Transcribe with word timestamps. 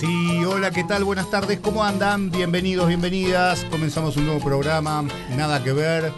Sí, 0.00 0.44
hola, 0.44 0.70
¿qué 0.70 0.84
tal? 0.84 1.04
Buenas 1.04 1.30
tardes, 1.30 1.58
¿cómo 1.60 1.82
andan? 1.82 2.30
Bienvenidos, 2.30 2.86
bienvenidas. 2.88 3.64
Comenzamos 3.70 4.16
un 4.18 4.26
nuevo 4.26 4.44
programa, 4.44 5.04
Nada 5.36 5.62
que 5.64 5.72
ver. 5.72 6.12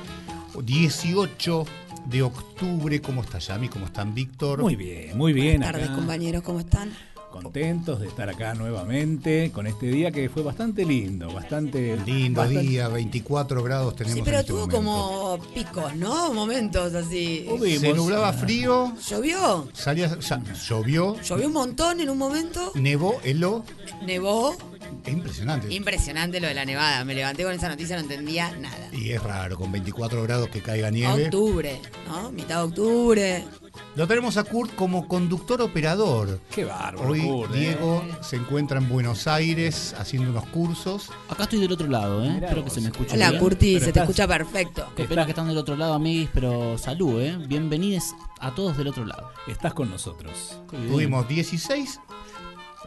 18 0.60 1.64
de 2.06 2.22
octubre, 2.22 3.00
¿cómo 3.00 3.22
está 3.22 3.38
Yami? 3.38 3.68
¿Cómo 3.68 3.86
están 3.86 4.14
Víctor? 4.14 4.60
Muy 4.62 4.74
bien, 4.74 5.16
muy 5.16 5.32
bien. 5.32 5.58
Buenas 5.58 5.72
tardes, 5.72 5.86
acá. 5.88 5.96
compañeros, 5.96 6.42
¿cómo 6.42 6.58
están? 6.58 6.90
Contentos 7.52 8.00
de 8.00 8.08
estar 8.08 8.28
acá 8.28 8.52
nuevamente 8.52 9.50
con 9.54 9.66
este 9.66 9.86
día 9.86 10.10
que 10.10 10.28
fue 10.28 10.42
bastante 10.42 10.84
lindo, 10.84 11.32
bastante 11.32 11.96
Lindo 12.04 12.42
bastante- 12.42 12.62
día, 12.68 12.88
24 12.88 13.62
grados 13.62 13.96
tenemos 13.96 14.16
Sí, 14.18 14.22
pero 14.22 14.36
en 14.36 14.40
este 14.42 14.52
tuvo 14.52 14.66
momento. 14.66 14.76
como 14.76 15.38
picos, 15.54 15.96
¿no? 15.96 16.34
Momentos 16.34 16.94
así. 16.94 17.48
Se 17.80 17.94
nublaba 17.94 18.34
frío, 18.34 18.92
¿Llovió? 19.08 19.66
salía, 19.72 20.14
llovió, 20.68 21.18
Llovió 21.22 21.46
un 21.46 21.52
montón 21.54 22.00
en 22.00 22.10
un 22.10 22.18
momento. 22.18 22.70
nevó, 22.74 23.18
heló. 23.24 23.64
Nevó. 24.04 24.54
Es 25.06 25.12
impresionante. 25.14 25.72
Impresionante 25.72 26.40
lo 26.40 26.48
de 26.48 26.54
la 26.54 26.66
nevada. 26.66 27.02
Me 27.06 27.14
levanté 27.14 27.44
con 27.44 27.54
esa 27.54 27.68
noticia, 27.70 27.96
no 27.96 28.02
entendía 28.02 28.50
nada. 28.58 28.90
Y 28.92 29.10
es 29.12 29.22
raro, 29.22 29.56
con 29.56 29.72
24 29.72 30.22
grados 30.24 30.50
que 30.50 30.60
caiga 30.60 30.90
nieve. 30.90 31.24
Octubre, 31.24 31.80
¿no? 32.08 32.30
Mitad 32.30 32.56
de 32.58 32.62
octubre. 32.64 33.44
Lo 33.96 34.06
tenemos 34.06 34.36
a 34.36 34.44
Kurt 34.44 34.74
como 34.76 35.08
conductor 35.08 35.60
operador. 35.60 36.40
Qué 36.54 36.64
bárbaro. 36.64 37.08
Hoy 37.10 37.20
Kurt, 37.22 37.54
¿eh? 37.54 37.58
Diego 37.58 38.04
se 38.20 38.36
encuentra 38.36 38.78
en 38.78 38.88
Buenos 38.88 39.26
Aires 39.26 39.94
haciendo 39.98 40.30
unos 40.30 40.46
cursos. 40.46 41.10
Acá 41.28 41.44
estoy 41.44 41.60
del 41.60 41.72
otro 41.72 41.88
lado, 41.88 42.24
¿eh? 42.24 42.30
Mirá 42.30 42.46
Espero 42.48 42.64
que 42.64 42.70
se 42.70 42.80
me 42.80 42.88
escuche 42.88 43.14
Hola, 43.14 43.30
bien. 43.30 43.40
Curti, 43.42 43.74
pero 43.74 43.84
se 43.86 43.92
te 43.92 44.00
escucha 44.00 44.28
perfecto. 44.28 44.86
Qué 44.94 45.04
pena 45.04 45.24
que 45.24 45.32
están 45.32 45.48
del 45.48 45.58
otro 45.58 45.76
lado, 45.76 45.94
amiguis, 45.94 46.28
pero 46.32 46.78
salud, 46.78 47.20
¿eh? 47.20 47.36
Bienvenidos 47.46 48.14
a 48.40 48.54
todos 48.54 48.76
del 48.76 48.88
otro 48.88 49.04
lado. 49.04 49.32
Estás 49.48 49.74
con 49.74 49.90
nosotros. 49.90 50.60
Tuvimos 50.70 51.26
16, 51.26 51.98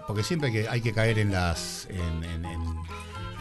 porque 0.07 0.23
siempre 0.23 0.47
hay 0.47 0.53
que, 0.53 0.69
hay 0.69 0.81
que 0.81 0.93
caer 0.93 1.19
en 1.19 1.31
las 1.31 1.87
en, 1.89 2.23
en- 2.23 2.45
en- 2.45 2.81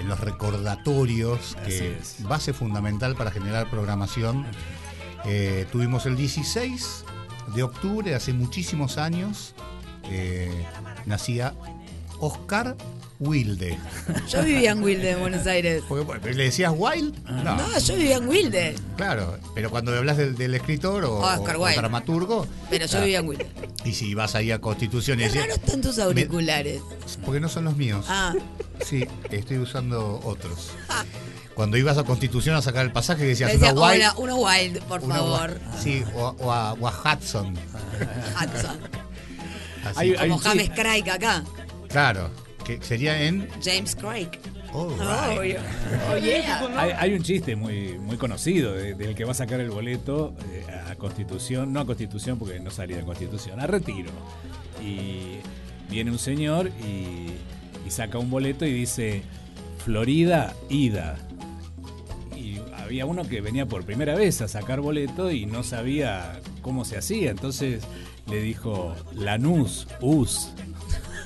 en 0.01 0.09
los 0.09 0.19
recordatorios, 0.19 1.56
Así 1.61 1.69
que 1.78 1.97
es. 1.98 2.17
base 2.27 2.53
fundamental 2.55 3.15
para 3.17 3.31
generar 3.31 3.69
programación. 3.69 4.47
Eh, 5.27 5.67
tuvimos 5.71 6.06
el 6.06 6.17
16 6.17 7.05
de 7.55 7.62
octubre, 7.62 8.15
hace 8.15 8.33
muchísimos 8.33 8.98
años, 8.98 9.55
eh, 10.11 10.51
nacía 11.06 11.55
Oscar 12.19 12.77
Wilde. 13.19 13.79
Yo 14.31 14.43
vivía 14.43 14.70
en 14.73 14.83
Wilde, 14.83 15.11
en 15.11 15.20
Buenos 15.20 15.47
Aires. 15.47 15.83
Porque, 15.89 16.33
¿Le 16.33 16.45
decías 16.45 16.73
Wild? 16.75 17.23
No, 17.28 17.56
No, 17.56 17.78
yo 17.78 17.97
vivía 17.97 18.17
en 18.17 18.28
Wilde. 18.28 18.75
claro, 18.97 19.39
pero 19.55 19.71
cuando 19.71 19.95
hablas 19.97 20.17
del, 20.17 20.37
del 20.37 20.55
escritor 20.55 21.05
o, 21.05 21.19
Oscar 21.19 21.56
o 21.56 21.61
Wilde. 21.65 21.77
dramaturgo, 21.78 22.47
Pero 22.71 22.87
yo 22.87 22.98
ah, 22.98 23.01
vivía 23.03 23.19
en 23.19 23.28
Wilde. 23.28 23.47
y 23.84 23.93
si 23.93 24.15
vas 24.15 24.34
ahí 24.34 24.51
a 24.53 24.59
Constitución 24.61 25.21
y 25.21 25.25
decís- 25.25 25.41
raros 25.41 25.56
están 25.59 25.81
tus 25.83 25.99
auriculares. 25.99 26.81
porque 27.25 27.41
no 27.41 27.49
son 27.49 27.65
los 27.65 27.77
míos. 27.77 28.06
Ah, 28.09 28.34
Sí, 28.87 29.06
estoy 29.31 29.59
usando 29.59 30.21
otros. 30.25 30.71
Cuando 31.60 31.76
ibas 31.76 31.98
a 31.98 32.04
Constitución 32.04 32.56
a 32.56 32.62
sacar 32.62 32.87
el 32.87 32.91
pasaje 32.91 33.22
decías 33.22 33.53
decía, 33.53 33.75
una 33.75 33.82
Wild. 33.91 34.04
uno 34.16 34.37
wild, 34.37 34.78
por 34.84 35.04
una 35.04 35.16
favor. 35.16 35.60
Sí, 35.78 36.03
o, 36.15 36.34
o 36.38 36.50
a, 36.50 36.72
o 36.72 36.88
a 36.88 36.91
Hudson. 36.91 37.53
Hudson. 37.53 38.78
Así. 39.84 39.98
Hay- 39.98 40.15
Como 40.15 40.38
James. 40.38 40.71
Craig 40.71 41.10
acá. 41.10 41.44
Claro, 41.91 42.31
que 42.65 42.81
sería 42.82 43.25
en. 43.25 43.47
James 43.62 43.94
Craig. 43.94 44.28
Oh, 44.72 44.88
yeah. 45.43 45.60
Oh, 46.10 46.16
yeah. 46.16 46.81
Hay, 46.81 46.93
hay 46.97 47.12
un 47.12 47.22
chiste 47.22 47.56
muy, 47.56 47.98
muy 47.98 48.16
conocido 48.16 48.72
de- 48.72 48.94
del 48.94 49.15
que 49.15 49.27
va 49.27 49.32
a 49.32 49.34
sacar 49.34 49.60
el 49.60 49.69
boleto 49.69 50.32
eh, 50.50 50.65
a 50.91 50.94
Constitución, 50.94 51.75
no 51.75 51.81
a 51.81 51.84
Constitución 51.84 52.38
porque 52.38 52.59
no 52.59 52.71
salía 52.71 52.97
de 52.97 53.04
Constitución, 53.04 53.60
a 53.60 53.66
Retiro. 53.66 54.10
Y 54.82 55.41
viene 55.91 56.10
un 56.10 56.19
señor 56.19 56.69
y, 56.82 57.27
y 57.87 57.91
saca 57.91 58.16
un 58.16 58.31
boleto 58.31 58.65
y 58.65 58.72
dice 58.72 59.25
Florida, 59.84 60.54
ida. 60.71 61.19
Había 62.91 63.06
uno 63.06 63.23
que 63.28 63.41
venía 63.41 63.67
por 63.67 63.84
primera 63.84 64.17
vez 64.17 64.41
a 64.41 64.49
sacar 64.49 64.81
boleto 64.81 65.31
y 65.31 65.47
no 65.47 65.62
sabía 65.62 66.41
cómo 66.61 66.84
se 66.84 66.99
hacía. 66.99 67.31
Entonces 67.31 67.84
le 68.28 68.43
dijo 68.43 68.97
Lanús, 69.15 69.87
US. 70.01 70.51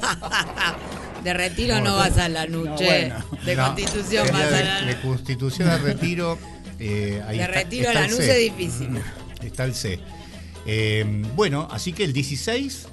De 1.25 1.33
retiro 1.33 1.77
Bueno, 1.77 1.93
no 1.93 1.97
vas 1.97 2.19
a 2.19 2.29
la 2.29 2.47
noche. 2.47 2.69
no, 3.09 3.15
bueno. 3.15 3.15
De 3.47 3.57
No, 3.57 3.65
constitución 3.69 4.29
vas 4.31 4.51
de, 4.51 4.57
a 4.57 4.83
la 4.83 4.87
de 4.89 5.01
Constitución 5.01 5.69
a 5.71 5.79
Retiro. 5.79 6.39
eh, 6.79 7.23
ahí 7.27 7.39
De 7.39 7.45
está- 7.45 7.55
retiro 7.55 7.89
a 7.89 7.93
está 7.93 8.01
la 8.01 8.05
el 8.09 8.11
luz 8.13 8.21
C. 8.21 8.47
es 8.47 8.53
difícil. 8.59 8.89
Está 9.43 9.65
el 9.65 9.75
C. 9.75 10.01
Eh, 10.67 11.23
bueno, 11.35 11.67
así 11.71 11.95
que 11.95 12.05
el 12.05 12.13
16 12.13 12.89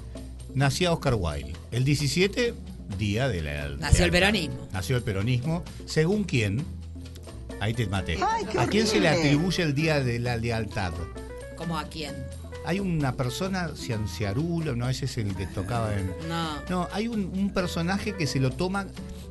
nacía 0.54 0.92
Oscar 0.92 1.16
Wilde. 1.18 1.52
El 1.72 1.84
17, 1.84 2.54
día 2.96 3.28
de 3.28 3.42
la. 3.42 3.68
Nació 3.78 3.98
de 3.98 4.04
el 4.06 4.10
peronismo. 4.12 4.68
Nació 4.72 4.96
el 4.96 5.02
peronismo. 5.02 5.62
Según 5.84 6.24
quién. 6.24 6.64
Ahí 7.62 7.74
te 7.74 7.86
maté. 7.86 8.18
¿A 8.58 8.66
quién 8.66 8.88
se 8.88 8.98
le 8.98 9.08
atribuye 9.08 9.62
el 9.62 9.72
día 9.72 10.00
de 10.00 10.18
la 10.18 10.36
lealtad? 10.36 10.92
¿Cómo 11.56 11.78
a 11.78 11.84
quién? 11.84 12.12
Hay 12.66 12.80
una 12.80 13.12
persona, 13.12 13.70
Cianciarulo, 13.76 14.74
no, 14.74 14.88
ese 14.88 15.04
es 15.04 15.16
el 15.18 15.34
que 15.36 15.46
tocaba 15.46 15.94
en. 15.96 16.12
No. 16.28 16.48
No, 16.68 16.88
hay 16.92 17.06
un, 17.06 17.30
un 17.32 17.52
personaje 17.52 18.14
que 18.16 18.26
se 18.26 18.40
lo 18.40 18.50
toma, 18.50 18.86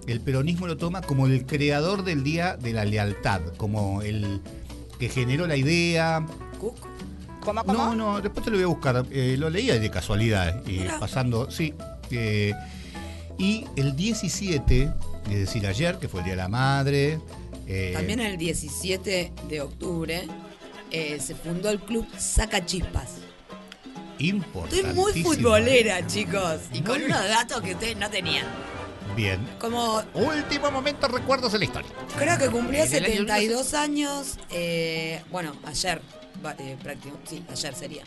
el 0.08 0.22
peronismo 0.22 0.66
lo 0.66 0.78
toma 0.78 1.02
como 1.02 1.28
el 1.28 1.46
creador 1.46 2.04
del 2.06 2.24
Día 2.24 2.56
de 2.56 2.72
la 2.72 2.86
Lealtad, 2.86 3.42
como 3.58 4.02
el 4.02 4.40
que 4.98 5.10
generó 5.10 5.46
la 5.46 5.58
idea. 5.58 6.26
Cook. 6.58 6.76
No, 7.68 7.96
no, 7.96 8.22
después 8.22 8.46
te 8.46 8.52
lo 8.52 8.56
voy 8.58 8.64
a 8.64 8.68
buscar. 8.68 9.06
eh, 9.12 9.36
lo 9.38 9.50
leía 9.50 9.78
de 9.78 9.90
casualidad, 9.90 10.64
y 10.68 10.80
Mirá. 10.80 11.00
pasando, 11.00 11.52
sí. 11.52 11.74
eh, 12.12 12.54
y 13.38 13.66
el 13.76 13.96
17, 13.96 14.90
es 15.32 15.38
decir, 15.38 15.68
ayer, 15.68 15.98
que 15.98 16.08
fue 16.08 16.20
el 16.22 16.26
Día 16.26 16.34
de 16.36 16.42
la 16.44 16.48
Madre. 16.48 17.20
Eh, 17.72 17.92
También 17.94 18.20
el 18.20 18.38
17 18.38 19.32
de 19.48 19.62
octubre 19.62 20.28
eh, 20.92 21.20
se 21.20 21.36
fundó 21.36 21.70
el 21.70 21.80
club 21.80 22.06
Saca 22.18 22.66
Chispas. 22.66 23.12
Estoy 24.20 24.84
muy 24.94 25.24
futbolera, 25.24 26.06
chicos. 26.06 26.60
Y 26.74 26.82
con 26.82 27.02
unos 27.02 27.28
datos 27.28 27.62
que 27.62 27.74
ustedes 27.74 27.98
no 27.98 28.10
tenían. 28.10 28.46
Bien. 29.16 29.40
Como 29.60 30.04
Último 30.14 30.70
momento, 30.72 31.08
recuerdos 31.08 31.52
de 31.54 31.60
la 31.60 31.66
historia. 31.66 31.90
creo 32.18 32.38
que 32.38 32.50
año 32.50 32.86
72 32.88 33.74
años. 33.74 34.38
eh, 34.52 35.22
bueno, 35.32 35.54
ayer. 35.66 36.02
va- 36.46 36.56
eh, 36.60 36.78
prácti- 36.84 37.12
sí, 37.28 37.44
ayer 37.52 37.74
sería. 37.76 38.04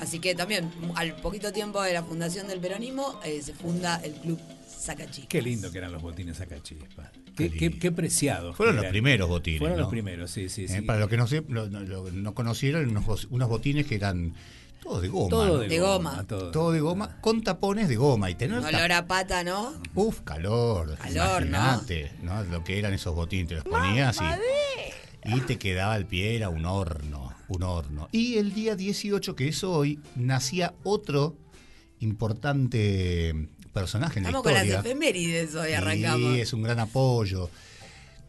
Así 0.00 0.18
que 0.18 0.34
también, 0.34 0.70
al 0.94 1.14
poquito 1.16 1.52
tiempo 1.52 1.82
de 1.82 1.92
la 1.92 2.02
fundación 2.02 2.46
del 2.48 2.58
peronismo, 2.60 3.18
eh, 3.24 3.40
se 3.42 3.52
funda 3.52 4.00
el 4.04 4.12
club 4.14 4.40
Saca 4.80 5.04
Chispas. 5.10 5.28
Qué 5.28 5.42
lindo 5.42 5.70
que 5.70 5.78
eran 5.78 5.92
los 5.92 6.00
botines 6.02 6.40
acá, 6.40 6.62
chispa. 6.62 7.10
Qué 7.36 7.50
Qué, 7.50 7.70
qué, 7.78 7.92
preciados. 7.92 8.56
Fueron 8.56 8.76
los 8.76 8.84
eran. 8.84 8.92
primeros 8.92 9.28
botines. 9.28 9.58
Fueron 9.58 9.76
¿no? 9.76 9.82
los 9.82 9.90
primeros, 9.90 10.30
sí, 10.30 10.48
sí, 10.48 10.64
Eh, 10.64 10.68
sí. 10.68 10.80
para 10.82 10.98
los 11.00 11.08
que 11.08 11.16
no, 11.16 11.26
se- 11.26 11.44
lo- 11.48 11.68
no, 11.68 11.80
lo- 11.80 12.10
no 12.10 12.34
conocieron, 12.34 12.88
unos, 12.88 13.04
bo- 13.04 13.18
unos 13.30 13.48
botines 13.48 13.86
que 13.86 13.94
eran 13.96 14.34
todos 14.82 15.02
de 15.02 15.08
goma. 15.08 15.28
Todo 15.30 15.46
¿no? 15.46 15.58
de, 15.58 15.78
goma. 15.78 16.10
goma. 16.12 16.26
todo. 16.26 16.50
Todo 16.50 16.72
de 16.72 16.80
goma, 16.80 17.20
con 17.20 17.42
tapones 17.42 17.88
de 17.88 17.96
goma. 17.96 18.30
Y 18.30 18.34
tener 18.36 18.58
Olor 18.58 18.92
a 18.92 19.06
pata, 19.06 19.44
¿no? 19.44 19.74
Uf, 19.94 20.20
calor. 20.22 20.96
Calor, 20.96 21.42
¿no? 21.42 21.48
Imagínate, 21.58 22.12
¿no? 22.22 22.42
Lo 22.44 22.64
que 22.64 22.78
eran 22.78 22.94
esos 22.94 23.14
botines. 23.14 23.48
Te 23.48 23.54
los 23.56 23.64
ponías 23.64 24.18
y, 25.26 25.34
y 25.36 25.40
te 25.42 25.58
quedaba 25.58 25.96
el 25.96 26.06
pie, 26.06 26.36
era 26.36 26.48
un 26.48 26.64
horno. 26.64 27.34
Un 27.48 27.62
horno. 27.64 28.08
Y 28.12 28.36
el 28.38 28.54
día 28.54 28.76
18, 28.76 29.34
que 29.36 29.48
es 29.48 29.62
hoy, 29.64 29.98
nacía 30.16 30.72
otro 30.84 31.36
importante 31.98 33.48
personaje 33.72 34.18
en 34.18 34.26
Estamos 34.26 34.44
la 34.44 34.50
con 34.50 34.54
las 34.54 34.66
historia. 34.66 34.90
efemérides 34.90 35.54
hoy, 35.54 35.72
arrancamos. 35.72 36.34
Sí, 36.34 36.40
es 36.40 36.52
un 36.52 36.62
gran 36.62 36.78
apoyo. 36.80 37.50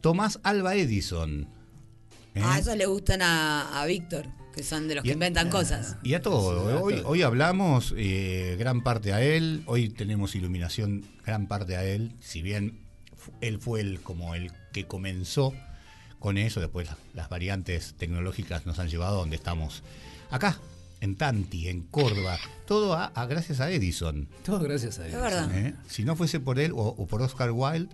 Tomás 0.01 0.39
Alba 0.43 0.75
Edison. 0.75 1.47
¿eh? 2.35 2.41
Ah, 2.43 2.57
eso 2.59 2.75
le 2.75 2.85
gustan 2.85 3.21
a, 3.21 3.81
a 3.81 3.85
Víctor, 3.85 4.25
que 4.55 4.63
son 4.63 4.87
de 4.87 4.95
los 4.95 5.03
que 5.03 5.11
inventan 5.11 5.49
cosas. 5.49 5.97
Y 6.03 6.13
a 6.15 6.21
todo. 6.21 6.65
Sí, 6.67 6.71
a 6.71 6.79
Hoy, 6.81 6.95
todo. 6.95 7.07
hoy 7.09 7.21
hablamos 7.21 7.93
eh, 7.97 8.55
gran 8.59 8.81
parte 8.83 9.13
a 9.13 9.21
él. 9.21 9.63
Hoy 9.65 9.89
tenemos 9.89 10.35
iluminación 10.35 11.05
gran 11.25 11.47
parte 11.47 11.75
a 11.77 11.83
él. 11.85 12.13
Si 12.19 12.41
bien 12.41 12.79
él 13.41 13.59
fue 13.59 13.81
el 13.81 14.01
como 14.01 14.33
el 14.35 14.51
que 14.73 14.85
comenzó 14.87 15.53
con 16.19 16.37
eso, 16.37 16.59
después 16.59 16.87
la- 16.87 16.97
las 17.13 17.29
variantes 17.29 17.93
tecnológicas 17.97 18.65
nos 18.65 18.79
han 18.79 18.89
llevado 18.89 19.17
a 19.17 19.19
donde 19.19 19.35
estamos 19.35 19.83
acá, 20.31 20.59
en 21.01 21.15
Tanti, 21.17 21.67
en 21.67 21.81
Córdoba. 21.83 22.37
Todo 22.65 22.93
a, 22.93 23.07
a- 23.07 23.25
gracias 23.25 23.59
a 23.59 23.69
Edison. 23.69 24.27
Todo 24.45 24.59
gracias 24.59 24.99
a 24.99 25.03
verdad. 25.03 25.49
¿eh? 25.57 25.75
Si 25.89 26.03
no 26.05 26.15
fuese 26.15 26.39
por 26.39 26.57
él 26.59 26.71
o, 26.71 26.77
o 26.97 27.05
por 27.07 27.21
Oscar 27.21 27.51
Wilde, 27.51 27.93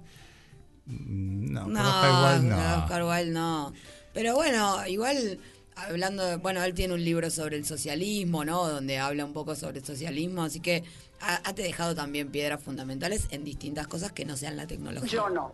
mm, 0.85 1.51
no, 1.53 1.67
No, 1.67 1.73
por 1.79 1.85
Oscar 1.87 2.33
Wilde 2.35 2.49
no. 2.49 2.57
no, 2.57 2.83
Oscar 2.83 3.03
Wilde 3.03 3.31
no. 3.31 3.73
Pero 4.13 4.35
bueno, 4.35 4.87
igual 4.87 5.39
hablando, 5.75 6.23
de- 6.25 6.35
bueno, 6.37 6.63
él 6.63 6.73
tiene 6.73 6.93
un 6.93 7.03
libro 7.03 7.29
sobre 7.29 7.57
el 7.57 7.65
socialismo, 7.65 8.43
¿no? 8.45 8.67
Donde 8.67 8.97
habla 8.97 9.25
un 9.25 9.33
poco 9.33 9.55
sobre 9.55 9.79
el 9.79 9.85
socialismo, 9.85 10.43
así 10.43 10.59
que 10.59 10.83
ha, 11.21 11.35
ha 11.47 11.53
te 11.53 11.61
dejado 11.63 11.93
también 11.95 12.29
piedras 12.29 12.61
fundamentales 12.63 13.27
en 13.31 13.43
distintas 13.43 13.87
cosas 13.87 14.11
que 14.11 14.25
no 14.25 14.35
sean 14.37 14.57
la 14.57 14.67
tecnología. 14.67 15.09
Yo 15.11 15.29
no. 15.29 15.53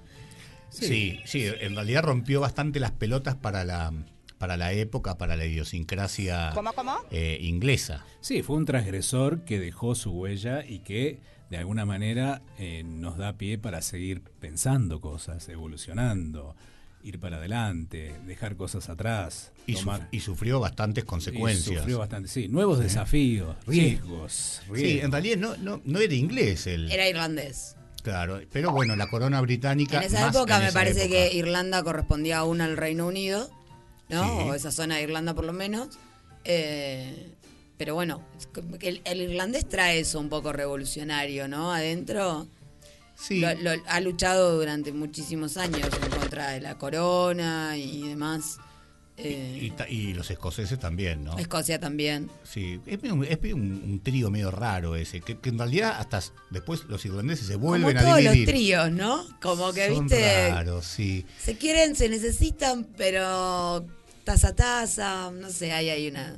Sí, 0.69 1.19
sí, 1.25 1.45
en 1.45 1.75
realidad 1.75 2.01
rompió 2.03 2.39
bastante 2.41 2.79
las 2.79 2.91
pelotas 2.91 3.35
para 3.35 3.63
la, 3.63 3.93
para 4.43 4.57
la 4.57 4.73
época, 4.73 5.17
para 5.17 5.37
la 5.37 5.45
idiosincrasia 5.45 6.51
eh, 7.11 7.37
inglesa. 7.39 8.05
Sí, 8.19 8.41
fue 8.41 8.57
un 8.57 8.65
transgresor 8.65 9.45
que 9.45 9.57
dejó 9.57 9.95
su 9.95 10.11
huella 10.11 10.65
y 10.67 10.79
que 10.79 11.21
de 11.49 11.55
alguna 11.59 11.85
manera 11.85 12.41
eh, 12.59 12.83
nos 12.85 13.15
da 13.17 13.37
pie 13.37 13.57
para 13.57 13.81
seguir 13.81 14.21
pensando 14.41 14.99
cosas, 14.99 15.47
evolucionando, 15.47 16.57
ir 17.03 17.21
para 17.21 17.37
adelante, 17.37 18.15
dejar 18.25 18.57
cosas 18.57 18.89
atrás. 18.89 19.53
Y, 19.65 19.75
tomar- 19.75 20.09
y 20.11 20.19
sufrió 20.19 20.59
bastantes 20.59 21.05
y 21.05 21.07
consecuencias. 21.07 21.77
sufrió 21.77 21.99
bastante, 21.99 22.27
sí. 22.27 22.49
Nuevos 22.49 22.79
desafíos, 22.79 23.55
riesgos. 23.65 24.61
Sí, 24.65 24.73
riesgos. 24.73 25.03
en 25.05 25.11
realidad 25.13 25.37
no, 25.37 25.55
no, 25.55 25.81
no 25.85 25.99
era 25.99 26.13
inglés 26.13 26.67
él. 26.67 26.91
Era 26.91 27.07
irlandés. 27.07 27.77
Claro, 28.01 28.41
pero 28.51 28.73
bueno, 28.73 28.97
la 28.97 29.07
corona 29.07 29.39
británica. 29.39 29.99
En 29.99 30.03
esa 30.03 30.25
más 30.25 30.35
época 30.35 30.57
en 30.57 30.63
me 30.63 30.67
esa 30.67 30.79
parece 30.79 31.05
época. 31.05 31.15
que 31.29 31.37
Irlanda 31.37 31.81
correspondía 31.81 32.39
aún 32.39 32.59
al 32.59 32.75
Reino 32.75 33.07
Unido, 33.07 33.49
¿no? 34.09 34.23
Sí. 34.23 34.49
O 34.49 34.53
esa 34.53 34.71
zona 34.71 34.95
de 34.97 35.03
Irlanda 35.03 35.33
por 35.33 35.45
lo 35.45 35.53
menos. 35.53 35.89
Eh, 36.45 37.31
pero 37.77 37.95
bueno, 37.95 38.21
el, 38.81 39.01
el 39.03 39.21
irlandés 39.21 39.67
trae 39.67 39.99
eso 39.99 40.19
un 40.19 40.29
poco 40.29 40.53
revolucionario, 40.53 41.47
¿no? 41.47 41.73
Adentro 41.73 42.47
Sí, 43.15 43.39
lo- 43.39 43.53
lo- 43.55 43.81
ha 43.87 43.99
luchado 44.01 44.55
durante 44.57 44.91
muchísimos 44.91 45.57
años 45.57 45.87
en 46.03 46.09
contra 46.19 46.49
de 46.51 46.61
la 46.61 46.77
corona 46.77 47.77
y 47.77 48.07
demás. 48.07 48.57
Eh, 49.15 49.71
y, 49.89 50.13
los 50.13 50.31
escoceses 50.31 50.79
también, 50.79 51.23
¿no? 51.23 51.37
Escocia 51.37 51.79
también. 51.79 52.31
Sí, 52.43 52.79
es, 52.87 52.99
un, 53.11 53.61
un 53.61 53.99
trío 54.01 54.31
medio 54.31 54.49
raro 54.49 54.95
ese, 54.95 55.21
que, 55.21 55.37
que 55.37 55.49
en 55.49 55.59
realidad 55.59 55.97
hasta 55.99 56.19
después 56.49 56.85
los 56.85 57.05
irlandeses 57.05 57.45
se 57.45 57.55
vuelven 57.55 57.95
Como 57.95 57.99
a 57.99 58.01
todos 58.09 58.23
los 58.23 58.33
dividir. 58.33 58.47
tríos, 58.47 58.91
¿no? 58.91 59.23
Como 59.39 59.71
que, 59.71 59.93
Son 59.93 60.07
viste, 60.07 60.49
raros, 60.49 60.85
sí. 60.85 61.27
se 61.39 61.55
quieren, 61.57 61.95
se 61.95 62.09
necesitan, 62.09 62.87
pero 62.97 63.85
taza 64.23 64.47
a 64.49 64.55
taza, 64.55 65.31
no 65.31 65.49
sé, 65.49 65.71
ahí 65.71 65.89
hay 65.89 66.07
una... 66.07 66.37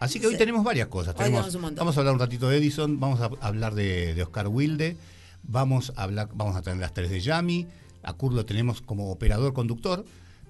Así 0.00 0.18
que 0.20 0.26
hoy 0.26 0.36
tenemos 0.36 0.64
varias 0.64 0.88
cosas. 0.88 1.14
Hoy 1.16 1.24
Tenemos- 1.26 1.54
un 1.54 1.74
vamos 1.74 1.96
a 1.96 2.00
hablar 2.00 2.14
un 2.14 2.20
ratito 2.20 2.48
de 2.48 2.56
Edison, 2.58 2.98
vamos 2.98 3.20
a 3.20 3.30
hablar 3.40 3.74
de, 3.74 4.14
de 4.14 4.22
Oscar 4.22 4.48
Wilde, 4.48 4.96
vamos 5.44 5.92
a 5.96 6.02
hablar, 6.02 6.28
vamos 6.34 6.56
a 6.56 6.62
tener 6.62 6.78
las 6.80 6.92
tres 6.94 7.10
de 7.10 7.20
Yami, 7.20 7.66
a 8.02 8.12
Kurt 8.14 8.34
lo 8.34 8.44
tenemos 8.46 8.80
como 8.80 9.10
operador 9.10 9.52
conductor, 9.54 10.04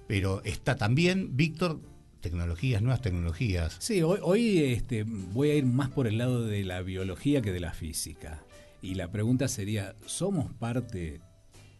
pero 0.09 0.41
está 0.43 0.75
también 0.75 1.37
Víctor, 1.37 1.79
tecnologías, 2.19 2.81
nuevas 2.81 2.99
tecnologías. 2.99 3.75
Sí, 3.77 4.01
hoy, 4.01 4.17
hoy 4.23 4.57
este, 4.73 5.03
voy 5.05 5.51
a 5.51 5.53
ir 5.53 5.65
más 5.67 5.89
por 5.89 6.07
el 6.07 6.17
lado 6.17 6.43
de 6.43 6.63
la 6.63 6.81
biología 6.81 7.43
que 7.43 7.51
de 7.51 7.59
la 7.59 7.73
física. 7.73 8.41
Y 8.81 8.95
la 8.95 9.11
pregunta 9.11 9.47
sería, 9.47 9.93
¿somos 10.07 10.51
parte 10.53 11.21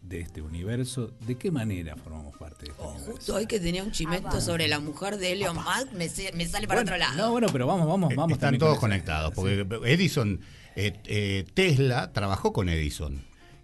de 0.00 0.20
este 0.20 0.42
universo? 0.42 1.12
¿De 1.26 1.34
qué 1.34 1.50
manera 1.50 1.96
formamos 1.96 2.36
parte 2.36 2.66
de 2.66 2.70
este 2.70 2.82
Oh, 2.84 2.90
universo? 2.90 3.12
justo 3.16 3.34
hoy 3.34 3.46
que 3.46 3.58
tenía 3.58 3.82
un 3.82 3.90
chimento 3.90 4.40
sobre 4.40 4.68
la 4.68 4.78
mujer 4.78 5.16
de 5.16 5.32
Elon 5.32 5.56
Musk, 5.56 5.92
me, 5.96 6.08
sale 6.08 6.68
para 6.68 6.82
Bueno, 6.82 6.82
otro 6.82 6.98
lado. 6.98 7.16
No, 7.16 7.30
bueno, 7.32 7.48
pero 7.50 7.66
vamos, 7.66 7.88
vamos, 7.88 8.12
Eh, 8.12 8.14
vamos. 8.16 8.34
Están 8.34 8.56
todos 8.58 8.78
con 8.78 8.90
conectados, 8.90 9.34
porque 9.34 9.66
Edison, 9.86 10.40
eh, 10.76 10.92
eh, 11.06 11.44
Tesla 11.52 12.12
trabajó 12.12 12.52
con 12.52 12.68
Edison. 12.68 13.20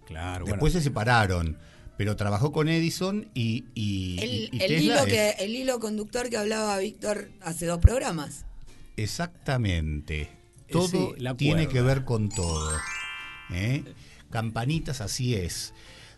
Claro, 0.09 0.45
Después 0.45 0.73
bueno. 0.73 0.81
se 0.81 0.83
separaron, 0.83 1.57
pero 1.97 2.17
trabajó 2.17 2.53
con 2.53 2.69
Edison 2.69 3.29
y, 3.35 3.65
y- 3.75 4.19
el, 4.21 4.51
y- 4.53 4.85
hilo 4.85 4.95
es- 4.99 5.05
que, 5.07 5.31
el 5.45 5.55
hilo 5.55 5.81
conductor 5.81 6.29
que 6.31 6.37
hablaba 6.37 6.79
Víctor 6.79 7.31
hace 7.41 7.67
dos 7.67 7.79
programas. 7.79 8.45
Exactamente. 8.97 10.29
Todo 10.71 10.89
sí, 10.89 11.09
la 11.19 11.35
tiene 11.37 11.69
que 11.69 11.81
ver 11.81 12.05
con 12.05 12.29
todo. 12.29 12.71
¿eh? 13.53 13.85
Campanitas, 14.31 15.01
así 15.01 15.35
es. 15.35 15.73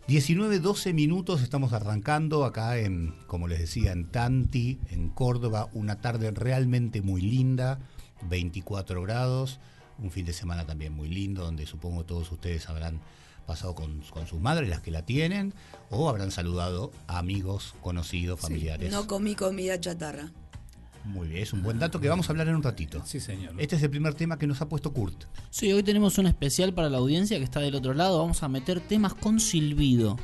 19, 0.06 0.58
12 0.58 0.94
minutos 0.94 1.42
estamos 1.42 1.72
arrancando 1.74 2.44
acá 2.46 2.78
en, 2.78 3.14
como 3.26 3.46
les 3.46 3.58
decía, 3.58 3.92
en 3.92 4.06
Tanti, 4.10 4.78
en 4.90 5.10
Córdoba. 5.10 5.68
Una 5.74 6.00
tarde 6.00 6.30
realmente 6.30 7.02
muy 7.02 7.20
linda, 7.20 7.78
24 8.28 9.02
grados. 9.02 9.60
Un 9.98 10.10
fin 10.10 10.24
de 10.24 10.32
semana 10.32 10.64
también 10.66 10.92
muy 10.94 11.08
lindo, 11.08 11.42
donde 11.44 11.66
supongo 11.66 12.04
todos 12.04 12.32
ustedes 12.32 12.68
habrán 12.68 13.00
pasado 13.48 13.74
con, 13.74 14.02
con 14.10 14.28
sus 14.28 14.40
madres, 14.40 14.68
las 14.68 14.80
que 14.80 14.92
la 14.92 15.04
tienen, 15.04 15.54
o 15.90 16.08
habrán 16.08 16.30
saludado 16.30 16.92
a 17.08 17.18
amigos, 17.18 17.74
conocidos, 17.80 18.38
familiares. 18.38 18.92
No 18.92 19.08
comí 19.08 19.34
comida 19.34 19.80
chatarra. 19.80 20.30
Muy 21.04 21.28
bien, 21.28 21.42
es 21.42 21.54
un 21.54 21.62
buen 21.62 21.78
dato 21.78 21.98
que 21.98 22.08
vamos 22.10 22.28
a 22.28 22.32
hablar 22.32 22.48
en 22.48 22.56
un 22.56 22.62
ratito. 22.62 23.02
Sí, 23.06 23.20
señor. 23.20 23.54
Este 23.56 23.76
es 23.76 23.82
el 23.82 23.88
primer 23.88 24.12
tema 24.12 24.38
que 24.38 24.46
nos 24.46 24.60
ha 24.60 24.68
puesto 24.68 24.92
Kurt. 24.92 25.24
Sí, 25.48 25.72
hoy 25.72 25.82
tenemos 25.82 26.18
un 26.18 26.26
especial 26.26 26.74
para 26.74 26.90
la 26.90 26.98
audiencia 26.98 27.38
que 27.38 27.44
está 27.44 27.60
del 27.60 27.74
otro 27.74 27.94
lado. 27.94 28.18
Vamos 28.18 28.42
a 28.42 28.48
meter 28.48 28.80
temas 28.80 29.14
con 29.14 29.40
silbido. 29.40 30.18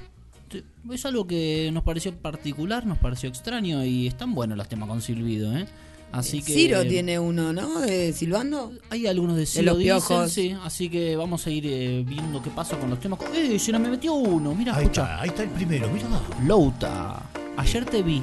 Es 0.93 1.07
algo 1.07 1.27
que 1.27 1.71
nos 1.73 1.83
pareció 1.83 2.15
particular, 2.15 2.85
nos 2.85 2.99
pareció 2.99 3.31
extraño 3.31 3.85
y 3.85 4.07
están 4.07 4.35
buenos 4.35 4.59
los 4.59 4.69
temas 4.69 4.89
con 4.89 5.01
silbido, 5.01 5.57
¿eh? 5.57 5.67
Así 6.13 6.43
que 6.43 6.53
Ciro 6.55 6.83
tiene 6.85 7.19
uno, 7.19 7.53
¿no? 7.53 7.81
De 7.81 8.13
silbando. 8.13 8.73
Hay 8.91 9.07
algunos 9.09 9.37
de 9.37 9.47
Ciro 9.47 9.73
los 9.73 9.79
dicen, 9.79 10.29
sí, 10.31 10.57
así 10.63 10.89
que 10.89 11.17
vamos 11.17 11.45
a 11.47 11.51
ir 11.51 11.65
eh, 11.67 12.05
viendo 12.07 12.41
qué 12.41 12.51
pasa 12.51 12.77
con 12.79 12.89
los 12.91 13.01
temas. 13.01 13.19
¡Eh! 13.35 13.59
Se 13.59 13.73
nos 13.73 13.81
me 13.81 13.89
metió 13.89 14.15
uno, 14.15 14.55
mira, 14.55 14.75
Ahí 14.77 14.85
escucha. 14.85 15.03
está, 15.03 15.21
ahí 15.23 15.29
está 15.29 15.43
el 15.43 15.49
primero, 15.51 15.89
mira. 15.89 16.07
Louta. 16.47 17.21
Ayer 17.57 17.85
te 17.85 18.03
vi. 18.03 18.23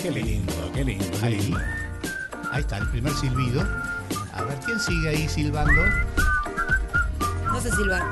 Qué 0.00 0.10
lindo, 0.10 0.52
qué 0.74 0.82
lindo, 0.84 1.04
qué 1.20 1.26
Ahí. 1.26 1.38
lindo. 1.40 1.58
Ahí 2.52 2.60
está 2.62 2.78
el 2.78 2.88
primer 2.88 3.12
silbido. 3.12 3.60
A 4.32 4.42
ver, 4.44 4.58
¿quién 4.64 4.80
sigue 4.80 5.08
ahí 5.10 5.28
silbando? 5.28 5.82
No 7.52 7.60
sé 7.60 7.70
silbar. 7.72 8.02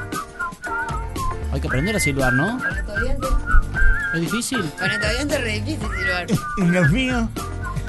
Hay 1.51 1.61
que 1.63 1.67
aprender 1.67 1.97
a 1.97 2.01
silbar, 2.01 2.33
¿no? 2.35 2.59
Con 2.59 2.77
estos 2.77 3.01
dientes. 3.03 3.31
¿Es 4.15 4.21
difícil? 4.21 4.61
Con 4.79 4.91
estos 4.91 5.11
dientes 5.17 5.39
es 5.39 5.45
re 5.45 5.53
difícil 5.61 5.89
silbar. 5.97 6.27
Los 6.73 6.91
míos. 6.91 7.29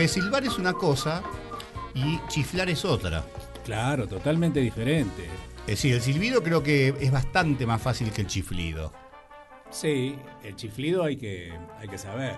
Porque 0.00 0.08
silbar 0.08 0.44
es 0.44 0.56
una 0.58 0.72
cosa 0.72 1.22
y 1.94 2.18
chiflar 2.28 2.70
es 2.70 2.86
otra. 2.86 3.22
Claro, 3.66 4.06
totalmente 4.08 4.58
diferente. 4.60 5.26
Es 5.66 5.66
decir, 5.66 5.94
el 5.94 6.00
silbido 6.00 6.42
creo 6.42 6.62
que 6.62 6.94
es 7.00 7.10
bastante 7.12 7.66
más 7.66 7.82
fácil 7.82 8.10
que 8.10 8.22
el 8.22 8.26
chiflido. 8.26 8.94
Sí, 9.70 10.16
el 10.42 10.56
chiflido 10.56 11.04
hay 11.04 11.16
que, 11.18 11.52
hay 11.78 11.86
que 11.88 11.98
saber. 11.98 12.36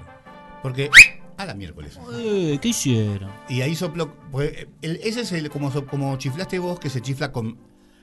Porque. 0.62 0.90
A 1.36 1.46
la 1.46 1.54
miércoles. 1.54 1.98
Eh, 2.14 2.58
¿Qué 2.60 2.68
hicieron? 2.68 3.30
Y 3.48 3.60
ahí 3.62 3.74
soplo. 3.76 4.12
pues, 4.32 4.66
el- 4.82 4.96
ese 5.02 5.20
es 5.20 5.30
el. 5.32 5.48
Como, 5.48 5.70
como 5.86 6.16
chiflaste 6.18 6.58
vos, 6.58 6.80
que 6.80 6.90
se 6.90 7.00
chifla 7.00 7.30
con. 7.30 7.58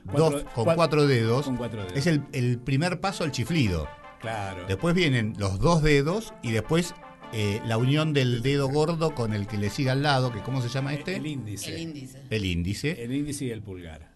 Cuatro- 0.06 0.30
dos, 0.39 0.44
con 0.54 0.66
cua- 0.66 0.75
cuatro 0.75 1.06
dedos. 1.06 1.46
con 1.46 1.58
cuatro 1.58 1.82
dedos. 1.82 1.98
Es 1.98 2.08
el, 2.08 2.24
el 2.32 2.60
primer 2.60 3.01
paso 3.01 3.25
al 3.25 3.32
chiflido. 3.34 3.89
Claro. 4.22 4.66
Después 4.68 4.96
vienen 4.96 5.36
los 5.38 5.60
dos 5.60 5.82
dedos 5.84 6.34
y 6.42 6.51
después 6.54 6.96
eh, 7.33 7.62
la 7.65 7.77
unión 7.77 8.13
del 8.13 8.41
dedo 8.41 8.67
gordo 8.69 9.13
con 9.15 9.33
el 9.33 9.48
que 9.48 9.57
le 9.57 9.69
sigue 9.69 9.89
al 9.89 10.03
lado, 10.03 10.31
que 10.31 10.39
¿cómo 10.39 10.62
se 10.62 10.69
llama 10.69 10.93
este? 10.93 11.15
El 11.15 11.27
índice. 11.27 11.74
El 11.74 11.79
índice. 11.81 12.19
El 12.29 12.45
índice. 12.45 13.03
El 13.03 13.13
índice 13.13 13.45
y 13.45 13.50
el 13.51 13.62
pulgar. 13.62 14.09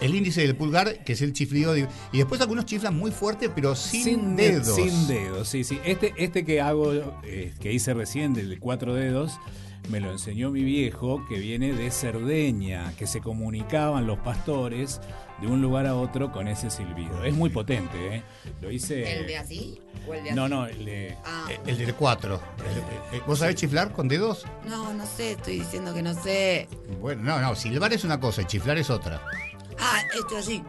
El 0.00 0.14
índice 0.14 0.42
del 0.42 0.54
pulgar, 0.54 1.02
que 1.04 1.14
es 1.14 1.22
el 1.22 1.32
chiflido. 1.32 1.72
de- 1.72 1.88
y 2.12 2.18
después 2.18 2.40
algunos 2.40 2.66
chiflan 2.66 2.96
muy 2.96 3.10
fuerte, 3.10 3.48
pero 3.50 3.74
sin, 3.74 4.36
de- 4.36 4.52
dedos. 4.52 4.74
Sin 4.76 5.08
dedos, 5.08 5.48
sí, 5.48 5.64
sí. 5.64 5.78
Este, 5.84 6.12
este 6.18 6.44
que 6.44 6.60
hago, 6.60 6.92
eh, 7.24 7.52
que 7.60 7.72
hice 7.72 7.92
recién, 7.94 8.32
del 8.34 8.48
de 8.50 8.58
cuatro 8.58 8.94
dedos, 8.94 9.38
me 9.90 10.00
lo 10.00 10.10
enseñó 10.12 10.50
mi 10.50 10.62
viejo, 10.62 11.24
que 11.28 11.38
viene 11.40 11.72
de 11.72 11.90
Cerdeña, 11.90 12.92
que 12.96 13.06
se 13.06 13.20
comunicaban 13.20 14.06
los 14.06 14.18
pastores 14.18 15.00
de 15.40 15.46
un 15.46 15.60
lugar 15.60 15.86
a 15.86 15.94
otro 15.94 16.32
con 16.32 16.48
ese 16.48 16.70
silbido. 16.70 17.24
Es 17.24 17.34
muy 17.34 17.50
potente, 17.50 18.16
¿eh? 18.16 18.22
Lo 18.60 18.70
hice... 18.70 19.20
¿El 19.20 19.26
de 19.26 19.36
así? 19.38 19.82
¿O 20.08 20.14
el 20.14 20.24
de 20.24 20.32
No, 20.32 20.44
así? 20.44 20.50
no, 20.54 20.66
el 20.66 20.84
de... 20.84 21.16
Ah, 21.24 21.46
Eh, 21.50 21.60
El 21.66 21.78
del 21.78 21.94
4. 21.94 22.40
¿Vos 23.26 23.38
sabés 23.40 23.56
chiflar 23.56 23.92
con 23.92 24.08
dedos? 24.08 24.44
no, 24.66 24.92
no 24.94 25.04
sé, 25.06 25.32
estoy 25.32 25.58
diciendo 25.60 25.92
que 25.92 26.02
no 26.02 26.14
sé. 26.14 26.68
Bueno, 27.00 27.22
no, 27.22 27.38
no. 27.40 27.54
Silbar 27.54 27.92
es 27.92 28.04
una 28.04 28.18
cosa 28.20 28.42
y 28.42 28.44
chiflar 28.46 28.78
es 28.78 28.88
otra. 28.90 29.20
Ah, 29.78 30.00
esto 30.18 30.38
así. 30.38 30.62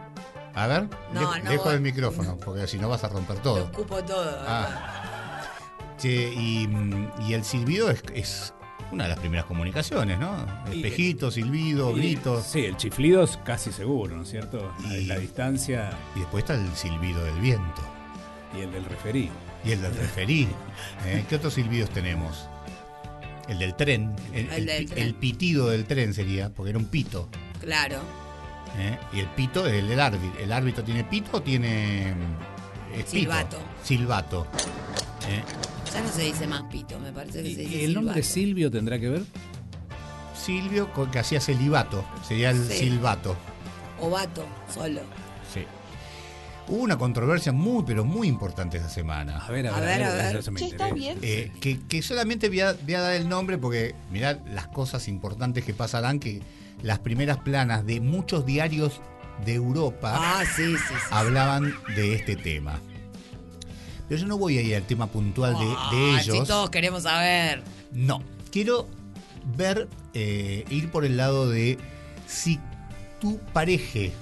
A 0.54 0.66
ver, 0.66 0.88
No, 1.12 1.32
de- 1.32 1.42
no 1.42 1.50
dejo 1.50 1.64
voy. 1.64 1.74
el 1.74 1.80
micrófono, 1.80 2.36
porque 2.36 2.66
si 2.66 2.78
no 2.78 2.88
vas 2.88 3.04
a 3.04 3.08
romper 3.08 3.36
Lo 3.36 3.42
todo. 3.42 3.64
escupo 3.64 4.02
todo. 4.04 4.38
Ah. 4.46 5.44
Che, 5.98 6.32
y, 6.32 6.66
mm, 6.68 7.12
y 7.26 7.34
el 7.34 7.44
silbido 7.44 7.90
es, 7.90 8.02
es 8.14 8.54
una 8.92 9.04
de 9.04 9.10
las 9.10 9.18
primeras 9.18 9.44
comunicaciones, 9.46 10.18
¿no? 10.18 10.34
Y- 10.72 10.76
Espejito, 10.76 11.30
silbido, 11.30 11.90
y- 11.96 12.00
gritos. 12.00 12.44
Sí, 12.44 12.64
el 12.64 12.76
chiflido 12.76 13.22
es 13.22 13.36
casi 13.44 13.70
seguro, 13.72 14.16
¿no 14.16 14.22
es 14.22 14.30
cierto? 14.30 14.72
La- 14.86 14.96
Y- 14.96 15.04
La 15.06 15.18
distancia 15.18 15.90
Y 16.16 16.20
después 16.20 16.44
está 16.44 16.54
el 16.54 16.74
silbido 16.74 17.22
del 17.24 17.38
viento. 17.40 17.82
y 18.56 18.62
el 18.62 18.72
del 18.72 18.84
referí. 18.86 19.28
Y 19.64 19.72
el 19.72 19.82
del 19.82 19.94
referí. 19.94 20.48
¿eh? 21.04 21.24
¿Qué 21.28 21.36
otros 21.36 21.54
silbidos 21.54 21.90
tenemos? 21.90 22.48
El 23.48 23.58
del 23.58 23.74
tren. 23.74 24.14
El, 24.32 24.46
El 24.46 24.52
el 24.52 24.66
del 24.66 24.86
tren. 24.90 25.04
el 25.06 25.14
pitido 25.14 25.68
del 25.68 25.84
tren 25.84 26.14
sería, 26.14 26.48
porque 26.50 26.70
era 26.70 26.78
un 26.78 26.86
pito. 26.86 27.28
Claro. 27.60 27.96
¿eh? 28.78 28.98
Y 29.12 29.20
el 29.20 29.26
pito 29.28 29.66
es 29.66 29.74
el 29.74 29.88
del 29.88 30.00
árbitro. 30.00 30.38
¿El 30.40 30.52
árbitro 30.52 30.84
tiene 30.84 31.04
pito 31.04 31.38
o 31.38 31.42
tiene. 31.42 32.14
mm? 32.14 33.06
Silbato. 33.06 33.58
Silbato. 33.82 34.46
¿eh? 35.28 35.42
Ya 35.92 36.02
no 36.02 36.08
se 36.12 36.22
dice 36.22 36.46
más 36.46 36.62
pito, 36.64 36.98
me 37.00 37.12
parece 37.12 37.42
que 37.42 37.48
¿Y, 37.48 37.54
se 37.54 37.62
y 37.62 37.66
dice 37.66 37.84
el 37.86 37.94
nombre 37.94 38.22
silbato. 38.22 38.34
Silvio 38.34 38.70
tendrá 38.70 38.98
que 38.98 39.08
ver? 39.08 39.22
Silvio, 40.34 40.92
con 40.92 41.10
que 41.10 41.18
hacía 41.18 41.40
celibato. 41.40 42.04
Sería 42.26 42.50
el 42.50 42.64
Sí. 42.68 42.78
silbato. 42.78 43.36
O 44.00 44.10
vato, 44.10 44.46
solo. 44.72 45.00
Sí. 45.52 45.62
Hubo 46.68 46.82
una 46.82 46.96
controversia 46.98 47.50
muy, 47.52 47.82
pero 47.84 48.04
muy 48.04 48.28
importante 48.28 48.76
esa 48.76 48.88
semana. 48.88 49.38
A 49.38 49.50
ver, 49.50 49.66
a 49.68 49.76
A 49.76 49.80
ver, 49.80 49.98
ver, 50.00 50.04
a 50.08 50.14
ver. 50.14 50.36
eso 50.36 50.52
me 50.52 50.60
Che, 50.60 50.66
está 50.66 50.88
interesa. 50.90 51.18
bien. 51.18 51.18
Eh, 51.22 51.52
que, 51.60 51.80
que 51.88 52.02
solamente 52.02 52.48
voy 52.48 52.60
a, 52.60 52.74
voy 52.74 52.94
a 52.94 53.00
dar 53.00 53.14
el 53.14 53.28
nombre 53.28 53.58
porque 53.58 53.94
mirad 54.12 54.38
las 54.52 54.68
cosas 54.68 55.08
importantes 55.08 55.64
que 55.64 55.74
pasarán, 55.74 56.20
que 56.20 56.42
las 56.82 56.98
primeras 57.00 57.38
planas 57.38 57.84
de 57.86 58.00
muchos 58.00 58.46
diarios 58.46 59.00
de 59.44 59.54
Europa 59.54 60.14
Ah, 60.16 60.44
sí, 60.44 60.76
sí, 60.76 60.76
sí. 60.88 60.94
hablaban 61.10 61.72
de 61.96 62.14
este 62.14 62.36
tema. 62.36 62.80
Pero 64.08 64.20
yo 64.20 64.26
no 64.26 64.38
voy 64.38 64.58
a 64.58 64.62
ir 64.62 64.74
al 64.76 64.84
tema 64.84 65.06
puntual 65.08 65.54
de, 65.58 65.96
de 65.96 66.10
ellos. 66.20 66.38
Si 66.38 66.44
todos 66.46 66.70
queremos 66.70 67.02
saber. 67.02 67.62
No, 67.92 68.22
quiero 68.50 68.88
ver, 69.56 69.88
eh, 70.14 70.64
ir 70.70 70.90
por 70.90 71.04
el 71.04 71.16
lado 71.16 71.48
de 71.48 71.78
si 72.26 72.58
tu 73.20 73.38
pareja, 73.52 74.12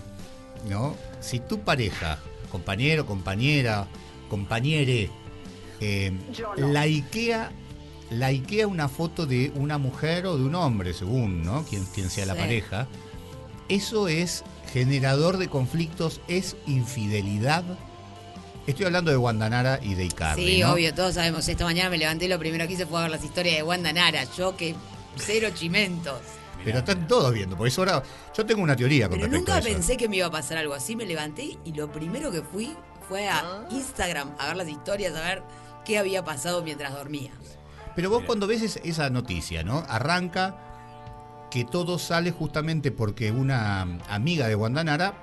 ¿no? 0.69 0.97
Si 1.21 1.39
tu 1.41 1.61
pareja, 1.61 2.19
compañero, 2.51 3.07
compañera, 3.07 3.87
compañere, 4.29 5.11
eh, 5.81 6.13
likea, 6.57 7.51
likea 8.11 8.67
una 8.67 8.89
foto 8.89 9.27
de 9.27 9.53
una 9.55 9.79
mujer 9.79 10.27
o 10.27 10.37
de 10.37 10.45
un 10.45 10.55
hombre, 10.55 10.95
según, 10.95 11.43
¿no? 11.43 11.65
Quien, 11.65 11.85
quien 11.87 12.11
sea 12.11 12.27
la 12.27 12.35
Sí. 12.35 12.41
pareja, 12.41 12.89
eso 13.69 14.09
es 14.09 14.45
generador 14.73 15.37
de 15.39 15.49
conflictos, 15.49 16.21
es 16.29 16.57
infidelidad. 16.67 17.65
Estoy 18.67 18.87
hablando 18.87 19.11
de 19.11 19.17
Guandanara 19.17 19.79
y 19.83 19.95
de 19.95 20.05
Icardi. 20.05 20.45
Sí, 20.57 20.61
¿no? 20.61 20.73
obvio, 20.73 20.93
todos 20.93 21.15
sabemos. 21.15 21.47
Esta 21.49 21.65
mañana 21.65 21.89
me 21.91 21.99
levanté 21.99 22.25
y 22.25 22.29
lo 22.29 22.39
primero 22.39 22.67
que 22.67 22.73
hice 22.75 22.87
fue 22.87 23.01
ver 23.03 23.11
las 23.11 23.23
historias 23.23 23.57
de 23.57 23.63
Wanda 23.63 23.93
Nara. 23.93 24.25
Yo 24.37 24.57
que 24.57 24.75
cero 25.17 25.49
chimentos. 25.55 26.21
Pero 26.65 26.79
están 26.79 27.07
todos 27.07 27.33
viendo, 27.33 27.57
porque 27.57 27.69
es 27.69 27.79
hora. 27.79 28.03
Yo 28.37 28.45
tengo 28.45 28.63
una 28.63 28.75
teoría 28.75 29.09
con 29.09 29.19
Pero 29.21 29.31
respecto 29.31 29.53
nunca 29.53 29.55
a 29.55 29.59
eso. 29.61 29.69
pensé 29.77 29.97
que 29.97 30.09
me 30.09 30.17
iba 30.17 30.27
a 30.27 30.31
pasar 30.33 30.59
algo 30.59 30.75
así. 30.75 30.97
Me 30.97 31.07
levanté 31.07 31.57
y 31.65 31.73
lo 31.75 31.93
primero 31.93 32.33
que 32.33 32.43
fui 32.43 32.75
fue 33.09 33.29
a 33.29 33.67
Instagram 33.71 34.33
a 34.39 34.49
ver 34.49 34.57
las 34.57 34.69
historias, 34.69 35.15
a 35.15 35.21
ver 35.21 35.43
qué 35.85 35.99
había 35.99 36.25
pasado 36.25 36.65
mientras 36.65 36.93
dormía. 36.93 37.31
Pero 37.95 38.11
vos 38.11 38.25
cuando 38.27 38.49
ves 38.49 38.63
es- 38.63 38.81
esa 38.83 39.11
noticia, 39.11 39.63
¿no? 39.63 39.85
Arranca 39.89 40.57
que 41.53 41.65
todo 41.65 42.01
sale 42.01 42.33
justamente 42.33 42.91
porque 42.91 43.31
una 43.31 43.83
amiga 44.11 44.49
de 44.49 44.57
Guandanara 44.57 45.15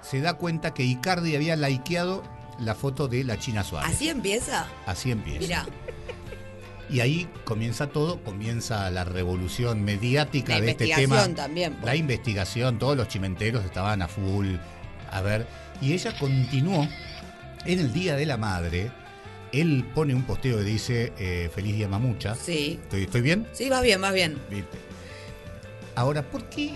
se 0.00 0.22
da 0.22 0.34
cuenta 0.34 0.72
que 0.72 0.84
Icardi 0.84 1.36
había 1.36 1.54
likeado 1.54 2.22
la 2.58 2.74
foto 2.74 3.08
de 3.08 3.24
la 3.24 3.38
China 3.38 3.62
Suárez. 3.64 3.94
¿Así 3.94 4.08
empieza? 4.08 4.66
Así 4.86 5.10
empieza. 5.10 5.40
Mira, 5.40 5.66
Y 6.90 7.00
ahí 7.00 7.28
comienza 7.44 7.88
todo, 7.88 8.18
comienza 8.24 8.90
la 8.90 9.04
revolución 9.04 9.82
mediática 9.84 10.54
La 10.54 10.60
de 10.62 10.70
este 10.70 10.84
investigación 10.86 11.22
tema. 11.34 11.34
también, 11.42 11.72
pues. 11.74 11.84
La 11.84 11.96
investigación, 11.96 12.78
todos 12.78 12.96
los 12.96 13.08
chimenteros 13.08 13.64
estaban 13.64 14.02
a 14.02 14.08
full. 14.08 14.54
A 15.10 15.20
ver, 15.20 15.46
y 15.80 15.92
ella 15.92 16.14
continuó 16.18 16.88
en 17.64 17.78
el 17.78 17.92
Día 17.92 18.16
de 18.16 18.26
la 18.26 18.36
Madre. 18.36 18.90
Él 19.52 19.84
pone 19.94 20.14
un 20.14 20.24
posteo 20.24 20.58
que 20.58 20.64
dice 20.64 21.12
eh, 21.18 21.50
Feliz 21.54 21.74
Día 21.76 21.88
Mamucha. 21.88 22.34
sí. 22.34 22.78
¿Estoy, 22.82 23.02
estoy 23.04 23.20
bien? 23.22 23.46
Sí, 23.52 23.68
va 23.68 23.80
bien, 23.80 24.02
va 24.02 24.10
bien. 24.10 24.38
¿Viste? 24.50 24.78
Ahora, 25.94 26.22
¿por 26.22 26.44
qué 26.50 26.74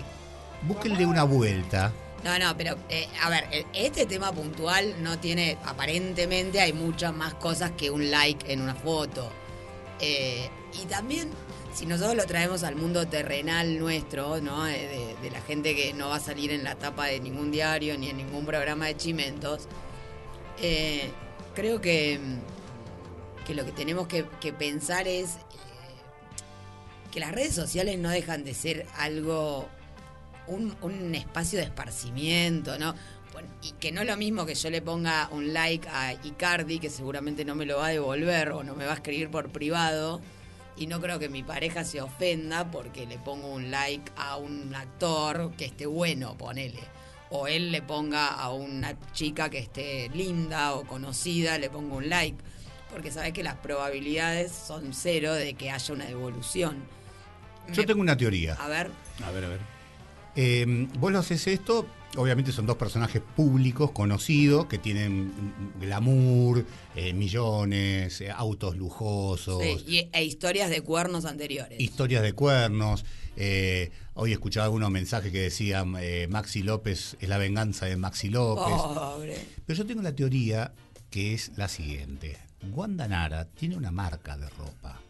búsquenle 0.63 1.05
una 1.05 1.23
vuelta? 1.23 1.91
No, 2.23 2.39
no, 2.39 2.55
pero 2.55 2.77
eh, 2.89 3.07
a 3.21 3.29
ver, 3.29 3.65
este 3.73 4.05
tema 4.05 4.31
puntual 4.31 5.03
no 5.03 5.19
tiene, 5.19 5.57
aparentemente 5.65 6.61
hay 6.61 6.71
muchas 6.71 7.13
más 7.13 7.33
cosas 7.33 7.71
que 7.71 7.89
un 7.89 8.09
like 8.11 8.51
en 8.51 8.61
una 8.61 8.75
foto. 8.75 9.29
Eh, 9.99 10.49
y 10.81 10.85
también, 10.85 11.29
si 11.73 11.85
nosotros 11.85 12.15
lo 12.15 12.25
traemos 12.25 12.63
al 12.63 12.75
mundo 12.75 13.07
terrenal 13.07 13.77
nuestro, 13.77 14.39
¿no? 14.39 14.67
Eh, 14.67 15.15
De, 15.21 15.29
de 15.29 15.31
la 15.31 15.41
gente 15.41 15.75
que 15.75 15.93
no 15.93 16.09
va 16.09 16.15
a 16.15 16.19
salir 16.19 16.51
en 16.51 16.63
la 16.63 16.75
tapa 16.75 17.07
de 17.07 17.19
ningún 17.19 17.51
diario 17.51 17.97
ni 17.97 18.09
en 18.09 18.17
ningún 18.17 18.45
programa 18.45 18.87
de 18.87 18.97
chimentos, 18.97 19.67
creo 21.53 21.81
que, 21.81 22.19
que 23.45 23.53
lo 23.53 23.65
que 23.65 23.71
tenemos 23.71 24.07
que, 24.07 24.23
pensar 24.53 25.07
es 25.07 25.37
que 27.11 27.19
las 27.19 27.31
redes 27.31 27.53
sociales 27.53 27.99
no 27.99 28.09
dejan 28.09 28.43
de 28.43 28.53
ser 28.53 28.87
algo, 28.97 29.67
un, 30.47 30.75
un 30.81 31.15
espacio 31.15 31.59
de 31.59 31.65
esparcimiento, 31.65 32.77
¿no? 32.77 32.93
Bueno, 33.33 33.47
Y 33.63 33.71
que 33.73 33.91
no 33.91 34.01
es 34.01 34.07
lo 34.07 34.15
mismo 34.17 34.45
que 34.45 34.53
yo 34.55 34.69
le 34.69 34.81
ponga 34.81 35.27
un 35.31 35.53
like 35.53 35.87
a 35.89 36.13
Icardi, 36.13 36.79
que 36.79 36.89
seguramente 36.89 37.43
no 37.45 37.55
me 37.55 37.65
lo 37.65 37.77
va 37.77 37.87
a 37.87 37.89
devolver 37.89 38.51
o 38.51 38.63
no 38.63 38.75
me 38.75 38.85
va 38.85 38.91
a 38.91 38.95
escribir 38.95 39.29
por 39.31 39.49
privado. 39.49 40.21
Y 40.75 40.87
no 40.87 40.99
creo 41.01 41.19
que 41.19 41.29
mi 41.29 41.43
pareja 41.43 41.83
se 41.83 42.01
ofenda 42.01 42.69
porque 42.71 43.05
le 43.05 43.17
pongo 43.19 43.47
un 43.53 43.69
like 43.71 44.11
a 44.17 44.37
un 44.37 44.73
actor 44.75 45.51
que 45.57 45.65
esté 45.65 45.85
bueno, 45.85 46.35
ponele. 46.37 46.79
O 47.29 47.47
él 47.47 47.71
le 47.71 47.81
ponga 47.81 48.27
a 48.27 48.51
una 48.51 48.95
chica 49.13 49.49
que 49.49 49.59
esté 49.59 50.09
linda 50.13 50.73
o 50.75 50.83
conocida, 50.85 51.57
le 51.57 51.69
pongo 51.69 51.95
un 51.97 52.09
like. 52.09 52.37
Porque 52.91 53.09
sabes 53.11 53.33
que 53.33 53.41
las 53.43 53.55
probabilidades 53.55 54.51
son 54.51 54.93
cero 54.93 55.33
de 55.33 55.55
que 55.55 55.71
haya 55.71 55.93
una 55.93 56.05
devolución. 56.05 56.83
Yo 57.69 57.81
Me- 57.81 57.87
tengo 57.87 58.01
una 58.01 58.15
teoría. 58.17 58.53
A 58.55 58.67
ver, 58.67 58.91
A 59.25 59.31
ver, 59.31 59.45
a 59.45 59.49
ver. 59.49 59.59
Eh, 60.35 60.87
vos 60.99 61.11
lo 61.11 61.19
haces 61.19 61.45
esto, 61.47 61.85
obviamente 62.17 62.51
son 62.51 62.65
dos 62.65 62.77
personajes 62.77 63.21
públicos, 63.35 63.91
conocidos, 63.91 64.65
que 64.65 64.77
tienen 64.79 65.31
glamour, 65.79 66.65
eh, 66.95 67.13
millones, 67.13 68.19
eh, 68.21 68.31
autos 68.31 68.75
lujosos, 68.77 69.61
sí, 69.63 69.83
y- 69.87 70.09
e 70.11 70.23
historias 70.23 70.69
de 70.69 70.81
cuernos 70.81 71.25
anteriores. 71.25 71.79
historias 71.79 72.23
de 72.23 72.33
cuernos. 72.33 73.05
eh, 73.35 73.89
hoy 74.13 74.31
escuchaba 74.31 74.65
algunos 74.65 74.91
mensajes 74.91 75.31
que 75.31 75.39
decían 75.41 75.95
Maxi 76.29 76.61
López 76.61 77.17
es 77.19 77.27
la 77.27 77.39
venganza 77.39 77.87
de 77.87 77.97
Maxi 77.97 78.29
López. 78.29 78.65
Pobre. 78.75 79.37
Pero 79.65 79.77
yo 79.77 79.85
tengo 79.87 80.03
la 80.03 80.15
teoría 80.15 80.71
que 81.09 81.33
es 81.33 81.51
la 81.57 81.67
siguiente. 81.67 82.37
Wanda 82.73 83.07
Nara 83.07 83.45
tiene 83.45 83.75
una 83.75 83.89
marca 83.89 84.37
de 84.37 84.47
ropa 84.49 85.01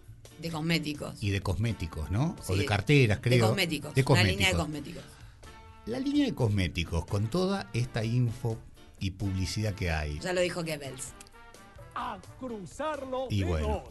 De 0.42 0.50
cosméticos. 0.50 1.22
y 1.22 1.32
de 1.32 1.42
cosméticos, 1.42 2.10
¿no? 2.12 2.36
o 2.48 2.56
de 2.56 2.64
carteras, 2.66 3.20
creo. 3.22 3.40
De 3.40 3.48
cosméticos. 3.50 3.94
De 3.94 4.06
Una 4.08 4.24
línea 4.24 4.50
de 4.52 4.56
cosméticos. 4.56 5.04
La 5.86 6.00
línea 6.00 6.26
de 6.26 6.34
cosméticos, 6.34 7.06
con 7.06 7.28
toda 7.28 7.70
esta 7.74 8.04
info 8.04 8.58
y 9.00 9.12
publicidad 9.12 9.74
que 9.74 9.92
hay, 9.92 10.20
Ya 10.20 10.32
lo 10.34 10.42
dijo 10.42 10.62
Goebbels. 10.64 11.10
a 11.96 12.18
cruzar 12.40 13.06
los 13.08 13.30
Y 13.32 13.44
bueno. 13.44 13.84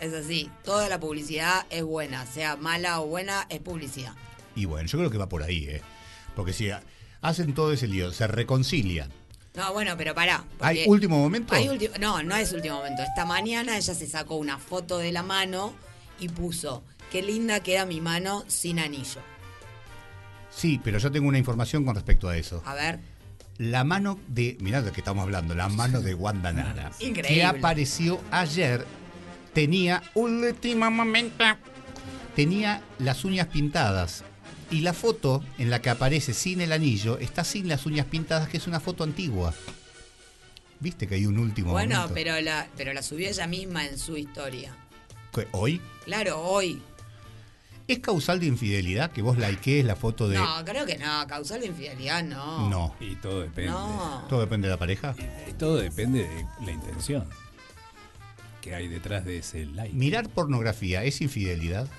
Es 0.00 0.12
así, 0.14 0.50
toda 0.64 0.88
la 0.88 0.98
publicidad 0.98 1.64
es 1.70 1.84
buena, 1.84 2.26
sea 2.26 2.56
mala 2.56 3.00
o 3.00 3.06
buena, 3.06 3.46
es 3.48 3.60
publicidad. 3.60 4.14
y 4.56 4.64
bueno, 4.64 4.86
yo 4.88 4.98
creo 4.98 5.10
que 5.10 5.16
va 5.18 5.28
por 5.28 5.42
ahí, 5.44 5.64
¿eh? 5.66 5.80
Porque 6.34 6.52
si 6.52 6.70
ha- 6.70 6.82
hacen 7.20 7.54
todo 7.54 7.72
ese 7.72 7.86
lío, 7.86 8.10
se 8.12 8.26
reconcilian. 8.26 9.10
No, 9.54 9.72
bueno, 9.72 9.94
pero 9.96 10.14
pará. 10.14 10.44
¿Hay 10.60 10.84
último 10.86 11.18
momento? 11.18 11.54
hay 11.54 11.68
ulti- 11.68 11.96
no, 12.00 12.22
no 12.22 12.34
es 12.36 12.52
último 12.52 12.76
momento. 12.76 13.02
Esta 13.02 13.24
mañana 13.24 13.76
ella 13.76 13.94
se 13.94 14.06
sacó 14.08 14.34
una 14.36 14.58
foto 14.58 14.98
de 14.98 15.12
la 15.12 15.22
mano 15.22 15.72
y 16.18 16.28
puso, 16.28 16.82
qué 17.12 17.22
linda 17.22 17.60
queda 17.60 17.86
mi 17.86 18.00
mano 18.00 18.44
sin 18.48 18.78
anillo. 18.80 19.20
Sí, 20.54 20.80
pero 20.82 20.98
yo 20.98 21.10
tengo 21.10 21.28
una 21.28 21.38
información 21.38 21.84
con 21.84 21.94
respecto 21.94 22.28
a 22.28 22.36
eso. 22.36 22.62
A 22.66 22.74
ver, 22.74 23.00
La 23.58 23.84
mano 23.84 24.18
de, 24.28 24.56
mirá 24.60 24.82
de 24.82 24.92
qué 24.92 25.00
estamos 25.00 25.22
hablando, 25.22 25.54
la 25.54 25.68
mano 25.68 26.00
de 26.00 26.14
Wanda 26.14 26.52
Nara, 26.52 26.90
Increíble. 27.00 27.28
que 27.34 27.44
apareció 27.44 28.20
ayer, 28.30 28.84
tenía 29.54 30.02
último 30.14 30.90
momento, 30.90 31.44
tenía 32.36 32.82
las 32.98 33.24
uñas 33.24 33.46
pintadas. 33.48 34.24
Y 34.70 34.80
la 34.80 34.94
foto 34.94 35.44
en 35.58 35.68
la 35.68 35.82
que 35.82 35.90
aparece 35.90 36.32
sin 36.32 36.62
el 36.62 36.72
anillo 36.72 37.18
está 37.18 37.44
sin 37.44 37.68
las 37.68 37.84
uñas 37.84 38.06
pintadas, 38.06 38.48
que 38.48 38.56
es 38.56 38.66
una 38.66 38.80
foto 38.80 39.04
antigua. 39.04 39.52
¿Viste 40.80 41.06
que 41.06 41.14
hay 41.16 41.26
un 41.26 41.38
último 41.38 41.72
bueno, 41.72 41.96
momento? 41.96 42.14
pero 42.14 42.40
la, 42.40 42.66
pero 42.76 42.92
la 42.94 43.02
subió 43.02 43.28
ella 43.28 43.46
misma 43.46 43.84
en 43.86 43.98
su 43.98 44.16
historia. 44.16 44.74
¿Qué, 45.34 45.46
¿Hoy? 45.52 45.80
Claro, 46.06 46.40
hoy. 46.42 46.80
¿Es 47.92 47.98
causal 47.98 48.40
de 48.40 48.46
infidelidad 48.46 49.12
que 49.12 49.20
vos 49.20 49.36
likees 49.36 49.84
la 49.84 49.96
foto 49.96 50.26
de.? 50.26 50.38
No, 50.38 50.64
creo 50.64 50.86
que 50.86 50.96
no, 50.96 51.26
causal 51.26 51.60
de 51.60 51.66
infidelidad 51.66 52.24
no. 52.24 52.70
No. 52.70 52.94
Y 53.00 53.16
todo 53.16 53.42
depende. 53.42 53.70
No. 53.70 54.24
Todo 54.30 54.40
depende 54.40 54.66
de 54.66 54.72
la 54.72 54.78
pareja. 54.78 55.14
Y 55.46 55.52
todo 55.52 55.76
depende 55.76 56.26
de 56.26 56.46
la 56.64 56.72
intención 56.72 57.28
que 58.62 58.74
hay 58.74 58.88
detrás 58.88 59.26
de 59.26 59.38
ese 59.38 59.66
like. 59.66 59.94
¿Mirar 59.94 60.30
pornografía 60.30 61.04
es 61.04 61.20
infidelidad? 61.20 61.86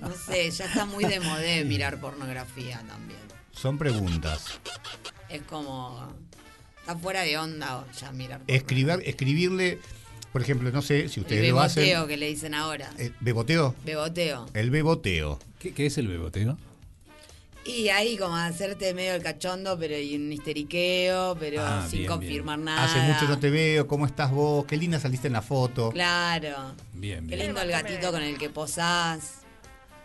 No 0.00 0.12
sé, 0.12 0.50
ya 0.50 0.66
está 0.66 0.84
muy 0.86 1.04
de 1.04 1.20
modé 1.20 1.64
mirar 1.64 2.00
pornografía 2.00 2.82
también. 2.88 3.20
Son 3.52 3.78
preguntas. 3.78 4.60
Es 5.28 5.42
como. 5.42 6.12
Está 6.80 6.96
fuera 6.96 7.22
de 7.22 7.36
onda 7.36 7.84
ya 7.98 8.12
mirar. 8.12 8.40
Escribir, 8.46 9.02
escribirle, 9.04 9.80
por 10.38 10.44
ejemplo, 10.44 10.70
no 10.70 10.82
sé 10.82 11.08
si 11.08 11.18
ustedes 11.18 11.50
lo 11.50 11.58
hacen. 11.60 11.82
beboteo 11.82 12.06
que 12.06 12.16
le 12.16 12.28
dicen 12.28 12.54
ahora. 12.54 12.92
Eh, 12.96 13.10
¿Beboteo? 13.18 13.74
Beboteo. 13.84 14.46
El 14.54 14.70
beboteo. 14.70 15.40
¿Qué, 15.58 15.74
qué 15.74 15.86
es 15.86 15.98
el 15.98 16.06
beboteo? 16.06 16.56
Y 17.64 17.88
ahí 17.88 18.16
como 18.16 18.36
hacerte 18.36 18.94
medio 18.94 19.14
el 19.14 19.22
cachondo, 19.24 19.76
pero 19.76 19.98
y 19.98 20.14
un 20.14 20.32
histeriqueo, 20.32 21.36
pero 21.40 21.60
Ah, 21.60 21.84
sin 21.90 21.98
bien, 22.00 22.12
confirmar 22.12 22.60
nada. 22.60 22.84
Hace 22.84 23.00
mucho 23.00 23.24
no 23.26 23.40
te 23.40 23.50
veo, 23.50 23.88
¿cómo 23.88 24.06
estás 24.06 24.30
vos? 24.30 24.64
Qué 24.64 24.76
linda 24.76 25.00
saliste 25.00 25.26
en 25.26 25.32
la 25.32 25.42
foto. 25.42 25.90
Claro. 25.90 26.72
Bien, 26.92 27.26
Qué 27.26 27.34
bien. 27.34 27.46
lindo 27.48 27.60
el 27.60 27.70
gatito 27.72 28.12
con 28.12 28.22
el 28.22 28.38
que 28.38 28.48
posás. 28.48 29.40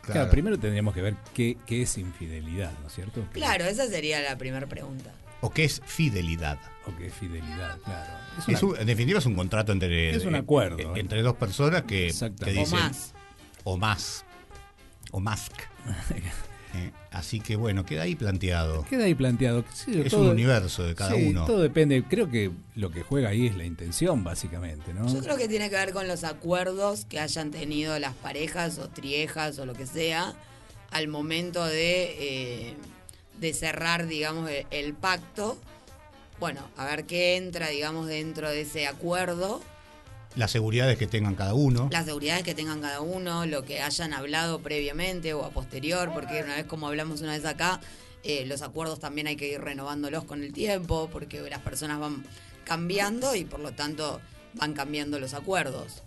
Claro, 0.02 0.14
Claro. 0.14 0.32
primero 0.32 0.58
tendríamos 0.58 0.96
que 0.96 1.02
ver 1.04 1.16
qué, 1.36 1.58
qué 1.68 1.84
es 1.84 1.96
infidelidad, 2.00 2.72
¿no 2.82 2.88
es 2.88 2.94
cierto? 2.96 3.24
Claro, 3.34 3.66
esa 3.66 3.86
sería 3.86 4.20
la 4.22 4.36
primera 4.36 4.66
pregunta. 4.66 5.12
¿O 5.42 5.52
qué 5.52 5.64
es 5.64 5.80
fidelidad? 5.86 6.58
O 6.88 6.98
qué 6.98 7.06
es 7.08 7.14
fidelidad, 7.14 7.78
claro. 7.86 8.23
Es 8.48 8.64
un- 8.64 8.78
en 8.78 8.86
definitiva 8.88 9.20
es 9.20 9.26
un 9.26 9.36
contrato 9.36 9.72
entre, 9.72 10.12
Es 10.16 10.26
un 10.26 10.36
eh, 10.36 10.40
acuerdo, 10.40 10.80
eh, 10.80 10.84
¿eh? 10.96 11.00
entre 11.00 11.22
dos 11.22 11.36
personas 11.36 11.82
que, 11.84 11.88
que 11.88 12.08
Exactamente. 12.08 12.60
O 12.60 12.64
dicen 12.64 12.80
más. 12.80 13.14
o 13.64 13.78
más 13.78 14.26
o 15.12 15.20
más. 15.20 15.50
Eh, 16.76 16.92
así 17.12 17.40
que 17.40 17.56
bueno, 17.56 17.86
queda 17.86 18.02
ahí 18.02 18.16
planteado. 18.16 18.84
Queda 18.86 19.04
ahí 19.04 19.14
planteado. 19.14 19.64
Sí, 19.72 20.02
Es 20.04 20.10
todo- 20.10 20.22
un 20.22 20.30
universo 20.30 20.82
de 20.84 20.96
cada 20.96 21.12
sí, 21.14 21.28
uno. 21.30 21.46
Todo 21.46 21.62
depende. 21.62 22.04
Creo 22.04 22.32
que 22.32 22.50
lo 22.74 22.90
que 22.90 23.04
juega 23.04 23.30
ahí 23.30 23.46
es 23.46 23.56
la 23.56 23.64
intención, 23.64 24.24
básicamente, 24.24 24.92
¿no? 24.92 25.08
Yo 25.08 25.20
creo 25.22 25.38
que 25.38 25.48
tiene 25.48 25.70
que 25.70 25.76
ver 25.76 25.94
con 25.94 26.08
los 26.08 26.24
acuerdos 26.24 27.06
que 27.06 27.20
hayan 27.20 27.52
tenido 27.52 28.00
las 28.00 28.16
parejas 28.16 28.80
o 28.80 28.90
triejas 28.90 29.60
o 29.60 29.68
lo 29.68 29.74
que 29.76 29.86
sea 29.86 30.34
al 30.90 31.08
momento 31.10 31.64
de, 31.64 32.70
eh, 32.70 32.74
de 33.40 33.54
cerrar, 33.54 34.08
digamos, 34.08 34.50
el 34.72 34.94
pacto. 34.96 35.60
Bueno, 36.44 36.60
a 36.76 36.84
ver 36.84 37.06
qué 37.06 37.38
entra, 37.38 37.70
digamos, 37.70 38.06
dentro 38.06 38.50
de 38.50 38.60
ese 38.60 38.86
acuerdo, 38.86 39.62
Las 40.36 40.52
seguridades 40.52 40.98
que 40.98 41.08
tengan 41.08 41.36
cada 41.36 41.54
uno. 41.54 41.88
las 41.90 42.04
seguridades 42.04 42.44
que 42.44 42.54
tengan 42.54 42.82
cada 42.82 43.00
uno, 43.00 43.46
lo 43.46 43.64
que 43.64 43.80
hayan 43.80 44.12
hablado 44.12 44.60
previamente 44.60 45.34
o 45.34 45.46
a 45.46 45.52
posterior, 45.52 46.12
porque 46.14 46.44
una 46.44 46.56
vez 46.58 46.66
como 46.66 46.90
hablamos 46.90 47.22
una 47.22 47.32
vez 47.32 47.46
acá, 47.46 47.80
eh, 48.26 48.46
los 48.46 48.62
acuerdos 48.62 49.00
también 49.00 49.28
hay 49.28 49.38
que 49.38 49.54
ir 49.54 49.62
renovándolos 49.62 50.26
con 50.26 50.44
el 50.44 50.52
tiempo, 50.52 51.10
porque 51.14 51.40
las 51.50 51.62
personas 51.62 52.02
van 52.02 52.26
cambiando 52.66 53.38
y 53.38 53.46
por 53.46 53.62
lo 53.62 53.72
tanto 53.72 54.20
van 54.56 54.74
cambiando 54.74 55.22
los 55.22 55.34
acuerdos. 55.34 56.04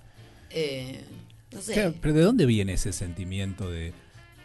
Eh, 0.51 1.03
no 1.51 1.63
sé. 1.63 1.73
Claro, 1.73 1.95
pero 2.03 2.13
¿de 2.13 2.21
dónde 2.21 2.45
viene 2.45 2.75
ese 2.75 2.93
sentimiento 2.93 3.71
de, 3.71 3.95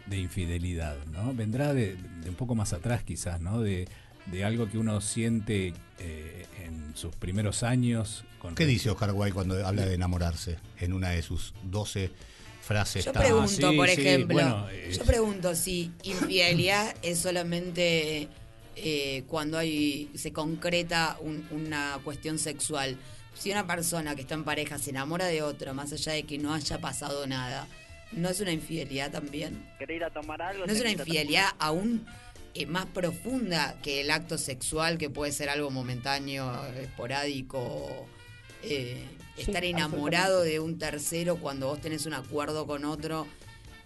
de 0.06 0.16
infidelidad? 0.16 0.96
¿no? 1.12 1.34
Vendrá 1.34 1.74
de, 1.74 1.96
de 2.22 2.30
un 2.30 2.36
poco 2.36 2.54
más 2.54 2.72
atrás 2.72 3.02
quizás, 3.04 3.42
¿no? 3.42 3.60
De, 3.60 3.86
de 4.26 4.44
algo 4.44 4.68
que 4.70 4.78
uno 4.78 5.00
siente 5.00 5.72
eh, 5.98 6.46
en 6.64 6.92
sus 6.96 7.14
primeros 7.16 7.62
años. 7.62 8.24
Con 8.38 8.54
¿Qué 8.54 8.66
dice 8.66 8.90
Oscar 8.90 9.12
Wilde 9.12 9.32
cuando 9.34 9.66
habla 9.66 9.86
de 9.86 9.94
enamorarse? 9.94 10.58
En 10.78 10.92
una 10.92 11.10
de 11.10 11.22
sus 11.22 11.54
12 11.64 12.10
frases. 12.62 13.04
Yo 13.04 13.12
tan- 13.12 13.22
pregunto, 13.22 13.70
sí, 13.70 13.76
por 13.76 13.88
sí, 13.88 14.00
ejemplo, 14.00 14.34
bueno, 14.34 14.68
eh, 14.70 14.92
yo 14.96 15.04
pregunto 15.04 15.54
si 15.54 15.90
infidelidad 16.04 16.94
es 17.02 17.18
solamente 17.18 18.28
eh, 18.76 19.24
cuando 19.26 19.58
hay 19.58 20.10
se 20.14 20.32
concreta 20.32 21.16
un- 21.20 21.46
una 21.50 21.98
cuestión 22.04 22.38
sexual. 22.38 22.96
Si 23.34 23.50
una 23.50 23.66
persona 23.66 24.14
que 24.14 24.22
está 24.22 24.34
en 24.34 24.44
pareja 24.44 24.78
se 24.78 24.90
enamora 24.90 25.26
de 25.26 25.42
otro, 25.42 25.72
más 25.74 25.92
allá 25.92 26.12
de 26.12 26.22
que 26.24 26.38
no 26.38 26.52
haya 26.54 26.80
pasado 26.80 27.26
nada, 27.26 27.66
¿no 28.12 28.28
es 28.28 28.40
una 28.40 28.52
infidelidad 28.52 29.10
también? 29.10 29.66
¿Querés 29.78 29.96
ir 29.96 30.04
a 30.04 30.10
tomar 30.10 30.40
algo? 30.42 30.66
¿No 30.66 30.72
es 30.72 30.80
una 30.80 30.90
infidelidad 30.90 31.46
aún 31.58 32.06
eh, 32.54 32.66
más 32.66 32.86
profunda 32.86 33.78
que 33.82 34.00
el 34.00 34.10
acto 34.10 34.38
sexual, 34.38 34.98
que 34.98 35.10
puede 35.10 35.32
ser 35.32 35.48
algo 35.48 35.70
momentáneo, 35.70 36.52
esporádico? 36.80 38.06
eh, 38.62 39.04
estar 39.36 39.64
enamorado 39.64 40.42
de 40.42 40.60
un 40.60 40.78
tercero 40.78 41.36
cuando 41.36 41.68
vos 41.68 41.80
tenés 41.80 42.06
un 42.06 42.14
acuerdo 42.14 42.66
con 42.66 42.84
otro, 42.84 43.26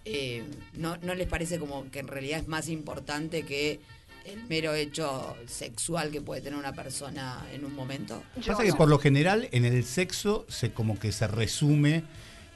eh, 0.05 0.43
¿no, 0.73 0.97
¿no 0.97 1.15
les 1.15 1.27
parece 1.27 1.59
como 1.59 1.89
que 1.89 1.99
en 1.99 2.07
realidad 2.07 2.39
es 2.39 2.47
más 2.47 2.69
importante 2.69 3.43
que 3.43 3.79
el 4.25 4.43
mero 4.47 4.73
hecho 4.73 5.35
sexual 5.47 6.11
que 6.11 6.21
puede 6.21 6.41
tener 6.41 6.59
una 6.59 6.73
persona 6.73 7.45
en 7.53 7.65
un 7.65 7.73
momento? 7.73 8.23
Pasa 8.45 8.63
que 8.63 8.73
por 8.73 8.89
lo 8.89 8.99
general 8.99 9.47
en 9.51 9.65
el 9.65 9.83
sexo 9.83 10.45
se 10.49 10.71
como 10.71 10.99
que 10.99 11.11
se 11.11 11.27
resume 11.27 12.03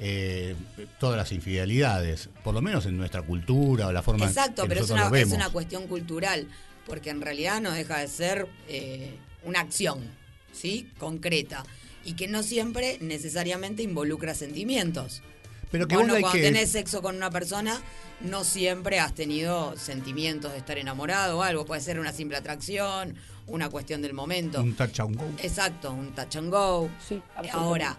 eh, 0.03 0.55
todas 0.99 1.15
las 1.15 1.31
infidelidades, 1.31 2.29
por 2.43 2.55
lo 2.55 2.61
menos 2.61 2.87
en 2.87 2.97
nuestra 2.97 3.21
cultura 3.21 3.85
o 3.87 3.91
la 3.91 4.01
forma 4.01 4.25
Exacto, 4.25 4.63
que 4.63 4.69
pero 4.69 4.83
es 4.83 4.89
una, 4.89 5.07
es 5.17 5.31
una 5.31 5.49
cuestión 5.51 5.85
cultural, 5.87 6.47
porque 6.87 7.11
en 7.11 7.21
realidad 7.21 7.61
no 7.61 7.71
deja 7.71 7.99
de 7.99 8.07
ser 8.07 8.47
eh, 8.67 9.15
una 9.43 9.59
acción, 9.59 9.99
¿sí? 10.51 10.89
Concreta, 10.97 11.63
y 12.03 12.13
que 12.13 12.27
no 12.27 12.41
siempre 12.41 12.97
necesariamente 12.99 13.83
involucra 13.83 14.33
sentimientos. 14.33 15.21
Pero 15.69 15.87
que 15.87 15.93
Vos 15.95 16.01
vos 16.03 16.07
no, 16.07 16.13
like 16.15 16.23
cuando 16.23 16.39
que- 16.41 16.51
tenés 16.51 16.71
sexo 16.71 17.03
con 17.03 17.15
una 17.15 17.29
persona, 17.29 17.79
no 18.21 18.43
siempre 18.43 18.99
has 18.99 19.13
tenido 19.13 19.77
sentimientos 19.77 20.51
de 20.51 20.57
estar 20.57 20.77
enamorado 20.79 21.37
o 21.37 21.43
algo. 21.43 21.63
Puede 21.65 21.79
ser 21.81 21.99
una 21.99 22.11
simple 22.11 22.37
atracción, 22.37 23.15
una 23.45 23.69
cuestión 23.69 24.01
del 24.01 24.13
momento. 24.13 24.61
Un 24.61 24.73
touch 24.73 24.99
and 24.99 25.15
go. 25.15 25.23
Exacto, 25.43 25.91
un 25.93 26.11
touch 26.13 26.35
and 26.37 26.49
go. 26.51 26.89
Sí, 27.07 27.21
absolutamente. 27.35 27.51
Ahora, 27.51 27.97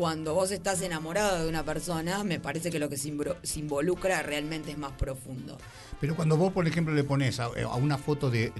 cuando 0.00 0.32
vos 0.32 0.50
estás 0.50 0.80
enamorado 0.80 1.42
de 1.42 1.48
una 1.50 1.62
persona, 1.62 2.24
me 2.24 2.40
parece 2.40 2.70
que 2.70 2.78
lo 2.78 2.88
que 2.88 2.96
se, 2.96 3.10
involucra 3.58 4.22
realmente 4.22 4.70
es 4.70 4.78
más 4.78 4.92
profundo. 4.92 5.58
Pero 6.00 6.16
cuando 6.16 6.38
vos, 6.38 6.54
por 6.54 6.66
ejemplo, 6.66 6.94
le 6.94 7.04
pones 7.04 7.38
a, 7.38 7.44
a 7.44 7.76
una 7.76 7.98
foto 7.98 8.30
de, 8.30 8.50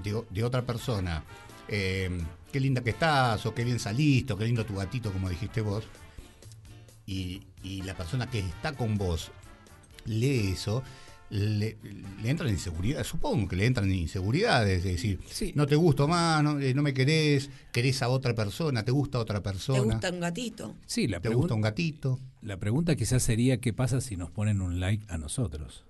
otra 0.43 0.61
persona, 0.61 1.23
eh, 1.67 2.11
qué 2.51 2.59
linda 2.59 2.83
que 2.83 2.91
estás, 2.91 3.43
o 3.47 3.55
qué 3.55 3.63
bien 3.63 3.79
saliste, 3.79 4.33
o 4.33 4.37
qué 4.37 4.45
lindo 4.45 4.63
tu 4.67 4.75
gatito, 4.75 5.11
como 5.11 5.29
dijiste 5.29 5.61
vos, 5.61 5.83
y 7.07 7.41
la 7.85 7.95
persona 7.95 8.29
que 8.29 8.37
está 8.37 8.73
con 8.73 8.99
vos 8.99 9.31
lee 10.05 10.51
eso, 10.53 10.83
le, 11.31 11.77
le 12.21 12.29
entran 12.29 12.49
inseguridades, 12.49 13.07
supongo 13.07 13.47
que 13.47 13.55
le 13.55 13.65
entran 13.65 13.89
inseguridades, 13.91 14.79
es 14.79 14.83
decir, 14.83 15.19
Sí. 15.29 15.53
no 15.55 15.65
te 15.65 15.75
gusto 15.75 16.07
más, 16.07 16.43
no, 16.43 16.59
eh, 16.59 16.73
no 16.73 16.81
me 16.83 16.93
querés, 16.93 17.49
querés 17.71 18.01
a 18.01 18.09
otra 18.09 18.35
persona, 18.35 18.83
te 18.83 18.91
gusta 18.91 19.17
otra 19.17 19.41
persona, 19.41 19.79
¿Te 19.79 19.85
gusta 19.85 20.09
un 20.11 20.19
gatito? 20.19 20.75
Sí, 20.85 21.07
la, 21.07 21.19
te 21.21 21.29
gusta 21.29 21.53
un 21.53 21.61
gatito. 21.61 22.19
la 22.41 22.57
pregunta 22.57 22.95
quizás 22.97 23.23
sería 23.23 23.57
qué 23.61 23.71
pasa 23.73 24.01
si 24.01 24.17
nos 24.17 24.29
ponen 24.29 24.61
un 24.61 24.79
like 24.79 25.05
a 25.07 25.17
nosotros. 25.17 25.85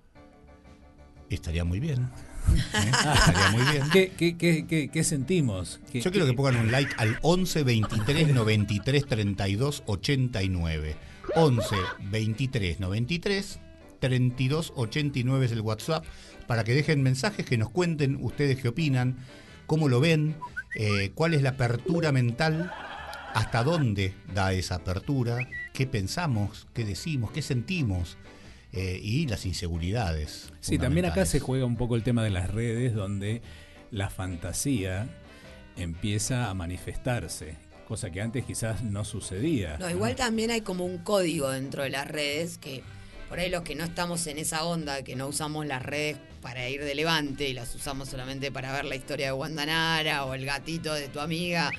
Estaría 1.30 1.64
muy 1.64 1.80
bien. 1.80 2.02
¿eh? 2.54 2.92
Estaría 3.16 3.50
muy 3.52 3.72
bien. 3.72 3.84
¿Qué, 3.92 4.12
qué, 4.18 4.38
qué, 4.38 4.68
qué- 4.68 4.90
qué 4.90 5.04
sentimos? 5.04 5.80
¿Qué- 5.92 6.02
Yo 6.02 6.12
quiero 6.12 6.26
que 6.28 6.34
pongan 6.34 6.58
un 6.58 6.72
like 6.72 6.94
al 6.98 7.18
11 7.22 7.64
23 7.64 8.34
93 8.34 9.06
32 9.08 9.84
89. 9.86 10.96
11 11.36 11.76
23 12.12 12.80
93 12.80 13.60
32 14.02 14.74
89 14.76 15.46
es 15.46 15.52
el 15.54 15.62
WhatsApp 15.62 16.04
para 16.48 16.66
que 16.66 16.74
dejen 16.74 17.02
mensajes 17.02 17.46
que 17.46 17.58
nos 17.58 17.70
cuenten 17.70 18.18
ustedes 18.20 18.62
qué 18.62 18.68
opinan, 18.68 19.16
cómo 19.68 19.88
lo 19.88 20.02
ven, 20.02 20.36
eh, 20.76 21.12
cuál 21.16 21.34
es 21.34 21.42
la 21.42 21.52
apertura 21.52 22.12
mental, 22.12 22.74
hasta 23.34 23.64
dónde 23.64 24.14
da 24.34 24.52
esa 24.52 24.76
apertura, 24.76 25.48
qué 25.74 25.88
pensamos, 25.88 26.68
qué 26.74 26.84
decimos, 26.84 27.32
qué 27.32 27.42
sentimos 27.42 28.18
eh, 28.74 29.00
y 29.02 29.28
las 29.28 29.46
inseguridades. 29.46 30.52
Sí, 30.60 30.78
también 30.78 31.06
acá 31.06 31.26
se 31.26 31.40
juega 31.40 31.66
un 31.66 31.78
poco 31.78 31.96
el 31.96 32.04
tema 32.04 32.24
de 32.24 32.32
las 32.32 32.50
redes, 32.50 32.94
donde 32.94 33.42
la 33.92 34.10
fantasía 34.10 35.08
empieza 35.78 36.50
a 36.50 36.54
manifestarse, 36.54 37.56
cosa 37.88 38.10
que 38.10 38.22
antes 38.22 38.46
quizás 38.46 38.84
no 38.84 39.06
sucedía. 39.06 39.78
No, 39.78 39.90
igual 39.90 40.16
también 40.16 40.52
hay 40.52 40.62
como 40.62 40.86
un 40.86 40.98
código 40.98 41.50
dentro 41.50 41.84
de 41.84 41.90
las 41.90 42.08
redes 42.08 42.58
que 42.58 42.84
por 43.32 43.40
ahí 43.40 43.50
los 43.50 43.62
que 43.64 43.76
no 43.76 43.86
estamos 43.86 44.28
en 44.28 44.38
esa 44.38 44.66
onda, 44.66 45.04
que 45.04 45.16
no 45.16 45.26
usamos 45.28 45.66
las 45.66 45.82
redes 45.82 46.18
para 46.42 46.68
ir 46.68 46.84
de 46.84 46.94
levante 46.96 47.48
y 47.48 47.54
las 47.54 47.74
usamos 47.74 48.10
solamente 48.10 48.52
para 48.52 48.74
ver 48.74 48.84
la 48.84 48.96
historia 48.98 49.28
de 49.28 49.32
Guandanara 49.32 50.26
o 50.26 50.34
el 50.34 50.46
gatito 50.46 50.94
de 50.94 51.08
tu 51.08 51.22
amiga 51.22 51.72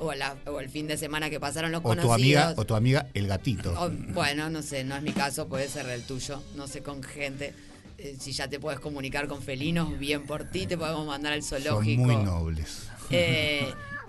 o, 0.00 0.12
la- 0.12 0.36
o 0.44 0.60
el 0.60 0.68
fin 0.68 0.86
de 0.86 0.98
semana 0.98 1.30
que 1.30 1.40
pasaron 1.40 1.72
los 1.72 1.80
o 1.80 1.82
conocidos. 1.84 2.08
tu 2.08 2.12
amiga 2.14 2.54
o 2.58 2.64
tu 2.66 2.74
amiga 2.74 3.06
el 3.14 3.26
gatito. 3.26 3.72
O, 3.80 3.88
bueno, 4.12 4.50
no 4.50 4.60
sé, 4.60 4.84
no 4.84 4.96
es 4.96 5.02
mi 5.02 5.12
caso, 5.12 5.48
puede 5.48 5.66
ser 5.70 5.88
el 5.88 6.02
tuyo, 6.02 6.42
no 6.56 6.66
sé 6.68 6.82
con 6.82 7.02
gente. 7.02 7.54
Eh, 7.96 8.16
si 8.20 8.32
ya 8.32 8.46
te 8.46 8.60
puedes 8.60 8.78
comunicar 8.78 9.28
con 9.28 9.40
felinos, 9.42 9.98
bien 9.98 10.26
por 10.26 10.44
ti, 10.44 10.66
te 10.66 10.76
podemos 10.76 11.06
mandar 11.06 11.32
al 11.32 11.42
Son 11.42 11.62
zoológico. 11.62 12.02
muy 12.02 12.16
nobles. 12.16 12.82
Eh, 13.10 13.66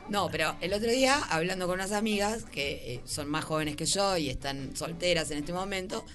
no, 0.09 0.27
pero 0.29 0.55
el 0.59 0.73
otro 0.73 0.91
día, 0.91 1.17
hablando 1.29 1.65
con 1.65 1.75
unas 1.75 1.93
amigas 1.93 2.43
que 2.43 2.95
eh, 2.95 3.01
son 3.05 3.29
más 3.29 3.45
jóvenes 3.45 3.77
que 3.77 3.85
yo 3.85 4.17
y 4.17 4.29
están 4.29 4.75
solteras 4.75 5.31
en 5.31 5.37
este 5.39 5.53
momento, 5.53 6.05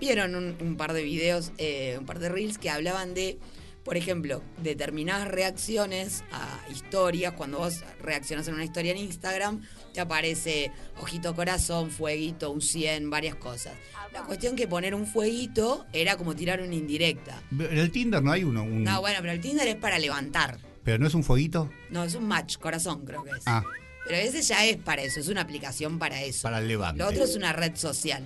vieron 0.00 0.34
un, 0.34 0.56
un 0.60 0.76
par 0.76 0.92
de 0.92 1.02
videos, 1.02 1.52
eh, 1.58 1.96
un 1.98 2.06
par 2.06 2.18
de 2.18 2.28
reels 2.28 2.58
que 2.58 2.70
hablaban 2.70 3.14
de, 3.14 3.38
por 3.84 3.96
ejemplo, 3.96 4.42
determinadas 4.62 5.28
reacciones 5.28 6.22
a 6.32 6.60
historias. 6.70 7.32
Cuando 7.32 7.58
vos 7.58 7.82
reaccionas 8.00 8.46
en 8.48 8.54
una 8.54 8.64
historia 8.64 8.92
en 8.92 8.98
Instagram, 8.98 9.62
te 9.94 10.00
aparece 10.00 10.70
ojito 11.00 11.34
corazón, 11.34 11.90
fueguito, 11.90 12.50
un 12.50 12.60
100, 12.60 13.10
varias 13.10 13.34
cosas. 13.36 13.72
La 14.12 14.22
cuestión 14.22 14.56
que 14.56 14.66
poner 14.68 14.94
un 14.94 15.06
fueguito 15.06 15.86
era 15.92 16.16
como 16.16 16.34
tirar 16.34 16.60
una 16.60 16.74
indirecta. 16.74 17.42
En 17.52 17.78
el 17.78 17.90
Tinder 17.92 18.22
no 18.22 18.32
hay 18.32 18.44
uno, 18.44 18.62
un- 18.62 18.84
No, 18.84 19.00
bueno, 19.00 19.18
pero 19.20 19.32
el 19.32 19.40
Tinder 19.40 19.66
es 19.68 19.76
para 19.76 19.98
levantar. 19.98 20.58
pero 20.84 20.98
no 20.98 21.06
es 21.06 21.14
un 21.14 21.22
fueguito. 21.24 21.70
No, 21.90 22.04
es 22.04 22.14
un 22.14 22.26
match, 22.26 22.56
corazón 22.58 23.04
creo 23.04 23.22
que 23.22 23.30
es. 23.32 23.42
Ah, 23.46 23.62
Pero 24.06 24.16
ese 24.16 24.40
ya 24.40 24.64
es 24.64 24.78
para 24.78 25.02
eso, 25.02 25.20
es 25.20 25.28
una 25.28 25.42
aplicación 25.42 25.98
para 25.98 26.22
eso. 26.22 26.42
para 26.42 26.60
el 26.60 26.68
levante. 26.68 26.98
Lo 27.02 27.08
otro 27.10 27.24
es 27.24 27.36
una 27.36 27.52
red 27.52 27.76
social. 27.76 28.22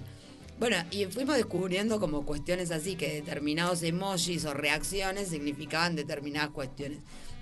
Bueno, 0.59 0.77
y 0.91 1.07
fuimos 1.07 1.37
descubriendo 1.37 1.99
como 1.99 2.25
cuestiones 2.25 2.71
así, 2.71 2.95
que 2.95 3.15
determinados 3.15 3.83
emojis 3.83 4.45
o 4.45 4.55
reacciones 4.55 5.29
significaban 5.29 5.97
determinadas 5.97 6.51
cuestiones. 6.51 6.99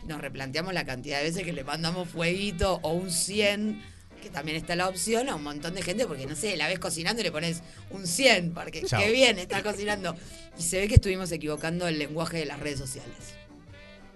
Nos 0.07 0.21
replanteamos 0.21 0.73
la 0.73 0.87
cantidad 0.87 1.19
de 1.19 1.25
veces 1.25 1.45
que 1.45 1.53
le 1.53 1.63
mandamos 1.65 2.09
fueguito 2.09 2.81
o 2.83 2.93
un 2.93 3.11
100, 3.11 3.83
que 4.23 4.31
también 4.31 4.57
está 4.57 4.75
la 4.75 4.89
opción, 4.89 5.29
a 5.29 5.35
un 5.35 5.43
montón 5.43 5.75
de 5.75 5.83
gente, 5.83 6.07
porque 6.07 6.25
no 6.27 6.35
sé, 6.35 6.57
la 6.57 6.69
ves 6.69 6.79
cocinando 6.79 7.21
y 7.21 7.25
le 7.25 7.33
pones 7.33 7.63
un 7.91 8.07
100, 8.07 8.53
porque 8.55 8.83
Chao. 8.85 9.03
qué 9.03 9.11
bien, 9.11 9.39
está 9.39 9.63
cocinando. 9.63 10.17
Y 10.59 10.63
se 10.63 10.79
ve 10.81 10.89
que 10.89 10.95
estuvimos 10.95 11.31
equivocando 11.33 11.87
el 11.89 11.99
lenguaje 11.99 12.39
de 12.39 12.47
las 12.47 12.59
redes 12.61 12.79
sociales. 12.79 13.13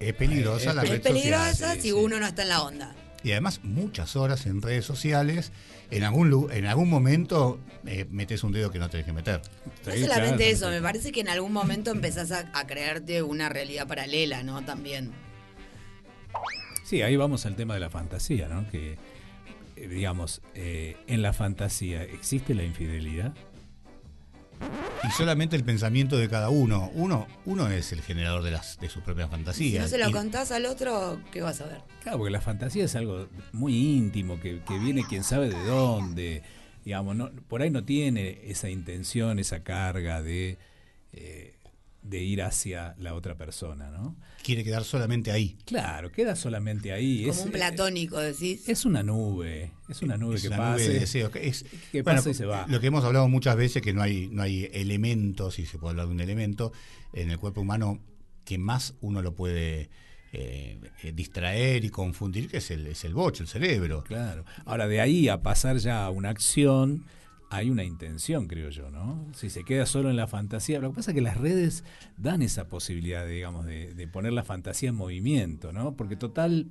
Es 0.01 0.15
peligrosa 0.15 0.71
Es 0.71 0.77
la 0.77 0.83
Es 0.83 0.89
red 0.89 1.03
peligrosa 1.03 1.53
social. 1.55 1.77
si 1.77 1.83
sí. 1.83 1.93
uno 1.93 2.19
no 2.19 2.27
está 2.27 2.43
en 2.43 2.49
la 2.49 2.63
onda. 2.63 2.95
Y 3.23 3.33
además 3.33 3.61
muchas 3.63 4.17
horas 4.17 4.45
en 4.47 4.61
redes 4.61 4.85
sociales. 4.85 5.51
En 5.97 6.05
algún 6.05 6.31
lu- 6.31 6.51
en 6.51 6.67
algún 6.67 6.89
momento 6.91 7.61
eh, 7.87 8.07
metes 8.11 8.43
un 8.45 8.53
dedo 8.53 8.71
que 8.71 8.79
no 8.79 8.89
tenés 8.91 9.07
que 9.07 9.13
meter. 9.13 9.41
No 9.87 9.93
solamente 9.93 10.07
claro, 10.07 10.41
eso, 10.41 10.71
me 10.71 10.81
parece 10.83 11.13
que 11.13 11.21
en 11.21 11.29
algún 11.29 11.53
momento 11.53 11.91
empezás 11.91 12.33
a, 12.33 12.51
a 12.53 12.67
creerte 12.67 13.23
una 13.23 13.49
realidad 13.49 13.87
paralela, 13.87 14.43
¿no? 14.43 14.65
También. 14.65 15.13
Sí, 16.85 17.03
ahí 17.03 17.17
vamos 17.17 17.47
al 17.47 17.57
tema 17.57 17.75
de 17.75 17.81
la 17.81 17.91
fantasía, 17.91 18.49
¿no? 18.49 18.69
Que, 18.71 18.99
eh, 19.77 19.89
digamos, 19.89 20.43
eh, 20.55 20.97
en 21.07 21.23
la 21.23 21.33
fantasía 21.33 22.03
existe 22.03 22.55
la 22.55 22.63
infidelidad. 22.65 23.33
Y 25.07 25.11
solamente 25.11 25.55
el 25.57 25.65
pensamiento 25.65 26.17
de 26.17 26.29
cada 26.29 26.49
uno. 26.49 26.91
Uno, 26.95 27.27
uno 27.45 27.69
es 27.69 27.93
el 27.93 28.01
generador 28.01 28.43
de 28.43 28.51
las 28.53 28.79
de 28.81 28.89
sus 28.89 29.03
propias 29.03 29.29
Si 29.29 29.33
fantasías. 29.33 29.83
no 29.83 29.89
se 29.89 29.99
lo 29.99 30.09
Y- 30.09 30.13
contás 30.13 30.51
al 30.51 30.65
otro, 30.67 31.21
¿qué 31.31 31.43
vas 31.43 31.61
a 31.61 31.67
ver? 31.67 31.81
Claro, 32.03 32.19
porque 32.19 32.31
la 32.31 32.41
fantasía 32.41 32.85
es 32.85 32.97
algo 32.97 33.29
muy 33.53 33.77
íntimo, 33.97 34.41
que, 34.41 34.61
que 34.63 34.79
viene 34.79 35.05
quién 35.09 35.23
sabe 35.25 35.51
de 35.51 35.63
dónde. 35.65 36.43
Digamos, 36.85 37.17
no, 37.17 37.31
por 37.49 37.63
ahí 37.63 37.71
no 37.71 37.85
tiene 37.85 38.41
esa 38.45 38.69
intención, 38.71 39.39
esa 39.39 39.63
carga 39.63 40.23
de, 40.23 40.59
eh, 41.13 41.54
de 42.05 42.23
ir 42.23 42.43
hacia 42.43 42.95
la 42.99 43.15
otra 43.15 43.37
persona, 43.37 43.91
¿no? 43.91 44.17
quiere 44.45 44.63
quedar 44.63 44.85
solamente 44.85 45.33
ahí. 45.33 45.57
Claro, 45.65 46.13
queda 46.13 46.37
solamente 46.37 46.93
ahí. 46.93 47.23
Como 47.23 47.33
es, 47.33 47.45
un 47.47 47.51
platónico, 47.51 48.21
decís. 48.21 48.69
Es 48.69 48.85
una 48.85 49.03
nube, 49.03 49.73
es 49.89 50.03
una 50.03 50.19
nube 50.19 50.37
Es 50.37 50.43
que 50.43 50.49
una 50.49 50.57
pasa. 50.59 50.73
nube 50.85 50.89
de 50.93 51.01
deseos. 51.01 51.31
que 51.31 51.49
es- 51.49 51.65
que 51.91 52.03
bueno, 52.03 52.19
pasa 52.19 52.29
y 52.31 52.35
se 52.35 52.45
va. 52.45 52.67
Lo 52.69 52.79
que 52.79 52.89
hemos 52.89 53.03
hablado 53.05 53.27
muchas 53.29 53.57
veces 53.57 53.81
que 53.83 53.95
no 53.95 54.03
hay, 54.03 54.29
no 54.31 54.43
hay 54.43 54.69
elementos, 54.75 55.55
si 55.55 55.65
se 55.65 55.79
puede 55.79 55.93
hablar 55.93 56.07
de 56.09 56.13
un 56.13 56.21
elemento, 56.21 56.73
en 57.15 57.31
el 57.31 57.39
cuerpo 57.39 57.63
humano 57.63 58.01
que 58.45 58.59
más 58.59 58.93
uno 59.01 59.23
lo 59.23 59.35
puede 59.35 59.89
eh, 60.35 60.79
distraer 61.15 61.85
y 61.85 61.89
confundir, 61.89 62.49
que 62.51 62.59
es 62.59 62.71
el, 62.71 62.87
es 62.89 63.05
el 63.05 63.15
bocho, 63.15 63.43
el 63.45 63.49
cerebro. 63.49 64.05
Claro. 64.05 64.45
Ahora, 64.67 64.87
de 64.89 65.01
ahí 65.01 65.29
a 65.29 65.41
pasar 65.43 65.79
ya 65.79 66.05
a 66.05 66.11
una 66.11 66.29
acción, 66.29 67.05
hay 67.55 67.71
una 67.71 67.85
intención, 67.85 68.47
creo 68.47 68.71
yo, 68.71 68.91
¿no? 68.91 69.27
Si 69.35 69.51
se 69.51 69.65
queda 69.65 69.87
solo 69.87 70.11
en 70.11 70.17
la 70.17 70.27
fantasía, 70.27 70.79
lo 70.81 70.91
que 70.91 70.97
pasa 70.97 71.11
es 71.11 71.15
que 71.15 71.21
las 71.21 71.37
redes 71.37 71.85
dan 72.17 72.43
esa 72.43 72.69
posibilidad, 72.69 73.27
digamos, 73.27 73.65
de, 73.67 73.95
de 73.95 74.09
poner 74.09 74.33
la 74.33 74.45
fantasía 74.45 74.89
en 74.91 74.95
movimiento, 74.97 75.73
¿no? 75.73 75.97
Porque 75.97 76.17
total... 76.17 76.69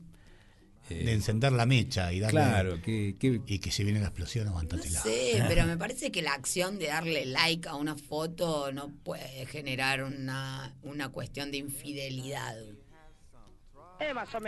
eh, 0.89 1.03
De 1.05 1.13
encender 1.13 1.51
la 1.53 1.65
mecha 1.65 2.11
y 2.13 2.19
darle. 2.19 2.39
claro, 2.41 2.81
que, 2.81 3.15
que- 3.19 3.41
Y 3.47 3.59
que 3.59 3.71
si 3.71 3.83
viene 3.83 3.99
la 4.01 4.07
explosión, 4.07 4.45
No 4.45 4.51
aguántatela. 4.51 4.99
sé, 5.01 5.43
pero 5.47 5.65
me 5.65 5.77
parece 5.77 6.11
que 6.11 6.21
la 6.21 6.33
acción 6.33 6.77
de 6.79 6.87
darle 6.87 7.25
like 7.25 7.67
a 7.69 7.75
una 7.75 7.95
foto 7.95 8.71
no 8.73 8.89
puede 9.03 9.45
generar 9.45 10.03
una, 10.03 10.75
una 10.83 11.09
cuestión 11.09 11.51
de 11.51 11.57
infidelidad. 11.57 12.55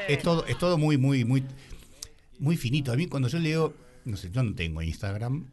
Es 0.08 0.22
todo, 0.22 0.46
es 0.46 0.58
todo 0.58 0.78
muy, 0.78 0.98
muy, 0.98 1.24
muy, 1.24 1.44
muy 2.40 2.58
finito. 2.58 2.92
A 2.92 2.96
mí 2.96 3.08
cuando 3.08 3.30
yo 3.30 3.40
leo, 3.40 3.74
no 4.04 4.18
sé, 4.18 4.30
yo 4.32 4.44
no 4.44 4.54
tengo 4.54 4.82
Instagram, 4.82 5.50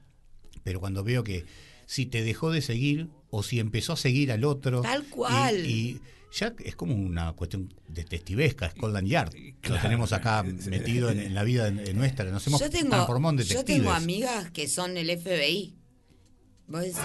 pero 0.64 0.80
cuando 0.80 1.02
veo 1.04 1.22
que 1.24 1.44
si 1.86 2.06
te 2.06 2.22
dejó 2.22 2.50
de 2.50 2.62
seguir 2.62 3.08
o 3.30 3.42
si 3.42 3.58
empezó 3.60 3.92
a 3.92 3.96
seguir 3.96 4.32
al 4.32 4.44
otro. 4.44 4.80
Tal 4.82 5.04
cual. 5.04 5.66
Y, 5.66 5.70
y 5.70 6.00
ya 6.32 6.54
es 6.64 6.74
como 6.76 6.94
una 6.94 7.32
cuestión 7.34 7.74
detestivesca, 7.88 8.66
es 8.66 8.74
Cold 8.74 8.96
and 8.96 9.08
Yard. 9.08 9.34
Lo 9.34 9.54
Claro. 9.60 9.82
tenemos 9.82 10.12
acá 10.12 10.42
metido 10.42 11.10
en, 11.10 11.20
en 11.20 11.34
la 11.34 11.44
vida 11.44 11.70
de- 11.70 11.92
nuestra. 11.94 12.24
Nos 12.30 12.46
hemos 12.46 12.60
Yo 12.60 12.70
tengo, 12.70 12.90
transformado 12.90 13.32
en 13.32 13.38
yo 13.38 13.44
detectives. 13.48 13.80
tengo 13.82 13.92
amigas 13.92 14.50
que 14.50 14.68
son 14.68 14.96
el 14.96 15.10
FBI. 15.18 15.76
Vos 16.68 16.80
decís, 16.82 16.96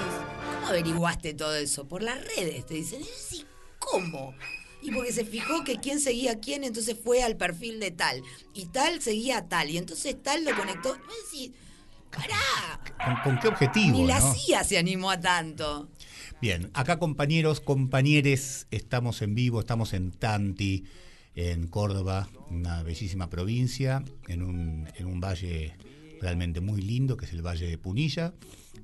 ¿cómo 0.54 0.68
averiguaste 0.68 1.34
todo 1.34 1.56
eso? 1.56 1.88
Por 1.88 2.04
las 2.04 2.20
redes, 2.36 2.66
te 2.66 2.76
dicen. 2.76 3.02
Y 3.02 3.04
yo 3.04 3.10
decís, 3.10 3.46
¿cómo? 3.80 4.34
Y 4.82 4.92
porque 4.92 5.12
se 5.12 5.26
fijó 5.26 5.64
que 5.64 5.78
quién 5.78 6.00
seguía 6.00 6.34
a 6.34 6.40
quién, 6.40 6.64
entonces 6.64 6.96
fue 7.04 7.24
al 7.24 7.36
perfil 7.36 7.80
de 7.80 7.92
tal. 7.92 8.22
Y 8.54 8.68
tal 8.68 9.02
seguía 9.02 9.40
a 9.40 9.48
tal. 9.50 9.70
Y 9.72 9.78
entonces 9.78 10.16
tal 10.22 10.46
lo 10.46 10.56
conectó. 10.56 10.90
Vos 10.90 11.16
decís, 11.32 11.52
Pará. 12.18 12.82
¿Con, 13.06 13.16
con 13.24 13.40
qué 13.40 13.48
objetivo? 13.48 13.98
Ni 13.98 14.06
la 14.08 14.20
no? 14.20 14.34
CIA 14.34 14.64
se 14.64 14.78
animó 14.78 15.12
a 15.12 15.20
tanto. 15.20 15.90
Bien, 16.42 16.70
acá 16.74 17.00
compañeros, 17.00 17.62
compañeres, 17.62 18.68
estamos 18.72 19.22
en 19.22 19.34
vivo, 19.36 19.60
estamos 19.60 19.94
en 19.94 20.12
Tanti, 20.12 20.86
en 21.36 21.68
Córdoba, 21.68 22.28
una 22.50 22.84
bellísima 22.84 23.30
provincia, 23.30 24.04
en 24.28 24.44
un, 24.44 24.88
en 24.96 25.06
un 25.06 25.20
valle 25.20 25.76
realmente 26.22 26.62
muy 26.62 26.82
lindo, 26.82 27.18
que 27.18 27.26
es 27.26 27.34
el 27.34 27.42
Valle 27.46 27.68
de 27.68 27.78
Punilla. 27.78 28.34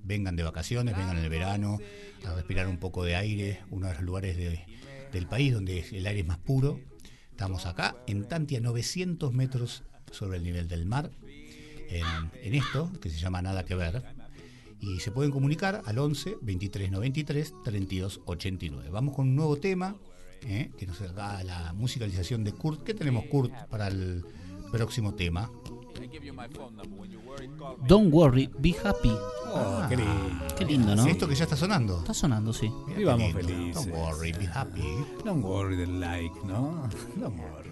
Vengan 0.03 0.35
de 0.35 0.43
vacaciones, 0.43 0.95
vengan 0.97 1.17
en 1.17 1.23
el 1.23 1.29
verano 1.29 1.79
a 2.25 2.33
respirar 2.35 2.67
un 2.67 2.77
poco 2.77 3.03
de 3.03 3.15
aire, 3.15 3.61
uno 3.69 3.87
de 3.87 3.93
los 3.93 4.03
lugares 4.03 4.35
de- 4.37 4.65
del 5.11 5.27
país 5.27 5.53
donde 5.53 5.79
el 5.91 6.05
aire 6.07 6.21
es 6.21 6.25
más 6.27 6.39
puro. 6.39 6.79
Estamos 7.31 7.65
acá, 7.65 7.95
en 8.07 8.27
Tanti, 8.27 8.55
a 8.55 8.59
900 8.59 9.31
metros 9.33 9.83
sobre 10.11 10.37
el 10.37 10.43
nivel 10.43 10.67
del 10.67 10.85
mar, 10.85 11.11
en, 11.99 12.31
en 12.41 12.55
esto, 12.55 12.91
que 13.01 13.09
se 13.09 13.19
llama 13.19 13.41
Nada 13.41 13.63
que 13.65 13.75
Ver. 13.75 14.03
Y 14.79 14.99
se 14.99 15.11
pueden 15.11 15.31
comunicar 15.31 15.81
al 15.85 15.97
11 15.97 16.37
23 16.41 16.91
93 16.91 17.53
32 17.63 18.21
89. 18.25 18.89
Vamos 18.89 19.15
con 19.15 19.29
un 19.29 19.35
nuevo 19.35 19.55
tema 19.55 19.95
¿eh? 20.45 20.71
que 20.77 20.85
nos 20.85 20.99
da 21.15 21.43
la 21.43 21.73
musicalización 21.73 22.43
de 22.43 22.51
Kurt. 22.51 22.83
¿Qué 22.83 22.93
tenemos, 22.93 23.25
Kurt, 23.25 23.51
para 23.69 23.87
el 23.87 24.25
próximo 24.71 25.13
tema? 25.13 25.49
Don't 27.87 28.13
worry, 28.13 28.49
be 28.59 28.75
happy. 28.83 29.15
Oh, 29.47 29.83
qué 29.87 29.95
lindo. 29.95 30.45
Qué 30.57 30.65
lindo, 30.65 30.95
¿no? 30.95 31.05
¿Es 31.05 31.11
esto 31.11 31.27
que 31.27 31.35
ya 31.35 31.43
está 31.43 31.55
sonando? 31.55 31.99
Está 31.99 32.13
sonando, 32.13 32.51
sí. 32.51 32.71
Vivamos 32.97 33.31
felices. 33.33 33.75
Don't 33.75 33.95
worry, 33.95 34.31
be 34.33 34.47
happy. 34.47 34.81
Don't 35.23 35.43
worry 35.45 35.77
the 35.77 35.87
like, 35.87 36.35
¿no? 36.45 36.89
Don't 37.15 37.39
worry. 37.39 37.71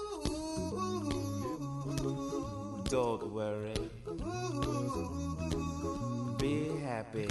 Don't 2.91 3.31
worry. 3.31 3.73
Be 6.37 6.77
happy. 6.83 7.27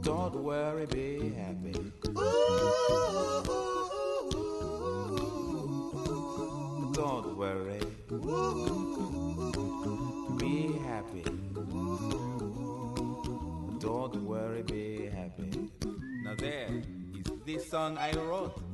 Don't 0.00 0.34
worry, 0.42 0.86
be 0.86 1.34
happy. 1.36 1.92
Don't 6.94 7.36
worry. 7.36 7.80
Be 10.38 10.72
happy. 10.88 11.24
Don't 13.78 14.16
worry, 14.24 14.62
be 14.62 15.10
happy. 15.12 15.68
Now 16.24 16.34
there 16.38 16.68
is 17.14 17.26
this 17.44 17.68
song 17.68 17.98
I 17.98 18.12
wrote. 18.12 18.71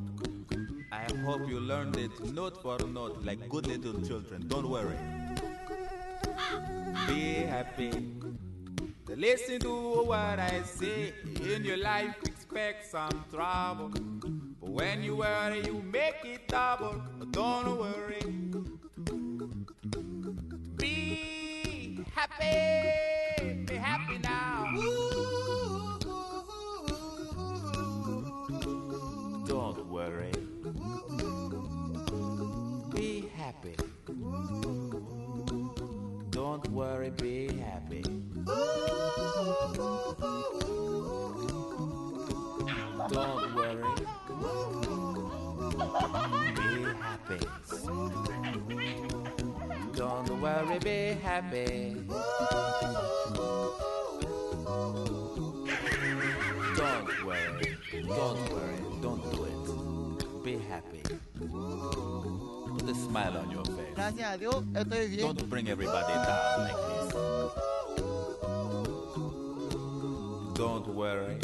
I 0.98 1.06
hope 1.24 1.48
you 1.48 1.60
learned 1.60 1.96
it 1.96 2.10
note 2.34 2.60
for 2.60 2.76
note 2.78 3.24
like 3.24 3.48
good 3.48 3.66
little 3.68 4.00
children. 4.02 4.48
Don't 4.48 4.68
worry. 4.68 4.98
Be 7.06 7.46
happy. 7.54 7.92
Listen 9.06 9.60
to 9.60 10.02
what 10.02 10.40
I 10.40 10.62
say. 10.64 11.12
In 11.54 11.64
your 11.64 11.76
life, 11.76 12.16
expect 12.24 12.90
some 12.90 13.24
trouble. 13.32 13.90
But 14.60 14.70
when 14.70 15.04
you 15.04 15.16
worry, 15.16 15.64
you 15.64 15.82
make 15.82 16.24
it 16.24 16.48
double. 16.48 17.00
Don't 17.30 17.78
worry. 17.78 18.22
Be 20.76 22.04
happy. 22.12 23.17
Worry, 36.78 37.10
be 37.10 37.48
happy. 37.58 38.02
Don't 43.10 43.54
worry. 43.56 43.82
Be 46.54 46.70
happy. 47.02 47.40
Don't 49.96 50.40
worry, 50.40 50.78
be 50.78 51.18
happy. 51.20 51.96
Don't 56.76 57.08
worry. 57.26 57.76
Don't 58.06 58.42
worry. 58.52 58.78
Don't 59.02 59.22
do 59.32 59.38
it. 59.50 60.44
Be 60.44 60.54
happy. 60.70 61.02
A 62.88 62.94
smile 62.94 63.36
on 63.36 63.50
your 63.50 63.64
face. 63.66 63.94
Gracias 63.94 64.34
a 64.34 64.38
Dios, 64.38 64.64
estoy 64.72 65.08
bien. 65.10 65.20
Don't 65.20 65.50
bring 65.50 65.68
everybody 65.68 66.14
down 66.14 66.60
like 66.64 66.76
this. 66.88 67.12
Don't 70.54 70.88
worry. 70.94 71.38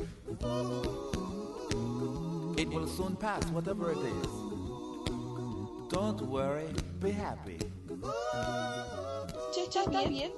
It 2.57 2.69
will 2.71 2.87
soon 2.87 3.17
pass, 3.17 3.45
whatever 3.51 3.93
it 3.93 3.99
is. 3.99 4.29
Don't 5.91 6.23
worry, 6.23 6.73
be 6.99 7.11
happy. 7.11 7.59
Che, 9.53 9.65
¿estás 9.69 10.09
bien? 10.09 10.33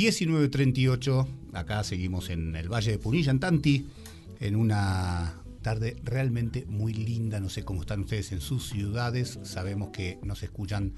19.38, 0.00 1.26
acá 1.52 1.84
seguimos 1.84 2.30
en 2.30 2.56
el 2.56 2.72
Valle 2.72 2.92
de 2.92 2.98
Punilla, 2.98 3.32
en 3.32 3.38
Tanti, 3.38 3.86
en 4.40 4.56
una 4.56 5.34
tarde 5.60 5.94
realmente 6.02 6.64
muy 6.66 6.94
linda, 6.94 7.38
no 7.38 7.50
sé 7.50 7.64
cómo 7.64 7.82
están 7.82 8.00
ustedes 8.00 8.32
en 8.32 8.40
sus 8.40 8.70
ciudades, 8.70 9.38
sabemos 9.42 9.90
que 9.90 10.18
nos 10.22 10.42
escuchan 10.42 10.94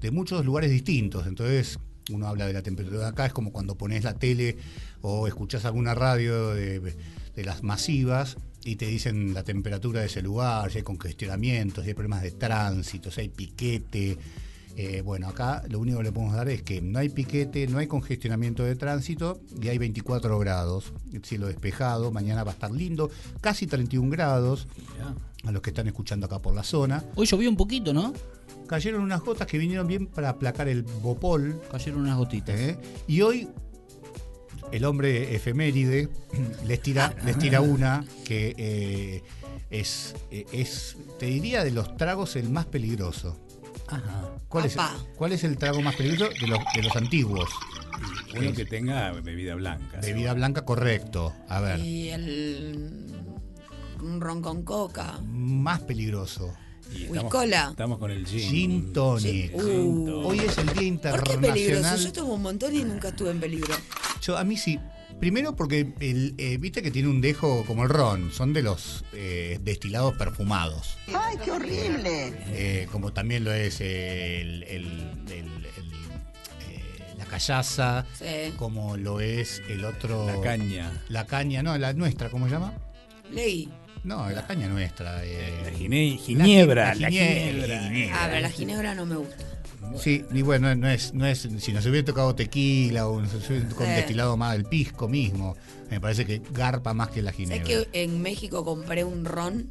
de 0.00 0.12
muchos 0.12 0.44
lugares 0.44 0.70
distintos, 0.70 1.26
entonces 1.26 1.80
uno 2.12 2.28
habla 2.28 2.46
de 2.46 2.52
la 2.52 2.62
temperatura 2.62 3.00
de 3.00 3.08
acá, 3.08 3.26
es 3.26 3.32
como 3.32 3.50
cuando 3.50 3.74
pones 3.74 4.04
la 4.04 4.14
tele 4.14 4.56
o 5.02 5.26
escuchás 5.26 5.64
alguna 5.64 5.96
radio 5.96 6.50
de, 6.50 6.78
de 7.34 7.44
las 7.44 7.64
masivas 7.64 8.36
y 8.64 8.76
te 8.76 8.86
dicen 8.86 9.34
la 9.34 9.42
temperatura 9.42 9.98
de 9.98 10.06
ese 10.06 10.22
lugar, 10.22 10.70
si 10.70 10.78
hay 10.78 10.84
congestionamientos, 10.84 11.82
si 11.82 11.90
hay 11.90 11.94
problemas 11.94 12.22
de 12.22 12.30
tránsito, 12.30 13.10
si 13.10 13.22
hay 13.22 13.28
piquete. 13.30 14.16
Eh, 14.76 15.02
bueno, 15.02 15.28
acá 15.28 15.62
lo 15.68 15.78
único 15.78 15.98
que 15.98 16.04
le 16.04 16.12
podemos 16.12 16.34
dar 16.34 16.48
es 16.48 16.62
que 16.62 16.80
no 16.80 16.98
hay 16.98 17.08
piquete, 17.08 17.66
no 17.68 17.78
hay 17.78 17.86
congestionamiento 17.86 18.64
de 18.64 18.74
tránsito 18.74 19.40
y 19.60 19.68
hay 19.68 19.78
24 19.78 20.38
grados, 20.38 20.92
el 21.12 21.24
cielo 21.24 21.46
despejado, 21.46 22.10
mañana 22.10 22.42
va 22.42 22.50
a 22.50 22.54
estar 22.54 22.72
lindo, 22.72 23.10
casi 23.40 23.66
31 23.66 24.10
grados, 24.10 24.66
a 25.44 25.52
los 25.52 25.62
que 25.62 25.70
están 25.70 25.86
escuchando 25.86 26.26
acá 26.26 26.40
por 26.40 26.54
la 26.54 26.64
zona. 26.64 27.04
Hoy 27.14 27.26
llovió 27.26 27.48
un 27.48 27.56
poquito, 27.56 27.92
¿no? 27.92 28.12
Cayeron 28.66 29.02
unas 29.02 29.20
gotas 29.20 29.46
que 29.46 29.58
vinieron 29.58 29.86
bien 29.86 30.06
para 30.06 30.30
aplacar 30.30 30.68
el 30.68 30.82
bopol. 30.82 31.60
Cayeron 31.70 32.00
unas 32.00 32.16
gotitas. 32.16 32.58
¿eh? 32.58 32.78
Y 33.06 33.20
hoy 33.20 33.48
el 34.72 34.84
hombre 34.84 35.34
efeméride 35.34 36.08
les 36.66 36.80
tira, 36.80 37.14
les 37.24 37.38
tira 37.38 37.60
una 37.60 38.04
que 38.24 38.54
eh, 38.56 39.22
es, 39.70 40.14
eh, 40.30 40.46
es, 40.52 40.96
te 41.18 41.26
diría, 41.26 41.62
de 41.62 41.72
los 41.72 41.96
tragos 41.96 42.36
el 42.36 42.48
más 42.48 42.66
peligroso. 42.66 43.38
Ajá. 43.88 44.30
¿Cuál, 44.48 44.66
es. 44.66 44.76
¿Cuál 45.16 45.32
es 45.32 45.44
el 45.44 45.56
trago 45.58 45.80
más 45.82 45.96
peligroso? 45.96 46.32
De 46.40 46.46
los, 46.46 46.58
de 46.74 46.82
los 46.82 46.96
antiguos. 46.96 47.50
Uno 48.36 48.52
que 48.52 48.64
tenga 48.64 49.12
bebida 49.12 49.54
blanca. 49.54 50.00
Bebida 50.00 50.34
blanca, 50.34 50.64
correcto. 50.64 51.32
A 51.48 51.60
ver, 51.60 51.80
Y 51.80 52.10
el. 52.10 53.06
Un 54.00 54.20
ron 54.20 54.42
con 54.42 54.62
coca. 54.64 55.18
más 55.24 55.80
peligroso. 55.80 56.54
Y. 56.92 57.04
Estamos 57.04 57.98
con 57.98 58.10
el 58.10 58.26
gin. 58.26 58.50
Gin 58.50 58.92
tonic. 58.92 59.54
Uh. 59.54 60.22
Hoy 60.26 60.40
es 60.40 60.58
el 60.58 60.66
Día 60.74 61.10
¿Por 61.10 61.22
qué 61.24 61.38
peligroso? 61.38 61.60
Internacional. 61.60 61.98
Yo 62.00 62.12
tomo 62.12 62.34
un 62.34 62.42
montón 62.42 62.74
y 62.74 62.84
nunca 62.84 63.08
estuve 63.08 63.30
en 63.30 63.40
peligro. 63.40 63.74
Yo, 64.20 64.36
a 64.36 64.44
mí 64.44 64.56
sí. 64.56 64.78
Primero 65.24 65.56
porque 65.56 65.94
el, 66.00 66.34
eh, 66.36 66.58
viste 66.58 66.82
que 66.82 66.90
tiene 66.90 67.08
un 67.08 67.22
dejo 67.22 67.64
como 67.64 67.84
el 67.84 67.88
ron, 67.88 68.30
son 68.30 68.52
de 68.52 68.60
los 68.62 69.06
eh, 69.14 69.58
destilados 69.62 70.14
perfumados. 70.18 70.98
¡Ay, 71.18 71.38
qué 71.42 71.50
horrible! 71.50 72.34
Eh, 72.48 72.86
como 72.92 73.10
también 73.14 73.42
lo 73.42 73.50
es 73.50 73.80
el, 73.80 74.64
el- 74.64 75.14
el- 75.30 75.32
el, 75.32 75.64
eh, 76.60 77.14
la 77.16 77.24
callaza, 77.24 78.04
Sí. 78.18 78.52
como 78.58 78.98
lo 78.98 79.20
es 79.22 79.62
el 79.70 79.86
otro... 79.86 80.26
La 80.26 80.38
caña. 80.42 80.92
La 81.08 81.26
caña, 81.26 81.62
no, 81.62 81.78
la 81.78 81.94
nuestra, 81.94 82.28
¿cómo 82.28 82.44
se 82.44 82.52
llama? 82.52 82.74
Leí. 83.32 83.70
No, 84.02 84.28
la 84.28 84.46
caña 84.46 84.68
nuestra. 84.68 85.24
eh, 85.24 85.62
La 85.64 85.70
gine- 85.70 86.18
ginebra. 86.18 86.94
la 86.96 87.00
La 87.00 87.08
ginebra. 87.08 87.80
ginebra. 87.88 88.14
Ah, 88.22 88.26
pero 88.28 88.40
la 88.42 88.50
ginebra 88.50 88.94
no 88.94 89.06
me 89.06 89.16
gusta. 89.16 89.36
Sí, 89.98 90.24
y 90.32 90.42
bueno, 90.42 90.74
no 90.74 90.88
es, 90.88 91.14
no 91.14 91.26
es, 91.26 91.48
si 91.58 91.72
nos 91.72 91.86
hubiera 91.86 92.04
tocado 92.04 92.34
tequila 92.34 93.08
o 93.08 93.20
nos 93.20 93.32
hubiera 93.34 93.68
tocado 93.68 93.90
un 93.90 93.96
destilado 93.96 94.36
más 94.36 94.52
del 94.52 94.64
pisco 94.64 95.08
mismo, 95.08 95.56
me 95.90 96.00
parece 96.00 96.26
que 96.26 96.42
garpa 96.52 96.94
más 96.94 97.10
que 97.10 97.22
la 97.22 97.32
ginebra. 97.32 97.64
que 97.64 97.88
en 97.92 98.20
México 98.20 98.64
compré 98.64 99.04
un 99.04 99.24
ron 99.24 99.70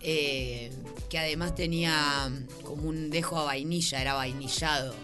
eh, 0.00 0.70
que 1.08 1.18
además 1.18 1.54
tenía 1.54 2.30
como 2.62 2.88
un 2.88 3.10
dejo 3.10 3.38
a 3.38 3.44
vainilla, 3.44 4.00
era 4.00 4.14
vainillado. 4.14 4.94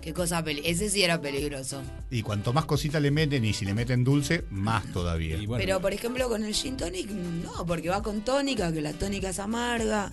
Qué 0.00 0.14
cosa 0.14 0.44
Ese 0.46 0.88
sí 0.88 1.02
era 1.02 1.20
peligroso. 1.20 1.82
Y 2.12 2.22
cuanto 2.22 2.52
más 2.52 2.64
cositas 2.64 3.02
le 3.02 3.10
meten 3.10 3.44
y 3.44 3.52
si 3.52 3.64
le 3.64 3.74
meten 3.74 4.04
dulce, 4.04 4.44
más 4.50 4.84
todavía. 4.92 5.36
Bueno, 5.38 5.56
Pero 5.56 5.80
por 5.80 5.92
ejemplo 5.92 6.28
con 6.28 6.44
el 6.44 6.54
gin 6.54 6.76
tonic, 6.76 7.10
no, 7.10 7.66
porque 7.66 7.88
va 7.88 8.04
con 8.04 8.20
tónica, 8.20 8.72
que 8.72 8.80
la 8.80 8.92
tónica 8.92 9.30
es 9.30 9.40
amarga. 9.40 10.12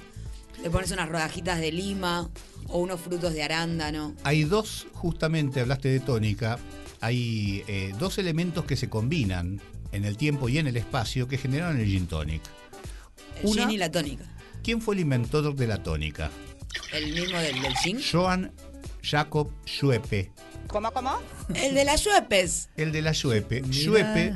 Le 0.64 0.72
pones 0.72 0.90
unas 0.90 1.08
rodajitas 1.08 1.60
de 1.60 1.72
lima 1.72 2.28
o 2.74 2.80
unos 2.80 3.00
frutos 3.00 3.34
de 3.34 3.44
arándano. 3.44 4.14
Hay 4.24 4.44
dos, 4.44 4.88
justamente 4.94 5.62
hablaste 5.62 5.90
de 5.90 6.00
tónica, 6.00 6.58
hay 7.02 7.64
eh, 7.68 7.94
dos 8.00 8.18
elementos 8.18 8.66
que 8.66 8.76
se 8.76 8.90
combinan 8.90 9.62
en 9.92 10.06
el 10.06 10.18
tiempo 10.18 10.50
y 10.50 10.58
en 10.58 10.68
el 10.68 10.76
espacio 10.76 11.28
que 11.28 11.38
generan 11.38 11.80
el 11.80 11.86
gin 11.86 12.08
tonic. 12.08 12.42
El 13.42 13.50
Una- 13.50 13.62
gin 13.62 13.72
y 13.72 13.78
la 13.78 13.92
tónica. 13.92 14.26
¿Quién 14.64 14.82
fue 14.82 14.96
el 14.96 15.02
inventor 15.02 15.56
de 15.56 15.68
la 15.68 15.84
tónica? 15.84 16.32
El 16.92 17.14
mismo 17.14 17.38
del, 17.38 17.62
del 17.62 17.76
gin. 17.78 18.00
Johann 18.12 18.52
Jacob 19.04 19.50
Schweppe. 19.68 20.32
¿Cómo, 20.68 20.92
cómo? 20.92 21.20
El 21.54 21.76
de 21.76 21.86
las 21.86 22.02
Schweppes, 22.02 22.70
El 22.78 22.92
de 22.92 23.02
la 23.04 23.14
Schweppe. 23.14 23.62
Schweppe 23.72 24.36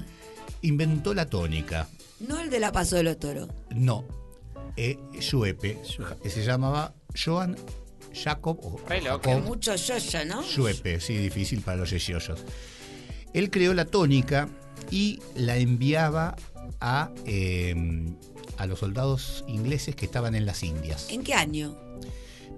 inventó 0.62 1.14
la 1.14 1.26
tónica. 1.26 1.88
no 2.20 2.40
el 2.40 2.50
de 2.50 2.60
la 2.60 2.72
Paso 2.72 2.96
de 2.98 3.04
los 3.04 3.18
Toros. 3.18 3.48
No, 3.72 4.06
eh, 4.76 5.00
Schweppe. 5.20 5.80
que 6.22 6.30
Se 6.30 6.44
llamaba 6.44 6.94
Johann 7.16 7.56
Jacob 8.14 8.60
o 8.64 8.80
Jacob 8.88 9.44
Mucho 9.44 9.76
yoyo, 9.76 10.26
¿no? 10.26 10.44
Schweppe, 10.44 11.00
sí, 11.00 11.18
difícil 11.18 11.62
para 11.62 11.78
los 11.78 11.90
yeyoyos. 11.90 12.44
Él 13.34 13.50
creó 13.50 13.74
la 13.74 13.86
tónica 13.86 14.50
y 14.90 15.20
la 15.36 15.58
enviaba 15.58 16.36
a, 16.80 17.12
eh, 17.26 17.76
a 18.58 18.66
los 18.66 18.80
soldados 18.80 19.44
ingleses 19.48 19.96
que 19.96 20.06
estaban 20.06 20.36
en 20.36 20.46
las 20.46 20.64
Indias. 20.64 21.08
¿En 21.10 21.24
qué 21.24 21.34
año? 21.34 21.78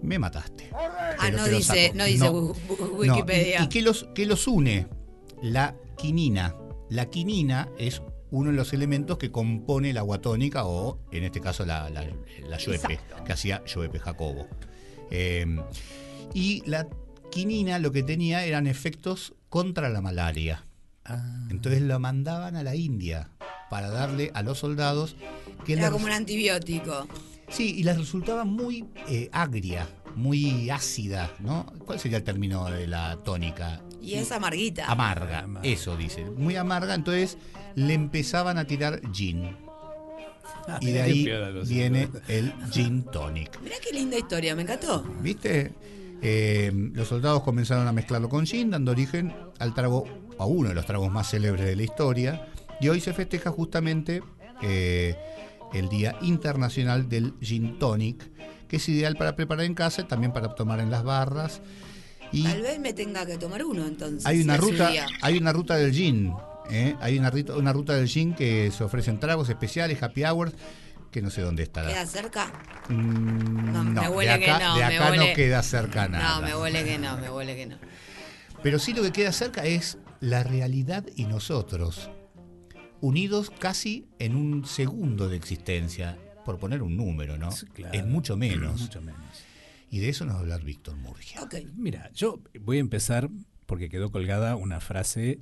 Me 0.02 0.20
mataste. 0.20 0.70
Ah, 0.74 1.30
no 1.32 1.46
dice, 1.48 1.92
no 1.94 2.06
dice 2.06 2.26
No. 2.26 2.32
No, 2.32 2.54
Wikipedia. 2.96 3.62
¿Y, 3.62 3.64
y 3.66 3.70
qué, 3.70 3.82
los, 3.82 4.08
qué 4.16 4.26
los 4.26 4.48
une? 4.48 4.88
La 5.42 5.76
quinina. 5.98 6.56
La 6.90 7.08
quinina 7.08 7.70
es 7.78 8.02
uno 8.32 8.52
de 8.52 8.56
los 8.56 8.74
elementos 8.74 9.18
que 9.18 9.32
compone 9.32 9.92
la 9.94 10.02
agua 10.02 10.22
tónica 10.22 10.66
o, 10.66 11.00
en 11.12 11.24
este 11.24 11.42
caso, 11.42 11.66
la, 11.66 11.90
la, 11.90 12.04
la 12.48 12.58
que 13.26 13.34
hacía 13.34 13.62
Schweppe 13.66 14.00
Jacobo. 14.00 14.48
Eh, 15.12 15.46
y 16.34 16.64
la 16.66 16.88
quinina 17.32 17.80
lo 17.80 17.92
que 17.92 18.04
tenía 18.04 18.46
eran 18.46 18.68
efectos 18.68 19.34
contra 19.50 19.90
la 19.90 20.02
malaria. 20.02 20.64
Ah. 21.06 21.48
Entonces 21.50 21.82
la 21.82 22.00
mandaban 22.00 22.56
a 22.56 22.64
la 22.64 22.76
India 22.76 23.30
para 23.70 23.90
darle 23.90 24.32
a 24.34 24.44
los 24.44 24.60
soldados 24.60 25.16
que 25.66 25.74
Era 25.74 25.92
como 25.92 26.06
un 26.06 26.12
antibiótico. 26.12 27.08
Sí, 27.50 27.76
y 27.78 27.84
les 27.84 27.98
resultaba 27.98 28.46
muy 28.46 28.86
eh, 29.08 29.30
agria, 29.32 29.88
muy 30.16 30.70
ácida, 30.70 31.32
¿no? 31.40 31.66
¿Cuál 31.86 32.00
sería 32.00 32.18
el 32.20 32.24
término 32.24 32.70
de 32.70 32.88
la 32.88 33.18
tónica? 33.24 33.82
Y 34.02 34.14
es 34.14 34.32
amarguita. 34.32 34.86
Amarga, 34.86 35.48
eso 35.64 35.98
dice. 35.98 36.26
Muy 36.26 36.56
amarga, 36.56 36.94
entonces 36.94 37.38
le 37.76 37.94
empezaban 37.94 38.58
a 38.58 38.66
tirar 38.66 39.02
gin. 39.12 39.56
Y 40.82 40.92
de 40.92 41.02
ahí 41.02 41.30
viene 41.68 42.10
el 42.28 42.54
gin 42.72 43.04
tonic. 43.04 43.60
Mirá 43.62 43.76
qué 43.82 43.92
linda 43.94 44.18
historia, 44.18 44.56
me 44.56 44.62
encantó. 44.64 45.04
¿Viste? 45.22 45.74
Eh, 46.22 46.72
los 46.94 47.08
soldados 47.08 47.44
comenzaron 47.44 47.88
a 47.88 47.92
mezclarlo 47.92 48.30
con 48.30 48.46
gin, 48.46 48.72
dando 48.72 48.92
origen 48.92 49.34
al 49.58 49.74
trago, 49.74 50.06
a 50.38 50.46
uno 50.46 50.70
de 50.70 50.76
los 50.76 50.86
tragos 50.86 51.12
más 51.12 51.30
célebres 51.30 51.66
de 51.66 51.76
la 51.76 51.84
historia. 51.84 52.48
Y 52.82 52.90
hoy 52.90 53.00
se 53.02 53.14
festeja 53.14 53.52
justamente 53.52 54.22
eh, 54.62 55.16
el 55.74 55.90
Día 55.90 56.16
Internacional 56.22 57.10
del 57.10 57.34
Gin 57.42 57.80
Tonic, 57.80 58.30
que 58.68 58.78
es 58.78 58.90
ideal 58.90 59.16
para 59.16 59.36
preparar 59.36 59.66
en 59.66 59.74
casa 59.74 60.02
y 60.02 60.06
también 60.06 60.32
para 60.34 60.56
tomar 60.56 60.80
en 60.80 60.92
las 60.92 61.04
barras. 61.04 61.62
Y 62.32 62.44
Tal 62.44 62.62
vez 62.62 62.80
me 62.80 62.94
tenga 62.94 63.26
que 63.26 63.38
tomar 63.38 63.66
uno 63.66 63.86
entonces. 63.88 64.26
hay 64.26 64.42
una 64.42 64.56
ruta, 64.58 64.92
hay 65.22 65.38
una 65.38 65.52
ruta 65.52 65.76
del 65.78 65.92
gin. 65.92 66.32
¿Eh? 66.72 66.96
Hay 67.02 67.18
una, 67.20 67.30
ruta- 67.30 67.56
una 67.56 67.74
ruta 67.74 67.96
del 67.96 68.08
gin 68.08 68.34
que 68.34 68.72
se 68.72 68.84
ofrecen 68.84 69.20
tragos 69.20 69.50
especiales, 69.50 70.02
happy 70.02 70.24
hours, 70.24 70.54
que 71.12 71.22
no 71.22 71.30
sé 71.30 71.42
dónde 71.42 71.64
estará. 71.64 71.90
¿Queda 71.90 72.06
cerca? 72.06 72.52
Mm, 72.90 73.72
No, 73.74 73.84
me 73.84 74.02
de 74.02 74.08
huele 74.10 74.32
acá, 74.32 74.58
que 74.60 74.64
no, 74.64 74.74
de 74.76 74.86
me 74.88 74.98
acá 74.98 75.16
no 75.16 75.24
queda 75.36 75.64
cerca 75.64 76.08
nada. 76.08 76.36
No, 76.42 76.48
me 76.48 76.56
huele 76.56 76.84
que 76.84 76.98
no, 76.98 77.18
me 77.18 77.30
huele 77.30 77.56
que 77.56 77.66
no. 77.66 77.78
Pero 78.62 78.78
sí 78.80 78.94
lo 78.94 79.02
que 79.04 79.12
queda 79.12 79.32
cerca 79.32 79.66
es 79.66 79.98
la 80.20 80.44
realidad 80.44 81.06
y 81.16 81.26
nosotros, 81.26 82.10
unidos 83.02 83.50
casi 83.58 84.06
en 84.20 84.36
un 84.36 84.66
segundo 84.66 85.30
de 85.30 85.38
existencia, 85.38 86.18
por 86.46 86.58
poner 86.60 86.82
un 86.82 86.98
número, 86.98 87.38
¿no? 87.38 87.52
Sí, 87.52 87.66
claro. 87.68 87.98
Es 87.98 88.06
mucho 88.06 88.36
menos. 88.36 88.82
Mucho 88.82 89.02
menos. 89.02 89.22
Y 89.92 90.00
de 90.00 90.10
eso 90.10 90.26
nos 90.26 90.36
va 90.36 90.40
a 90.40 90.42
hablar 90.42 90.62
Víctor 90.64 90.96
Murgia. 90.98 91.42
Ok. 91.42 91.56
Mira, 91.76 92.10
yo 92.14 92.40
voy 92.62 92.78
a 92.78 92.80
empezar 92.82 93.30
porque 93.66 93.90
quedó 93.90 94.12
colgada 94.12 94.56
una 94.56 94.80
frase 94.80 95.40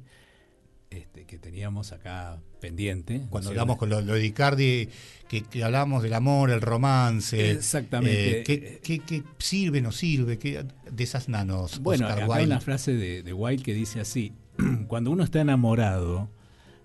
este, 0.89 1.25
que 1.25 1.37
teníamos 1.37 1.91
acá 1.91 2.39
pendiente. 2.61 3.21
Cuando 3.29 3.49
hablamos 3.49 3.77
con 3.77 3.89
lo, 3.89 4.01
lo 4.01 4.13
de 4.13 4.25
Icardi, 4.25 4.89
que, 5.27 5.43
que 5.43 5.63
hablábamos 5.63 6.01
del 6.03 6.13
amor, 6.13 6.49
el 6.49 6.61
romance. 6.61 7.51
Exactamente. 7.51 8.39
eh, 8.39 8.43
¿qué, 8.43 8.79
qué- 8.81 8.99
qué 8.99 9.23
sirve, 9.37 9.81
no 9.81 9.91
sirve? 9.91 10.37
¿Qué, 10.37 10.65
de 10.89 11.03
esas 11.03 11.27
nanos. 11.29 11.79
Bueno, 11.81 12.05
Oscar 12.07 12.23
acá 12.23 12.33
hay 12.35 12.39
Wilde. 12.41 12.53
una 12.55 12.61
frase 12.61 12.93
de, 12.93 13.21
de 13.23 13.33
Wilde 13.33 13.63
que 13.63 13.73
dice 13.73 13.99
así: 13.99 14.31
Cuando 14.87 15.11
uno 15.11 15.23
está 15.23 15.41
enamorado, 15.41 16.29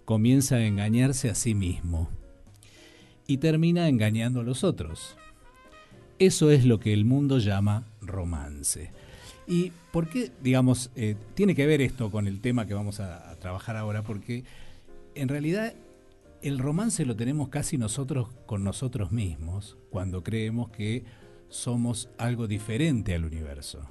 comienza 0.04 0.56
a 0.56 0.66
engañarse 0.66 1.30
a 1.30 1.34
sí 1.34 1.54
mismo 1.54 2.10
y 3.26 3.38
termina 3.38 3.88
engañando 3.88 4.40
a 4.40 4.42
los 4.42 4.64
otros. 4.64 5.16
Eso 6.18 6.50
es 6.50 6.64
lo 6.64 6.78
que 6.80 6.92
el 6.92 7.04
mundo 7.04 7.38
llama 7.38 7.84
romance. 8.00 8.90
¿Y 9.46 9.72
por 9.92 10.08
qué, 10.08 10.30
digamos, 10.42 10.90
eh, 10.94 11.16
tiene 11.34 11.54
que 11.54 11.66
ver 11.66 11.80
esto 11.80 12.10
con 12.10 12.26
el 12.28 12.40
tema 12.40 12.66
que 12.66 12.74
vamos 12.74 13.00
a 13.00 13.31
trabajar 13.42 13.76
ahora? 13.76 14.02
Porque 14.02 14.44
en 15.14 15.28
realidad 15.28 15.74
el 16.40 16.58
romance 16.58 17.04
lo 17.04 17.14
tenemos 17.14 17.48
casi 17.50 17.76
nosotros 17.76 18.28
con 18.46 18.64
nosotros 18.64 19.12
mismos 19.12 19.76
cuando 19.90 20.22
creemos 20.22 20.70
que 20.70 21.04
somos 21.48 22.08
algo 22.18 22.46
diferente 22.48 23.14
al 23.14 23.24
universo. 23.24 23.86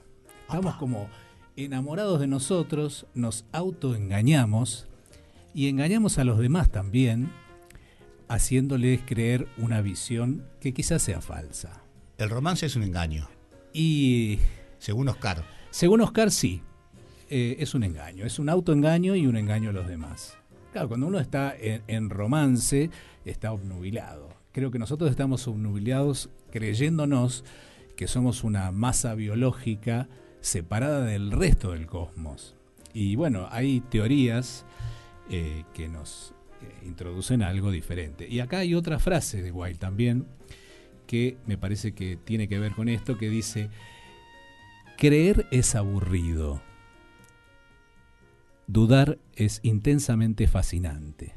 Estamos 0.47 0.76
como 0.76 1.08
enamorados 1.56 2.20
de 2.20 2.28
nosotros, 2.28 3.06
nos 3.14 3.45
autoengañamos 3.52 4.88
y 5.54 5.68
engañamos 5.68 6.18
a 6.18 6.24
los 6.24 6.39
demás 6.39 6.70
también, 6.72 7.30
haciéndoles 8.28 9.02
creer 9.06 9.47
una 9.58 9.82
visión 9.82 10.45
que 10.60 10.74
quizás 10.74 11.02
sea 11.02 11.22
falsa. 11.22 11.84
El 12.18 12.30
romance 12.30 12.66
es 12.66 12.76
un 12.76 12.84
engaño, 12.84 13.28
Y 13.74 14.39
según 14.80 15.08
Oscar. 15.10 15.43
según 15.70 16.02
Oscar, 16.02 16.32
sí, 16.32 16.62
eh, 17.32 17.56
es 17.60 17.74
un 17.74 17.86
engaño, 17.86 18.26
es 18.26 18.40
un 18.40 18.50
autoengaño 18.50 19.16
y 19.16 19.26
un 19.26 19.38
engaño 19.38 19.70
a 19.70 19.74
los 19.74 19.88
demás. 19.88 20.38
Claro, 20.74 20.90
cuando 20.90 21.08
uno 21.08 21.18
está 21.18 21.56
en, 21.58 22.10
romance, 22.10 22.90
está 23.24 23.54
obnubilado. 23.54 24.28
Creo 24.52 24.70
que 24.70 24.80
nosotros 24.80 25.10
estamos 25.10 25.48
obnubilados 25.48 26.30
creyéndonos 26.52 27.46
que 27.96 28.08
somos 28.08 28.44
una 28.44 28.70
masa 28.72 29.16
biológica 29.16 30.10
separada 30.42 31.06
del 31.06 31.32
resto 31.32 31.72
del 31.72 31.88
cosmos. 31.88 32.58
Y 32.94 33.16
bueno, 33.16 33.48
hay 33.50 33.80
teorías 33.80 34.66
eh, 35.30 35.64
que 35.74 35.88
nos 35.88 36.34
eh, 36.62 36.86
introducen 36.86 37.44
a 37.44 37.48
algo 37.48 37.72
diferente. 37.72 38.28
Y 38.28 38.42
acá 38.42 38.58
hay 38.58 38.76
otra 38.76 39.00
frase 39.00 39.42
de 39.42 39.52
Wilde 39.52 39.80
también 39.80 40.26
que 41.08 41.38
me 41.46 41.58
parece 41.58 41.94
que 41.94 42.18
tiene 42.18 42.50
que 42.50 42.60
ver 42.60 42.74
con 42.74 42.90
esto, 42.90 43.18
que 43.18 43.30
dice, 43.30 43.70
creer 44.98 45.46
es 45.52 45.76
aburrido, 45.76 46.62
dudar 48.68 49.18
es 49.36 49.59
intensamente 49.64 50.47
fascinante, 50.47 51.34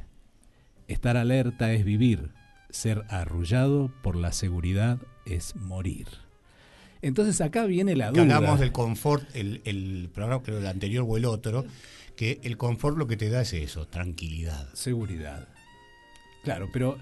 estar 0.89 1.17
alerta 1.17 1.73
es 1.73 1.85
vivir, 1.85 2.31
ser 2.71 3.05
arrullado 3.09 3.91
por 4.03 4.17
la 4.17 4.33
seguridad 4.33 4.99
es 5.27 5.57
morir. 5.57 6.09
Entonces 7.03 7.41
acá 7.41 7.67
viene 7.67 7.97
la 7.97 8.13
Que 8.13 8.23
duda. 8.23 8.37
hablamos 8.37 8.61
del 8.61 8.73
confort, 8.73 9.25
el, 9.35 9.61
el 9.65 10.09
programa, 10.13 10.43
creo 10.43 10.59
el 10.59 10.67
anterior 10.67 11.05
o 11.07 11.17
el 11.17 11.25
otro, 11.27 11.65
que 12.17 12.41
el 12.45 12.57
confort 12.57 12.97
lo 12.97 13.07
que 13.07 13.17
te 13.17 13.29
da 13.29 13.43
es 13.43 13.53
eso, 13.53 13.87
tranquilidad. 13.87 14.69
Seguridad. 14.73 15.49
Claro, 16.45 16.69
pero 16.73 16.99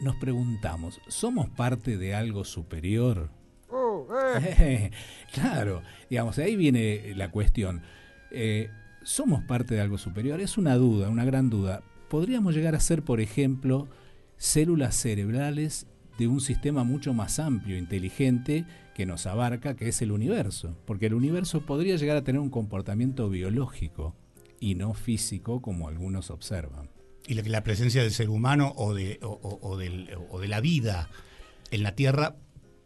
nos 0.00 0.14
preguntamos, 0.16 1.00
¿somos 1.08 1.48
parte 1.50 1.96
de 1.96 2.14
algo 2.14 2.44
superior? 2.44 3.30
claro, 5.32 5.82
digamos, 6.08 6.38
ahí 6.38 6.56
viene 6.56 7.12
la 7.16 7.30
cuestión. 7.30 7.82
Eh, 8.30 8.70
¿Somos 9.08 9.42
parte 9.42 9.74
de 9.74 9.80
algo 9.80 9.96
superior? 9.96 10.38
Es 10.38 10.58
una 10.58 10.74
duda, 10.74 11.08
una 11.08 11.24
gran 11.24 11.48
duda. 11.48 11.82
Podríamos 12.10 12.54
llegar 12.54 12.74
a 12.74 12.80
ser, 12.80 13.02
por 13.02 13.22
ejemplo, 13.22 13.88
células 14.36 14.96
cerebrales 14.96 15.86
de 16.18 16.28
un 16.28 16.42
sistema 16.42 16.84
mucho 16.84 17.14
más 17.14 17.38
amplio, 17.38 17.78
inteligente, 17.78 18.66
que 18.94 19.06
nos 19.06 19.24
abarca, 19.24 19.76
que 19.76 19.88
es 19.88 20.02
el 20.02 20.12
universo. 20.12 20.76
Porque 20.84 21.06
el 21.06 21.14
universo 21.14 21.62
podría 21.62 21.96
llegar 21.96 22.18
a 22.18 22.22
tener 22.22 22.38
un 22.38 22.50
comportamiento 22.50 23.30
biológico 23.30 24.14
y 24.60 24.74
no 24.74 24.92
físico 24.92 25.62
como 25.62 25.88
algunos 25.88 26.30
observan. 26.30 26.90
Y 27.26 27.32
la, 27.32 27.40
la 27.44 27.64
presencia 27.64 28.02
del 28.02 28.12
ser 28.12 28.28
humano 28.28 28.74
o 28.76 28.92
de 28.92 29.18
la 30.48 30.60
vida 30.60 31.08
en 31.70 31.82
la 31.82 31.94
Tierra 31.94 32.36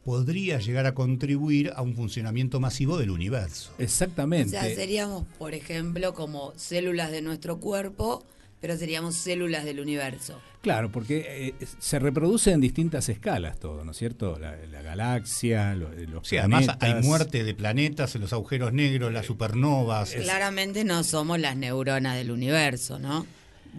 podría 0.05 0.59
llegar 0.59 0.86
a 0.86 0.94
contribuir 0.94 1.72
a 1.76 1.82
un 1.82 1.94
funcionamiento 1.94 2.59
masivo 2.61 2.98
del 2.98 3.11
universo. 3.11 3.72
O 3.78 3.82
Exactamente. 3.82 4.50
sea, 4.50 4.62
seríamos, 4.74 5.24
por 5.38 5.55
ejemplo, 5.55 6.12
como 6.14 6.53
células 6.57 7.11
de 7.11 7.22
nuestro 7.22 7.59
cuerpo, 7.59 8.24
pero 8.61 8.76
seríamos 8.76 9.14
células 9.16 9.64
del 9.64 9.80
universo. 9.80 10.40
Claro, 10.61 10.92
porque 10.92 11.24
eh, 11.61 11.66
se 11.80 11.98
reproduce 11.98 12.53
en 12.53 12.61
distintas 12.61 13.09
escalas 13.09 13.59
todo, 13.59 13.84
¿no 13.84 13.90
es 13.90 13.96
cierto? 13.96 14.38
La, 14.38 14.57
la 14.70 14.80
galaxia, 14.82 15.74
lo- 15.74 15.90
los 15.92 16.26
Sí, 16.28 16.36
además 16.36 16.68
hay 16.68 16.76
planetas. 16.76 17.05
muerte 17.05 17.42
de 17.44 17.55
planetas, 17.55 18.14
los 18.14 18.32
agujeros 18.32 18.72
negros, 18.72 19.12
las 19.12 19.26
supernovas. 19.26 20.12
Claramente 20.14 20.84
no 20.84 21.03
somos 21.03 21.40
las 21.40 21.57
neuronas 21.57 22.14
del 22.16 22.30
universo, 22.30 23.00
¿no? 23.00 23.26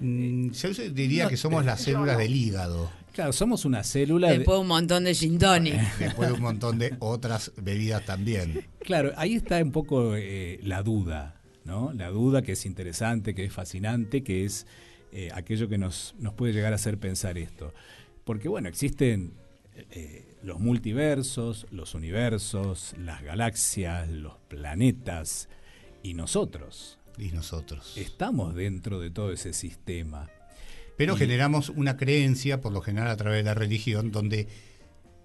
Mm, 0.01 0.51
Yo 0.51 0.69
diría 0.91 1.27
que 1.27 1.37
somos 1.37 1.63
las 1.63 1.81
células 1.81 2.17
del 2.17 2.35
hígado, 2.35 2.91
Claro, 3.13 3.31
somos 3.31 3.63
una 3.65 3.83
célula. 3.83 4.29
de- 4.31 4.39
Después 4.39 4.59
un 4.59 4.67
montón 4.67 5.03
de 5.03 5.13
gin 5.13 5.37
tonic. 5.37 5.75
después 5.99 6.29
de 6.29 6.33
un 6.35 6.41
montón 6.41 6.79
de 6.79 6.95
otras 6.99 7.51
bebidas 7.57 8.03
también. 8.05 8.65
Claro, 8.79 9.11
ahí 9.15 9.35
está 9.35 9.61
un 9.61 9.71
poco 9.71 10.15
eh, 10.15 10.59
la 10.63 10.81
duda, 10.83 11.39
¿no? 11.63 11.93
La 11.93 12.09
duda 12.09 12.41
que 12.41 12.53
es 12.53 12.65
interesante, 12.65 13.35
que 13.35 13.45
es 13.45 13.53
fascinante, 13.53 14.23
que 14.23 14.45
es 14.45 14.65
eh, 15.11 15.29
aquello 15.33 15.69
que 15.69 15.77
nos, 15.77 16.15
nos 16.19 16.33
puede 16.33 16.53
llegar 16.53 16.73
a 16.73 16.77
hacer 16.77 16.97
pensar 16.97 17.37
esto. 17.37 17.73
Porque, 18.23 18.47
bueno, 18.49 18.67
existen 18.67 19.33
eh, 19.91 20.35
los 20.41 20.59
multiversos, 20.59 21.67
los 21.71 21.93
universos, 21.93 22.95
las 22.97 23.21
galaxias, 23.21 24.09
los 24.09 24.33
planetas 24.47 25.49
y 26.01 26.15
nosotros. 26.15 26.97
Y 27.19 27.27
nosotros. 27.29 27.95
Estamos 27.95 28.55
dentro 28.55 28.99
de 28.99 29.11
todo 29.11 29.31
ese 29.31 29.53
sistema. 29.53 30.29
Pero 30.97 31.15
Y- 31.15 31.17
generamos 31.19 31.69
una 31.69 31.97
creencia, 31.97 32.61
por 32.61 32.71
lo 32.71 32.81
general 32.81 33.09
a 33.09 33.17
través 33.17 33.39
de 33.39 33.43
la 33.43 33.53
religión, 33.53 34.11
donde 34.11 34.47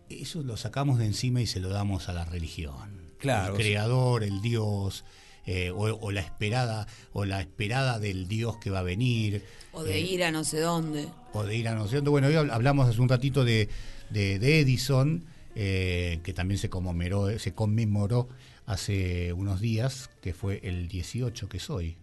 eso 0.08 0.42
lo 0.42 0.56
sacamos 0.56 0.98
de 0.98 1.06
encima 1.06 1.40
y 1.40 1.46
se 1.46 1.60
lo 1.60 1.68
damos 1.68 2.08
a 2.08 2.12
la 2.14 2.24
religión. 2.24 3.02
Claro, 3.18 3.54
El 3.56 3.60
creador, 3.60 4.22
el 4.24 4.40
Dios, 4.40 5.04
eh, 5.44 5.70
o, 5.70 5.82
o 5.94 6.10
la 6.12 6.20
esperada, 6.20 6.86
o 7.12 7.24
la 7.24 7.40
esperada 7.40 7.98
del 7.98 8.28
Dios 8.28 8.56
que 8.58 8.70
va 8.70 8.78
a 8.80 8.82
venir. 8.82 9.42
O 9.72 9.82
de 9.82 9.96
eh, 9.98 10.00
ir 10.00 10.24
a 10.24 10.30
no 10.30 10.44
sé 10.44 10.60
dónde. 10.60 11.08
o 11.32 11.42
de 11.44 11.56
ir 11.56 11.68
a 11.68 11.74
no 11.74 11.88
sé 11.88 11.96
dónde. 11.96 12.10
Bueno, 12.10 12.28
hoy 12.28 12.34
hab- 12.34 12.50
hablamos 12.52 12.88
hace 12.88 13.00
un 13.00 13.08
ratito 13.08 13.44
de, 13.44 13.68
de- 14.10 14.38
de 14.38 14.60
Edison, 14.60 15.24
eh, 15.54 16.20
que 16.22 16.32
también 16.32 16.58
se 16.58 16.70
conmemoró, 16.70 17.38
se 17.38 17.52
conmemoró 17.52 18.28
hace 18.66 19.32
unos 19.32 19.60
días, 19.60 20.10
que 20.22 20.32
fue 20.32 20.60
el 20.62 20.88
18, 20.88 21.48
que 21.48 21.56
es 21.56 21.68
hoy. 21.70 21.96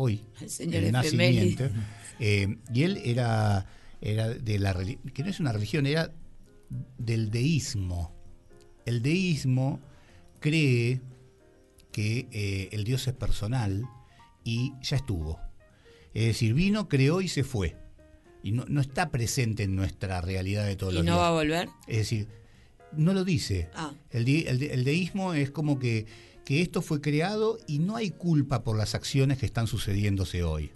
Hoy, 0.00 0.22
El 0.40 0.48
señor 0.48 0.76
el 0.84 0.94
efeméride. 0.94 1.40
nacimiento. 1.50 1.70
Eh, 2.20 2.56
y 2.72 2.82
él 2.84 3.00
era, 3.04 3.66
era 4.00 4.28
de 4.28 4.58
la 4.60 4.72
reli- 4.72 4.98
que 5.12 5.24
no 5.24 5.28
es 5.30 5.40
una 5.40 5.52
religión, 5.52 5.86
era 5.86 6.12
del 6.98 7.30
deísmo. 7.32 8.14
El 8.86 9.02
deísmo 9.02 9.80
cree 10.38 11.00
que 11.90 12.28
eh, 12.30 12.68
el 12.72 12.84
Dios 12.84 13.08
es 13.08 13.14
personal 13.14 13.84
y 14.44 14.72
ya 14.82 14.96
estuvo. 14.96 15.40
Es 16.14 16.26
decir, 16.26 16.54
vino, 16.54 16.88
creó 16.88 17.20
y 17.20 17.26
se 17.28 17.42
fue. 17.42 17.76
Y 18.44 18.52
no, 18.52 18.64
no 18.68 18.80
está 18.80 19.10
presente 19.10 19.64
en 19.64 19.74
nuestra 19.74 20.20
realidad 20.20 20.64
de 20.64 20.76
todos 20.76 20.92
¿Y 20.92 20.96
los 20.98 21.04
no 21.04 21.12
días. 21.14 21.22
va 21.22 21.28
a 21.28 21.32
volver? 21.32 21.68
Es 21.88 21.96
decir, 21.98 22.28
no 22.92 23.12
lo 23.14 23.24
dice. 23.24 23.68
Ah. 23.74 23.92
El 24.10 24.24
de- 24.24 24.42
el 24.72 24.84
deísmo 24.84 25.34
es 25.34 25.50
como 25.50 25.78
que, 25.80 26.06
que 26.48 26.62
esto 26.62 26.80
fue 26.80 27.02
creado 27.02 27.58
y 27.66 27.78
no 27.78 27.96
hay 27.96 28.08
culpa 28.08 28.64
por 28.64 28.74
las 28.74 28.94
acciones 28.94 29.36
que 29.36 29.44
están 29.44 29.66
sucediéndose 29.66 30.42
hoy. 30.44 30.72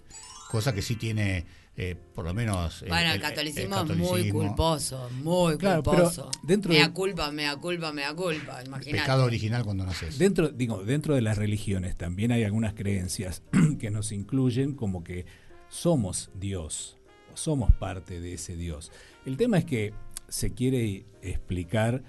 Cosa 0.51 0.71
que 0.71 0.83
sí 0.83 0.95
tiene, 0.95 1.47
eh, 1.75 1.95
por 2.13 2.25
lo 2.25 2.33
menos... 2.35 2.85
Bueno, 2.87 3.11
el, 3.11 3.19
catolicismo, 3.19 3.81
es 3.81 3.97
muy 3.97 4.29
culposo, 4.29 5.09
muy 5.23 5.57
Claro, 5.57 5.81
pero 5.81 5.95
culposo. 5.95 6.29
dentro 6.43 6.71
mea 6.71 6.89
de- 6.89 6.93
culpa, 6.93 7.31
mea 7.31 7.55
culpa, 7.55 7.91
mea 7.91 8.13
culpa, 8.13 8.63
imagínate. 8.63 8.99
Pecado 9.01 9.23
original 9.23 9.63
cuando 9.63 9.83
naces. 9.83 10.19
Dentro, 10.19 10.49
digo, 10.49 10.83
dentro 10.83 11.15
de 11.15 11.21
las 11.21 11.39
religiones 11.39 11.97
también 11.97 12.31
hay 12.31 12.43
algunas 12.43 12.75
creencias 12.75 13.41
que 13.79 13.89
nos 13.89 14.11
incluyen 14.11 14.75
como 14.75 15.03
que 15.03 15.25
somos 15.69 16.29
Dios, 16.35 16.97
o 17.33 17.35
somos 17.35 17.73
parte 17.73 18.21
de 18.21 18.35
ese 18.35 18.55
Dios. 18.55 18.91
El 19.25 19.37
tema 19.37 19.57
es 19.57 19.65
que 19.65 19.91
se 20.27 20.53
quiere 20.53 21.07
explicar 21.23 22.03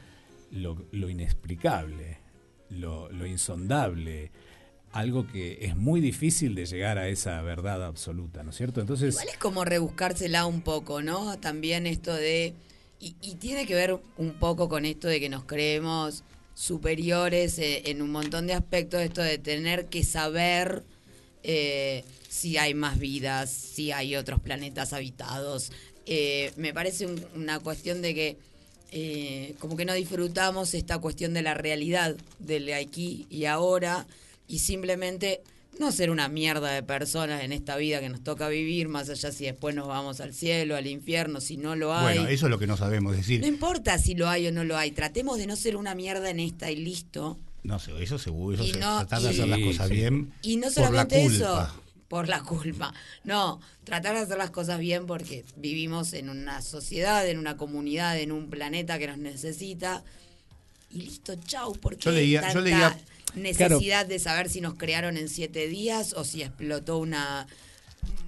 lo, 0.51 0.85
lo 0.93 1.09
inexplicable, 1.09 2.19
lo, 2.75 3.11
lo 3.11 3.27
insondable, 3.27 4.31
algo 4.93 5.27
que 5.27 5.59
es 5.63 5.77
muy 5.77 6.01
difícil 6.01 6.55
de 6.55 6.67
llegar 6.67 6.99
a 6.99 7.09
esa 7.09 7.43
verdad 7.43 7.85
absoluta, 7.85 8.43
¿no 8.45 8.51
es 8.51 8.57
cierto? 8.57 8.81
Entonces, 8.81 9.15
Igual 9.15 9.29
es 9.29 9.39
como 9.39 9.65
rebuscársela 9.65 10.47
un 10.47 10.61
poco, 10.63 11.03
¿no? 11.03 11.39
También 11.39 11.87
esto 11.87 12.15
de... 12.15 12.55
Y, 13.01 13.13
tiene 13.35 13.67
que 13.67 13.75
ver 13.75 13.99
un 14.17 14.35
poco 14.35 14.69
con 14.69 14.87
esto 14.87 15.09
de 15.09 15.21
que 15.21 15.29
nos 15.29 15.45
creemos 15.45 16.25
superiores 16.55 17.59
eh, 17.59 17.91
en 17.91 18.01
un 18.01 18.11
montón 18.11 18.47
de 18.47 18.55
aspectos, 18.55 19.03
esto 19.03 19.21
de 19.21 19.37
tener 19.37 19.87
que 19.87 20.05
saber 20.05 20.85
eh, 21.43 22.05
si 22.29 22.57
hay 22.57 22.73
más 22.73 22.99
vidas, 22.99 23.51
si 23.51 23.93
hay 23.93 24.17
otros 24.17 24.41
planetas 24.41 24.95
habitados. 24.95 25.71
Eh, 26.07 26.53
me 26.57 26.73
parece 26.73 27.05
un- 27.07 27.23
una 27.35 27.59
cuestión 27.59 28.01
de 28.01 28.15
que 28.15 28.37
eh, 28.97 29.55
como 29.59 29.77
que 29.77 29.85
no 29.85 29.93
disfrutamos 29.93 30.73
esta 30.75 30.99
cuestión 30.99 31.35
de 31.35 31.43
la 31.43 31.55
realidad 31.55 32.15
del 32.39 32.73
aquí 32.73 33.27
y 33.29 33.47
ahora 33.47 34.07
y 34.47 34.61
simplemente 34.61 35.41
no 35.81 35.91
ser 35.91 36.11
una 36.11 36.29
mierda 36.29 36.71
de 36.71 36.85
personas 36.85 37.43
en 37.43 37.53
esta 37.53 37.77
vida 37.77 37.99
que 37.99 38.09
nos 38.09 38.23
toca 38.23 38.49
vivir, 38.49 38.87
más 38.89 39.09
allá 39.11 39.33
si 39.33 39.47
después 39.47 39.75
nos 39.75 39.89
vamos 39.89 40.21
al 40.21 40.33
cielo, 40.33 40.77
al 40.77 40.87
infierno, 40.87 41.41
si 41.41 41.57
no 41.57 41.75
lo 41.75 41.93
hay. 41.93 42.19
Bueno, 42.19 42.31
eso 42.31 42.47
es 42.47 42.51
lo 42.51 42.59
que 42.61 42.69
no 42.69 42.77
sabemos. 42.77 43.13
Es 43.15 43.17
No 43.19 43.23
decir, 43.23 43.45
importa 43.45 43.99
si 43.99 44.15
lo 44.15 44.29
hay 44.29 44.47
o 44.47 44.53
no 44.53 44.63
lo 44.63 44.77
hay, 44.77 44.93
tratemos 44.93 45.39
de 45.39 45.49
no 45.49 45.57
ser 45.57 45.75
una 45.77 45.97
mierda 45.97 46.31
en 46.31 46.39
esta 46.39 46.71
y 46.71 46.77
listo. 46.77 47.37
No 47.65 47.81
sé, 47.81 47.91
eso 48.01 48.19
seguro, 48.19 48.55
eso 48.63 48.65
Y 48.65 48.73
se, 48.75 48.79
no- 48.79 48.99
tratar 48.99 49.23
de 49.23 49.29
hacer 49.31 49.49
las 49.49 49.59
cosas 49.59 49.89
Sí, 49.89 49.95
bien. 49.97 50.33
Y 50.43 50.57
no 50.59 50.69
por 50.69 50.77
la 50.83 50.87
solamente 50.87 51.23
culpa. 51.23 51.35
eso, 51.35 51.83
por 52.09 52.29
la 52.29 52.43
culpa. 52.43 52.93
No, 53.25 53.61
tratar 53.85 54.15
de 54.15 54.21
hacer 54.23 54.39
las 54.39 54.51
cosas 54.51 54.79
bien 54.79 55.07
porque 55.07 55.45
vivimos 55.57 56.13
en 56.13 56.29
una 56.29 56.63
sociedad, 56.63 57.27
en 57.29 57.39
una 57.39 57.57
comunidad, 57.57 58.19
en 58.19 58.33
un 58.33 58.51
planeta 58.51 58.99
que 58.99 59.07
nos 59.07 59.19
necesita. 59.19 60.05
Y 60.91 61.03
listo, 61.03 61.35
chau. 61.47 61.73
¿Por 61.75 61.97
qué 61.97 62.03
Yo 62.05 62.11
leía- 62.13 62.41
yo 62.41 62.47
tanta 62.47 62.61
leía- 62.61 62.99
necesidad 63.35 64.07
de 64.07 64.19
saber 64.21 64.49
si 64.49 64.61
nos 64.61 64.75
crearon 64.75 65.17
en 65.17 65.29
siete 65.29 65.67
días 65.67 66.13
o 66.13 66.25
si 66.25 66.43
explotó 66.43 66.99
una... 66.99 67.47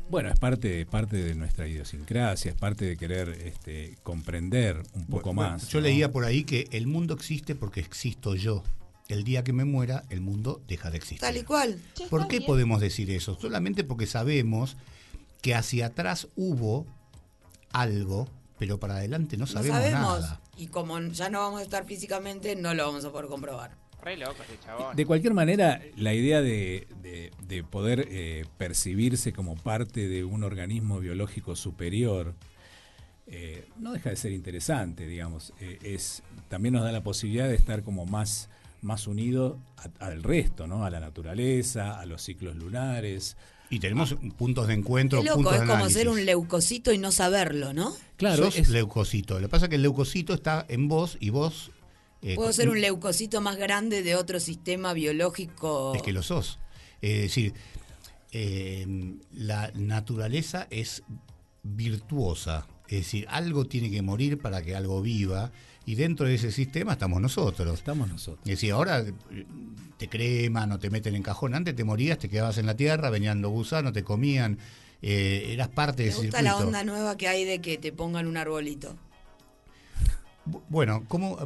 Bueno, 0.09 0.31
es 0.31 0.39
parte, 0.39 0.87
parte 0.87 1.17
de 1.17 1.35
nuestra 1.35 1.67
idiosincrasia, 1.67 2.53
es 2.53 2.57
parte 2.57 2.85
de 2.85 2.97
querer 2.97 3.29
este, 3.45 3.97
comprender 4.05 4.81
un 4.95 5.05
poco 5.07 5.33
Bueno, 5.35 5.51
más. 5.53 5.69
Yo 5.69 5.81
¿no? 5.81 5.87
leía 5.87 6.11
por 6.13 6.25
ahí 6.25 6.45
que 6.45 6.69
el 6.71 6.87
mundo 6.87 7.15
existe 7.15 7.55
porque 7.57 7.81
existo 7.81 8.35
yo. 8.37 8.63
El 9.09 9.23
día 9.25 9.45
que 9.45 9.53
me 9.53 9.65
muera, 9.65 10.03
el 10.11 10.21
mundo 10.21 10.61
deja 10.67 10.91
de 10.91 10.97
existir. 10.97 11.21
Tal 11.21 11.37
y 11.37 11.43
cual. 11.45 11.79
¿Por 12.11 12.27
qué 12.29 12.41
podemos 12.41 12.81
decir 12.81 13.11
eso? 13.11 13.39
Solamente 13.41 13.85
porque 13.85 14.07
sabemos 14.07 14.77
que 15.43 15.55
hacia 15.55 15.87
atrás 15.87 16.29
hubo 16.35 16.87
algo, 17.71 18.29
pero 18.59 18.81
para 18.81 18.97
adelante 18.97 19.37
no 19.37 19.43
No 19.45 19.47
sabemos, 19.47 19.79
sabemos. 19.79 20.01
nada. 20.21 20.41
Y 20.57 20.69
como 20.69 21.01
ya 21.01 21.29
no 21.31 21.41
vamos 21.41 21.61
a 21.61 21.63
estar 21.63 21.85
físicamente, 21.87 22.57
no 22.57 22.75
lo 22.75 22.85
vamos 22.87 23.05
a 23.05 23.13
poder 23.13 23.29
comprobar. 23.29 23.77
Re 24.03 24.17
loco 24.17 24.37
ese 24.43 24.59
chabón. 24.65 24.95
De 24.97 25.05
cualquier 25.07 25.35
manera, 25.35 25.81
la 25.97 26.15
idea 26.15 26.41
de, 26.41 26.87
de- 27.03 27.31
de 27.47 27.65
poder 27.65 28.07
eh, 28.11 28.45
percibirse 28.57 29.33
como 29.33 29.57
parte 29.57 30.09
de 30.09 30.25
un 30.25 30.45
organismo 30.45 31.01
biológico 31.01 31.57
superior 31.57 32.35
eh, 33.29 33.67
no 33.79 33.93
deja 33.93 34.11
de 34.11 34.17
ser 34.17 34.33
interesante, 34.33 35.07
digamos. 35.07 35.53
Eh, 35.61 35.79
es 35.83 36.23
también 36.49 36.75
nos 36.75 36.85
da 36.85 36.93
la 36.93 37.03
posibilidad 37.03 37.49
de 37.49 37.57
estar 37.57 37.83
como 37.83 38.07
más 38.07 38.49
más 38.83 39.07
unido 39.07 39.59
a- 39.77 40.07
al 40.07 40.23
resto, 40.23 40.67
¿no? 40.67 40.85
A 40.85 40.91
la 40.91 41.01
naturaleza, 41.01 41.99
a 41.99 42.07
los 42.07 42.23
ciclos 42.23 42.57
lunares. 42.57 43.37
Y 43.69 43.81
tenemos 43.81 44.15
puntos 44.37 44.69
de 44.69 44.75
encuentro, 44.75 45.19
Qué 45.21 45.25
loco, 45.27 45.37
puntos 45.39 45.55
es 45.55 45.61
de 45.61 45.67
como 45.67 45.75
análisis. 45.77 45.99
ser 45.99 46.09
un 46.09 46.25
leucocito 46.25 46.93
y 46.93 46.99
no 46.99 47.11
saberlo, 47.11 47.73
¿no? 47.73 47.93
Claro, 48.17 48.45
Sos 48.45 48.57
es- 48.59 48.69
leucocito. 48.69 49.35
Lo 49.41 49.47
que 49.47 49.51
pasa 49.51 49.65
es 49.67 49.71
que 49.71 49.77
el 49.77 49.83
leucocito 49.83 50.35
está 50.35 50.65
en 50.69 50.87
vos 50.89 51.17
y 51.21 51.31
vos... 51.31 51.73
eh, 52.23 52.35
Puedo 52.37 52.53
ser 52.53 52.69
un 52.69 52.81
leucocito 52.81 53.41
más 53.41 53.57
grande 53.57 54.03
de 54.03 54.15
otro 54.15 54.39
sistema 54.41 54.93
biológico. 54.93 55.95
Es 55.97 56.03
que 56.03 56.13
lo 56.13 56.23
sos. 56.23 56.59
Es 57.03 57.23
decir, 57.23 57.55
eh, 58.33 59.17
la 59.33 59.71
naturaleza 59.75 60.67
es 60.71 61.03
virtuosa. 61.63 62.67
Es 62.89 62.99
decir, 62.99 63.27
algo 63.29 63.65
tiene 63.65 63.91
que 63.91 64.01
morir 64.03 64.39
para 64.39 64.63
que 64.63 64.77
algo 64.77 65.03
viva. 65.03 65.51
Y 65.87 65.95
dentro 65.95 66.27
de 66.27 66.35
ese 66.35 66.51
sistema 66.53 66.93
estamos 66.93 67.21
nosotros. 67.21 67.73
estamos 67.79 68.09
nosotros. 68.09 68.41
Es 68.45 68.51
decir, 68.51 68.73
ahora 68.73 69.01
eh, 69.01 69.15
te 69.97 70.09
creman 70.09 70.73
o 70.73 70.79
te 70.79 70.91
meten 70.91 71.15
en 71.15 71.23
cajón. 71.23 71.55
Antes 71.55 71.75
te 71.77 71.85
morías, 71.85 72.19
te 72.19 72.29
quedabas 72.29 72.59
en 72.59 72.67
la 72.67 72.75
tierra, 72.77 73.09
venían 73.09 73.41
los 73.41 73.53
gusanos, 73.53 73.93
te 73.93 74.03
comían. 74.03 74.59
eh, 75.03 75.51
eras 75.53 75.69
parte 75.69 76.03
de 76.03 76.09
Me 76.09 76.13
ese 76.15 76.23
gusta 76.27 76.39
circuito. 76.39 76.59
la 76.61 76.67
onda 76.67 76.85
nueva 76.85 77.17
que 77.17 77.29
hay 77.29 77.45
de 77.45 77.61
que 77.61 77.79
te 77.79 77.93
pongan 77.93 78.27
un 78.27 78.37
arbolito. 78.37 78.97
Bu- 80.47 80.63
Bueno, 80.69 81.05
¿cómo 81.09 81.37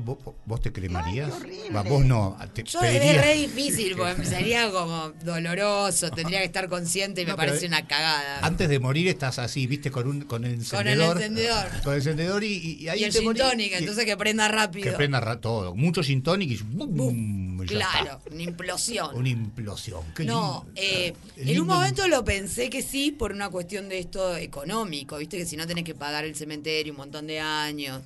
vos, 0.46 0.60
te 0.60 0.72
cremarías? 0.72 1.30
Va, 1.74 1.82
vos 1.82 2.04
no. 2.04 2.36
Te 2.52 2.62
Yo 2.64 2.80
pedirías- 2.80 3.16
es 3.16 3.22
re 3.24 3.34
difícil, 3.34 3.96
porque 3.96 4.24
sería 4.26 4.70
como 4.70 5.12
doloroso, 5.24 6.10
tendría 6.10 6.40
que 6.40 6.44
estar 6.44 6.68
consciente 6.68 7.22
y 7.22 7.24
me 7.24 7.30
No, 7.32 7.36
parece 7.36 7.66
una 7.66 7.86
cagada. 7.86 8.40
Antes 8.46 8.68
de 8.68 8.78
morir 8.78 9.08
estás 9.08 9.38
así, 9.38 9.66
viste, 9.66 9.90
con, 9.90 10.06
un, 10.06 10.20
con 10.22 10.44
el 10.44 10.52
encendedor. 10.54 11.16
encendedor. 11.16 11.66
Con 11.82 11.92
el 11.94 11.98
encendedor 12.00 12.44
y, 12.44 12.78
y- 12.82 12.88
ahí 12.88 13.00
y 13.00 13.04
el 13.04 13.12
te 13.12 13.20
tonic, 13.34 13.72
entonces 13.72 14.04
que 14.04 14.16
prenda 14.16 14.48
rápido. 14.48 14.90
Que 14.90 14.96
prenda 14.96 15.40
todo. 15.40 15.74
Mucho 15.74 16.02
gin 16.02 16.22
tonic 16.22 16.50
y 16.50 16.56
¡bum! 16.62 17.60
ya 17.62 17.66
claro, 17.66 18.18
está. 18.18 18.30
una 18.34 18.42
implosión. 18.42 19.16
Una 19.16 19.28
implosión. 19.28 20.02
Qué 20.14 20.24
No, 20.24 20.64
lindo. 20.66 20.80
eh, 20.82 21.14
en 21.36 21.60
un 21.60 21.66
momento 21.66 22.06
lo 22.08 22.24
pensé 22.24 22.68
que 22.70 22.82
sí 22.82 23.12
por 23.12 23.32
una 23.32 23.48
cuestión 23.48 23.88
de 23.88 23.98
esto 23.98 24.36
económico, 24.36 25.16
viste 25.18 25.36
que 25.38 25.46
si 25.46 25.56
no 25.56 25.66
tenés 25.66 25.84
que 25.84 25.94
pagar 25.94 26.24
el 26.24 26.34
cementerio 26.34 26.92
un 26.92 26.98
montón 26.98 27.26
de 27.26 27.40
años, 27.40 28.02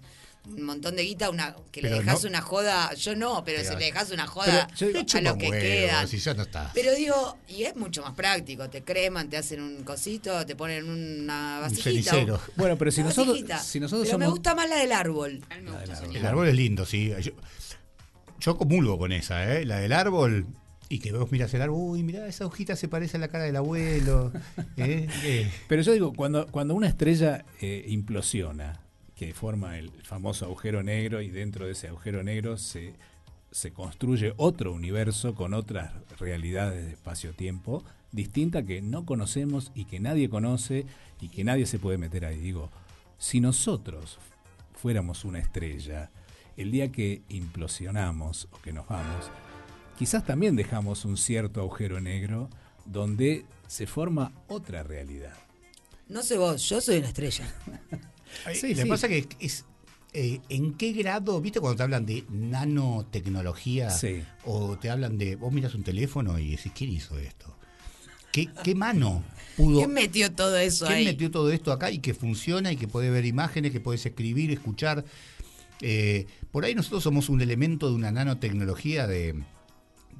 un 0.47 0.63
montón 0.63 0.95
de 0.97 1.03
guita, 1.05 1.31
una 1.31 1.57
que 1.73 1.81
le 1.81 1.89
dejas 1.91 2.23
no- 2.23 2.29
una 2.29 2.41
joda, 2.43 2.93
yo 2.95 3.17
no, 3.17 3.43
pero, 3.45 3.59
Pero- 3.63 3.73
si 3.73 3.79
le 3.79 3.85
dejas 3.87 4.11
una 4.11 4.27
joda 4.27 4.69
digo, 4.79 4.99
a 4.99 5.21
los 5.23 5.37
que 5.37 5.51
quedan. 5.51 6.07
Si 6.09 6.19
ya 6.19 6.35
no. 6.35 6.45
Pero 6.75 6.95
digo, 6.95 7.39
y 7.49 7.63
es 7.63 7.75
mucho 7.77 8.03
más 8.03 8.13
práctico, 8.13 8.69
te 8.69 8.83
creman, 8.83 9.31
te 9.31 9.37
hacen 9.39 9.63
un 9.63 9.85
cosito, 9.85 10.45
te 10.45 10.55
ponen 10.55 10.89
una 10.89 11.57
Un 11.57 11.63
vasijita. 11.63 12.11
cenicero. 12.11 12.41
Bueno, 12.57 12.77
pero 12.77 12.91
si 12.91 13.03
nosotros, 13.03 13.39
si 13.65 13.81
nosotros 13.81 14.07
Pero 14.07 14.19
me 14.19 14.27
gusta 14.29 14.55
más 14.55 14.69
la 14.69 14.77
del 14.77 14.93
árbol. 14.93 15.41
El 16.13 16.27
árbol 16.27 16.49
es 16.49 16.55
lindo, 16.55 16.85
sí. 16.85 17.13
Yo, 17.23 17.33
yo 18.41 18.59
comulgo 18.59 18.99
con 18.99 19.13
esa, 19.13 19.55
¿eh? 19.57 19.65
La 19.65 19.79
del 19.79 19.93
árbol. 19.93 20.47
Y 20.91 20.99
que 20.99 21.13
vos 21.13 21.33
miras 21.33 21.53
el 21.55 21.63
árbol, 21.63 21.79
uy, 21.93 22.03
mirá, 22.03 22.27
esa 22.29 22.45
hojita 22.45 22.77
se 22.77 22.89
parece 22.89 23.17
a 23.17 23.21
la 23.21 23.29
cara 23.29 23.45
del 23.45 23.57
abuelo. 23.57 24.31
¿eh? 24.77 25.09
Eh, 25.25 25.51
Pero 25.67 25.81
yo 25.81 25.93
digo, 25.93 26.13
cuando, 26.13 26.47
cuando 26.49 26.75
una 26.75 26.87
estrella 26.89 27.47
eh, 27.63 27.87
implosiona, 27.89 28.81
que 29.17 29.33
forma 29.33 29.79
el 29.79 29.91
famoso 30.03 30.47
agujero 30.47 30.83
negro 30.83 31.23
y 31.23 31.31
dentro 31.31 31.67
de 31.67 31.73
ese 31.73 31.89
agujero 31.89 32.23
negro 32.23 32.57
se, 32.57 32.95
se 33.51 33.73
construye 33.73 34.35
otro 34.37 34.73
universo 34.73 35.35
con 35.35 35.55
otras 35.55 35.93
realidades 36.19 36.85
de 36.85 36.93
espacio-tiempo 36.93 37.85
distinta 38.15 38.63
que 38.63 38.81
no 38.81 39.05
conocemos 39.05 39.73
y 39.75 39.87
que 39.87 39.99
nadie 39.99 40.29
conoce 40.29 40.87
y 41.21 41.29
que 41.29 41.43
nadie 41.43 41.67
se 41.67 41.81
puede 41.81 41.99
meter 41.99 42.25
ahí. 42.25 42.39
Digo, 42.39 42.71
si 43.19 43.41
nosotros 43.41 44.19
fuéramos 44.81 45.25
una 45.25 45.41
estrella, 45.41 46.11
el 46.57 46.71
día 46.71 46.93
que 46.93 47.23
implosionamos 47.29 48.49
o 48.53 48.63
que 48.63 48.73
nos 48.73 48.87
vamos, 48.87 49.31
quizás 49.99 50.25
también 50.25 50.55
dejamos 50.55 51.05
un 51.05 51.17
cierto 51.17 51.61
agujero 51.61 52.01
negro 52.01 52.49
donde 52.85 53.47
se 53.67 53.87
forma 53.87 54.33
otra 54.47 54.85
realidad. 54.85 55.35
No 56.09 56.23
sé 56.23 56.39
vos, 56.39 56.69
yo 56.69 56.81
soy 56.81 56.99
una 56.99 57.09
estrella. 57.09 57.53
Sí, 58.55 58.71
Lo 58.71 58.77
que 58.77 58.83
sí. 58.83 58.89
pasa 58.89 59.09
que 59.09 59.27
es. 59.41 59.65
eh, 60.13 60.41
¿En 60.49 60.75
qué 60.75 60.93
grado, 60.93 61.41
viste 61.41 61.61
cuando 61.61 61.77
te 61.77 61.83
hablan 61.83 62.07
de 62.07 62.25
nanotecnología? 62.31 63.91
Sí. 63.91 64.23
O 64.45 64.77
te 64.79 64.91
hablan 64.91 65.19
de. 65.19 65.37
Vos 65.37 65.53
miras 65.53 65.75
un 65.75 65.83
teléfono 65.83 66.39
y 66.39 66.51
decís, 66.53 66.73
¿quién 66.75 66.91
hizo 66.91 67.19
esto? 67.19 67.57
¿Qué, 68.33 68.49
qué 68.65 68.75
mano 68.75 69.23
pudo.? 69.57 69.79
¿Quién 69.79 69.93
metió 69.93 70.33
todo 70.33 70.57
eso 70.57 70.87
¿Quién 70.87 70.99
ahí? 70.99 71.05
metió 71.05 71.31
todo 71.31 71.51
esto 71.53 71.71
acá 71.73 71.91
y 71.91 71.99
que 72.01 72.15
funciona 72.15 72.73
y 72.73 72.77
que 72.77 72.89
puede 72.89 73.11
ver 73.11 73.25
imágenes, 73.25 73.71
que 73.73 73.81
puedes 73.81 74.05
escribir, 74.07 74.51
escuchar? 74.51 75.05
Eh, 75.81 76.27
por 76.51 76.65
ahí 76.65 76.75
nosotros 76.75 77.03
somos 77.03 77.29
un 77.29 77.41
elemento 77.41 77.89
de 77.89 77.95
una 77.95 78.11
nanotecnología 78.11 79.07
de. 79.07 79.43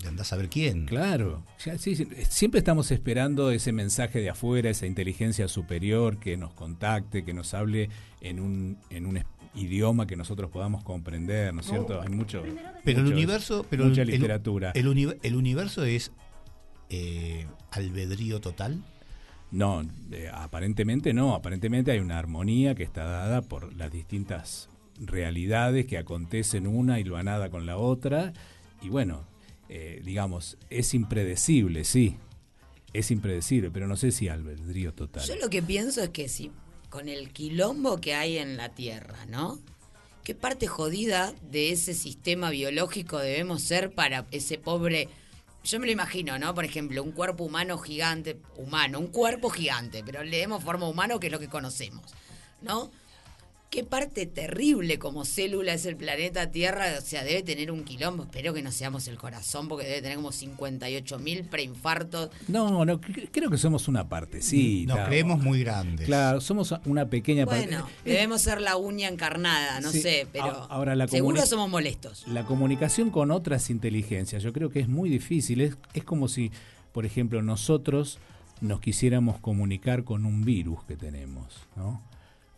De 0.01 0.09
andar 0.09 0.23
a 0.23 0.25
saber 0.25 0.49
quién. 0.49 0.87
Claro, 0.87 1.45
ya, 1.65 1.79
sí, 1.79 1.97
sí, 1.97 2.07
siempre 2.29 2.59
estamos 2.59 2.91
esperando 2.91 3.51
ese 3.51 3.73
mensaje 3.73 4.21
de 4.21 4.31
afuera, 4.31 4.71
esa 4.71 4.87
inteligencia 4.87 5.49
superior 5.49 6.19
que 6.19 6.37
nos 6.37 6.53
contacte, 6.53 7.25
que 7.25 7.33
nos 7.35 7.55
hable 7.55 7.89
en 8.21 8.41
un, 8.41 8.79
en 8.91 9.07
un 9.07 9.23
idioma 9.55 10.07
que 10.07 10.17
nosotros 10.17 10.51
podamos 10.51 10.83
comprender, 10.83 11.55
¿no 11.55 11.61
es 11.61 11.67
cierto? 11.67 12.01
Hay 12.01 12.09
mucho, 12.09 12.43
Pero 12.85 13.01
el 13.01 13.07
universo. 13.13 13.65
Pero 13.71 13.85
mucha 13.87 14.03
el- 14.03 14.09
literatura. 14.09 14.73
El, 14.75 14.89
uni- 14.89 15.15
el 15.23 15.37
universo 15.37 15.85
es 15.85 16.11
eh, 16.91 17.47
albedrío 17.71 18.41
total. 18.41 18.83
No, 19.51 19.83
eh, 20.11 20.29
aparentemente 20.33 21.15
no, 21.15 21.35
aparentemente 21.35 21.93
hay 21.93 22.01
una 22.01 22.19
armonía 22.19 22.75
que 22.75 22.83
está 22.83 23.05
dada 23.05 23.43
por 23.43 23.73
las 23.77 23.93
distintas 23.93 24.69
realidades 24.99 25.87
que 25.87 25.99
acontecen 25.99 26.67
una 26.67 26.99
y 26.99 27.05
lo 27.05 27.23
nada 27.23 27.51
con 27.51 27.65
la 27.67 27.77
otra. 27.77 28.33
Y 28.83 28.89
bueno, 28.89 29.25
eh, 29.77 30.01
digamos, 30.05 30.57
es 30.71 30.95
impredecible, 30.95 31.83
sí, 31.83 32.17
es 32.93 33.11
impredecible, 33.11 33.73
pero 33.73 33.89
no 33.89 33.97
sé 33.97 34.13
si 34.13 34.29
albedrío 34.29 34.95
total. 34.95 35.27
Yo 35.27 35.35
lo 35.35 35.51
que 35.51 35.63
pienso 35.63 36.01
es 36.01 36.11
que 36.11 36.29
si 36.29 36.53
con 36.91 37.09
el 37.09 37.33
quilombo 37.33 38.01
que 38.01 38.15
hay 38.15 38.39
en 38.39 38.57
la 38.57 38.69
Tierra, 38.69 39.27
¿no? 39.27 39.59
¿Qué 40.23 40.37
parte 40.37 40.69
jodida 40.69 41.35
de 41.51 41.73
ese 41.73 41.93
sistema 41.93 42.51
biológico 42.51 43.19
debemos 43.19 43.63
ser 43.63 43.93
para 43.93 44.29
ese 44.31 44.59
pobre... 44.59 45.09
Yo 45.65 45.81
me 45.81 45.87
lo 45.87 45.93
imagino, 45.93 46.39
¿no? 46.39 46.55
Por 46.55 46.65
ejemplo, 46.65 47.03
un 47.03 47.11
cuerpo 47.11 47.43
humano 47.43 47.77
gigante, 47.77 48.39
humano, 48.57 49.01
un 49.01 49.09
cuerpo 49.09 49.51
gigante, 49.51 50.05
pero 50.07 50.23
le 50.23 50.37
demos 50.37 50.63
forma 50.63 50.89
humano 50.89 51.19
que 51.19 51.27
es 51.27 51.33
lo 51.33 51.41
que 51.41 51.49
conocemos, 51.49 52.15
¿no? 52.63 52.93
Qué 53.75 53.83
parte 53.83 54.25
terrible 54.27 55.01
como 55.01 55.25
célula 55.25 55.75
es 55.75 55.85
el 55.85 55.97
planeta 55.97 56.53
Tierra, 56.53 56.85
o 56.97 57.01
sea, 57.01 57.25
debe 57.25 57.43
tener 57.43 57.73
un 57.73 57.83
quilombo, 57.83 58.23
espero 58.23 58.55
que 58.55 58.63
no 58.63 58.71
seamos 58.71 59.09
el 59.09 59.17
corazón, 59.19 59.67
porque 59.67 59.85
debe 59.85 60.01
tener 60.01 60.17
como 60.19 60.31
58 60.31 61.19
mil 61.19 61.43
preinfartos. 61.43 62.31
No, 62.47 62.85
no, 62.85 63.01
cre- 63.01 63.29
creo 63.33 63.51
que 63.51 63.59
somos 63.59 63.89
una 63.89 64.09
partecita. 64.09 64.95
Nos 64.95 65.09
creemos 65.09 65.43
muy 65.43 65.59
grandes. 65.65 66.07
Claro, 66.07 66.41
somos 66.41 66.73
una 66.85 67.11
pequeña 67.11 67.47
parte. 67.47 67.67
Bueno, 67.67 67.89
Eh, 68.05 68.13
debemos 68.13 68.43
ser 68.43 68.61
la 68.61 68.77
uña 68.77 69.09
encarnada, 69.09 69.81
no 69.81 69.91
Sí, 69.91 70.03
sé, 70.03 70.29
pero 70.33 70.47
ahora 70.71 70.95
la 70.95 71.09
seguro 71.09 71.45
somos 71.45 71.69
molestos. 71.69 72.29
La 72.29 72.45
comunicación 72.45 73.11
con 73.11 73.33
otras 73.33 73.71
inteligencias, 73.71 74.45
yo 74.45 74.53
creo 74.53 74.71
que 74.71 74.79
es 74.79 74.89
muy 74.89 75.11
difícil. 75.11 75.61
Es, 75.61 75.77
es 75.95 76.05
como 76.05 76.29
si, 76.29 76.53
por 76.93 77.07
ejemplo, 77.07 77.43
nosotros 77.43 78.21
nos 78.61 78.81
quisiéramos 78.81 79.41
comunicar 79.41 80.05
con 80.05 80.27
un 80.27 80.45
virus 80.45 80.85
que 80.85 80.97
tenemos, 80.97 81.55
¿no? 81.75 82.01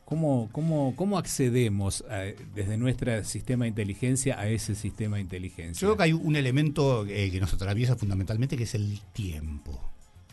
¿Cómo, 0.07 0.49
cómo, 0.53 0.95
cómo 0.97 1.19
accedemos 1.19 2.03
a- 2.09 2.33
desde 2.55 2.79
nuestro 2.79 3.23
sistema 3.25 3.65
de 3.65 3.71
inteligencia 3.71 4.39
a 4.41 4.49
ese 4.49 4.75
sistema 4.75 5.17
de 5.17 5.23
inteligencia? 5.23 5.81
Yo 5.81 5.89
creo 5.89 5.97
que 5.97 6.03
hay 6.05 6.13
un 6.15 6.37
elemento 6.37 7.05
eh, 7.07 7.29
que 7.31 7.41
nos 7.41 7.53
atraviesa 7.53 7.97
fundamentalmente 7.97 8.57
que 8.57 8.63
es 8.63 8.75
el 8.77 9.01
tiempo. 9.13 9.79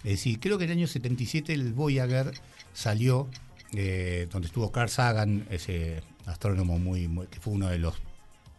Es 0.03 0.11
decir, 0.11 0.39
creo 0.39 0.57
que 0.59 0.65
en 0.65 0.71
el 0.71 0.78
año 0.78 0.88
77 0.88 1.53
el 1.53 1.74
Voyager 1.74 2.32
salió, 2.74 3.28
eh, 3.74 4.28
donde 4.32 4.47
estuvo 4.47 4.71
Carl 4.71 4.89
Sagan, 4.89 5.47
ese 5.49 6.03
astrónomo 6.28 6.78
muy, 6.78 7.07
que 7.32 7.39
fue 7.39 7.53
uno 7.53 7.67
de 7.69 7.80
los 7.80 7.95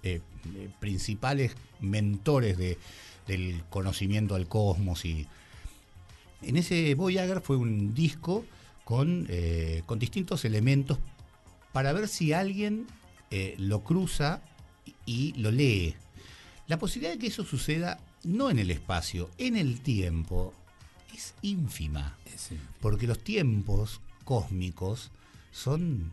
eh, 0.03 0.21
eh, 0.57 0.69
principales 0.81 1.55
mentores 1.81 2.59
de- 2.59 2.77
del 3.29 3.63
conocimiento 3.71 4.35
al 4.35 4.49
cosmos 4.49 5.05
y 5.07 5.27
en 6.43 6.57
ese 6.59 6.95
Voyager 6.95 7.41
fue 7.41 7.57
un 7.57 7.95
disco 7.95 8.45
con, 8.85 9.27
eh, 9.29 9.83
con 9.87 9.99
distintos 9.99 10.45
elementos 10.45 10.99
para 11.73 11.93
ver 11.93 12.09
si 12.09 12.33
alguien 12.33 12.87
eh, 13.31 13.55
lo 13.59 13.83
cruza 13.83 14.43
y 15.07 15.33
lo 15.33 15.51
lee. 15.51 15.95
La 16.67 16.79
posibilidad 16.79 17.15
de 17.15 17.19
que 17.19 17.27
eso 17.27 17.45
suceda 17.45 17.99
no 18.23 18.51
en 18.51 18.59
el 18.59 18.71
espacio, 18.71 19.31
en 19.39 19.57
el 19.57 19.81
tiempo, 19.81 20.55
es 21.15 21.35
ínfima. 21.43 22.17
Porque 22.81 23.07
los 23.07 23.19
tiempos 23.19 24.01
cósmicos 24.25 25.11
son 25.53 26.13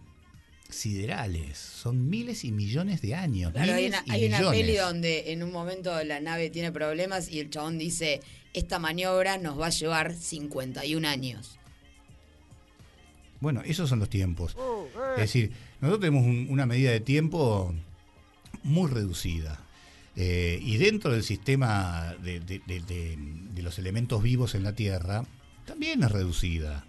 siderales, 0.69 1.57
son 1.57 2.09
miles 2.09 2.43
y 2.45 2.51
millones 2.51 3.01
de 3.01 3.15
años. 3.15 3.51
Claro, 3.51 3.73
hay 3.73 3.87
una, 3.87 4.03
y 4.05 4.11
hay 4.11 4.25
una 4.27 4.51
peli 4.51 4.75
donde 4.77 5.31
en 5.31 5.43
un 5.43 5.51
momento 5.51 6.03
la 6.03 6.19
nave 6.19 6.49
tiene 6.49 6.71
problemas 6.71 7.29
y 7.29 7.39
el 7.39 7.49
chabón 7.49 7.77
dice, 7.77 8.21
esta 8.53 8.79
maniobra 8.79 9.37
nos 9.37 9.59
va 9.59 9.67
a 9.67 9.71
llevar 9.71 10.13
51 10.13 11.07
años. 11.07 11.59
Bueno, 13.41 13.61
esos 13.65 13.89
son 13.89 13.99
los 13.99 14.09
tiempos. 14.09 14.55
Es 15.15 15.21
decir, 15.21 15.51
nosotros 15.81 15.99
tenemos 15.99 16.25
un- 16.25 16.47
una 16.49 16.65
medida 16.65 16.91
de 16.91 16.99
tiempo 17.01 17.73
muy 18.63 18.89
reducida. 18.89 19.59
Eh, 20.15 20.59
y 20.61 20.77
dentro 20.77 21.11
del 21.11 21.23
sistema 21.23 22.15
de, 22.23 22.39
de- 22.39 22.61
de- 22.67 22.81
de- 22.81 23.17
de 23.53 23.61
los 23.63 23.79
elementos 23.79 24.21
vivos 24.21 24.55
en 24.55 24.63
la 24.63 24.73
Tierra, 24.73 25.25
también 25.65 26.03
es 26.03 26.11
reducida. 26.11 26.85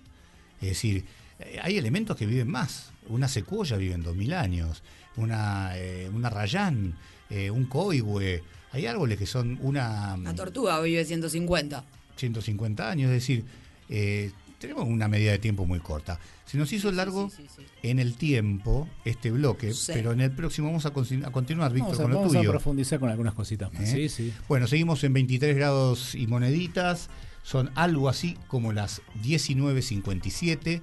Es 0.61 0.69
decir, 0.71 1.05
eh, 1.39 1.59
hay 1.63 1.79
elementos 1.79 2.17
que 2.17 2.27
viven 2.27 2.49
más. 2.51 2.93
Una 3.09 3.29
secuoya 3.29 3.77
vive 3.77 3.95
en 3.95 4.03
2000 4.03 4.35
años, 4.35 4.83
una, 5.17 5.71
eh, 5.77 6.11
una 6.13 6.31
rayán, 6.31 6.95
eh, 7.31 7.51
un 7.51 7.65
coihue. 7.67 8.43
Hay 8.73 8.87
árboles 8.87 9.19
que 9.19 9.27
son 9.27 9.59
una... 9.63 10.17
La 10.19 10.35
tortuga 10.35 10.81
vive 10.81 11.05
150. 11.05 11.85
150 12.17 12.91
años, 12.91 13.09
es 13.09 13.15
decir, 13.15 13.45
eh, 13.89 14.31
tenemos 14.63 14.87
una 14.89 15.07
medida 15.09 15.33
de 15.33 15.39
tiempo 15.39 15.67
muy 15.67 15.79
corta. 15.81 16.19
Se 16.47 16.57
nos 16.59 16.73
hizo 16.73 16.91
largo 16.91 17.29
sí, 17.31 17.43
sí, 17.43 17.49
sí. 17.57 17.67
en 17.83 17.99
el 17.99 18.15
tiempo 18.17 18.89
este 19.05 19.31
bloque, 19.31 19.75
Sí. 19.75 19.93
pero 19.95 20.13
en 20.13 20.21
el 20.23 20.31
próximo 20.33 20.69
vamos 20.69 20.87
a, 20.87 20.89
a 20.89 20.93
continuar, 21.33 21.73
Víctor, 21.73 21.93
Vamos, 21.97 22.01
a, 22.01 22.03
con 22.03 22.11
lo 22.11 22.17
vamos 22.19 22.35
a 22.35 22.39
tuyo. 22.39 22.51
profundizar 22.51 22.99
con 22.99 23.11
algunas 23.11 23.35
cositas 23.35 23.73
más. 23.73 23.83
¿Eh? 23.83 24.09
Sí, 24.09 24.09
sí. 24.09 24.33
Bueno, 24.49 24.67
seguimos 24.67 25.03
en 25.05 25.13
23 25.13 25.55
grados 25.57 26.15
y 26.15 26.27
moneditas, 26.27 27.11
son 27.43 27.71
algo 27.75 28.09
así 28.09 28.37
como 28.49 28.73
las 28.73 29.03
19.57. 29.23 30.81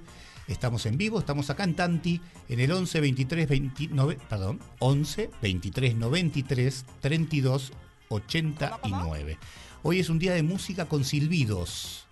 Estamos 0.48 0.84
en 0.86 0.96
vivo, 0.98 1.18
estamos 1.20 1.48
acá 1.50 1.64
en 1.64 1.74
Tanti, 1.74 2.20
en 2.48 2.58
el 2.60 2.72
11 2.72 3.00
23 3.00 3.48
29, 3.48 4.18
perdón, 4.28 4.58
11 4.80 5.30
23 5.40 5.94
93 5.96 6.84
32 7.00 7.72
89. 8.08 9.38
Hoy 9.82 10.00
es 10.00 10.08
un 10.10 10.18
día 10.18 10.32
de 10.34 10.42
música 10.42 10.86
con 10.86 11.04
silbidos. 11.04 12.06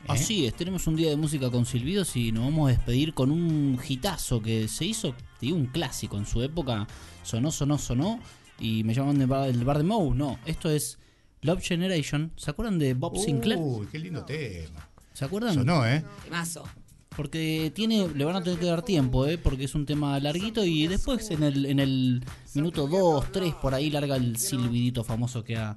¿Eh? 0.00 0.06
Así 0.08 0.46
es, 0.46 0.54
tenemos 0.54 0.86
un 0.86 0.96
día 0.96 1.10
de 1.10 1.16
música 1.16 1.50
con 1.50 1.66
silbidos 1.66 2.16
y 2.16 2.32
nos 2.32 2.44
vamos 2.44 2.68
a 2.68 2.72
despedir 2.72 3.14
con 3.14 3.30
un 3.30 3.78
hitazo 3.86 4.40
que 4.40 4.68
se 4.68 4.84
hizo, 4.84 5.12
te 5.12 5.46
digo, 5.46 5.56
un 5.56 5.66
clásico 5.66 6.16
en 6.16 6.26
su 6.26 6.42
época. 6.42 6.86
Sonó, 7.22 7.50
sonó, 7.50 7.78
sonó. 7.78 8.20
Y 8.60 8.82
me 8.84 8.92
llaman 8.92 9.18
del 9.18 9.28
bar, 9.28 9.46
del 9.52 9.64
bar 9.64 9.78
de 9.78 9.84
Moe. 9.84 10.14
No, 10.14 10.38
esto 10.44 10.68
es 10.68 10.98
Love 11.42 11.62
Generation. 11.62 12.32
¿Se 12.36 12.50
acuerdan 12.50 12.78
de 12.78 12.94
Bob 12.94 13.16
Sinclair? 13.16 13.60
Uy, 13.60 13.86
qué 13.90 13.98
lindo 13.98 14.24
tema. 14.24 14.88
¿Se 15.12 15.24
acuerdan? 15.24 15.54
Sonó, 15.54 15.86
¿eh? 15.86 16.04
Temazo. 16.24 16.64
Porque 17.18 17.72
tiene, 17.74 18.06
le 18.14 18.24
van 18.24 18.36
a 18.36 18.44
tener 18.44 18.60
que 18.60 18.66
dar 18.66 18.82
tiempo, 18.82 19.26
¿eh? 19.26 19.38
porque 19.38 19.64
es 19.64 19.74
un 19.74 19.84
tema 19.84 20.20
larguito 20.20 20.64
y 20.64 20.86
después 20.86 21.32
en 21.32 21.42
el, 21.42 21.66
en 21.66 21.80
el 21.80 22.24
minuto 22.54 22.86
2, 22.86 23.32
3, 23.32 23.54
por 23.54 23.74
ahí 23.74 23.90
larga 23.90 24.14
el 24.14 24.36
silbidito 24.36 25.02
famoso 25.02 25.42
que 25.42 25.56
ha, 25.56 25.76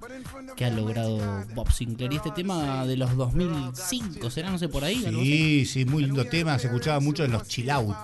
que 0.55 0.65
ha 0.65 0.69
logrado 0.69 1.17
Bob 1.55 1.71
Sinclair. 1.71 2.13
Y 2.13 2.17
este 2.17 2.29
tema 2.29 2.85
de 2.85 2.95
los 2.95 3.17
2005, 3.17 4.29
¿será? 4.29 4.51
No 4.51 4.59
sé, 4.59 4.69
por 4.69 4.83
ahí. 4.83 5.03
Sí, 5.03 5.65
sí, 5.65 5.83
muy 5.83 6.03
lindo 6.03 6.23
tema. 6.25 6.59
Se 6.59 6.67
escuchaba 6.67 6.99
mucho 6.99 7.25
en 7.25 7.31
los 7.31 7.47
chill 7.47 7.71
out. 7.71 7.97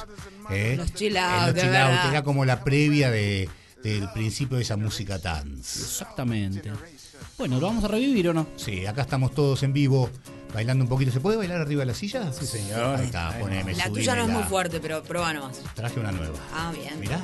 ¿eh? 0.49 0.73
Los 0.75 0.95
chill 0.95 1.15
En 1.15 1.23
out, 1.23 1.53
los 1.53 1.63
chill 1.63 1.75
out. 1.75 2.09
Era 2.09 2.23
como 2.23 2.43
la 2.43 2.63
previa 2.63 3.11
de, 3.11 3.47
del 3.83 4.09
principio 4.13 4.57
de 4.57 4.63
esa 4.63 4.77
música 4.77 5.19
dance. 5.19 5.79
Exactamente. 5.79 6.71
Bueno, 7.37 7.59
¿lo 7.59 7.67
vamos 7.67 7.83
a 7.83 7.87
revivir 7.87 8.29
o 8.29 8.33
no? 8.33 8.47
Sí, 8.55 8.87
acá 8.87 9.03
estamos 9.03 9.35
todos 9.35 9.61
en 9.61 9.73
vivo 9.73 10.09
bailando 10.57 10.85
un 10.85 10.89
poquito. 10.89 11.11
¿Se 11.11 11.19
puede 11.19 11.37
bailar 11.37 11.61
arriba 11.61 11.81
de 11.81 11.85
la 11.85 11.93
silla? 11.93 12.33
Sí, 12.33 12.47
señor. 12.47 12.95
Ahí 12.99 13.05
está, 13.05 13.37
poneme, 13.39 13.75
La 13.75 13.89
tuya 13.91 14.15
no 14.15 14.23
es 14.23 14.29
muy 14.29 14.41
fuerte, 14.41 14.79
pero 14.79 15.03
prueba 15.03 15.31
nomás. 15.31 15.59
Traje 15.75 15.99
una 15.99 16.11
nueva. 16.11 16.39
Ah, 16.51 16.71
bien. 16.73 16.99
Mirá. 16.99 17.21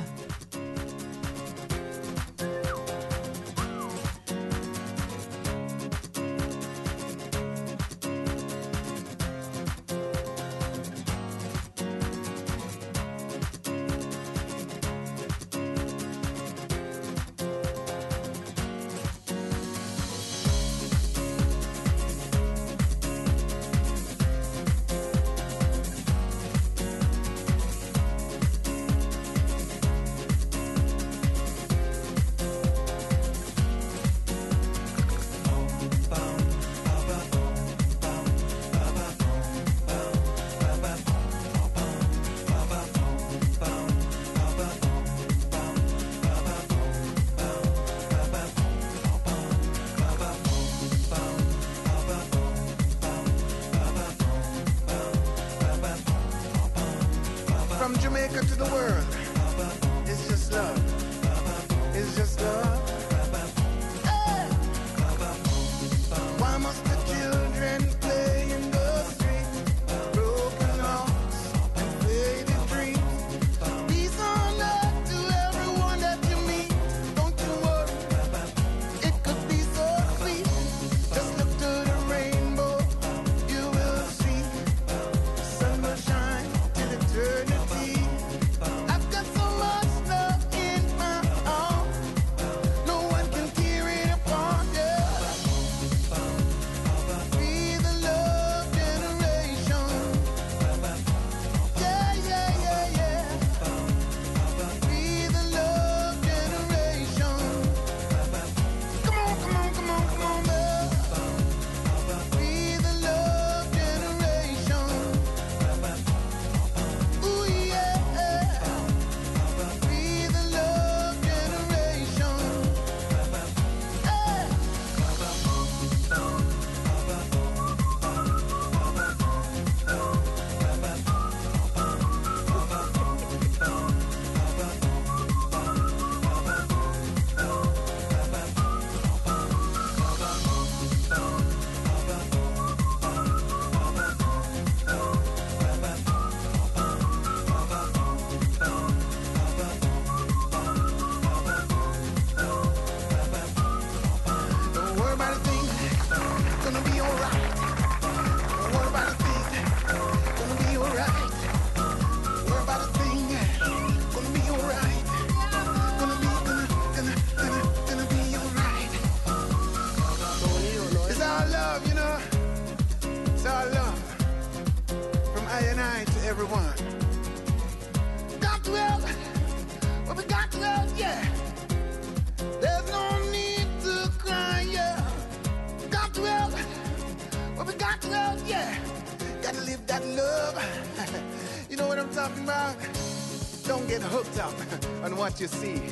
You 195.44 195.48
see. 195.48 195.82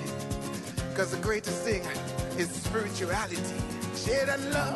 Cause 0.95 1.11
the 1.11 1.19
greatest 1.21 1.63
thing 1.63 1.83
is 2.39 2.49
spirituality. 2.49 3.37
Share 3.95 4.25
that 4.25 4.41
love. 4.51 4.72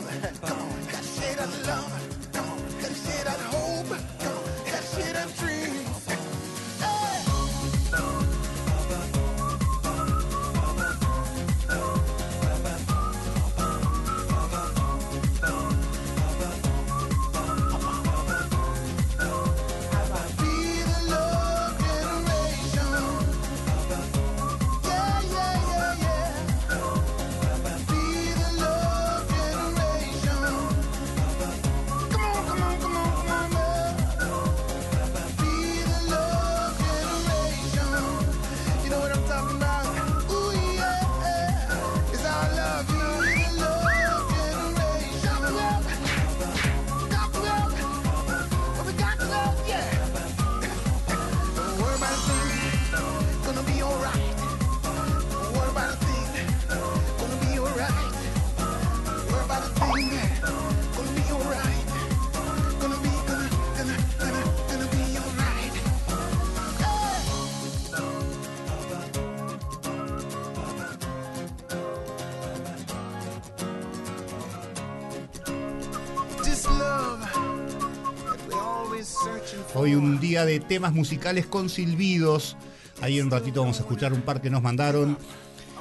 De 80.44 80.60
temas 80.60 80.92
musicales 80.92 81.46
con 81.46 81.70
silbidos. 81.70 82.58
Ahí 83.00 83.18
en 83.18 83.24
un 83.24 83.30
ratito 83.30 83.62
vamos 83.62 83.78
a 83.78 83.80
escuchar 83.80 84.12
un 84.12 84.20
par 84.20 84.42
que 84.42 84.50
nos 84.50 84.62
mandaron. 84.62 85.16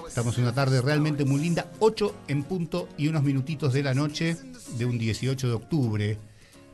Estamos 0.08 0.38
en 0.38 0.46
una 0.46 0.54
tarde 0.54 0.82
realmente 0.82 1.26
muy 1.26 1.42
linda, 1.42 1.70
8 1.80 2.16
en 2.30 2.44
punto 2.44 2.88
y 2.98 3.10
unos 3.10 3.22
minutitos 3.22 3.74
de 3.74 3.84
la 3.84 3.94
noche 3.94 4.38
de 4.78 4.86
un 4.86 4.98
18 4.98 5.48
de 5.50 5.54
octubre 5.54 6.18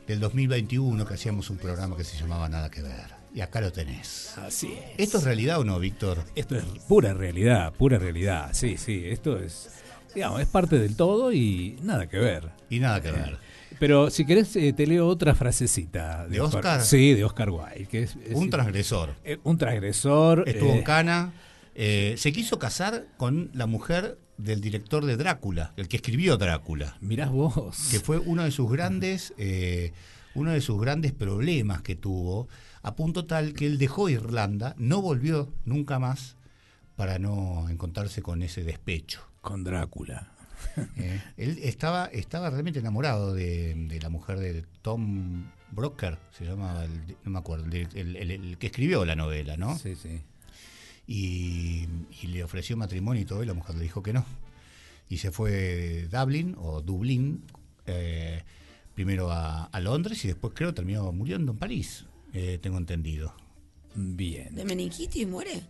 del 0.06 0.20
2021 0.20 1.04
que 1.04 1.14
hacíamos 1.14 1.50
un 1.50 1.56
programa 1.56 1.96
que 1.96 2.04
se 2.04 2.16
llamaba 2.16 2.48
Nada 2.48 2.70
que 2.70 2.82
ver. 2.82 3.22
Y 3.34 3.40
acá 3.40 3.60
lo 3.60 3.72
tenés. 3.72 4.38
Así 4.38 4.72
es. 4.72 4.94
¿Esto 4.98 5.18
es 5.18 5.24
realidad 5.24 5.58
o 5.58 5.64
no, 5.64 5.80
Víctor? 5.80 6.22
Esto 6.36 6.56
es 6.56 6.64
pura 6.86 7.14
realidad, 7.14 7.72
pura 7.72 7.98
realidad. 7.98 8.50
Sí, 8.52 8.76
sí, 8.76 9.02
esto 9.06 9.40
es, 9.40 9.70
digamos, 10.14 10.40
es 10.40 10.46
parte 10.46 10.78
del 10.78 10.94
todo 10.94 11.32
y 11.32 11.80
nada 11.82 12.08
que 12.08 12.18
ver. 12.18 12.50
Y 12.70 12.78
nada 12.78 13.02
que 13.02 13.10
ver. 13.10 13.38
Pero 13.78 14.10
si 14.10 14.24
querés, 14.24 14.54
eh, 14.56 14.72
te 14.72 14.86
leo 14.86 15.06
otra 15.06 15.34
frasecita. 15.34 16.26
¿De 16.28 16.40
Oscar? 16.40 16.82
Sí, 16.82 17.14
de 17.14 17.24
Oscar 17.24 17.50
Wilde. 17.50 17.86
Que 17.86 18.02
es, 18.04 18.16
es- 18.24 18.34
Un 18.34 18.50
transgresor. 18.50 19.14
eh, 19.24 19.38
un 19.44 19.58
transgresor. 19.58 20.44
Estuvo 20.48 20.72
en 20.72 20.82
Cana. 20.82 21.32
eh, 21.74 22.14
se 22.18 22.32
quiso 22.32 22.58
casar 22.58 23.06
con 23.16 23.50
la 23.54 23.66
mujer 23.66 24.18
del 24.36 24.60
director 24.60 25.04
de 25.06 25.16
Drácula, 25.16 25.72
el 25.76 25.88
que 25.88 25.96
escribió 25.96 26.36
Drácula. 26.36 26.96
Mirás 27.00 27.30
vos. 27.30 27.88
que 27.90 28.00
fue 28.00 28.18
uno 28.18 28.44
de 28.44 28.50
sus 28.50 28.70
grandes 28.70 29.32
eh, 29.38 29.92
uno 30.34 30.50
de 30.52 30.60
sus 30.62 30.80
grandes 30.80 31.12
problemas 31.12 31.82
que 31.82 31.94
tuvo 31.94 32.48
a 32.82 32.94
punto 32.96 33.26
tal 33.26 33.52
que 33.52 33.66
él 33.66 33.76
dejó 33.78 34.08
Irlanda 34.08 34.74
no 34.78 35.00
volvió 35.02 35.52
nunca 35.66 35.98
más 35.98 36.36
para 36.96 37.18
no 37.18 37.68
encontrarse 37.68 38.22
con 38.22 38.42
ese 38.42 38.64
despecho 38.64 39.20
Con 39.42 39.62
Drácula. 39.64 40.31
Eh, 40.96 41.20
él 41.36 41.58
estaba 41.62 42.06
estaba 42.06 42.48
realmente 42.50 42.78
enamorado 42.78 43.34
de, 43.34 43.74
de 43.74 44.00
la 44.00 44.08
mujer 44.08 44.38
de 44.38 44.64
Tom 44.82 45.44
Broker 45.70 46.18
se 46.36 46.44
llamaba 46.44 46.84
el- 46.84 47.16
no 47.24 47.30
me 47.30 47.38
acuerdo 47.38 47.64
el, 47.66 47.88
el- 47.94 48.16
el- 48.16 48.30
el 48.30 48.58
que 48.58 48.66
escribió 48.68 49.04
la 49.04 49.14
novela 49.16 49.56
no 49.56 49.76
Sí, 49.78 49.94
sí. 49.96 50.20
y, 51.06 51.86
y 52.22 52.26
le 52.28 52.44
ofreció 52.44 52.76
matrimonio 52.76 53.22
y 53.22 53.24
todo, 53.24 53.42
y 53.42 53.46
la 53.46 53.54
mujer 53.54 53.76
le 53.76 53.82
dijo 53.82 54.02
que 54.02 54.12
no. 54.12 54.24
Y 55.08 55.18
se 55.18 55.30
fue 55.30 55.50
de 55.50 56.08
Dublin 56.08 56.54
o 56.58 56.80
Dublín, 56.80 57.44
eh, 57.86 58.42
primero 58.94 59.30
a, 59.30 59.64
a 59.64 59.80
Londres 59.80 60.24
y 60.24 60.28
después 60.28 60.52
creo 60.56 60.72
terminó 60.74 61.10
muriendo 61.12 61.52
en 61.52 61.58
París, 61.58 62.04
eh, 62.32 62.58
tengo 62.62 62.78
entendido. 62.78 63.34
Bien. 63.94 64.54
¿De 64.54 64.64
meningitis 64.64 65.26
muere? 65.28 65.62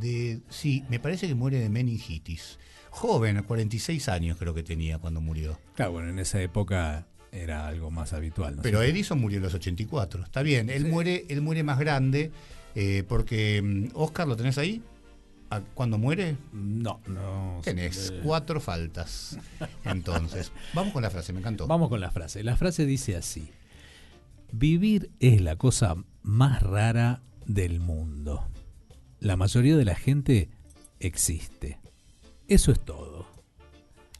De, 0.00 0.40
sí, 0.50 0.84
me 0.90 0.98
parece 0.98 1.28
que 1.28 1.34
muere 1.34 1.58
de 1.60 1.68
meningitis. 1.68 2.58
Joven, 2.94 3.38
a 3.38 3.42
46 3.42 4.08
años 4.08 4.36
creo 4.38 4.54
que 4.54 4.62
tenía 4.62 4.98
cuando 4.98 5.20
murió. 5.20 5.58
Claro, 5.74 5.92
bueno, 5.92 6.10
en 6.10 6.18
esa 6.18 6.40
época 6.42 7.06
era 7.32 7.66
algo 7.66 7.90
más 7.90 8.12
habitual. 8.12 8.56
¿no? 8.56 8.62
Pero 8.62 8.82
Edison 8.82 9.18
murió 9.20 9.38
en 9.38 9.44
los 9.44 9.54
84. 9.54 10.22
Está 10.24 10.42
bien, 10.42 10.68
él 10.70 10.84
muere, 10.86 11.24
él 11.30 11.40
muere 11.40 11.62
más 11.62 11.78
grande 11.78 12.30
eh, 12.74 13.02
porque 13.08 13.60
mm, 13.62 13.88
Oscar, 13.94 14.28
¿lo 14.28 14.36
tenés 14.36 14.58
ahí? 14.58 14.82
¿A- 15.50 15.60
¿Cuándo 15.60 15.96
muere? 15.98 16.36
No, 16.52 17.00
no. 17.06 17.60
Tenés 17.64 18.10
eh, 18.10 18.20
cuatro 18.22 18.60
faltas. 18.60 19.38
Entonces, 19.84 20.52
vamos 20.74 20.92
con 20.92 21.02
la 21.02 21.10
frase, 21.10 21.32
me 21.32 21.38
encantó. 21.40 21.66
Vamos 21.66 21.88
con 21.88 22.00
la 22.00 22.10
frase. 22.10 22.42
La 22.44 22.56
frase 22.56 22.84
dice 22.86 23.16
así. 23.16 23.50
Vivir 24.52 25.10
es 25.18 25.40
la 25.40 25.56
cosa 25.56 25.96
más 26.22 26.62
rara 26.62 27.22
del 27.46 27.80
mundo. 27.80 28.46
La 29.18 29.36
mayoría 29.36 29.76
de 29.76 29.84
la 29.86 29.94
gente 29.94 30.50
existe. 31.00 31.78
Eso 32.52 32.72
es 32.72 32.80
todo. 32.80 33.26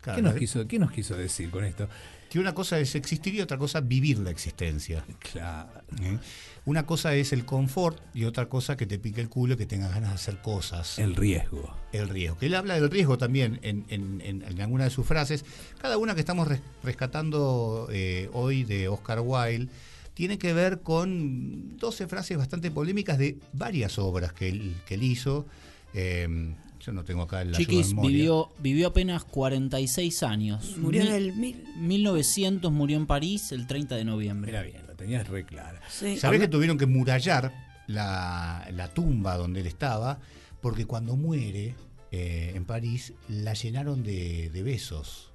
Claro, 0.00 0.16
¿Qué, 0.16 0.22
nos 0.22 0.34
¿eh? 0.34 0.38
quiso, 0.38 0.66
¿Qué 0.66 0.78
nos 0.78 0.90
quiso 0.92 1.16
decir 1.16 1.50
con 1.50 1.64
esto? 1.64 1.88
Que 2.28 2.38
una 2.38 2.54
cosa 2.54 2.78
es 2.80 2.94
existir 2.94 3.34
y 3.34 3.40
otra 3.42 3.58
cosa 3.58 3.80
vivir 3.82 4.18
la 4.18 4.30
existencia. 4.30 5.04
Claro. 5.32 5.68
¿eh? 6.02 6.18
Una 6.64 6.86
cosa 6.86 7.14
es 7.14 7.32
el 7.34 7.44
confort 7.44 8.00
y 8.14 8.24
otra 8.24 8.46
cosa 8.46 8.76
que 8.76 8.86
te 8.86 8.98
pique 8.98 9.20
el 9.20 9.28
culo 9.28 9.54
y 9.54 9.56
que 9.58 9.66
tengas 9.66 9.92
ganas 9.92 10.08
de 10.10 10.14
hacer 10.14 10.38
cosas. 10.40 10.98
El 10.98 11.14
riesgo. 11.14 11.76
El 11.92 12.08
riesgo. 12.08 12.38
Que 12.38 12.46
él 12.46 12.54
habla 12.54 12.74
del 12.74 12.90
riesgo 12.90 13.18
también 13.18 13.60
en, 13.62 13.84
en, 13.90 14.20
en- 14.22 14.42
en 14.42 14.60
alguna 14.62 14.84
de 14.84 14.90
sus 14.90 15.06
frases. 15.06 15.44
Cada 15.80 15.98
una 15.98 16.14
que 16.14 16.20
estamos 16.20 16.48
res- 16.48 16.62
rescatando 16.82 17.88
eh, 17.92 18.30
hoy 18.32 18.64
de 18.64 18.88
Oscar 18.88 19.20
Wilde 19.20 19.68
tiene 20.14 20.38
que 20.38 20.52
ver 20.54 20.80
con 20.80 21.76
12 21.76 22.06
frases 22.08 22.38
bastante 22.38 22.70
polémicas 22.70 23.18
de 23.18 23.38
varias 23.52 23.98
obras 23.98 24.32
que 24.32 24.48
él, 24.48 24.74
que 24.86 24.94
él 24.94 25.02
hizo. 25.02 25.46
Eh, 25.94 26.54
yo 26.84 26.92
no 26.92 27.04
tengo 27.04 27.22
acá 27.22 27.44
la 27.44 27.56
Chiquis 27.56 27.94
vivió, 27.94 28.50
vivió 28.58 28.88
apenas 28.88 29.24
46 29.24 30.22
años. 30.24 30.76
Murió 30.78 31.02
en 31.02 31.06
Mil- 31.08 31.14
el 31.16 31.32
mil. 31.34 31.64
1900 31.76 32.72
murió 32.72 32.96
en 32.96 33.06
París 33.06 33.52
el 33.52 33.66
30 33.66 33.94
de 33.96 34.04
noviembre. 34.04 34.50
Mira 34.50 34.62
bien, 34.62 34.86
lo 34.86 34.94
tenías 34.94 35.28
re 35.28 35.44
clara. 35.46 35.80
Sí. 35.88 36.16
¿Sabés 36.16 36.40
que 36.40 36.48
tuvieron 36.48 36.78
que 36.78 36.86
murallar 36.86 37.52
la, 37.86 38.68
la 38.72 38.88
tumba 38.92 39.36
donde 39.36 39.60
él 39.60 39.66
estaba? 39.66 40.18
Porque 40.60 40.84
cuando 40.86 41.16
muere 41.16 41.74
eh, 42.10 42.52
en 42.54 42.64
París, 42.64 43.12
la 43.28 43.54
llenaron 43.54 44.02
de, 44.02 44.50
de 44.50 44.62
besos. 44.62 45.32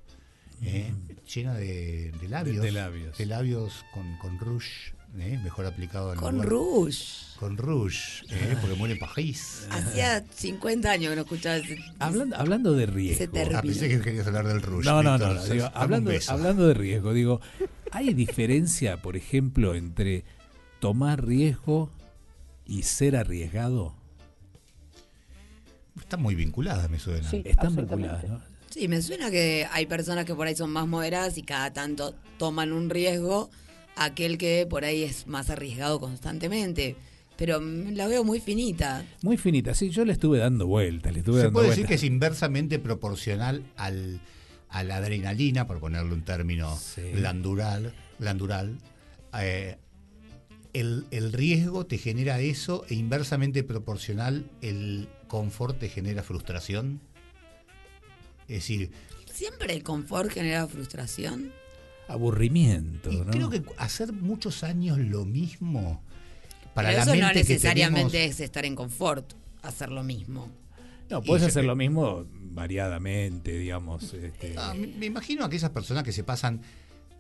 eh, 0.62 0.92
Llena 1.34 1.54
de, 1.56 2.12
de 2.22 2.28
labios. 2.30 2.58
Mm. 2.58 2.62
de 2.62 2.72
labios. 2.72 3.18
De 3.18 3.26
labios 3.26 3.86
con, 3.94 4.18
con 4.18 4.40
rouge, 4.40 4.94
eh, 5.20 5.40
mejor 5.44 5.66
aplicado 5.66 6.16
Con 6.16 6.36
lugar- 6.36 6.50
Rouge. 6.50 7.04
Con 7.40 7.56
rouge, 7.56 8.24
eh, 8.32 8.58
porque 8.60 8.76
muere 8.76 8.96
en 8.96 9.00
París. 9.00 9.68
Hacía 9.70 10.24
50 10.34 10.90
años 10.90 11.12
que 11.12 11.16
no 11.18 11.22
escuchaba 11.22 11.58
ese. 11.58 11.78
Hablando, 12.00 12.36
hablando 12.36 12.74
de 12.74 12.88
riesgo. 12.88 13.26
Ah, 13.54 13.62
pensé 13.62 13.90
que 13.90 14.02
querías 14.02 14.26
hablar 14.26 14.48
del 14.48 14.62
rouge. 14.62 14.86
No, 14.90 15.04
no, 15.04 15.18
no. 15.20 15.44
digo, 15.46 15.70
hablando, 15.76 16.12
hablando 16.30 16.68
de 16.68 16.74
riesgo, 16.74 17.14
digo, 17.14 17.40
¿hay 17.92 18.14
diferencia, 18.16 19.02
por 19.04 19.16
ejemplo, 19.16 19.76
entre 19.76 20.24
tomar 20.80 21.26
riesgo 21.26 21.92
y 22.66 22.84
ser 22.84 23.16
arriesgado? 23.16 23.94
Están 26.00 26.22
muy 26.22 26.36
vinculadas, 26.36 26.90
me 26.90 27.00
suena. 27.00 27.30
Sí. 27.30 27.42
Están 27.46 27.76
vinculadas, 27.76 28.24
¿no? 28.28 28.42
Sí, 28.70 28.88
me 28.88 29.02
suena 29.02 29.32
que 29.32 29.68
hay 29.72 29.86
personas 29.86 30.26
que 30.26 30.36
por 30.36 30.48
ahí 30.48 30.56
son 30.56 30.72
más 30.72 30.88
moderadas 30.88 31.38
y 31.38 31.44
cada 31.44 31.72
tanto 31.74 32.16
toman 32.38 32.72
un 32.74 32.90
riesgo 32.90 33.50
aquel 33.98 34.38
que 34.38 34.66
por 34.70 34.86
ahí 34.86 35.04
es 35.04 35.28
más 35.28 35.50
arriesgado 35.50 36.00
constantemente. 36.00 36.96
Pero 37.38 37.62
mm, 37.62 37.92
la 37.96 38.08
veo 38.08 38.24
muy 38.24 38.40
finita. 38.40 39.06
Muy 39.22 39.38
finita, 39.38 39.74
sí, 39.76 39.90
yo 39.90 40.06
le 40.06 40.14
estuve 40.14 40.40
dando 40.40 40.66
vueltas, 40.68 41.14
le 41.14 41.20
estuve 41.20 41.38
Se 41.38 41.44
dando 41.46 41.60
puede 41.60 41.70
decir 41.70 41.86
que 41.86 41.94
es 41.96 42.04
inversamente 42.04 42.80
proporcional 42.80 43.64
al, 43.76 44.20
a 44.70 44.84
la 44.84 44.98
adrenalina, 44.98 45.68
por 45.68 45.80
ponerle 45.80 46.14
un 46.14 46.24
término 46.24 46.76
Sí. 46.78 47.02
glandural, 47.14 47.94
glandural. 48.20 48.78
eh, 49.40 49.78
el, 50.74 51.06
el 51.12 51.32
riesgo 51.34 51.86
te 51.86 51.98
genera 51.98 52.40
eso 52.40 52.86
e 52.90 52.94
inversamente 52.96 53.64
proporcional 53.64 54.50
el 54.62 55.08
confort 55.28 55.80
te 55.80 55.90
genera 55.90 56.22
frustración. 56.24 57.02
Es 58.48 58.56
decir, 58.58 58.92
Siempre 59.32 59.74
el 59.74 59.84
confort 59.84 60.32
genera 60.32 60.68
frustración. 60.68 61.52
Aburrimiento, 62.08 63.12
y 63.12 63.18
¿no? 63.18 63.26
creo 63.32 63.50
que 63.50 63.64
hacer 63.78 64.14
muchos 64.14 64.64
años 64.64 64.98
lo 64.98 65.26
mismo 65.26 66.02
para 66.74 66.90
Pero 66.90 66.98
la 67.00 67.04
eso 67.04 67.12
mente 67.12 67.26
no 67.28 67.32
que 67.34 67.40
necesariamente 67.40 68.12
tenemos- 68.12 68.32
es 68.36 68.40
estar 68.40 68.66
en 68.66 68.76
confort, 68.76 69.34
hacer 69.64 69.92
lo 69.92 70.04
mismo. 70.04 70.50
No, 71.10 71.22
puedes 71.22 71.46
hacer 71.48 71.64
lo 71.66 71.76
mismo 71.76 72.26
variadamente, 72.34 73.58
digamos. 73.58 74.14
este, 74.14 74.56
Ah, 74.58 74.74
me, 74.78 74.88
me 74.88 75.06
imagino 75.06 75.44
a 75.44 75.48
aquellas 75.48 75.72
personas 75.72 76.04
que 76.04 76.12
se 76.12 76.24
pasan 76.24 76.62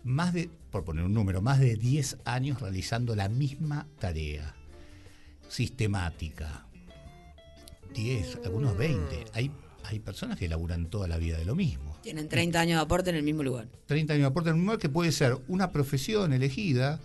más 0.03 0.33
de, 0.33 0.49
por 0.71 0.83
poner 0.85 1.03
un 1.05 1.13
número, 1.13 1.41
más 1.41 1.59
de 1.59 1.75
10 1.75 2.17
años 2.25 2.61
realizando 2.61 3.15
la 3.15 3.29
misma 3.29 3.87
tarea, 3.99 4.55
sistemática. 5.49 6.65
10, 7.93 8.39
algunos 8.45 8.77
20. 8.77 9.25
Hay, 9.33 9.51
hay 9.85 9.99
personas 9.99 10.37
que 10.37 10.47
laburan 10.47 10.87
toda 10.89 11.07
la 11.07 11.17
vida 11.17 11.37
de 11.37 11.45
lo 11.45 11.55
mismo. 11.55 11.86
Tienen 12.07 12.29
30 12.29 12.61
años 12.61 12.77
de 12.77 12.83
aporte 12.83 13.09
en 13.09 13.17
el 13.17 13.23
mismo 13.23 13.43
lugar. 13.43 13.67
30 13.87 14.13
años 14.13 14.21
de 14.21 14.27
aporte 14.27 14.49
en 14.49 14.55
un 14.55 14.61
lugar 14.61 14.79
que 14.79 14.87
puede 14.87 15.11
ser 15.11 15.37
una 15.49 15.73
profesión 15.73 16.31
elegida, 16.31 17.01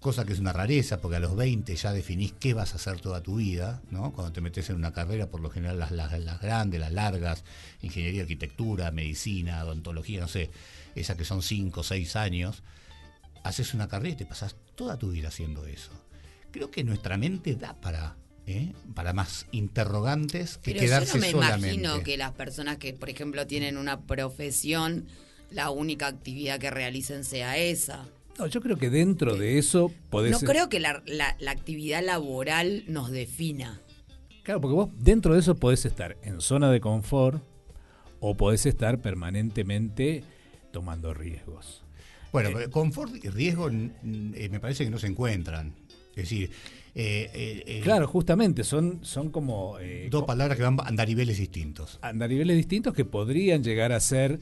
cosa 0.00 0.24
que 0.24 0.32
es 0.32 0.40
una 0.40 0.52
rareza, 0.52 1.00
porque 1.00 1.18
a 1.18 1.20
los 1.20 1.36
20 1.36 1.76
ya 1.76 1.92
definís 1.92 2.32
qué 2.40 2.52
vas 2.52 2.72
a 2.72 2.74
hacer 2.74 3.00
toda 3.00 3.22
tu 3.22 3.36
vida, 3.36 3.80
¿no? 3.92 4.12
Cuando 4.12 4.32
te 4.32 4.40
metes 4.40 4.68
en 4.68 4.74
una 4.74 4.92
carrera, 4.92 5.28
por 5.28 5.40
lo 5.40 5.48
general 5.48 5.78
las 5.78 6.40
grandes, 6.40 6.80
las 6.80 6.90
largas, 6.90 7.44
ingeniería, 7.82 8.22
arquitectura, 8.22 8.90
medicina, 8.90 9.62
odontología, 9.64 10.22
no 10.22 10.26
sé, 10.26 10.50
esas 10.96 11.16
que 11.16 11.24
son 11.24 11.40
5 11.40 11.78
o 11.78 11.84
6 11.84 12.16
años, 12.16 12.64
haces 13.44 13.74
una 13.74 13.86
carrera 13.86 14.14
y 14.14 14.16
te 14.16 14.26
pasás 14.26 14.56
toda 14.74 14.98
tu 14.98 15.12
vida 15.12 15.28
haciendo 15.28 15.66
eso. 15.66 15.92
Creo 16.50 16.68
que 16.72 16.82
nuestra 16.82 17.16
mente 17.16 17.54
da 17.54 17.80
para, 17.80 18.16
¿eh? 18.46 18.72
para 18.94 19.12
más 19.12 19.46
interrogantes 19.52 20.58
que 20.58 20.72
Pero 20.72 20.80
quedarse 20.84 21.08
yo 21.12 21.14
no 21.16 21.20
me 21.20 21.30
solamente. 21.32 21.74
imagino 21.74 22.02
que 22.02 22.16
las 22.16 22.32
personas 22.32 22.76
que, 22.78 22.92
por 22.92 23.08
ejemplo, 23.10 23.46
tienen 23.46 23.76
una 23.76 24.00
profesión, 24.02 25.06
la 25.50 25.70
única 25.70 26.06
actividad 26.06 26.58
que 26.58 26.70
realicen 26.70 27.24
sea 27.24 27.56
esa. 27.58 28.06
No, 28.38 28.46
yo 28.46 28.60
creo 28.62 28.76
que 28.78 28.88
dentro 28.90 29.36
de 29.36 29.58
eso 29.58 29.92
podés... 30.10 30.32
No 30.32 30.40
creo 30.40 30.68
que 30.68 30.80
la, 30.80 31.02
la- 31.06 31.36
la 31.38 31.50
actividad 31.50 32.02
laboral 32.02 32.84
nos 32.88 33.10
defina. 33.10 33.80
Claro, 34.42 34.60
porque 34.60 34.74
vos 34.74 34.88
dentro 34.98 35.34
de 35.34 35.40
eso 35.40 35.54
podés 35.54 35.84
estar 35.84 36.16
en 36.22 36.40
zona 36.40 36.70
de 36.70 36.80
confort 36.80 37.42
o 38.20 38.36
podés 38.36 38.66
estar 38.66 39.00
permanentemente 39.00 40.24
tomando 40.72 41.12
riesgos. 41.14 41.82
Bueno, 42.32 42.58
Eh, 42.58 42.70
confort 42.70 43.12
y 43.22 43.28
riesgo 43.28 43.68
eh, 43.68 44.48
me 44.50 44.58
parece 44.60 44.84
que 44.84 44.90
no 44.90 44.98
se 44.98 45.06
encuentran. 45.08 45.74
Es 46.10 46.16
decir, 46.30 46.50
eh, 46.94 47.30
eh, 47.32 47.64
eh, 47.66 47.80
Claro, 47.82 48.06
justamente, 48.06 48.64
son, 48.64 49.00
son 49.02 49.30
como 49.30 49.76
dos 50.10 50.24
palabras 50.24 50.56
que 50.56 50.62
van 50.62 50.78
a 50.80 50.84
andariveles 50.84 51.38
distintos. 51.38 51.98
andariveles 52.02 52.56
distintos 52.56 52.94
que 52.94 53.04
podrían 53.04 53.62
llegar 53.62 53.92
a 53.92 54.00
ser, 54.00 54.40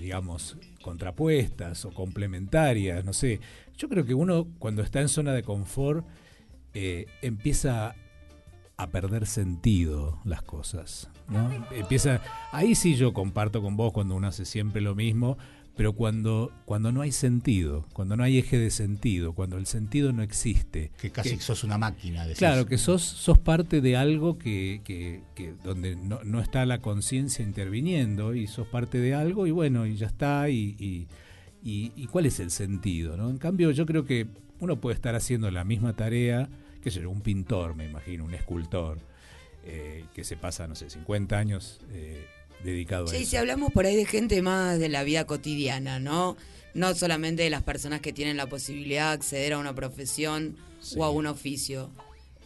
digamos, 0.00 0.56
contrapuestas 0.82 1.84
o 1.84 1.90
complementarias, 1.90 3.04
no 3.04 3.12
sé. 3.12 3.40
Yo 3.76 3.88
creo 3.88 4.04
que 4.04 4.14
uno 4.14 4.48
cuando 4.58 4.82
está 4.82 5.00
en 5.00 5.08
zona 5.08 5.32
de 5.32 5.42
confort 5.42 6.06
empieza 6.72 7.94
a 8.76 8.86
perder 8.86 9.26
sentido 9.26 10.18
las 10.24 10.40
cosas, 10.40 11.10
¿no? 11.28 11.50
Empieza, 11.70 12.22
ahí 12.50 12.74
sí 12.74 12.94
yo 12.96 13.12
comparto 13.12 13.60
con 13.60 13.76
vos 13.76 13.92
cuando 13.92 14.14
uno 14.14 14.28
hace 14.28 14.46
siempre 14.46 14.80
lo 14.80 14.94
mismo, 14.94 15.36
pero 15.80 15.94
cuando, 15.94 16.52
cuando 16.66 16.92
no 16.92 17.00
hay 17.00 17.10
sentido, 17.10 17.86
cuando 17.94 18.14
no 18.14 18.22
hay 18.22 18.36
eje 18.36 18.58
de 18.58 18.70
sentido, 18.70 19.32
cuando 19.32 19.56
el 19.56 19.64
sentido 19.64 20.12
no 20.12 20.22
existe, 20.22 20.90
Que 21.00 21.08
casi 21.10 21.38
sos 21.38 21.64
una 21.64 21.78
máquina. 21.78 22.24
decís. 22.24 22.36
Claro, 22.36 22.66
que 22.66 22.76
sos, 22.76 23.00
sos 23.00 23.38
parte 23.38 23.80
de 23.80 23.96
algo 23.96 24.36
que, 24.36 24.82
que- 24.84 25.22
que 25.34 25.54
donde 25.64 25.96
no, 25.96 26.22
no 26.22 26.42
está 26.42 26.66
la 26.66 26.82
conciencia 26.82 27.42
interviniendo 27.42 28.34
y 28.34 28.46
sos 28.46 28.66
parte 28.66 28.98
de 28.98 29.14
algo 29.14 29.46
y 29.46 29.52
bueno, 29.52 29.86
y 29.86 29.96
ya 29.96 30.08
está, 30.08 30.50
y, 30.50 30.76
y, 30.78 31.06
y- 31.64 31.92
y 31.96 32.06
cuál 32.08 32.26
es 32.26 32.40
el 32.40 32.50
sentido, 32.50 33.16
¿no? 33.16 33.30
En 33.30 33.38
cambio, 33.38 33.70
yo 33.70 33.86
creo 33.86 34.04
que 34.04 34.26
uno 34.58 34.78
puede 34.82 34.96
estar 34.96 35.14
haciendo 35.14 35.50
la 35.50 35.64
misma 35.64 35.94
tarea, 35.94 36.50
que 36.82 36.90
sé 36.90 37.06
un 37.06 37.22
pintor, 37.22 37.74
me 37.74 37.86
imagino, 37.88 38.26
un 38.26 38.34
escultor, 38.34 38.98
eh, 39.64 40.04
que 40.12 40.24
se 40.24 40.36
pasa, 40.36 40.68
no 40.68 40.74
sé, 40.74 40.90
50 40.90 41.38
años 41.38 41.80
eh, 41.90 42.26
dedicado 42.64 43.04
a 43.06 43.08
Sí, 43.08 43.16
eso. 43.22 43.30
si 43.30 43.36
hablamos 43.36 43.72
por 43.72 43.86
ahí 43.86 43.96
de 43.96 44.06
gente 44.06 44.42
más 44.42 44.78
de 44.78 44.88
la 44.88 45.02
vida 45.04 45.26
cotidiana, 45.26 45.98
¿no? 45.98 46.36
No 46.74 46.94
solamente 46.94 47.42
de 47.42 47.50
las 47.50 47.62
personas 47.62 48.00
que 48.00 48.12
tienen 48.12 48.36
la 48.36 48.46
posibilidad 48.48 49.08
de 49.08 49.14
acceder 49.14 49.52
a 49.54 49.58
una 49.58 49.74
profesión 49.74 50.56
o 50.96 51.04
a 51.04 51.10
un 51.10 51.26
oficio. 51.26 51.90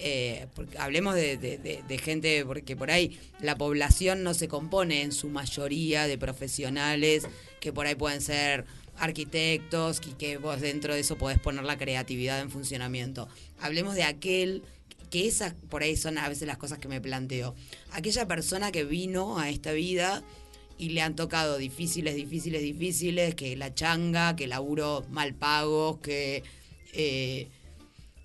Eh, 0.01 0.47
porque 0.57 0.77
hablemos 0.79 1.15
de, 1.15 1.37
de- 1.37 1.57
de- 1.59 1.83
de 1.87 1.99
gente, 1.99 2.45
porque 2.45 2.75
por 2.75 2.91
ahí 2.91 3.17
la 3.41 3.57
población 3.57 4.25
no 4.25 4.35
se 4.35 4.49
compone 4.49 5.03
en 5.03 5.12
su 5.12 5.29
mayoría 5.29 6.09
de 6.09 6.19
profesionales 6.19 7.29
que 7.61 7.73
por 7.73 7.87
ahí 7.87 7.95
pueden 7.95 8.21
ser 8.21 8.65
arquitectos 8.97 10.01
y 10.07 10.12
que 10.15 10.37
vos 10.39 10.61
dentro 10.61 10.95
de 10.95 11.01
eso 11.01 11.17
podés 11.17 11.39
poner 11.39 11.65
la 11.65 11.79
creatividad 11.79 12.41
en 12.41 12.51
funcionamiento. 12.51 13.29
Hablemos 13.61 13.95
de 13.95 14.03
aquel 14.05 14.62
que 15.15 15.29
esas 15.29 15.55
por 15.71 15.85
ahí 15.85 15.97
son 15.97 16.19
a 16.19 16.29
veces 16.29 16.49
las 16.49 16.59
cosas 16.59 16.81
que 16.81 16.89
me 16.89 17.01
planteo. 17.01 17.55
Aquella 17.93 18.27
persona 18.27 18.73
que 18.73 18.83
vino 18.83 19.39
a 19.39 19.49
esta 19.49 19.71
vida 19.71 20.25
y 20.77 20.89
le 20.89 21.03
han 21.03 21.15
tocado 21.15 21.57
difíciles, 21.57 22.17
difíciles, 22.17 22.62
difíciles, 22.62 23.37
que 23.37 23.55
la 23.55 23.73
changa, 23.73 24.35
que 24.35 24.49
laburo 24.49 25.07
mal 25.11 25.33
pagos, 25.37 26.01
que 26.01 26.43
eh, 26.95 27.47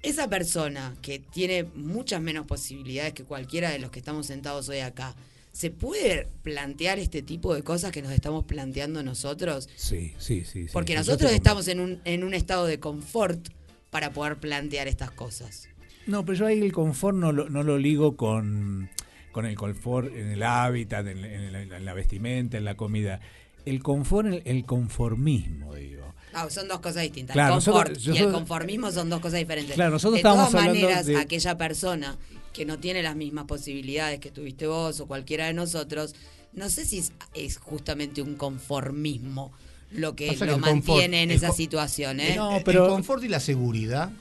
esa 0.01 0.29
persona 0.29 0.95
que 1.03 1.19
tiene 1.19 1.65
muchas 1.75 2.21
menos 2.21 2.47
posibilidades 2.47 3.13
que 3.13 3.23
cualquiera 3.23 3.69
de 3.69 3.77
los 3.77 3.91
que 3.91 3.99
estamos 3.99 4.25
sentados 4.25 4.67
hoy 4.67 4.79
acá, 4.79 5.15
¿se 5.51 5.69
puede 5.69 6.27
plantear 6.41 6.97
este 6.97 7.21
tipo 7.21 7.53
de 7.53 7.61
cosas 7.61 7.91
que 7.91 8.01
nos 8.01 8.13
estamos 8.13 8.45
planteando 8.45 9.03
nosotros? 9.03 9.69
Sí, 9.75 10.15
sí, 10.17 10.43
sí. 10.43 10.63
sí. 10.63 10.69
Porque 10.73 10.95
nosotros 10.95 11.31
estamos 11.33 11.67
en 11.67 11.81
un, 11.81 12.01
en 12.03 12.23
un 12.23 12.33
estado 12.33 12.65
de 12.65 12.79
confort 12.79 13.47
para 13.91 14.11
poder 14.11 14.39
plantear 14.39 14.87
estas 14.87 15.11
cosas. 15.11 15.69
No, 16.07 16.25
pero 16.25 16.37
yo 16.37 16.45
ahí 16.47 16.59
el 16.61 16.71
confort 16.71 17.15
no 17.17 17.31
lo, 17.31 17.49
no 17.49 17.63
lo 17.63 17.77
ligo 17.77 18.15
con, 18.15 18.89
con 19.31 19.45
el 19.45 19.55
confort 19.55 20.13
en 20.15 20.31
el 20.31 20.43
hábitat, 20.43 21.05
en, 21.07 21.23
en 21.23 21.51
la, 21.51 21.61
en 21.77 21.85
la 21.85 21.93
vestimenta, 21.93 22.57
en 22.57 22.65
la 22.65 22.75
comida. 22.75 23.19
El 23.65 23.83
confort, 23.83 24.27
el, 24.27 24.41
el 24.45 24.65
conformismo, 24.65 25.75
digo. 25.75 26.13
No, 26.33 26.49
son 26.49 26.67
dos 26.67 26.79
cosas 26.79 27.03
distintas. 27.03 27.33
Claro, 27.33 27.55
el 27.57 27.63
confort 27.63 27.89
nosotros- 27.89 28.15
y 28.15 28.17
el 28.19 28.31
conformismo 28.31 28.91
son 28.91 29.09
dos 29.09 29.19
cosas 29.19 29.39
diferentes. 29.39 29.75
Claro, 29.75 29.91
nosotros 29.91 30.17
de 30.17 30.23
todas 30.23 30.53
hablando 30.53 30.73
maneras, 30.81 31.05
de- 31.05 31.17
aquella 31.17 31.57
persona 31.57 32.17
que 32.53 32.65
no 32.65 32.79
tiene 32.79 33.03
las 33.03 33.15
mismas 33.15 33.45
posibilidades 33.45 34.19
que 34.19 34.31
tuviste 34.31 34.65
vos 34.67 34.99
o 34.99 35.07
cualquiera 35.07 35.45
de 35.47 35.53
nosotros, 35.53 36.15
no 36.53 36.69
sé 36.69 36.85
si 36.85 36.99
es, 36.99 37.13
es 37.35 37.57
justamente 37.57 38.21
un 38.21 38.35
conformismo 38.35 39.51
lo 39.91 40.15
que 40.15 40.27
Pasa 40.27 40.45
que 40.45 40.51
lo 40.51 40.57
confort- 40.57 40.61
mantiene 40.61 41.23
en 41.23 41.31
esa 41.31 41.51
situación. 41.51 42.19
¿eh? 42.19 42.33
El- 42.35 42.75
el, 42.75 42.87
confort 42.87 43.23
y 43.23 43.27
la 43.27 43.39
seguridad. 43.39 44.11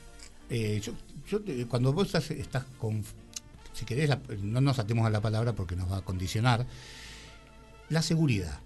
eh, 0.51 0.81
yo, 0.83 0.93
yo, 1.29 1.41
eh, 1.47 1.67
cuando 1.69 1.93
vos 1.93 2.07
estás, 2.07 2.31
estás 2.31 2.65
con. 2.79 3.03
Si 3.73 3.85
querés, 3.85 4.09
la- 4.09 4.21
no 4.43 4.61
nos 4.61 4.79
atemos 4.79 5.07
a 5.07 5.11
la 5.11 5.21
palabra 5.21 5.53
porque 5.55 5.77
nos 5.77 5.91
va 5.91 5.99
a 5.99 6.03
condicionar. 6.03 6.67
La 7.89 8.03
seguridad. 8.03 8.61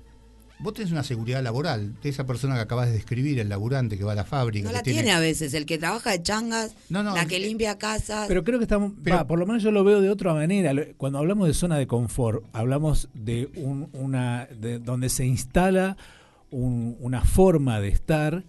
Vos 0.59 0.75
tenés 0.75 0.93
una 0.93 1.03
seguridad 1.03 1.43
laboral 1.43 1.95
de 2.03 2.09
esa 2.09 2.25
persona 2.25 2.55
que 2.55 2.61
acabas 2.61 2.87
de 2.87 2.93
describir, 2.93 3.41
el 3.41 3.49
laburante 3.49 3.99
que 3.99 4.05
va 4.05 4.13
a 4.13 4.15
la 4.15 4.25
fábrica. 4.25 4.69
no 4.69 4.73
la 4.73 4.83
tiene 4.83 5.11
a 5.11 5.19
veces, 5.19 5.55
el 5.55 5.67
que 5.67 5.77
trabaja 5.77 6.11
de 6.13 6.23
changas, 6.23 6.75
No, 6.89 7.03
no, 7.03 7.15
la 7.17 7.27
que 7.27 7.37
eh, 7.37 7.41
limpia 7.41 7.79
casas. 7.79 8.27
Pero 8.29 8.45
creo 8.45 8.59
que 8.61 8.65
estamos, 8.65 8.93
va, 8.93 9.27
por 9.27 9.41
lo 9.41 9.47
menos 9.47 9.63
yo 9.65 9.73
lo 9.73 9.83
veo 9.83 10.01
de 10.01 10.09
otra 10.11 10.35
manera. 10.35 10.73
Cuando 10.97 11.19
hablamos 11.19 11.49
de 11.49 11.55
zona 11.55 11.79
de 11.79 11.89
confort, 11.89 12.45
hablamos 12.53 13.09
de 13.13 13.51
un, 13.57 13.89
una, 13.93 14.47
de 14.47 14.79
donde 14.79 15.09
se 15.09 15.25
instala 15.27 15.97
un- 16.51 16.97
una 17.01 17.23
forma 17.25 17.81
de 17.81 17.89
estar 17.89 18.45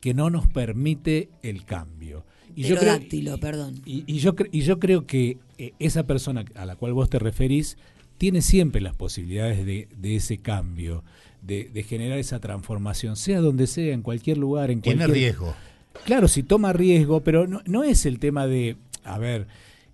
que 0.00 0.12
no 0.12 0.28
nos 0.28 0.46
permite 0.48 1.30
el 1.42 1.64
cambio. 1.64 2.26
Y 2.56 2.62
yo 2.64 2.76
creo, 2.76 3.38
perdón. 3.38 3.74
y, 3.84 4.02
y 4.06 4.18
yo, 4.18 4.34
y 4.50 4.62
yo 4.62 4.80
creo 4.80 5.06
que 5.06 5.36
eh, 5.58 5.72
esa 5.78 6.06
persona 6.06 6.44
a 6.54 6.64
la 6.66 6.74
cual 6.76 6.94
vos 6.94 7.08
te 7.10 7.18
referís 7.18 7.76
tiene 8.18 8.40
siempre 8.40 8.80
las 8.80 8.96
posibilidades 8.96 9.64
de, 9.66 9.88
de 9.96 10.16
ese 10.16 10.38
cambio, 10.38 11.04
de, 11.42 11.68
de 11.72 11.82
generar 11.82 12.18
esa 12.18 12.40
transformación, 12.40 13.16
sea 13.16 13.40
donde 13.40 13.66
sea, 13.66 13.92
en 13.92 14.00
cualquier 14.02 14.38
lugar, 14.38 14.70
en 14.70 14.80
Tiene 14.80 15.04
cualquier... 15.04 15.18
riesgo. 15.34 15.54
Claro, 16.04 16.26
si 16.28 16.42
toma 16.42 16.72
riesgo, 16.72 17.20
pero 17.22 17.46
no, 17.46 17.60
no 17.66 17.84
es 17.84 18.06
el 18.06 18.18
tema 18.18 18.46
de, 18.46 18.76
a 19.04 19.18
ver, 19.18 19.46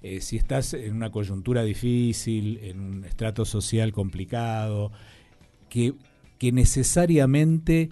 eh, 0.02 0.20
si 0.20 0.36
estás 0.36 0.74
en 0.74 0.94
una 0.94 1.10
coyuntura 1.10 1.62
difícil, 1.64 2.58
en 2.62 2.80
un 2.80 3.04
estrato 3.04 3.44
social 3.44 3.92
complicado, 3.92 4.92
que, 5.68 5.94
que 6.38 6.52
necesariamente 6.52 7.90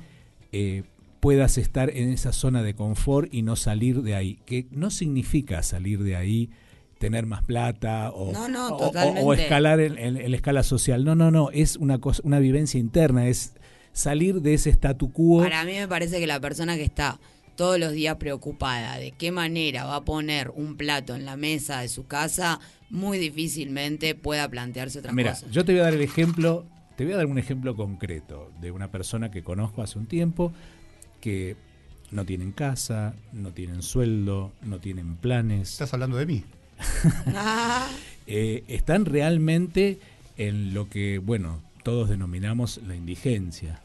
eh, 0.53 0.83
puedas 1.21 1.59
estar 1.59 1.91
en 1.91 2.11
esa 2.11 2.33
zona 2.33 2.63
de 2.63 2.75
confort 2.75 3.33
y 3.33 3.43
no 3.43 3.57
salir 3.57 4.03
de 4.03 4.15
ahí. 4.15 4.39
Que 4.47 4.67
no 4.71 4.91
significa 4.91 5.63
salir 5.63 6.03
de 6.03 6.17
ahí 6.17 6.51
tener 6.99 7.25
más 7.27 7.43
plata 7.45 8.11
o, 8.11 8.33
No, 8.33 8.49
no, 8.49 8.69
o- 8.69 8.75
o- 8.75 8.79
totalmente. 8.89 9.23
o 9.23 9.33
escalar 9.35 9.81
en, 9.81 10.31
la 10.31 10.37
escala 10.37 10.63
social. 10.63 11.05
No, 11.05 11.15
no, 11.15 11.31
no. 11.31 11.51
Es 11.51 11.77
una 11.77 11.99
cosa, 11.99 12.21
una 12.25 12.39
vivencia 12.39 12.79
interna. 12.81 13.27
Es 13.29 13.55
salir 13.93 14.41
de 14.43 14.55
ese 14.55 14.71
statu 14.71 15.13
quo. 15.13 15.43
Para 15.43 15.65
mí 15.65 15.73
me 15.73 15.89
parece 15.89 16.19
que 16.21 16.27
la 16.27 16.41
persona 16.41 16.77
que 16.77 16.85
está 16.85 17.19
todos 17.57 17.79
los 17.79 17.93
días 17.93 18.17
preocupada 18.17 18.97
de 18.99 19.11
qué 19.13 19.33
manera 19.33 19.85
va 19.85 19.97
a 19.97 20.05
poner 20.05 20.51
un 20.55 20.77
plato 20.77 21.15
en 21.15 21.27
la 21.27 21.37
mesa 21.37 21.81
de 21.81 21.89
su 21.89 22.07
casa, 22.07 22.59
muy 22.89 23.19
difícilmente 23.19 24.15
pueda 24.15 24.49
plantearse 24.49 25.01
otras 25.01 25.15
Mira, 25.15 25.37
yo 25.51 25.65
te 25.65 25.73
voy 25.73 25.81
a 25.81 25.85
dar 25.85 25.95
el 25.95 26.01
ejemplo, 26.01 26.65
te 26.97 27.05
voy 27.05 27.13
a 27.13 27.17
dar 27.19 27.27
un 27.27 27.39
ejemplo 27.39 27.77
concreto 27.77 28.51
de 28.63 28.71
una 28.71 28.91
persona 28.91 29.31
que 29.31 29.43
conozco 29.43 29.83
hace 29.83 29.99
un 29.99 30.07
tiempo 30.07 30.53
que 31.21 31.57
no 32.11 32.25
tienen 32.25 32.53
casa, 32.53 33.15
no 33.33 33.53
tienen 33.53 33.83
sueldo, 33.83 34.53
no 34.63 34.79
tienen 34.81 35.17
planes. 35.17 35.73
¿Estás 35.73 35.95
hablando 35.95 36.17
de 36.17 36.27
mí? 36.27 36.45
Eh, 38.33 38.63
están 38.69 39.07
realmente 39.07 39.99
en 40.37 40.73
lo 40.73 40.89
que, 40.89 41.19
bueno, 41.19 41.61
todos 41.83 42.09
denominamos 42.09 42.79
la 42.87 42.95
indigencia. 42.95 43.81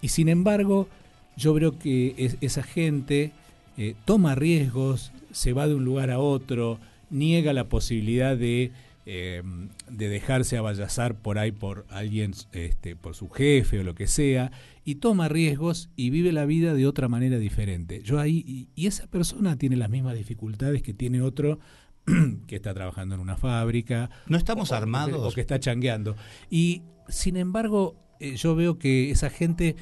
Y 0.00 0.08
sin 0.08 0.28
embargo, 0.30 0.88
yo 1.36 1.52
veo 1.52 1.78
que 1.78 2.14
es- 2.16 2.36
esa 2.40 2.62
gente 2.62 3.32
eh, 3.76 3.94
toma 4.06 4.34
riesgos, 4.34 5.12
se 5.32 5.52
va 5.52 5.66
de 5.68 5.74
un 5.74 5.84
lugar 5.84 6.10
a 6.10 6.18
otro, 6.18 6.78
niega 7.10 7.52
la 7.52 7.64
posibilidad 7.68 8.36
de, 8.36 8.70
eh, 9.06 9.42
de 9.90 10.08
dejarse 10.08 10.56
avallazar 10.58 11.14
por 11.14 11.38
ahí 11.38 11.52
por 11.52 11.84
alguien, 11.90 12.32
este, 12.52 12.96
por 12.96 13.14
su 13.14 13.28
jefe 13.30 13.80
o 13.80 13.82
lo 13.82 13.94
que 13.94 14.06
sea, 14.08 14.52
y 14.84 14.96
toma 14.96 15.28
riesgos 15.28 15.90
y 15.96 16.10
vive 16.10 16.32
la 16.32 16.44
vida 16.44 16.74
de 16.74 16.86
otra 16.86 17.08
manera 17.08 17.38
diferente. 17.38 18.02
Yo 18.02 18.18
ahí, 18.18 18.42
y, 18.46 18.68
y 18.74 18.86
esa 18.86 19.06
persona 19.06 19.56
tiene 19.56 19.76
las 19.76 19.90
mismas 19.90 20.16
dificultades 20.16 20.82
que 20.82 20.92
tiene 20.94 21.22
otro 21.22 21.58
que 22.46 22.56
está 22.56 22.74
trabajando 22.74 23.14
en 23.14 23.20
una 23.20 23.36
fábrica. 23.36 24.10
No 24.26 24.36
estamos 24.36 24.70
o- 24.70 24.74
o 24.74 24.76
que- 24.76 24.82
armados. 24.82 25.32
O 25.32 25.34
que 25.34 25.40
está 25.40 25.60
changueando. 25.60 26.16
Y 26.50 26.82
sin 27.08 27.36
embargo, 27.36 27.96
eh, 28.20 28.36
yo 28.36 28.54
veo 28.56 28.78
que 28.78 29.10
esa 29.10 29.30
gente 29.30 29.76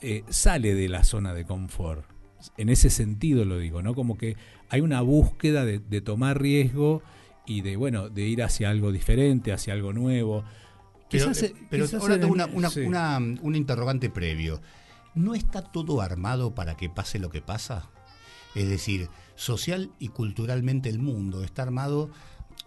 eh, 0.00 0.24
sale 0.30 0.74
de 0.74 0.88
la 0.88 1.04
zona 1.04 1.34
de 1.34 1.44
confort. 1.44 2.04
En 2.56 2.68
ese 2.70 2.90
sentido 2.90 3.44
lo 3.44 3.58
digo, 3.58 3.82
¿no? 3.82 3.94
Como 3.94 4.16
que 4.18 4.36
hay 4.68 4.80
una 4.80 5.00
búsqueda 5.00 5.64
de, 5.64 5.78
de 5.78 6.00
tomar 6.00 6.40
riesgo 6.40 7.02
y 7.46 7.60
de, 7.60 7.76
bueno, 7.76 8.08
de 8.08 8.26
ir 8.26 8.42
hacia 8.42 8.70
algo 8.70 8.90
diferente, 8.90 9.52
hacia 9.52 9.74
algo 9.74 9.92
nuevo. 9.92 10.42
Pero, 11.12 11.28
Quizás, 11.28 11.42
eh, 11.44 11.54
eh, 11.56 11.66
pero 11.70 11.84
quizás 11.84 12.00
ahora 12.00 12.14
en- 12.14 12.20
tengo 12.22 12.32
una, 12.34 12.46
una, 12.46 12.70
sí. 12.70 12.80
una- 12.80 13.18
un 13.18 13.54
interrogante 13.54 14.10
previo. 14.10 14.60
¿No 15.14 15.34
está 15.34 15.62
todo 15.62 16.00
armado 16.00 16.54
para 16.54 16.76
que 16.76 16.88
pase 16.88 17.18
lo 17.18 17.30
que 17.30 17.42
pasa? 17.42 17.90
Es 18.54 18.68
decir, 18.68 19.08
social 19.36 19.90
y 19.98 20.08
culturalmente 20.08 20.88
el 20.88 20.98
mundo 20.98 21.44
está 21.44 21.62
armado. 21.62 22.10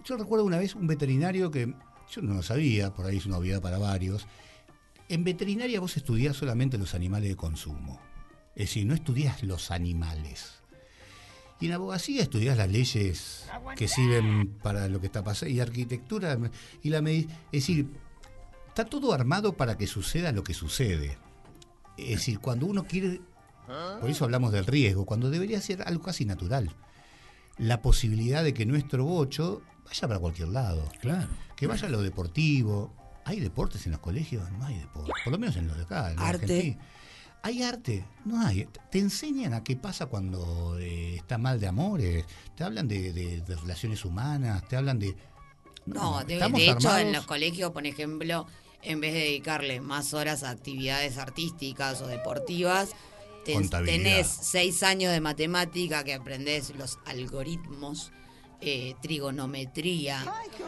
Yo 0.05 0.15
recuerdo 0.17 0.45
una 0.45 0.57
vez 0.59 0.75
un 0.75 0.87
veterinario 0.87 1.51
que 1.51 1.73
yo 2.11 2.21
no 2.21 2.35
lo 2.35 2.43
sabía, 2.43 2.93
por 2.93 3.05
ahí 3.07 3.17
es 3.17 3.25
una 3.25 3.37
obviedad 3.37 3.61
para 3.61 3.77
varios. 3.79 4.27
En 5.09 5.23
veterinaria 5.23 5.79
vos 5.79 5.97
estudiás 5.97 6.35
solamente 6.37 6.77
los 6.77 6.93
animales 6.95 7.29
de 7.29 7.35
consumo. 7.35 7.99
Es 8.55 8.69
decir, 8.69 8.85
no 8.85 8.93
estudias 8.93 9.43
los 9.43 9.71
animales. 9.71 10.53
Y 11.59 11.67
en 11.67 11.73
abogacía 11.73 12.21
estudias 12.21 12.57
las 12.57 12.69
leyes 12.69 13.45
que 13.77 13.87
sirven 13.87 14.49
para 14.61 14.87
lo 14.89 14.99
que 14.99 15.07
está 15.07 15.23
pasando. 15.23 15.53
Y 15.53 15.59
arquitectura 15.59 16.37
y 16.83 16.89
la 16.89 16.99
Es 16.99 17.27
decir, 17.51 17.87
está 18.75 18.85
todo 18.85 19.13
armado 19.13 19.53
para 19.53 19.77
que 19.77 19.87
suceda 19.87 20.31
lo 20.33 20.43
que 20.43 20.53
sucede. 20.53 21.17
Es 21.97 22.09
decir, 22.09 22.39
cuando 22.39 22.65
uno 22.65 22.83
quiere. 22.85 23.21
Por 24.01 24.09
eso 24.09 24.25
hablamos 24.25 24.51
del 24.51 24.65
riesgo, 24.65 25.05
cuando 25.05 25.29
debería 25.31 25.59
ser 25.61 25.81
algo 25.83 26.03
casi 26.03 26.25
natural. 26.25 26.75
La 27.57 27.81
posibilidad 27.81 28.43
de 28.43 28.53
que 28.53 28.65
nuestro 28.65 29.05
bocho 29.05 29.61
vaya 29.85 30.07
para 30.07 30.19
cualquier 30.19 30.49
lado. 30.49 30.87
Claro. 30.99 31.29
Que 31.55 31.67
vaya 31.67 31.87
a 31.87 31.89
lo 31.89 32.01
deportivo. 32.01 32.93
¿Hay 33.23 33.39
deportes 33.39 33.85
en 33.85 33.93
los 33.93 34.01
colegios? 34.01 34.51
No 34.51 34.65
hay 34.65 34.77
deportes. 34.77 35.15
Por 35.23 35.31
lo 35.31 35.39
menos 35.39 35.55
en 35.55 35.67
los 35.67 35.77
de 35.77 35.83
acá. 35.83 36.11
en 36.11 36.19
Arte. 36.19 36.43
Argentina. 36.43 36.85
¿Hay 37.43 37.63
arte? 37.63 38.05
No 38.25 38.41
hay. 38.45 38.67
Te 38.91 38.99
enseñan 38.99 39.53
a 39.53 39.63
qué 39.63 39.75
pasa 39.77 40.07
cuando 40.07 40.77
eh, 40.79 41.15
está 41.15 41.37
mal 41.37 41.59
de 41.59 41.67
amores. 41.67 42.25
Te 42.55 42.63
hablan 42.65 42.87
de, 42.87 43.13
de- 43.13 43.41
de 43.41 43.55
relaciones 43.55 44.03
humanas. 44.03 44.67
Te 44.67 44.75
hablan 44.75 44.99
de. 44.99 45.15
no, 45.85 46.23
de, 46.25 46.33
estamos 46.35 46.59
de 46.59 46.69
hecho 46.71 46.97
en 46.97 47.13
los 47.13 47.25
colegios, 47.25 47.71
por 47.71 47.85
ejemplo, 47.87 48.45
en 48.85 49.01
vez 49.01 49.13
de 49.13 49.19
dedicarle 49.19 49.81
más 49.81 50.13
horas 50.13 50.43
a 50.43 50.49
actividades 50.51 51.17
artísticas 51.17 52.01
o 52.01 52.07
deportivas, 52.07 52.89
tenés 53.85 54.27
seis 54.27 54.81
años 54.83 55.11
de 55.11 55.19
matemática 55.21 56.03
que 56.03 56.13
aprendés 56.13 56.71
los 56.75 56.97
algoritmos, 57.05 58.11
eh, 58.61 58.95
trigonometría, 59.01 60.25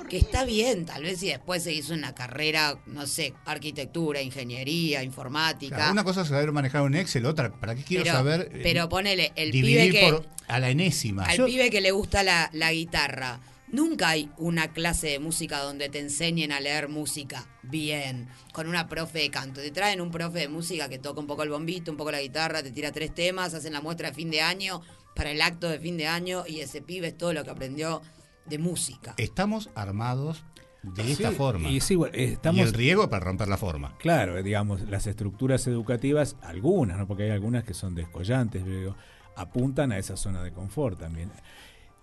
que 0.09 0.17
está 0.17 0.43
bien, 0.45 0.85
tal 0.85 1.03
vez 1.03 1.19
si 1.19 1.27
después 1.29 1.63
se 1.63 1.73
hizo 1.73 1.93
una 1.93 2.13
carrera, 2.13 2.79
no 2.85 3.07
sé, 3.07 3.33
arquitectura, 3.45 4.21
ingeniería, 4.21 5.03
informática. 5.03 5.75
Claro, 5.75 5.91
una 5.93 6.03
cosa 6.03 6.21
es 6.21 6.27
saber 6.27 6.51
manejar 6.51 6.83
un 6.83 6.95
Excel, 6.95 7.25
otra, 7.25 7.51
¿para 7.51 7.75
qué 7.75 7.83
quiero 7.83 8.03
pero, 8.03 8.15
saber? 8.15 8.51
eh, 8.53 8.59
pero 8.61 8.89
ponele, 8.89 9.31
el 9.35 9.51
dividir 9.51 9.91
pibe 9.91 9.99
que, 9.99 10.11
por 10.11 10.25
a 10.47 10.59
la 10.59 10.69
enésima. 10.69 11.23
al 11.23 11.37
Yo- 11.37 11.45
pibe 11.45 11.69
que 11.69 11.81
le 11.81 11.91
gusta 11.91 12.23
la, 12.23 12.49
la 12.53 12.71
guitarra, 12.73 13.39
nunca 13.71 14.09
hay 14.09 14.31
una 14.37 14.71
clase 14.73 15.07
de 15.07 15.19
música 15.19 15.59
donde 15.59 15.89
te 15.89 15.99
enseñen 15.99 16.51
a 16.51 16.59
leer 16.59 16.87
música 16.89 17.45
bien, 17.63 18.27
con 18.53 18.67
una 18.67 18.87
profe 18.87 19.19
de 19.19 19.29
canto. 19.29 19.61
Te 19.61 19.71
traen 19.71 20.01
un 20.01 20.11
profe 20.11 20.39
de 20.39 20.47
música 20.47 20.89
que 20.89 20.99
toca 20.99 21.19
un 21.19 21.27
poco 21.27 21.43
el 21.43 21.49
bombito, 21.49 21.91
un 21.91 21.97
poco 21.97 22.11
la 22.11 22.21
guitarra, 22.21 22.63
te 22.63 22.71
tira 22.71 22.91
tres 22.91 23.13
temas, 23.13 23.53
hacen 23.53 23.73
la 23.73 23.81
muestra 23.81 24.09
de 24.09 24.15
fin 24.15 24.29
de 24.31 24.41
año 24.41 24.81
para 25.15 25.31
el 25.31 25.41
acto 25.41 25.67
de 25.67 25.79
fin 25.79 25.97
de 25.97 26.07
año 26.07 26.43
y 26.47 26.59
ese 26.61 26.81
pibe 26.81 27.07
es 27.07 27.17
todo 27.17 27.33
lo 27.33 27.43
que 27.43 27.49
aprendió 27.49 28.01
de 28.45 28.57
música. 28.59 29.13
Estamos 29.17 29.69
armados 29.75 30.43
de 30.83 31.11
esta 31.11 31.31
forma. 31.31 31.67
y 31.69 31.81
sí, 31.81 31.95
bueno, 31.95 32.15
eh, 32.15 32.23
Y 32.29 32.33
estamos- 32.33 32.61
el 32.67 32.73
riesgo 32.73 33.09
para 33.09 33.25
romper 33.25 33.47
la 33.49 33.57
forma. 33.57 33.97
Claro, 33.97 34.41
digamos, 34.41 34.81
las 34.83 35.05
estructuras 35.07 35.67
educativas, 35.67 36.37
algunas, 36.41 36.97
¿no? 36.97 37.07
porque 37.07 37.23
hay 37.23 37.31
algunas 37.31 37.63
que 37.65 37.73
son 37.73 37.93
descollantes, 37.95 38.63
digo, 38.65 38.95
apuntan 39.35 39.91
a 39.91 39.97
esa 39.97 40.15
zona 40.15 40.41
de 40.43 40.51
confort 40.53 40.97
también. 40.99 41.31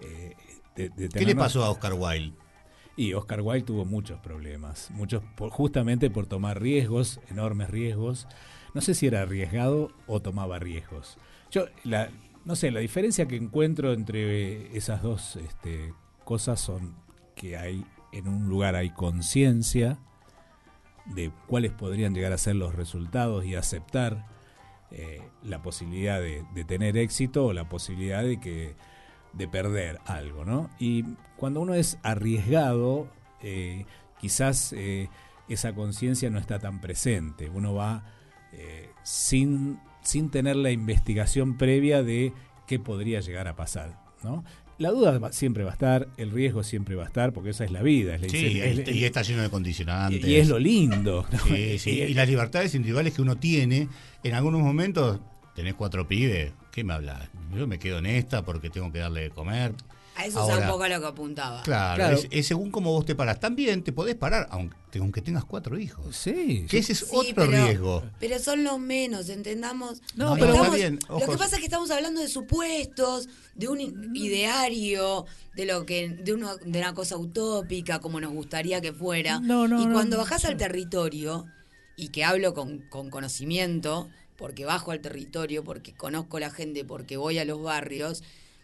Eh, 0.01 0.35
de- 0.77 0.89
de 0.91 1.09
¿Qué 1.09 1.25
le 1.25 1.35
pasó 1.37 1.65
a 1.65 1.71
Oscar 1.71 1.95
Wilde? 1.95 2.37
Y 2.97 3.13
Oscar 3.15 3.41
Wilde 3.41 3.67
tuvo 3.67 3.85
muchos 3.85 4.21
problemas, 4.21 4.91
muchos 4.93 5.23
por- 5.37 5.51
justamente 5.51 6.11
por 6.11 6.27
tomar 6.27 6.61
riesgos, 6.63 7.21
enormes 7.31 7.71
riesgos. 7.71 8.27
No 8.73 8.81
sé 8.81 8.95
si 8.95 9.07
era 9.07 9.23
arriesgado 9.23 9.91
o 10.07 10.21
tomaba 10.21 10.59
riesgos. 10.59 11.17
Yo, 11.51 11.67
la, 11.85 12.09
no 12.45 12.57
sé, 12.57 12.71
la 12.71 12.81
diferencia 12.81 13.27
que 13.27 13.37
encuentro 13.37 13.93
entre 13.93 14.77
esas 14.77 15.03
dos 15.03 15.37
este, 15.37 15.93
cosas 16.25 16.61
son 16.61 16.95
que 17.35 17.57
hay 17.57 17.85
en 18.13 18.29
un 18.29 18.49
lugar 18.49 18.77
hay 18.77 18.91
conciencia 18.91 19.99
de 21.07 21.31
cuáles 21.47 21.73
podrían 21.73 22.15
llegar 22.15 22.33
a 22.33 22.39
ser 22.39 22.57
los 22.57 22.75
resultados 22.75 23.45
y 23.45 23.55
aceptar 23.57 24.27
eh, 24.91 25.21
la 25.43 25.61
posibilidad 25.63 26.21
de, 26.21 26.45
de 26.55 26.65
tener 26.65 26.97
éxito 26.97 27.47
o 27.47 27.53
la 27.53 27.69
posibilidad 27.69 28.23
de 28.23 28.39
que 28.41 28.75
de 29.37 29.49
perder 29.49 29.99
algo, 30.07 30.45
¿no? 30.45 30.71
Y 30.79 31.05
cuando 31.37 31.61
uno 31.61 31.75
es 31.75 31.99
arriesgado, 32.03 33.09
eh, 33.43 33.85
quizás 34.21 34.73
eh, 34.77 35.09
esa 35.49 35.75
conciencia 35.75 36.31
no 36.31 36.39
está 36.39 36.59
tan 36.59 36.81
presente. 36.81 37.49
Uno 37.51 37.75
va 37.75 38.05
eh, 38.53 38.89
sin, 39.03 39.79
sin 40.03 40.31
tener 40.31 40.57
la 40.57 40.71
investigación 40.71 41.57
previa 41.57 42.03
de 42.03 42.33
qué 42.67 42.79
podría 42.79 43.21
llegar 43.21 43.49
a 43.49 43.57
pasar, 43.57 43.99
¿no? 44.23 44.45
La 44.77 44.91
duda 44.91 45.17
va- 45.19 45.33
siempre 45.33 45.63
va 45.63 45.71
a 45.71 45.75
estar, 45.75 46.09
el 46.17 46.33
riesgo 46.33 46.65
siempre 46.65 46.97
va 46.97 47.05
a 47.05 47.07
estar, 47.07 47.33
porque 47.33 47.51
esa 47.51 47.65
es 47.65 47.71
la 47.71 47.81
vida. 47.83 48.17
Es 48.17 48.23
la 48.23 48.29
Sí, 48.29 48.47
incertidumbre. 48.47 48.93
y, 48.93 48.99
y 48.99 49.05
está 49.05 49.23
lleno 49.23 49.43
de 49.43 49.49
condicionantes. 49.51 50.25
Y- 50.25 50.33
y 50.33 50.37
es 50.37 50.49
lo 50.49 50.59
lindo. 50.59 51.25
¿no? 51.31 51.39
Sí, 51.39 51.79
sí, 51.79 51.91
Y 52.09 52.15
las 52.15 52.29
libertades 52.29 52.75
individuales 52.75 53.15
que 53.15 53.23
uno 53.23 53.37
tiene, 53.37 53.89
en 54.25 54.35
algunos 54.35 54.63
momentos, 54.63 55.21
tenés 55.55 55.75
cuatro 55.75 56.09
pibes, 56.09 56.53
¿qué 56.73 56.83
me 56.83 56.93
hablas? 56.93 57.29
Yo 57.57 57.67
me 57.67 57.79
quedo 57.79 57.99
en 57.99 58.07
esta 58.07 58.45
porque 58.45 58.71
tengo 58.71 58.91
que 58.93 58.99
darle 58.99 59.23
de 59.23 59.31
comer. 59.31 59.75
A 60.17 60.27
eso 60.27 60.49
es 60.49 60.59
un 60.63 60.69
poco 60.69 60.85
a 60.85 60.89
lo 60.89 61.01
que 61.01 61.07
apuntaba. 61.09 61.61
Claro, 61.65 61.97
Claro. 61.97 62.17
Es, 62.17 62.29
es 62.31 62.47
según 62.47 62.71
cómo 62.71 62.93
vos 62.93 63.05
te 63.05 63.17
paras. 63.17 63.41
También 63.41 63.83
te 63.83 63.93
podés 63.93 64.15
parar, 64.15 64.47
aunque, 64.53 64.77
aunque 65.01 65.21
tengas 65.21 65.45
cuatro 65.45 65.77
hijos. 65.77 66.15
Sí. 66.15 66.67
Que 66.71 66.79
ese 66.79 66.93
es 66.93 67.01
Sí, 67.01 67.07
otro 67.11 67.47
pero- 67.51 67.65
riesgo. 67.67 68.05
Pero 68.21 68.39
son 68.39 68.63
los 68.63 68.79
menos, 68.79 69.29
entendamos. 69.29 70.01
No, 70.15 70.35
pero 70.35 70.47
Estamos- 70.53 70.67
está 70.67 70.77
bien, 70.77 70.99
Lo 71.09 71.19
que 71.19 71.37
pasa 71.37 71.57
es 71.57 71.59
que 71.59 71.65
estamos 71.67 71.91
hablando 71.91 72.21
de 72.21 72.29
supuestos, 72.29 73.29
de 73.57 73.67
un 73.67 73.81
ideario, 74.15 75.27
de 75.57 75.67
lo 75.67 75.85
que, 75.87 76.09
de 76.11 76.33
uno, 76.33 76.57
de 76.59 76.79
una 76.79 76.95
cosa 76.95 77.17
utópica, 77.17 77.99
como 78.01 78.21
nos 78.21 78.33
gustaría 78.33 78.81
que 78.81 78.93
fuera. 78.93 79.41
No, 79.41 79.67
no, 79.69 79.83
y 79.83 79.93
cuando 79.93 80.17
no, 80.17 80.23
bajás 80.23 80.45
al 80.45 80.57
territorio, 80.57 81.47
y 81.97 82.09
que 82.09 82.25
hablo 82.25 82.55
con, 82.55 82.79
con 82.89 83.11
conocimiento, 83.11 84.09
porque 84.37 84.65
bajo 84.65 84.91
al 84.91 85.01
territorio, 85.01 85.65
porque 85.65 85.93
conozco 85.93 86.39
la 86.39 86.51
gente, 86.51 86.85
porque 86.85 87.17
voy 87.17 87.39
a 87.39 87.45
los 87.45 87.63
barrios, 87.63 88.23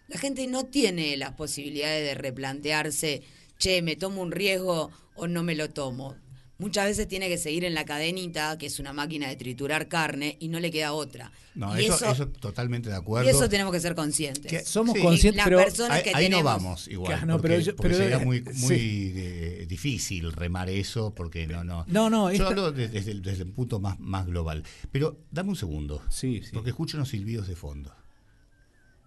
la 0.08 0.18
gente 0.18 0.46
no 0.46 0.66
tiene 0.66 1.16
las 1.16 1.32
posibilidades 1.32 2.04
de 2.04 2.14
replantearse, 2.14 3.22
che, 3.58 3.82
me 3.82 3.96
tomo 3.96 4.22
un 4.22 4.32
riesgo 4.32 4.90
o 5.14 5.26
no 5.26 5.42
me 5.42 5.54
lo 5.54 5.70
tomo. 5.70 6.16
Muchas 6.60 6.84
veces 6.84 7.08
tiene 7.08 7.28
que 7.28 7.38
seguir 7.38 7.64
en 7.64 7.74
la 7.74 7.84
cadenita, 7.84 8.56
que 8.58 8.66
es 8.66 8.78
una 8.78 8.92
máquina 8.92 9.28
de 9.28 9.34
triturar 9.36 9.88
carne, 9.88 10.36
y 10.38 10.48
no 10.48 10.60
le 10.60 10.70
queda 10.70 10.92
otra. 10.92 11.32
No, 11.56 11.78
y 11.78 11.86
eso, 11.86 12.10
eso 12.12 12.28
totalmente 12.28 12.88
de 12.90 12.94
acuerdo. 12.96 13.26
y 13.28 13.30
eso 13.32 13.48
tenemos 13.48 13.72
que 13.72 13.80
ser 13.80 13.94
conscientes. 13.96 14.46
Que- 14.50 14.60
Somos 14.64 14.94
Sí. 14.96 15.02
conscientes, 15.02 15.42
pero 15.44 15.58
personas 15.58 15.90
ahí, 15.98 16.02
que 16.04 16.14
ahí 16.14 16.28
no 16.28 16.42
vamos 16.44 16.86
igual. 16.86 17.08
Claro, 17.12 17.26
no, 17.26 17.32
porque, 17.34 17.48
pero 17.48 17.60
yo- 17.60 17.76
porque 17.76 17.92
pero- 17.94 18.04
sería 18.04 18.18
muy, 18.20 18.44
sí. 18.52 18.62
muy 18.62 19.12
eh, 19.16 19.66
difícil 19.68 20.32
remar 20.32 20.70
eso 20.70 21.12
porque 21.14 21.46
no, 21.48 21.64
no. 21.64 21.84
No, 21.88 22.08
no, 22.08 22.28
Yo 22.28 22.34
esta- 22.34 22.46
hablo 22.48 22.70
de- 22.70 22.88
desde, 22.88 23.10
el- 23.10 23.22
desde 23.22 23.42
el 23.42 23.50
punto 23.52 23.80
más, 23.80 23.98
más 23.98 24.26
global. 24.26 24.62
Pero 24.92 25.18
dame 25.32 25.48
un 25.50 25.56
segundo. 25.56 26.02
Sí, 26.08 26.40
sí. 26.44 26.50
Porque 26.52 26.70
escucho 26.70 26.96
unos 26.96 27.08
silbidos 27.08 27.48
de 27.48 27.56
fondo. 27.56 27.92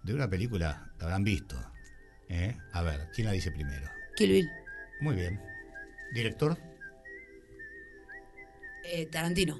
De 0.03 0.13
una 0.13 0.29
película, 0.29 0.91
la 0.99 1.03
habrán 1.05 1.23
visto. 1.23 1.55
¿eh? 2.29 2.57
A 2.73 2.81
ver, 2.81 3.07
¿quién 3.15 3.27
la 3.27 3.33
dice 3.33 3.51
primero? 3.51 3.87
Kill 4.17 4.31
Bill. 4.31 4.49
Muy 5.01 5.15
bien. 5.15 5.39
Director, 6.13 6.57
Eh, 8.83 9.05
Tarantino. 9.05 9.59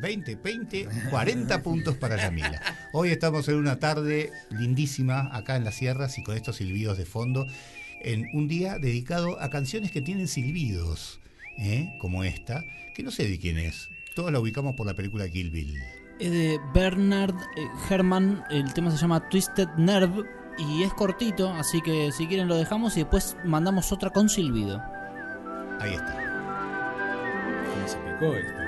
20, 0.00 0.36
20, 0.36 0.88
40 1.10 1.62
puntos 1.62 1.96
para 1.96 2.16
Yamila. 2.16 2.60
Hoy 2.92 3.10
estamos 3.10 3.48
en 3.48 3.56
una 3.56 3.78
tarde 3.78 4.30
lindísima 4.50 5.28
acá 5.36 5.56
en 5.56 5.64
las 5.64 5.74
sierras 5.74 6.16
y 6.18 6.22
con 6.22 6.36
estos 6.36 6.56
silbidos 6.56 6.96
de 6.96 7.04
fondo, 7.04 7.46
en 8.00 8.28
un 8.32 8.48
día 8.48 8.78
dedicado 8.78 9.40
a 9.40 9.50
canciones 9.50 9.90
que 9.90 10.00
tienen 10.00 10.28
silbidos, 10.28 11.20
¿eh? 11.58 11.96
como 12.00 12.24
esta, 12.24 12.64
que 12.94 13.02
no 13.02 13.10
sé 13.10 13.28
de 13.28 13.38
quién 13.38 13.58
es. 13.58 13.90
Todos 14.14 14.32
la 14.32 14.40
ubicamos 14.40 14.74
por 14.74 14.86
la 14.86 14.94
película 14.94 15.28
Kill 15.28 15.50
Bill. 15.50 15.78
Es 16.18 16.30
de 16.30 16.58
Bernard 16.72 17.34
eh, 17.56 17.66
Herrmann, 17.90 18.42
el 18.50 18.72
tema 18.72 18.90
se 18.90 18.96
llama 18.96 19.28
Twisted 19.28 19.68
Nerve 19.76 20.24
y 20.58 20.84
es 20.84 20.92
cortito, 20.94 21.52
así 21.52 21.80
que 21.82 22.12
si 22.12 22.26
quieren 22.26 22.48
lo 22.48 22.56
dejamos 22.56 22.96
y 22.96 23.00
después 23.00 23.36
mandamos 23.44 23.92
otra 23.92 24.10
con 24.10 24.28
silbido. 24.28 24.80
Ahí 25.80 25.94
está. 25.94 26.31
¿Cómo 27.82 27.88
se 27.88 28.61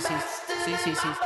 Sí, 0.00 0.06
sí, 0.06 0.14
sí. 0.14 0.74
Sí, 0.84 0.94
sí, 0.94 1.17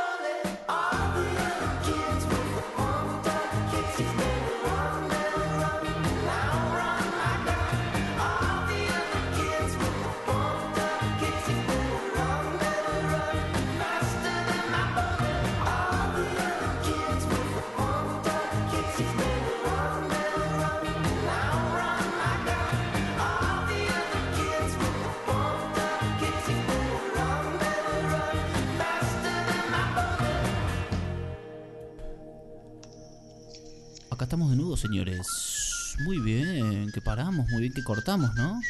que 36.93 37.01
paramos, 37.01 37.49
muy 37.49 37.61
bien 37.61 37.73
que 37.73 37.83
cortamos, 37.83 38.33
¿no? 38.35 38.61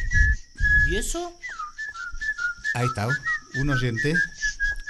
¿Y 0.89 0.95
eso? 0.97 1.37
Ahí 2.73 2.85
está, 2.87 3.07
un 3.55 3.69
oyente 3.69 4.13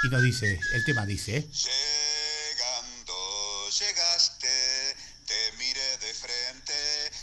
y 0.04 0.10
nos 0.10 0.22
dice, 0.22 0.60
el 0.74 0.86
tema 0.86 1.06
dice, 1.06 1.38
¿eh? 1.38 1.50
Llegando, 1.52 3.14
llegaste, 3.80 4.48
te 5.26 5.58
miré 5.58 5.98
de 6.00 6.14
frente, 6.14 6.74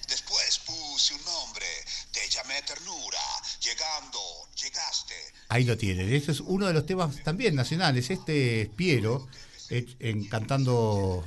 después 0.08 0.58
puse 0.66 1.14
un 1.14 1.24
nombre, 1.24 1.66
te 2.12 2.28
llamé 2.28 2.60
ternura, 2.62 3.18
llegando, 3.62 4.18
llegaste. 4.62 5.14
Ahí 5.48 5.64
lo 5.64 5.76
tienen. 5.78 6.12
Este 6.12 6.32
es 6.32 6.40
uno 6.40 6.66
de 6.66 6.74
los 6.74 6.86
temas 6.86 7.22
también 7.22 7.54
nacionales. 7.54 8.10
Este 8.10 8.62
es 8.62 8.68
Piero, 8.68 9.28
eh, 9.70 9.86
en- 10.00 10.28
cantando 10.28 11.24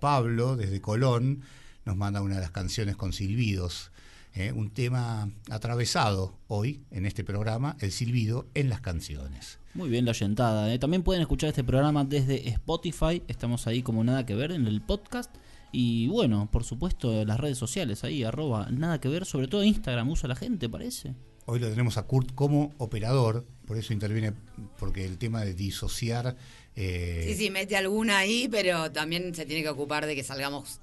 Pablo 0.00 0.56
desde 0.56 0.80
Colón, 0.80 1.44
nos 1.84 1.96
manda 1.96 2.20
una 2.20 2.36
de 2.36 2.42
las 2.42 2.50
canciones 2.50 2.96
con 2.96 3.12
silbidos. 3.12 3.90
Eh, 4.36 4.52
un 4.52 4.70
tema 4.70 5.30
atravesado 5.50 6.38
hoy 6.46 6.82
en 6.90 7.06
este 7.06 7.24
programa, 7.24 7.76
el 7.80 7.90
silbido 7.90 8.46
en 8.54 8.68
las 8.68 8.80
canciones. 8.80 9.58
Muy 9.74 9.88
bien 9.88 10.04
la 10.04 10.10
oyentada. 10.10 10.72
¿eh? 10.72 10.78
También 10.78 11.02
pueden 11.02 11.22
escuchar 11.22 11.48
este 11.48 11.64
programa 11.64 12.04
desde 12.04 12.48
Spotify. 12.50 13.22
Estamos 13.28 13.66
ahí 13.66 13.82
como 13.82 14.04
nada 14.04 14.26
que 14.26 14.34
ver 14.34 14.52
en 14.52 14.66
el 14.66 14.82
podcast. 14.82 15.34
Y 15.72 16.08
bueno, 16.08 16.48
por 16.50 16.64
supuesto, 16.64 17.24
las 17.24 17.40
redes 17.40 17.58
sociales 17.58 18.04
ahí, 18.04 18.24
arroba 18.24 18.68
nada 18.70 19.00
que 19.00 19.08
ver. 19.08 19.24
Sobre 19.26 19.48
todo 19.48 19.64
Instagram 19.64 20.08
usa 20.10 20.28
la 20.28 20.36
gente, 20.36 20.68
parece. 20.68 21.14
Hoy 21.46 21.58
lo 21.60 21.68
tenemos 21.68 21.96
a 21.96 22.02
Kurt 22.02 22.34
como 22.34 22.74
operador, 22.78 23.46
por 23.66 23.78
eso 23.78 23.92
interviene, 23.92 24.32
porque 24.78 25.04
el 25.04 25.16
tema 25.16 25.44
de 25.44 25.54
disociar... 25.54 26.36
eh, 26.74 27.24
Sí, 27.28 27.34
sí, 27.34 27.50
mete 27.50 27.76
alguna 27.76 28.18
ahí, 28.18 28.48
pero 28.50 28.90
también 28.90 29.34
se 29.34 29.46
tiene 29.46 29.62
que 29.62 29.68
ocupar 29.68 30.06
de 30.06 30.16
que 30.16 30.24
salgamos 30.24 30.80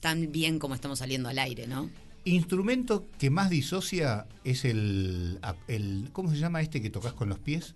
tan 0.00 0.32
bien 0.32 0.58
como 0.58 0.74
estamos 0.74 1.00
saliendo 1.00 1.28
al 1.28 1.38
aire, 1.38 1.66
¿no? 1.66 1.90
Instrumento 2.30 3.06
que 3.18 3.30
más 3.30 3.50
disocia 3.50 4.26
es 4.44 4.64
el, 4.64 5.38
el 5.68 6.08
¿cómo 6.12 6.30
se 6.30 6.36
llama 6.38 6.60
este 6.60 6.82
que 6.82 6.90
tocas 6.90 7.12
con 7.12 7.28
los 7.28 7.38
pies? 7.38 7.74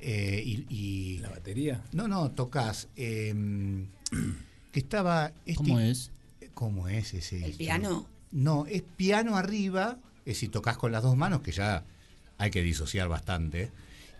Eh, 0.00 0.42
y, 0.44 0.66
y- 0.68 1.18
¿La 1.18 1.30
batería? 1.30 1.82
No, 1.92 2.08
no, 2.08 2.30
tocas. 2.32 2.88
eh, 2.96 3.32
que 4.72 4.78
estaba. 4.80 5.28
este- 5.46 5.54
¿Cómo 5.54 5.78
es? 5.80 6.10
¿Cómo 6.54 6.88
es 6.88 7.14
ese? 7.14 7.44
¿El 7.46 7.52
piano? 7.52 8.06
No, 8.32 8.66
es 8.66 8.82
piano 8.82 9.36
arriba, 9.36 9.98
es 10.26 10.38
si 10.38 10.48
tocas 10.48 10.76
con 10.76 10.90
las 10.90 11.02
dos 11.04 11.16
manos, 11.16 11.40
que 11.42 11.52
ya 11.52 11.84
hay 12.36 12.50
que 12.50 12.62
disociar 12.62 13.08
bastante. 13.08 13.70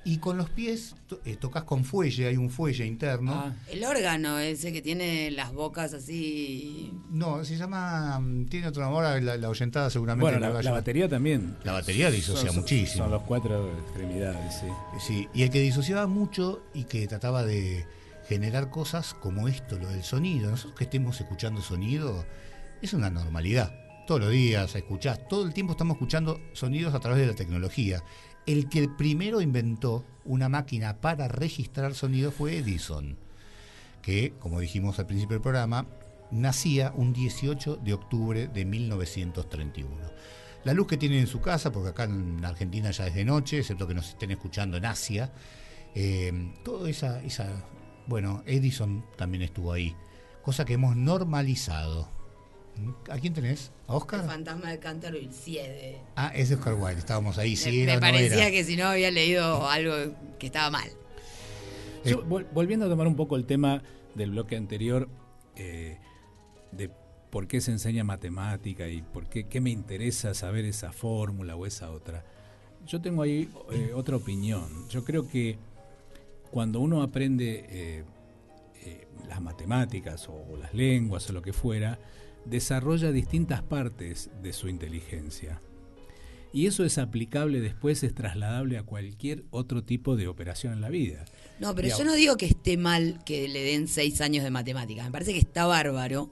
Y 0.07 0.19
con 0.19 0.37
los 0.37 0.51
pies 0.51 0.95
to- 1.07 1.21
eh, 1.25 1.37
tocas 1.37 1.65
con 1.65 1.83
fuelle, 1.83 2.27
hay 2.27 2.37
un 2.37 2.51
fuelle 2.51 2.85
interno. 2.85 3.33
Ah, 3.33 3.53
El 3.71 3.85
órgano, 3.85 4.39
ese 4.39 4.71
que 4.71 4.83
tiene 4.83 5.31
las 5.31 5.53
bocas 5.55 5.95
así. 5.95 6.93
No, 7.11 7.43
se 7.45 7.57
llama. 7.57 8.19
mm, 8.21 8.45
Tiene 8.47 8.67
otro 8.69 8.83
nombre, 8.83 9.07
ahora 9.07 9.21
la, 9.21 9.37
la 9.39 9.49
oyentada 9.49 9.89
seguramente. 9.89 10.31
Bueno, 10.39 10.61
la 10.63 10.71
batería 10.73 11.09
también. 11.09 11.57
La 11.65 11.73
batería 11.73 12.11
disocia 12.11 12.49
Son- 12.51 12.61
muchísimo. 12.61 13.05
Son 13.05 13.13
los 13.13 13.23
cuatro 13.23 13.71
extremidades, 13.79 14.55
sí. 14.61 14.67
Sí, 15.01 15.29
y 15.33 15.43
el 15.43 15.51
que 15.51 15.61
disociaba 15.61 16.07
mucho 16.07 16.63
y 16.75 16.85
que 16.85 17.07
trataba 17.07 17.43
de 17.45 17.87
generar 18.29 18.69
cosas 18.71 19.15
como 19.15 19.49
esto, 19.49 19.79
lo 19.79 19.89
del 19.89 20.03
sonido. 20.05 20.51
Nosotros 20.51 20.77
que 20.79 20.85
estemos 20.85 21.19
escuchando 21.21 21.63
sonido 21.63 22.27
es 22.83 22.93
una 22.93 23.09
normalidad. 23.09 23.73
Todos 24.07 24.21
los 24.21 24.31
días 24.33 24.75
escuchás, 24.75 25.27
todo 25.29 25.47
el 25.47 25.55
tiempo 25.55 25.73
estamos 25.73 25.95
escuchando 25.95 26.39
sonidos 26.53 26.93
a 26.95 27.01
través 27.01 27.21
de 27.21 27.27
la 27.29 27.35
tecnología. 27.35 28.03
El 28.47 28.69
que 28.69 28.89
primero 28.89 29.41
inventó 29.41 30.05
una 30.25 30.49
máquina 30.49 31.01
para 31.01 31.29
registrar 31.29 31.95
sonido 31.95 32.31
fue 32.31 32.59
Edison, 32.59 33.17
que, 34.03 34.35
como 34.39 34.61
dijimos 34.61 34.99
al 34.99 35.07
principio 35.07 35.37
del 35.37 35.43
programa, 35.43 35.87
nacía 36.31 36.93
un 36.95 37.13
18 37.13 37.77
de 37.77 37.95
octubre 37.95 38.49
de 38.49 38.65
1931. 38.67 39.97
La 40.65 40.75
luz 40.75 40.87
que 40.87 40.97
tienen 40.97 41.21
en 41.21 41.27
su 41.27 41.41
casa, 41.41 41.73
porque 41.73 41.91
acá 41.91 42.05
en 42.05 42.45
Argentina 42.45 42.91
ya 42.91 43.07
es 43.07 43.15
de 43.15 43.25
noche, 43.25 43.59
excepto 43.59 43.87
que 43.87 43.95
nos 43.95 44.11
estén 44.11 44.31
escuchando 44.31 44.77
en 44.77 44.87
Asia, 44.87 45.33
eh, 45.95 46.53
toda 46.65 46.91
esa, 46.91 47.23
esa, 47.23 47.65
bueno, 48.07 48.43
Edison 48.47 49.05
también 49.17 49.43
estuvo 49.43 49.73
ahí, 49.73 49.95
cosa 50.43 50.65
que 50.65 50.75
hemos 50.75 50.97
normalizado. 50.97 52.11
¿A 53.11 53.19
quién 53.19 53.33
tenés? 53.33 53.71
¿A 53.87 53.93
El 53.93 53.97
Oscar? 53.97 54.27
fantasma 54.27 54.71
del 54.71 54.79
cántaro 54.81 55.17
y 55.17 55.25
el 55.27 55.33
Ciede. 55.33 56.01
Ah, 56.17 56.33
es 56.35 56.49
de 56.49 56.57
Oscar 56.57 56.75
Wilde, 56.75 56.99
estábamos 56.99 57.39
ahí, 57.39 57.55
sí, 57.57 57.71
me 57.71 57.83
era, 57.85 57.95
no 57.95 58.01
parecía 58.01 58.43
era. 58.43 58.51
que 58.51 58.65
si 58.65 58.77
no 58.77 58.87
había 58.87 59.11
leído 59.11 59.69
algo 59.69 59.95
que 60.39 60.47
estaba 60.47 60.71
mal. 60.71 60.89
Yo, 62.05 62.25
vol- 62.27 62.47
volviendo 62.53 62.87
a 62.87 62.89
tomar 62.89 63.07
un 63.07 63.17
poco 63.17 63.37
el 63.37 63.47
tema 63.47 63.83
del 64.15 64.31
bloque 64.33 64.57
anterior, 64.57 65.09
eh, 65.57 65.99
de 66.73 66.91
por 67.31 67.47
qué 67.47 67.61
se 67.61 67.71
enseña 67.71 68.05
matemática 68.05 68.89
y 68.89 69.03
por 69.03 69.27
qué, 69.29 69.45
qué 69.49 69.61
me 69.61 69.71
interesa 69.71 70.35
saber 70.35 70.65
esa 70.65 70.93
fórmula 70.93 71.57
o 71.57 71.67
esa 71.67 71.91
otra. 71.91 72.25
Yo 72.87 73.01
tengo 73.01 73.23
ahí 73.23 73.49
eh, 73.73 73.93
otra 73.95 74.17
opinión. 74.17 74.89
Yo 74.91 75.05
creo 75.05 75.27
que 75.29 75.57
cuando 76.51 76.81
uno 76.81 77.03
aprende 77.03 77.65
eh, 77.69 78.05
eh, 78.85 79.09
las 79.29 79.41
matemáticas 79.41 80.29
o, 80.29 80.35
o 80.35 80.57
las 80.57 80.75
lenguas 80.75 81.29
o 81.31 81.33
lo 81.33 81.41
que 81.43 81.53
fuera, 81.53 81.99
desarrolla 82.45 83.11
distintas 83.13 83.63
partes 83.63 84.31
de 84.43 84.53
su 84.53 84.69
inteligencia. 84.69 85.61
Y 86.53 86.67
eso 86.69 86.85
es 86.85 86.99
aplicable 86.99 87.61
después, 87.61 88.05
es 88.05 88.15
trasladable 88.15 88.79
a 88.79 88.85
cualquier 88.85 89.45
otro 89.51 89.83
tipo 89.83 90.15
de 90.15 90.29
operación 90.29 90.73
en 90.73 90.81
la 90.81 90.89
vida. 90.89 91.25
No, 91.59 91.75
pero 91.75 91.89
yo 91.89 92.05
no 92.05 92.15
digo 92.15 92.37
que 92.37 92.47
esté 92.47 92.77
mal 92.77 93.19
que 93.25 93.49
le 93.49 93.63
den 93.65 93.89
seis 93.89 94.21
años 94.21 94.45
de 94.45 94.51
matemáticas. 94.51 95.05
Me 95.05 95.11
parece 95.11 95.33
que 95.33 95.41
está 95.41 95.67
bárbaro. 95.67 96.31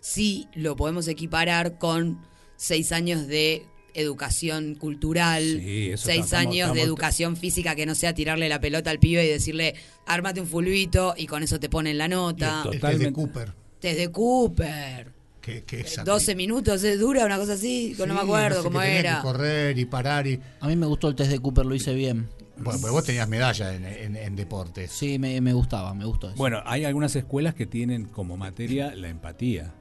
Sí 0.00 0.46
lo 0.54 0.76
podemos 0.76 1.08
equiparar 1.08 1.78
con 1.78 2.20
seis 2.56 2.92
años 2.92 3.26
de 3.26 3.64
educación 3.94 4.74
cultural, 4.76 5.42
Sí, 5.60 5.90
eso 5.90 6.06
seis 6.06 6.24
estamos- 6.26 6.46
años 6.52 6.74
de 6.74 6.82
educación 6.82 7.36
física 7.36 7.74
que 7.74 7.86
no 7.86 7.94
sea 7.96 8.12
tirarle 8.14 8.48
la 8.48 8.60
pelota 8.60 8.90
al 8.90 8.98
pibe 9.00 9.24
y 9.24 9.28
decirle, 9.28 9.74
ármate 10.06 10.40
un 10.40 10.46
fulbito 10.46 11.14
y 11.16 11.26
con 11.26 11.42
eso 11.42 11.58
te 11.58 11.68
ponen 11.68 11.98
la 11.98 12.06
nota. 12.08 12.62
De 12.64 12.78
Totalmente. 12.78 13.12
Cooper, 13.12 13.54
Test 13.80 13.98
de 13.98 14.10
Cooper. 14.12 15.13
Que, 15.44 15.62
que 15.64 15.80
es 15.80 16.00
12 16.04 16.34
minutos, 16.34 16.82
¿es 16.84 16.98
dura 16.98 17.24
una 17.26 17.36
cosa 17.38 17.52
así? 17.54 17.94
no 17.98 18.06
me 18.06 18.12
Sí, 18.14 18.18
acuerdo 18.26 18.56
sé, 18.58 18.62
cómo 18.64 18.80
era. 18.82 19.16
que 19.16 19.22
correr 19.22 19.78
y 19.78 19.84
parar 19.84 20.26
y... 20.26 20.40
A 20.60 20.68
mí 20.68 20.76
me 20.76 20.86
gustó 20.86 21.08
el 21.08 21.14
test 21.14 21.30
de 21.30 21.38
Cooper, 21.38 21.66
lo 21.66 21.74
hice 21.74 21.92
bien. 21.94 22.28
Bueno, 22.56 22.78
pues 22.80 22.92
vos 22.92 23.04
tenías 23.04 23.28
medalla 23.28 23.74
en, 23.74 23.84
en- 23.84 24.16
en 24.16 24.36
deportes. 24.36 24.90
Sí, 24.92 25.18
me, 25.18 25.40
me 25.40 25.52
gustaba, 25.52 25.92
me 25.92 26.04
gustó 26.04 26.28
eso. 26.28 26.36
Bueno, 26.36 26.62
hay 26.64 26.84
algunas 26.84 27.14
escuelas 27.16 27.54
que 27.54 27.66
tienen 27.66 28.04
como 28.06 28.36
materia 28.36 28.94
la 28.94 29.08
empatía. 29.08 29.74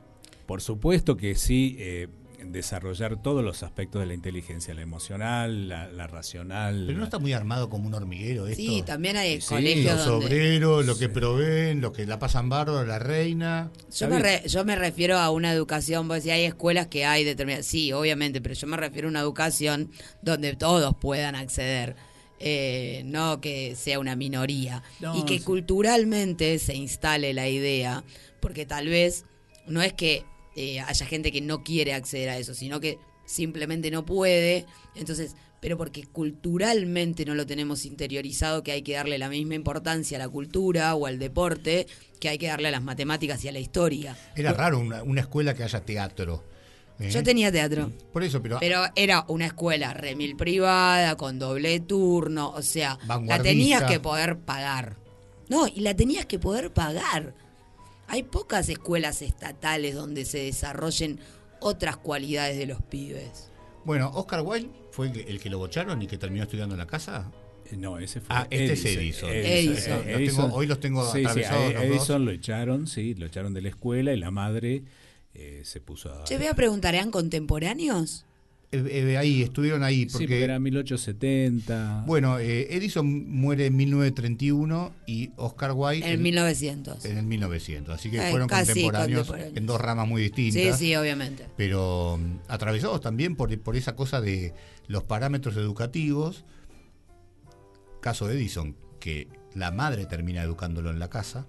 Por 0.47 0.59
supuesto 0.61 1.15
que 1.15 1.35
sí, 1.35 1.75
eh, 1.79 2.07
desarrollar 2.45 3.21
todos 3.21 3.43
los 3.43 3.63
aspectos 3.63 4.01
de 4.01 4.07
la 4.07 4.13
inteligencia, 4.13 4.73
la 4.73 4.81
emocional, 4.81 5.67
la, 5.69 5.87
la 5.87 6.07
racional. 6.07 6.83
Pero 6.87 6.97
no 6.97 7.03
está 7.05 7.19
muy 7.19 7.33
armado 7.33 7.69
como 7.69 7.87
un 7.87 7.93
hormiguero 7.93 8.47
esto. 8.47 8.61
Sí, 8.61 8.83
también 8.85 9.17
hay 9.17 9.41
Sí, 9.41 9.47
colegios 9.49 9.95
Los 9.97 10.05
donde... 10.05 10.25
obreros, 10.27 10.85
lo 10.85 10.97
que 10.97 11.09
proveen, 11.09 11.81
lo 11.81 11.93
que 11.93 12.05
la 12.05 12.19
pasan 12.19 12.49
bárbaro, 12.49 12.85
la 12.85 12.99
reina. 12.99 13.71
Yo 13.97 14.07
me, 14.07 14.19
re- 14.19 14.43
yo 14.47 14.65
me 14.65 14.75
refiero 14.75 15.17
a 15.17 15.29
una 15.29 15.51
educación, 15.51 16.07
pues 16.07 16.23
si 16.23 16.29
hay 16.31 16.43
escuelas 16.45 16.87
que 16.87 17.05
hay 17.05 17.23
determinadas, 17.23 17.65
sí, 17.65 17.91
obviamente, 17.93 18.41
pero 18.41 18.55
yo 18.55 18.67
me 18.67 18.77
refiero 18.77 19.07
a 19.07 19.11
una 19.11 19.19
educación 19.21 19.91
donde 20.21 20.55
todos 20.55 20.95
puedan 20.95 21.35
acceder, 21.35 21.95
eh, 22.39 23.03
no 23.05 23.39
que 23.41 23.75
sea 23.75 23.99
una 23.99 24.15
minoría. 24.15 24.83
No, 24.99 25.17
y 25.17 25.25
que 25.25 25.39
sí. 25.39 25.43
culturalmente 25.43 26.59
se 26.59 26.75
instale 26.75 27.33
la 27.33 27.47
idea, 27.47 28.03
porque 28.39 28.65
tal 28.65 28.87
vez 28.87 29.25
no 29.67 29.81
es 29.81 29.93
que 29.93 30.25
eh, 30.55 30.79
haya 30.79 31.05
gente 31.05 31.31
que 31.31 31.41
no 31.41 31.63
quiere 31.63 31.93
acceder 31.93 32.29
a 32.29 32.37
eso, 32.37 32.53
sino 32.53 32.79
que 32.79 32.99
simplemente 33.25 33.89
no 33.91 34.05
puede, 34.05 34.65
entonces, 34.95 35.35
pero 35.59 35.77
porque 35.77 36.03
culturalmente 36.03 37.25
no 37.25 37.35
lo 37.35 37.45
tenemos 37.45 37.85
interiorizado 37.85 38.63
que 38.63 38.73
hay 38.73 38.81
que 38.81 38.93
darle 38.93 39.17
la 39.17 39.29
misma 39.29 39.55
importancia 39.55 40.17
a 40.17 40.19
la 40.19 40.29
cultura 40.29 40.93
o 40.95 41.05
al 41.05 41.19
deporte 41.19 41.87
que 42.19 42.29
hay 42.29 42.37
que 42.37 42.47
darle 42.47 42.67
a 42.67 42.71
las 42.71 42.83
matemáticas 42.83 43.43
y 43.45 43.47
a 43.47 43.51
la 43.51 43.59
historia. 43.59 44.17
Era 44.35 44.53
raro 44.53 44.79
una, 44.79 45.03
una 45.03 45.21
escuela 45.21 45.53
que 45.53 45.63
haya 45.63 45.79
teatro. 45.79 46.43
¿eh? 46.99 47.09
Yo 47.09 47.23
tenía 47.23 47.51
teatro, 47.51 47.91
Por 48.11 48.23
eso, 48.23 48.41
pero, 48.41 48.59
pero 48.59 48.83
era 48.95 49.25
una 49.27 49.45
escuela 49.45 49.93
remil 49.93 50.35
privada, 50.35 51.15
con 51.15 51.39
doble 51.39 51.79
turno, 51.79 52.49
o 52.51 52.61
sea, 52.61 52.99
la 53.25 53.41
tenías 53.41 53.83
que 53.83 53.99
poder 53.99 54.37
pagar. 54.39 54.97
No, 55.49 55.67
y 55.67 55.81
la 55.81 55.93
tenías 55.95 56.25
que 56.25 56.39
poder 56.39 56.71
pagar. 56.71 57.35
Hay 58.13 58.21
pocas 58.21 58.69
escuelas 58.69 59.23
estatales 59.23 59.95
donde 59.95 60.23
se 60.25 60.37
desarrollen 60.37 61.19
otras 61.59 61.97
cualidades 61.97 62.57
de 62.59 62.67
los 62.67 62.79
pibes. 62.83 63.49
bueno, 63.85 64.11
Oscar 64.13 64.41
Wilde 64.43 64.69
fue 64.91 65.07
el 65.07 65.13
que, 65.13 65.21
el 65.21 65.39
que 65.39 65.49
lo 65.49 65.57
bocharon 65.57 65.99
y 65.99 66.05
que 66.05 66.19
terminó 66.19 66.43
estudiando 66.43 66.75
en 66.75 66.79
la 66.79 66.85
casa. 66.85 67.31
Eh, 67.71 67.75
No, 67.75 67.97
ese 67.97 68.21
fue 68.21 68.35
Ah, 68.35 68.45
este 68.51 68.73
es 68.73 68.85
Edison. 68.85 69.29
Edison. 69.31 70.03
Los 70.05 70.35
tengo- 70.35 70.53
hoy 70.55 70.67
los 70.67 70.79
tengo 70.79 71.03
sí, 71.11 71.21
sí, 71.21 71.25
atravesados 71.25 71.69
a 71.71 71.73
dos. 71.73 71.83
Edison 71.85 72.25
lo 72.25 72.29
echaron, 72.31 72.85
sí, 72.85 73.15
lo 73.15 73.25
echaron 73.25 73.51
de 73.55 73.61
la 73.63 73.69
escuela 73.69 74.13
y 74.13 74.17
la 74.17 74.29
madre 74.29 74.83
eh, 75.33 75.61
se 75.65 75.81
puso 75.81 76.13
a... 76.13 76.23
Yo 76.25 76.37
voy 76.37 76.45
a 76.45 76.53
preguntar, 76.53 76.93
¿eran 76.93 77.09
contemporáneos? 77.09 78.25
Eh, 78.73 79.11
eh, 79.11 79.17
ahí, 79.17 79.41
estuvieron 79.43 79.83
ahí. 79.83 80.01
Sí, 80.01 80.05
Porque, 80.11 80.25
porque 80.27 80.43
era 80.43 80.59
1870. 80.59 82.03
Bueno, 82.05 82.39
eh, 82.39 82.67
Edison 82.75 83.29
muere 83.29 83.67
en 83.67 83.75
1931 83.75 84.91
y 85.05 85.31
Oscar 85.37 85.71
Wilde 85.73 86.11
En 86.11 86.21
1900. 86.21 87.05
en 87.05 87.17
el 87.17 87.25
1900. 87.25 87.93
Así 87.95 88.09
que 88.11 88.17
Eh, 88.17 88.29
fueron 88.31 88.47
casi 88.47 88.67
contemporáneos, 88.71 89.27
contemporáneos. 89.27 89.57
en 89.57 89.65
dos 89.65 89.79
ramas 89.81 90.07
muy 90.07 90.23
Sí, 90.23 90.29
distintas. 90.29 90.79
sí, 90.79 90.95
obviamente. 90.95 91.45
Pero 91.55 92.17
mm, 92.21 92.39
atravesados 92.51 92.99
también 93.01 93.35
por, 93.35 93.57
por 93.61 93.75
esa 93.75 93.95
cosa 93.95 94.19
de 94.21 94.53
los 94.87 95.03
parámetros 95.03 95.55
educativos. 95.57 96.45
Caso 98.01 98.27
de 98.27 98.35
Edison, 98.35 98.75
que 98.99 99.27
la 99.55 99.71
madre 99.71 100.05
termina 100.05 100.41
educándolo 100.43 100.89
en 100.89 100.99
la 100.99 101.09
casa, 101.09 101.45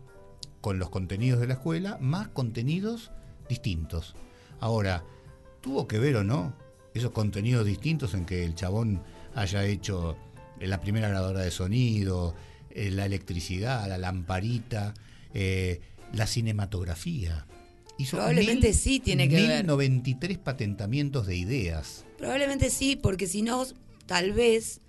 con 0.60 0.78
los 0.78 0.88
contenidos 0.90 1.40
de 1.40 1.46
la 1.48 1.54
escuela, 1.54 1.98
más 2.00 2.28
contenidos 2.28 3.10
distintos. 3.48 4.14
Ahora, 4.60 5.04
¿tuvo 5.60 5.88
que 5.88 5.98
ver 5.98 6.16
o 6.16 6.24
no 6.24 6.54
esos 6.94 7.10
contenidos 7.10 7.66
distintos 7.66 8.14
en 8.14 8.24
que 8.24 8.44
el 8.44 8.54
chabón 8.54 9.02
haya 9.34 9.64
hecho 9.64 10.16
eh, 10.60 10.66
la 10.66 10.80
primera 10.80 11.08
grabadora 11.08 11.40
de 11.40 11.50
sonido, 11.50 12.34
eh, 12.70 12.90
la 12.90 13.06
electricidad, 13.06 13.88
la 13.88 13.98
lamparita, 13.98 14.94
eh, 15.34 15.80
la 16.12 16.26
cinematografía? 16.26 17.46
Hizo 17.98 18.16
Probablemente 18.16 18.72
sí 18.72 19.00
tiene 19.00 19.28
que 19.28 19.36
ver. 19.36 19.64
1093 19.64 20.38
patentamientos 20.38 21.26
de 21.26 21.36
ideas. 21.36 22.04
Probablemente 22.18 22.70
sí, 22.70 22.96
porque 22.96 23.26
si 23.26 23.42
no, 23.42 23.64
tal 24.06 24.32
vez, 24.32 24.80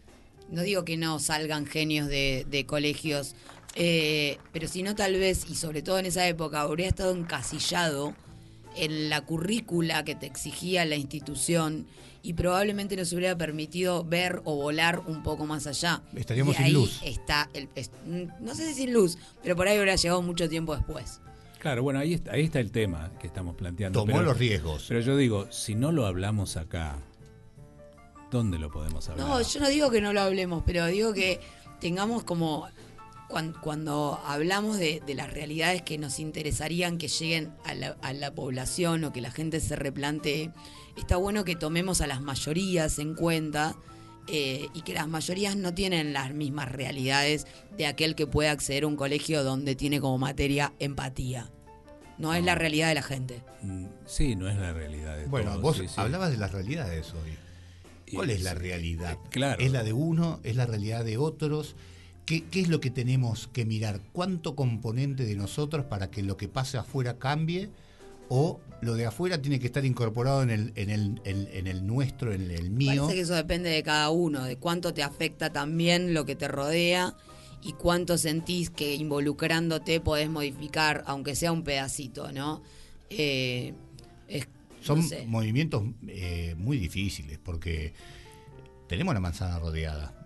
no 0.50 0.62
digo 0.62 0.86
que 0.86 0.98
no 0.98 1.20
salgan 1.20 1.66
genios 1.66 2.08
de, 2.08 2.46
de 2.50 2.66
colegios, 2.66 3.36
eh, 3.76 4.38
pero 4.54 4.68
si 4.68 4.84
no, 4.84 4.96
tal 4.96 5.14
vez, 5.14 5.46
y 5.50 5.56
sobre 5.56 5.82
todo 5.82 6.00
en 6.00 6.06
esa 6.06 6.28
época, 6.28 6.62
habría 6.62 6.88
estado 6.88 7.14
encasillado 7.14 8.16
en 8.78 9.10
la 9.10 9.22
currícula 9.22 10.04
que 10.04 10.16
te 10.16 10.26
exigía 10.26 10.86
la 10.86 10.96
institución 10.96 11.88
y 12.22 12.34
probablemente 12.34 12.96
nos 12.96 13.14
hubiera 13.14 13.38
permitido 13.38 14.04
ver 14.04 14.42
o 14.46 14.56
volar 14.56 15.02
un 15.08 15.22
poco 15.22 15.46
más 15.46 15.68
allá. 15.68 16.02
Estaríamos 16.16 16.56
Y 16.56 16.58
sin 16.58 16.66
ahí 16.66 16.72
luz. 16.72 17.00
Está 17.04 17.50
el, 17.54 17.70
es- 17.76 17.92
no 18.40 18.56
sé 18.56 18.68
si 18.70 18.74
sin 18.74 18.94
luz, 18.94 19.18
pero 19.44 19.56
por 19.56 19.68
ahí 19.68 19.78
hubiera 19.78 19.96
llegado 19.96 20.22
mucho 20.22 20.50
tiempo 20.50 20.76
después. 20.76 21.20
Claro, 21.60 21.84
bueno, 21.84 22.00
ahí 22.00 22.14
está, 22.16 22.32
ahí 22.34 22.44
está 22.44 22.60
el 22.60 22.72
tema 22.72 23.12
que 23.20 23.28
estamos 23.28 23.56
planteando. 23.56 24.00
Tomó 24.00 24.14
pero- 24.14 24.26
los 24.26 24.38
riesgos. 24.38 24.86
Pero 24.88 25.00
yo 25.02 25.16
digo, 25.18 25.52
si 25.52 25.76
no 25.76 25.92
lo 25.92 26.06
hablamos 26.06 26.58
acá, 26.58 26.98
¿dónde 28.32 28.60
lo 28.60 28.70
podemos 28.72 29.08
hablar? 29.10 29.28
No, 29.28 29.42
yo 29.42 29.60
no 29.60 29.70
digo 29.70 29.90
que 29.92 30.02
no 30.02 30.14
lo 30.14 30.22
hablemos, 30.22 30.64
pero 30.66 30.86
digo 30.88 31.14
que 31.14 31.40
tengamos 31.80 32.24
como 32.24 32.68
cuan- 33.30 33.54
cuando, 33.62 34.20
hablamos 34.26 34.78
de, 34.78 35.02
de 35.06 35.16
las 35.16 35.32
realidades 35.32 35.82
que 35.82 35.98
nos 35.98 36.20
interesarían 36.20 36.98
que 36.98 37.08
lleguen 37.08 37.54
a 37.64 37.74
la, 37.74 37.98
a 38.02 38.14
la 38.14 38.34
población 38.34 39.04
o 39.04 39.14
que 39.14 39.22
la 39.22 39.32
gente 39.32 39.60
se 39.60 39.76
replantee, 39.76 40.52
está 40.98 41.18
bueno 41.18 41.44
que 41.44 41.56
tomemos 41.56 42.02
a 42.02 42.08
las 42.08 42.22
mayorías 42.22 43.00
en 43.00 43.16
cuenta 43.16 43.76
eh, 44.28 44.68
y 44.74 44.82
que 44.82 44.94
las 44.94 45.08
mayorías 45.08 45.56
no 45.56 45.74
tienen 45.74 46.12
las 46.14 46.34
mismas 46.34 46.72
realidades 46.72 47.46
de 47.78 47.86
aquel 47.86 48.16
que 48.16 48.26
puede 48.28 48.50
acceder 48.50 48.84
a 48.84 48.88
un 48.88 48.96
colegio 48.96 49.44
donde 49.44 49.76
tiene 49.76 50.00
como 50.02 50.18
materia 50.18 50.74
empatía. 50.80 51.52
No, 52.18 52.34
es 52.34 52.44
la 52.46 52.56
realidad 52.56 52.88
de 52.88 52.96
la 52.96 53.04
gente. 53.04 53.44
Mm, 53.62 53.86
Sí, 54.06 54.36
no 54.38 54.48
es 54.50 54.56
la 54.58 54.72
realidad 54.72 55.18
de 55.18 55.26
Bueno, 55.26 55.52
todos, 55.52 55.62
vos 55.62 55.78
sí, 55.78 55.88
sí. 55.88 55.94
hablabas 55.98 56.32
de 56.32 56.38
las 56.38 56.52
realidades 56.54 57.14
hoy. 57.14 57.38
¿Cuál 58.14 58.30
es 58.30 58.42
la 58.44 58.54
realidad? 58.54 59.18
claro. 59.32 59.62
¿Es 59.62 59.72
la 59.72 59.84
de 59.84 59.92
uno? 59.92 60.40
¿Es 60.44 60.56
la 60.56 60.66
realidad 60.66 61.04
de 61.04 61.18
otros? 61.18 61.76
¿Qué, 62.26 62.44
qué 62.46 62.62
es 62.62 62.70
lo 62.70 62.80
que 62.80 62.90
tenemos 62.90 63.48
que 63.48 63.66
mirar? 63.66 64.02
¿Cuánto 64.12 64.56
componente 64.56 65.26
de 65.26 65.36
nosotros 65.36 65.86
para 65.86 66.10
que 66.10 66.24
lo 66.24 66.38
que 66.38 66.48
pase 66.48 66.78
afuera 66.78 67.18
cambie? 67.20 67.70
¿O 68.30 68.60
lo 68.82 68.96
de 68.96 69.06
afuera 69.06 69.40
tiene 69.40 69.60
que 69.60 69.68
estar 69.68 69.86
incorporado 69.86 70.42
en 70.42 70.50
el, 70.50 70.74
en 70.76 70.90
el, 70.90 71.22
en- 71.26 71.48
en 71.54 71.68
el 71.68 71.86
nuestro, 71.86 72.34
en 72.34 72.50
el 72.50 72.72
mío? 72.72 73.04
Parece 73.04 73.14
que 73.14 73.22
eso 73.22 73.36
depende 73.36 73.70
de 73.70 73.84
cada 73.84 74.10
uno, 74.10 74.44
de 74.44 74.58
cuánto 74.58 74.94
te 74.94 75.04
afecta 75.04 75.54
también 75.54 76.16
lo 76.16 76.26
que 76.26 76.36
te 76.36 76.48
rodea 76.48 77.16
y 77.62 77.74
cuánto 77.74 78.18
sentís 78.18 78.72
que 78.72 78.96
involucrándote 78.96 80.00
podés 80.02 80.30
modificar, 80.30 81.04
aunque 81.06 81.36
sea 81.36 81.52
un 81.52 81.64
pedacito, 81.64 82.32
¿no? 82.32 82.64
Eh, 83.12 83.76
es- 84.28 84.48
Son 84.82 85.00
no 85.02 85.08
sé. 85.08 85.26
movimientos 85.28 85.84
eh, 86.08 86.56
muy 86.58 86.80
difíciles 86.80 87.38
porque 87.38 87.94
tenemos 88.88 89.14
la 89.14 89.20
manzana 89.20 89.60
rodeada. 89.60 90.25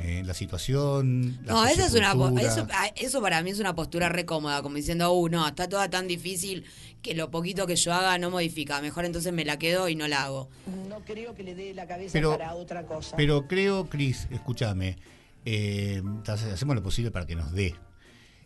Eh, 0.00 0.22
la 0.24 0.32
situación. 0.34 1.38
la 1.44 1.52
No, 1.54 1.66
esa 1.66 1.86
es 1.86 1.94
una 1.94 2.12
eso, 2.40 2.66
ah, 2.72 2.86
eso 2.94 3.20
para 3.20 3.42
mí 3.42 3.50
es 3.50 3.58
una 3.58 3.74
postura 3.74 4.08
re 4.08 4.24
cómoda, 4.24 4.62
como 4.62 4.76
diciendo, 4.76 5.12
uh, 5.12 5.28
no, 5.28 5.46
está 5.46 5.68
toda 5.68 5.90
tan 5.90 6.06
difícil 6.06 6.64
que 7.02 7.14
lo 7.14 7.30
poquito 7.32 7.66
que 7.66 7.74
yo 7.74 7.92
haga 7.92 8.16
no 8.18 8.30
modifica, 8.30 8.80
mejor 8.80 9.04
entonces 9.04 9.32
me 9.32 9.44
la 9.44 9.58
quedo 9.58 9.88
y 9.88 9.96
no 9.96 10.06
la 10.06 10.22
hago. 10.24 10.48
No 10.88 11.00
creo 11.00 11.34
que 11.34 11.42
le 11.42 11.54
dé 11.56 11.74
la 11.74 11.86
cabeza 11.88 12.12
Pero- 12.12 12.30
para 12.30 12.54
otra 12.54 12.84
cosa. 12.86 13.16
Pero 13.16 13.48
creo, 13.48 13.88
Cris, 13.88 14.28
escúchame, 14.30 14.98
eh, 15.44 15.96
entonces 15.96 16.52
hacemos 16.52 16.76
lo 16.76 16.82
posible 16.82 17.10
para 17.10 17.26
que 17.26 17.34
nos 17.34 17.52
dé. 17.52 17.74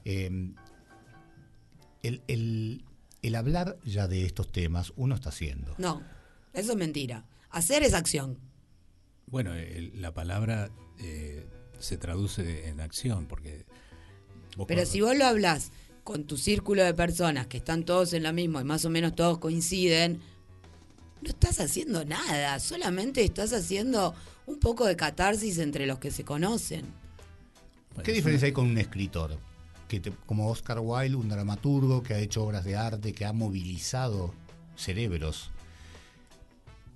Eh, 0.06 0.30
el, 2.02 2.22
el- 2.28 2.84
el 3.22 3.34
hablar 3.36 3.76
ya 3.84 4.08
de 4.08 4.24
estos 4.24 4.50
temas, 4.50 4.92
uno 4.96 5.14
está 5.14 5.28
haciendo. 5.28 5.74
No, 5.78 6.02
eso 6.54 6.72
es 6.72 6.78
mentira. 6.78 7.24
Hacer 7.50 7.82
es 7.82 7.94
acción. 7.94 8.38
Bueno, 9.26 9.54
el- 9.54 9.92
la 10.00 10.12
palabra 10.12 10.70
eh, 11.02 11.46
se 11.78 11.96
traduce 11.98 12.68
en 12.68 12.80
acción, 12.80 13.26
porque... 13.26 13.64
vos 14.56 14.66
Pero 14.66 14.78
cuando- 14.80 14.86
si 14.86 15.00
vos 15.00 15.16
lo 15.16 15.24
hablas 15.26 15.72
con 16.04 16.24
tu 16.24 16.36
círculo 16.36 16.82
de 16.84 16.94
personas 16.94 17.46
que 17.46 17.56
están 17.58 17.84
todos 17.84 18.12
en 18.12 18.22
la 18.22 18.32
misma 18.32 18.60
y 18.60 18.64
más 18.64 18.84
o 18.84 18.90
menos 18.90 19.14
todos 19.14 19.38
coinciden, 19.38 20.20
no 21.20 21.28
estás 21.30 21.60
haciendo 21.60 22.04
nada, 22.04 22.58
solamente 22.58 23.22
estás 23.24 23.52
haciendo 23.52 24.14
un 24.46 24.58
poco 24.58 24.86
de 24.86 24.96
catarsis 24.96 25.58
entre 25.58 25.86
los 25.86 25.98
que 26.00 26.10
se 26.10 26.24
conocen. 26.24 26.86
Bueno, 27.90 28.02
¿Qué 28.04 28.12
diferencia 28.12 28.46
hay 28.46 28.52
con 28.52 28.66
un 28.66 28.78
escritor? 28.78 29.38
Que 29.86 30.00
te- 30.00 30.10
como 30.26 30.48
Oscar 30.50 30.78
Wilde, 30.80 31.14
un 31.16 31.28
dramaturgo 31.28 32.02
que 32.02 32.14
ha 32.14 32.18
hecho 32.18 32.42
obras 32.44 32.64
de 32.64 32.74
arte, 32.76 33.12
que 33.12 33.24
ha 33.26 33.32
movilizado 33.32 34.34
cerebros. 34.74 35.50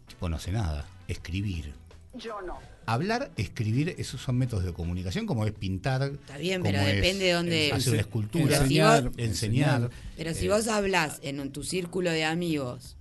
Tipo, 0.08 0.28
no 0.28 0.36
hace 0.36 0.50
nada. 0.52 0.86
Escribir. 1.08 1.74
Yo 2.14 2.40
no. 2.42 2.58
Hablar, 2.88 3.32
escribir, 3.36 3.96
esos 3.98 4.20
son 4.20 4.38
métodos 4.38 4.64
de 4.64 4.72
comunicación, 4.72 5.26
como 5.26 5.44
es 5.44 5.52
pintar. 5.52 6.02
Está 6.02 6.38
bien, 6.38 6.60
como 6.62 6.72
pero 6.72 6.82
es 6.86 6.94
depende 6.94 7.24
de 7.24 7.32
dónde- 7.32 7.72
Hacer 7.72 7.92
una 7.94 8.00
escultura. 8.02 8.44
Pero 8.46 8.56
si 8.58 8.62
enseñar, 8.64 9.02
vos- 9.08 9.18
enseñar. 9.18 9.90
Pero 10.16 10.34
si 10.34 10.46
Eh, 10.46 10.50
vos 10.50 10.68
hablas 10.68 11.18
en 11.22 11.40
un- 11.40 11.50
tu 11.50 11.64
círculo 11.64 12.10
de 12.10 12.24
amigos 12.24 12.96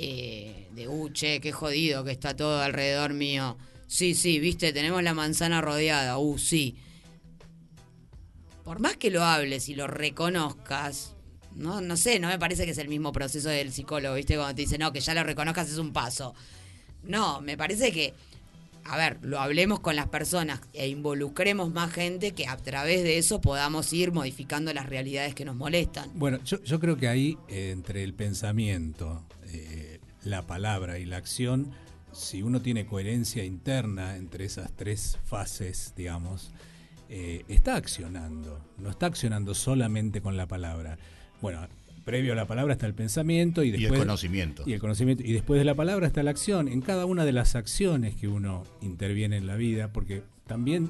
eh, 0.00 0.68
de, 0.74 0.86
uh, 0.88 1.08
che, 1.10 1.40
qué 1.40 1.50
jodido 1.52 2.04
que 2.04 2.12
está 2.12 2.34
todo 2.36 2.60
alrededor 2.62 3.14
mío. 3.14 3.56
Sí, 3.88 4.14
sí, 4.14 4.38
viste, 4.38 4.72
tenemos 4.72 5.02
la 5.02 5.12
manzana 5.14 5.60
rodeada, 5.60 6.18
uh, 6.18 6.38
sí. 6.38 6.76
Por 8.64 8.80
más 8.80 8.96
que 8.96 9.10
lo 9.10 9.24
hables 9.24 9.68
y 9.68 9.74
lo 9.74 9.86
reconozcas, 9.86 11.14
no, 11.54 11.80
no 11.80 11.96
sé, 11.96 12.18
no 12.20 12.28
me 12.28 12.38
parece 12.38 12.64
que 12.64 12.72
es 12.72 12.78
el 12.78 12.88
mismo 12.88 13.12
proceso 13.12 13.48
del 13.48 13.72
psicólogo, 13.72 14.14
viste, 14.14 14.36
cuando 14.36 14.54
te 14.54 14.62
dice, 14.62 14.78
no, 14.78 14.92
que 14.92 15.00
ya 15.00 15.14
lo 15.14 15.24
reconozcas 15.24 15.70
es 15.70 15.78
un 15.78 15.92
paso. 15.92 16.34
No, 17.02 17.40
me 17.40 17.56
parece 17.56 17.90
que, 17.92 18.14
a 18.88 18.96
ver, 18.96 19.18
lo 19.22 19.38
hablemos 19.38 19.80
con 19.80 19.96
las 19.96 20.08
personas 20.08 20.60
e 20.72 20.88
involucremos 20.88 21.72
más 21.72 21.92
gente 21.92 22.32
que 22.32 22.46
a 22.46 22.56
través 22.56 23.02
de 23.02 23.18
eso 23.18 23.40
podamos 23.40 23.92
ir 23.92 24.12
modificando 24.12 24.72
las 24.72 24.86
realidades 24.86 25.34
que 25.34 25.44
nos 25.44 25.56
molestan. 25.56 26.10
Bueno, 26.14 26.38
yo, 26.44 26.80
creo 26.80 26.96
que 26.96 27.08
ahí, 27.08 27.36
eh, 27.48 27.70
entre 27.70 28.02
el 28.02 28.14
pensamiento, 28.14 29.24
eh, 29.48 30.00
la 30.24 30.46
palabra 30.46 30.98
y 30.98 31.04
la 31.04 31.18
acción, 31.18 31.72
si 32.12 32.42
uno 32.42 32.62
tiene 32.62 32.86
coherencia 32.86 33.44
interna 33.44 34.16
entre 34.16 34.46
esas 34.46 34.72
tres 34.74 35.18
fases, 35.24 35.92
digamos, 35.94 36.50
eh, 37.10 37.44
está 37.48 37.76
accionando, 37.76 38.58
no 38.78 38.90
está 38.90 39.06
accionando 39.06 39.54
solamente 39.54 40.22
con 40.22 40.36
la 40.36 40.46
palabra. 40.46 40.98
Bueno, 41.42 41.68
previo 42.08 42.32
a 42.32 42.36
la 42.36 42.46
palabra 42.46 42.72
está 42.72 42.86
el 42.86 42.94
pensamiento 42.94 43.62
y 43.62 43.68
Y 43.68 43.74
el 43.74 43.80
después... 43.80 44.00
conocimiento. 44.00 44.62
Y 44.64 44.72
el 44.72 44.80
conocimiento. 44.80 45.22
Y 45.22 45.32
después 45.34 45.58
de 45.58 45.66
la 45.66 45.74
palabra 45.74 46.06
está 46.06 46.22
la 46.22 46.30
acción. 46.30 46.66
En 46.66 46.80
cada 46.80 47.04
una 47.04 47.26
de 47.26 47.32
las 47.32 47.54
acciones 47.54 48.16
que 48.16 48.28
uno 48.28 48.64
interviene 48.80 49.36
en 49.36 49.46
la 49.46 49.56
vida, 49.56 49.92
porque 49.92 50.22
también, 50.46 50.88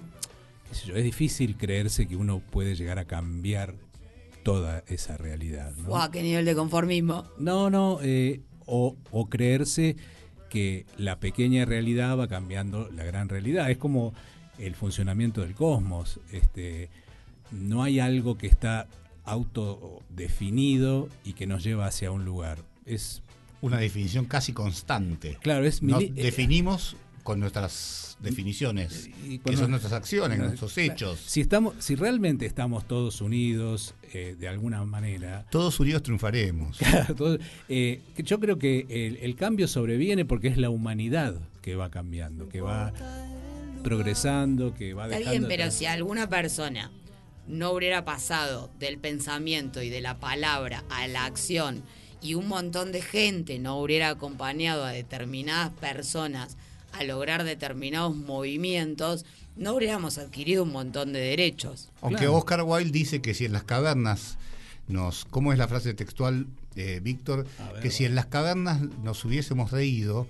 qué 0.69 0.77
sé 0.77 0.86
yo, 0.86 0.95
es 0.95 1.03
difícil 1.03 1.57
creerse 1.57 2.07
que 2.07 2.15
uno 2.15 2.39
puede 2.39 2.77
llegar 2.77 3.01
a 3.01 3.05
cambiar 3.05 3.74
toda 4.45 4.85
esa 4.86 5.16
realidad. 5.16 5.73
¿no? 5.77 5.89
¡Guau, 5.89 6.09
qué 6.12 6.23
nivel 6.23 6.45
de 6.45 6.55
conformismo! 6.55 7.24
No, 7.36 7.69
no, 7.69 7.99
eh, 8.01 8.43
o, 8.66 8.95
o 9.11 9.28
creerse 9.28 9.97
que 10.49 10.86
la 10.99 11.19
pequeña 11.19 11.65
realidad 11.65 12.16
va 12.16 12.28
cambiando 12.28 12.89
la 12.90 13.03
gran 13.03 13.28
realidad. 13.28 13.69
Es 13.73 13.78
como 13.78 14.15
el 14.57 14.77
funcionamiento 14.77 15.40
del 15.40 15.57
cosmos. 15.57 16.20
Este, 16.31 16.90
no 17.51 17.82
hay 17.82 17.99
algo 17.99 18.39
que 18.39 18.47
está 18.47 18.86
autodefinido 19.31 21.09
y 21.25 21.33
que 21.35 21.47
nos 21.47 21.63
lleva 21.65 21.87
hacia 21.87 22.11
un 22.11 22.25
lugar. 22.25 22.59
Es 22.87 23.23
Una 23.61 23.79
definición 23.79 24.25
casi 24.25 24.53
constante. 24.53 25.37
Claro, 25.43 25.65
es 25.65 25.83
Nos 25.83 26.03
eh, 26.03 26.13
definimos 26.15 26.97
con 27.25 27.41
nuestras 27.41 28.17
definiciones, 28.21 29.11
y 29.27 29.37
que 29.39 29.45
con- 29.45 29.57
son 29.59 29.71
nuestras 29.71 29.93
acciones, 29.93 30.37
Claro, 30.39 30.49
nuestros 30.49 30.79
hechos. 30.79 31.21
Si 31.27 31.41
estamos, 31.43 31.75
si 31.79 31.95
realmente 31.95 32.47
estamos 32.47 32.89
todos 32.89 33.21
unidos 33.21 33.95
eh, 34.15 34.35
de 34.39 34.49
alguna 34.49 34.83
manera, 34.85 35.45
Todos 35.51 35.79
unidos 35.79 36.03
triunfaremos. 36.03 36.79
Claro, 36.79 37.15
todo- 37.15 37.39
eh, 37.69 38.01
que 38.17 38.23
yo 38.23 38.41
creo 38.41 38.59
que 38.59 38.87
el, 38.89 39.17
el 39.19 39.37
cambio 39.37 39.69
sobreviene 39.69 40.25
porque 40.25 40.49
es 40.49 40.57
la 40.57 40.71
humanidad 40.71 41.35
que 41.61 41.77
va 41.77 41.91
cambiando, 41.91 42.49
que 42.49 42.61
va 42.63 42.93
progresando, 43.85 44.75
que 44.75 44.95
va 44.95 45.05
Está 45.05 45.19
dejando 45.19 45.39
bien, 45.41 45.49
pero 45.49 45.63
atrás- 45.65 45.75
si 45.79 45.87
alguna 45.87 46.29
persona 46.29 46.91
no 47.49 47.73
hubiera 47.73 48.05
pasado 48.05 48.70
del 48.79 48.99
pensamiento 48.99 49.83
y 49.83 49.89
de 49.89 50.01
la 50.01 50.19
palabra 50.19 50.85
a 50.91 51.09
la 51.09 51.25
acción 51.25 51.83
y 52.20 52.35
un 52.35 52.49
montón 52.49 52.93
de 52.93 53.03
gente 53.03 53.59
no 53.59 53.81
hubiera 53.81 54.11
acompañado 54.11 54.85
a 54.85 54.91
determinadas 54.91 55.70
personas 55.70 56.57
a 56.93 57.05
lograr 57.05 57.45
determinados 57.45 58.16
movimientos, 58.16 59.25
no 59.57 59.75
hubiéramos 59.75 60.19
adquirido 60.19 60.62
un 60.62 60.73
montón 60.73 61.12
de 61.12 61.20
derechos. 61.20 61.91
Aunque 62.01 62.29
Oscar 62.29 62.62
Wilde 62.62 62.91
dice 62.91 63.20
que 63.20 63.35
si 63.35 63.45
en 63.45 63.53
las 63.53 63.65
cavernas 63.65 64.39
nos, 64.89 65.25
¿cómo 65.27 65.53
es 65.53 65.59
la 65.59 65.69
frase 65.69 65.95
textual, 65.95 66.47
eh, 66.77 67.01
Víctor? 67.03 67.47
Que 67.83 67.91
si 67.91 68.05
en 68.05 68.15
las 68.15 68.27
cavernas 68.27 68.81
nos 69.03 69.25
hubiésemos 69.25 69.70
reído, 69.70 70.27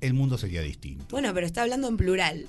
el 0.00 0.14
mundo 0.14 0.38
sería 0.38 0.62
distinto. 0.62 1.06
Bueno, 1.10 1.34
pero 1.34 1.46
está 1.46 1.62
hablando 1.62 1.88
en 1.88 1.96
plural. 1.96 2.46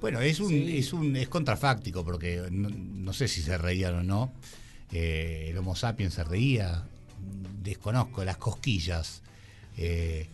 Bueno, 0.00 0.20
es 0.20 0.40
un, 0.40 0.52
es 0.52 0.92
un, 0.92 1.16
es 1.16 1.28
contrafáctico 1.28 2.04
porque 2.04 2.42
no, 2.50 2.68
no 2.70 3.12
sé 3.12 3.28
si 3.28 3.42
se 3.42 3.58
reían 3.58 3.94
o 3.94 4.02
no. 4.02 4.32
Eh, 4.92 5.48
el 5.50 5.58
Homo 5.58 5.74
sapiens 5.74 6.14
se 6.14 6.24
reía, 6.24 6.84
desconozco 7.62 8.24
las 8.24 8.36
cosquillas. 8.36 9.22
Eh, 9.76 10.28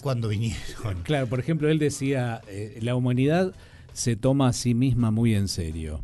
cuando 0.00 0.28
vinieron. 0.28 1.02
Claro, 1.02 1.26
por 1.26 1.40
ejemplo, 1.40 1.68
él 1.68 1.78
decía, 1.78 2.40
eh, 2.48 2.78
la 2.80 2.94
humanidad 2.94 3.54
se 3.92 4.16
toma 4.16 4.48
a 4.48 4.52
sí 4.52 4.74
misma 4.74 5.10
muy 5.10 5.34
en 5.34 5.48
serio. 5.48 6.02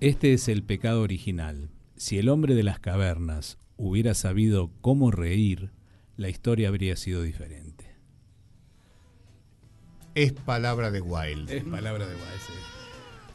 Este 0.00 0.32
es 0.32 0.48
el 0.48 0.62
pecado 0.62 1.02
original. 1.02 1.70
Si 1.96 2.18
el 2.18 2.28
hombre 2.28 2.54
de 2.54 2.62
las 2.62 2.78
cavernas 2.78 3.58
hubiera 3.76 4.14
sabido 4.14 4.70
cómo 4.80 5.10
reír, 5.10 5.70
la 6.16 6.28
historia 6.28 6.68
habría 6.68 6.96
sido 6.96 7.22
diferente. 7.22 7.65
Es 10.16 10.32
palabra 10.32 10.90
de 10.90 11.02
Wilde. 11.02 11.58
Es 11.58 11.64
palabra 11.64 12.06
de 12.06 12.14
Wilde. 12.14 12.26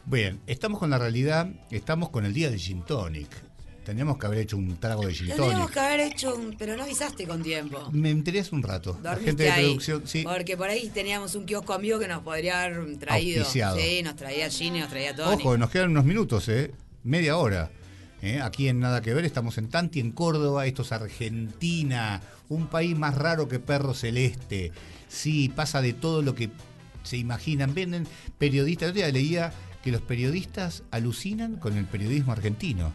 Bien, 0.04 0.40
estamos 0.48 0.80
con 0.80 0.90
la 0.90 0.98
realidad, 0.98 1.48
estamos 1.70 2.08
con 2.08 2.24
el 2.26 2.34
día 2.34 2.50
de 2.50 2.58
Gin 2.58 2.82
Tonic. 2.82 3.28
Teníamos 3.84 4.18
que 4.18 4.26
haber 4.26 4.40
hecho 4.40 4.56
un 4.56 4.76
trago 4.78 5.06
de 5.06 5.14
Gin 5.14 5.28
Tendríamos 5.28 5.58
Tonic. 5.58 5.74
que 5.74 5.78
haber 5.78 6.00
hecho 6.00 6.34
un... 6.34 6.56
Pero 6.58 6.76
no 6.76 6.82
avisaste 6.82 7.24
con 7.24 7.40
tiempo. 7.40 7.88
Me 7.92 8.10
enteré 8.10 8.40
hace 8.40 8.52
un 8.52 8.64
rato. 8.64 8.98
La 9.00 9.14
gente 9.14 9.44
de 9.44 9.50
ahí, 9.52 9.64
producción, 9.66 10.02
sí. 10.06 10.24
Porque 10.24 10.56
por 10.56 10.70
ahí 10.70 10.88
teníamos 10.88 11.36
un 11.36 11.46
kiosco 11.46 11.72
amigo 11.72 12.00
que 12.00 12.08
nos 12.08 12.24
podría 12.24 12.64
haber 12.64 12.96
traído. 12.96 13.42
Auspiciado. 13.42 13.76
Sí, 13.76 14.02
nos 14.02 14.16
traía 14.16 14.50
Gini, 14.50 14.80
nos 14.80 14.88
traía 14.88 15.14
Tony. 15.14 15.34
Ojo, 15.40 15.56
nos 15.56 15.70
quedan 15.70 15.90
unos 15.90 16.04
minutos, 16.04 16.48
¿eh? 16.48 16.72
Media 17.04 17.36
hora. 17.36 17.70
¿eh? 18.22 18.40
Aquí 18.40 18.66
en 18.66 18.80
Nada 18.80 19.02
que 19.02 19.14
Ver, 19.14 19.24
estamos 19.24 19.56
en 19.56 19.68
Tanti, 19.68 20.00
en 20.00 20.10
Córdoba. 20.10 20.66
Esto 20.66 20.82
es 20.82 20.90
Argentina, 20.90 22.20
un 22.48 22.66
país 22.66 22.98
más 22.98 23.14
raro 23.14 23.46
que 23.46 23.60
perro 23.60 23.94
celeste. 23.94 24.72
Sí, 25.06 25.48
pasa 25.48 25.80
de 25.80 25.92
todo 25.92 26.22
lo 26.22 26.34
que 26.34 26.50
se 27.02 27.16
imaginan. 27.16 27.74
Venden 27.74 28.06
periodistas. 28.38 28.86
El 28.86 28.90
otro 28.90 29.02
día 29.02 29.12
leía 29.12 29.52
que 29.82 29.92
los 29.92 30.02
periodistas 30.02 30.84
alucinan 30.90 31.56
con 31.56 31.76
el 31.76 31.86
periodismo 31.86 32.32
argentino. 32.32 32.92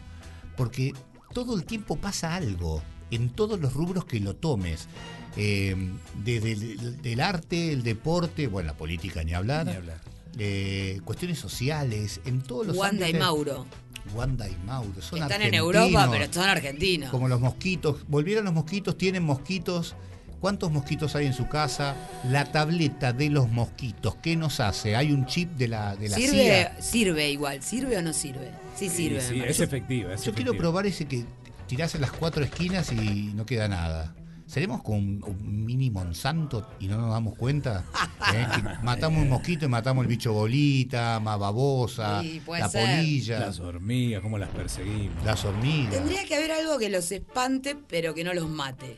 Porque 0.56 0.94
todo 1.32 1.56
el 1.56 1.64
tiempo 1.64 1.96
pasa 1.96 2.34
algo. 2.34 2.82
En 3.10 3.30
todos 3.30 3.58
los 3.60 3.72
rubros 3.72 4.04
que 4.04 4.20
lo 4.20 4.36
tomes. 4.36 4.88
Eh, 5.36 5.76
desde 6.24 6.52
el 6.52 7.00
del 7.00 7.20
arte, 7.20 7.72
el 7.72 7.82
deporte, 7.82 8.48
bueno, 8.48 8.68
la 8.68 8.76
política 8.76 9.22
ni 9.24 9.34
hablar. 9.34 9.66
Ni 9.66 9.72
hablar. 9.72 10.00
Eh, 10.38 11.00
cuestiones 11.04 11.38
sociales, 11.38 12.20
en 12.24 12.42
todos 12.42 12.68
los 12.68 12.76
Wanda 12.76 13.08
y 13.08 13.14
Mauro. 13.14 13.66
Wanda 14.14 14.48
y 14.48 14.56
Mauro, 14.64 15.02
son 15.02 15.20
Están 15.20 15.42
en 15.42 15.54
Europa, 15.54 16.08
pero 16.10 16.32
son 16.32 16.44
argentinos. 16.44 17.10
Como 17.10 17.28
los 17.28 17.40
mosquitos. 17.40 18.04
Volvieron 18.08 18.44
los 18.44 18.54
mosquitos, 18.54 18.96
tienen 18.96 19.22
mosquitos. 19.24 19.96
¿Cuántos 20.40 20.70
mosquitos 20.70 21.16
hay 21.16 21.26
en 21.26 21.32
su 21.34 21.48
casa? 21.48 21.96
La 22.30 22.44
tableta 22.52 23.12
de 23.12 23.28
los 23.30 23.48
mosquitos, 23.50 24.14
¿qué 24.22 24.36
nos 24.36 24.60
hace? 24.60 24.94
Hay 24.94 25.10
un 25.12 25.26
chip 25.26 25.50
de 25.56 25.68
la, 25.68 25.96
de 25.96 26.08
la 26.08 26.16
¿Sirve, 26.16 26.32
CIA. 26.32 26.80
sirve 26.80 27.30
igual? 27.30 27.62
¿Sirve 27.62 27.96
o 27.96 28.02
no 28.02 28.12
sirve? 28.12 28.50
Sí, 28.76 28.88
sirve. 28.88 29.20
Sí, 29.20 29.40
es 29.44 29.58
efectiva. 29.60 30.14
es 30.14 30.22
Yo 30.24 30.32
quiero 30.32 30.54
probar 30.56 30.86
ese 30.86 31.06
que 31.06 31.24
tirás 31.66 31.94
en 31.96 32.02
las 32.02 32.12
cuatro 32.12 32.44
esquinas 32.44 32.92
y 32.92 33.32
no 33.34 33.44
queda 33.46 33.66
nada. 33.68 34.14
¿Seremos 34.46 34.82
con 34.82 34.94
un, 34.96 35.22
un 35.26 35.66
mini 35.66 35.90
Monsanto 35.90 36.70
y 36.80 36.86
no 36.86 36.96
nos 36.96 37.10
damos 37.10 37.36
cuenta? 37.36 37.84
¿Eh? 38.34 38.46
Que 38.54 38.62
matamos 38.82 39.20
un 39.20 39.28
mosquito 39.28 39.66
y 39.66 39.68
matamos 39.68 40.02
el 40.04 40.08
bicho 40.08 40.32
bolita, 40.32 41.20
más 41.20 41.38
babosa, 41.38 42.22
Sí, 42.22 42.40
la 42.48 42.66
ser. 42.68 42.96
polilla, 42.96 43.40
Las 43.40 43.60
hormigas, 43.60 44.22
cómo 44.22 44.38
las 44.38 44.48
perseguimos. 44.48 45.22
las 45.22 45.44
hormigas, 45.44 45.92
Tendría 45.92 46.24
que 46.24 46.34
haber 46.36 46.52
algo 46.52 46.78
que 46.78 46.88
los 46.88 47.12
espante, 47.12 47.76
pero 47.88 48.14
que 48.14 48.24
no 48.24 48.32
los 48.32 48.48
mate. 48.48 48.96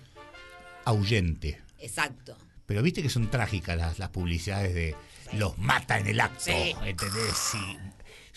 Ahuyente. 0.90 1.60
Exacto. 1.78 2.36
Pero 2.66 2.82
viste 2.82 3.02
que 3.02 3.08
son 3.08 3.30
trágicas 3.30 3.76
las, 3.76 3.98
las 3.98 4.10
publicidades 4.10 4.74
de 4.74 4.94
los 5.32 5.58
mata 5.58 5.98
en 5.98 6.06
el 6.06 6.20
acto, 6.20 6.44
Sí. 6.44 6.74
¿entendés? 6.84 7.52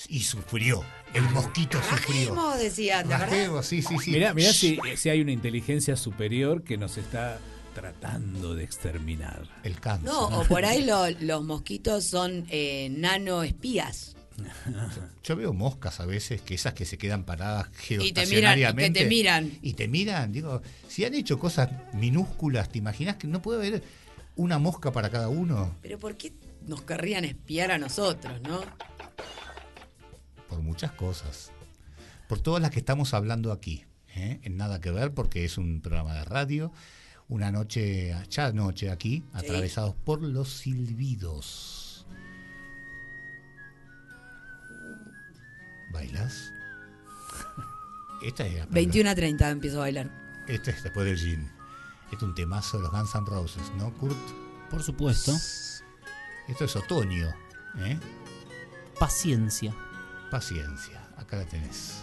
Y, 0.08 0.18
y 0.18 0.24
sufrió, 0.24 0.84
el 1.14 1.24
mosquito 1.30 1.78
sufrió. 1.88 2.30
Rajemos, 2.34 2.60
decía. 2.60 3.04
Rajemos, 3.04 3.66
sí, 3.66 3.82
sí, 3.82 3.96
sí. 4.00 4.12
Mirá, 4.12 4.34
si, 4.54 4.80
si 4.96 5.10
hay 5.10 5.22
una 5.22 5.32
inteligencia 5.32 5.96
superior 5.96 6.64
que 6.64 6.78
nos 6.78 6.98
está 6.98 7.40
tratando 7.76 8.54
de 8.56 8.64
exterminar. 8.64 9.48
El 9.64 9.80
cáncer. 9.80 10.06
No, 10.10 10.28
o 10.28 10.44
por 10.46 10.64
ahí 10.66 10.84
lo- 10.86 11.10
los 11.22 11.44
mosquitos 11.44 12.06
son 12.06 12.46
eh, 12.50 12.90
nano 12.92 13.44
espías. 13.44 14.13
Yo 15.24 15.36
veo 15.36 15.54
moscas 15.54 16.00
a 16.00 16.06
veces, 16.06 16.42
que 16.42 16.56
esas 16.56 16.74
que 16.74 16.86
se 16.86 16.98
quedan 16.98 17.24
paradas 17.24 17.68
Y 17.70 17.72
te 17.72 17.98
miran, 17.98 18.02
y 18.02 18.12
geoestacionariamente. 18.12 19.00
te 19.02 19.06
miran. 19.08 19.52
Y 19.62 19.74
te 19.74 19.88
miran, 19.88 20.32
digo, 20.32 20.62
si 20.88 21.06
han 21.06 21.14
hecho 21.14 21.40
cosas 21.40 21.70
minúsculas, 21.94 22.70
¿te 22.70 22.80
imaginas 22.80 23.18
que 23.18 23.28
no 23.28 23.42
puede 23.42 23.60
haber 23.60 23.84
una 24.36 24.60
mosca 24.60 24.92
para 24.92 25.10
cada 25.10 25.30
uno? 25.30 25.76
Pero 25.82 26.00
¿por 26.00 26.16
qué 26.16 26.34
nos 26.68 26.82
querrían 26.82 27.26
espiar 27.26 27.72
a 27.72 27.78
nosotros, 27.78 28.42
no? 28.42 28.62
Por 30.50 30.62
muchas 30.62 30.92
cosas. 30.92 31.52
Por 32.28 32.40
todas 32.40 32.62
las 32.62 32.72
que 32.72 32.80
estamos 32.80 33.14
hablando 33.14 33.52
aquí. 33.52 33.86
¿eh? 34.16 34.40
En 34.44 34.58
nada 34.58 34.82
que 34.82 34.92
ver, 34.92 35.14
porque 35.14 35.46
es 35.46 35.58
un 35.58 35.82
programa 35.82 36.16
de 36.16 36.26
radio. 36.26 36.72
Una 37.30 37.52
noche, 37.52 38.16
ya 38.30 38.52
noche 38.52 38.92
aquí, 38.92 39.24
atravesados 39.34 39.96
por 39.96 40.22
los 40.22 40.50
silbidos. 40.50 41.83
¿Bailas? 45.94 46.52
Esta 48.22 48.46
es 48.46 48.56
la- 48.60 48.66
21 48.68 49.10
a 49.10 49.16
30 49.16 49.50
empiezo 49.50 49.78
a 49.78 49.82
bailar. 49.82 50.10
Este 50.48 50.72
es 50.72 50.84
después 50.84 51.06
del 51.06 51.18
gin. 51.18 51.50
Este 52.06 52.18
es 52.18 52.22
un 52.24 52.36
temazo 52.36 52.78
de 52.78 52.84
los 52.84 52.92
Guns 52.92 53.16
N' 53.16 53.26
Roses, 53.26 53.72
¿no, 53.78 53.94
Kurt? 53.94 54.18
Por 54.70 54.84
supuesto. 54.84 55.34
Esto 56.48 56.66
es 56.66 56.76
otoño, 56.76 57.34
¿eh? 57.80 57.98
Paciencia. 59.00 59.74
Paciencia, 60.30 61.02
acá 61.18 61.38
la 61.38 61.46
tenés. 61.46 62.03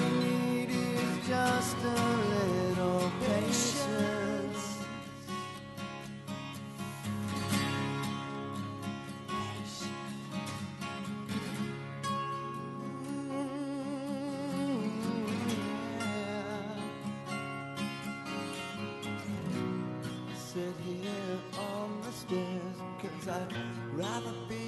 I'd 23.31 23.53
rather 23.93 24.33
be 24.49 24.65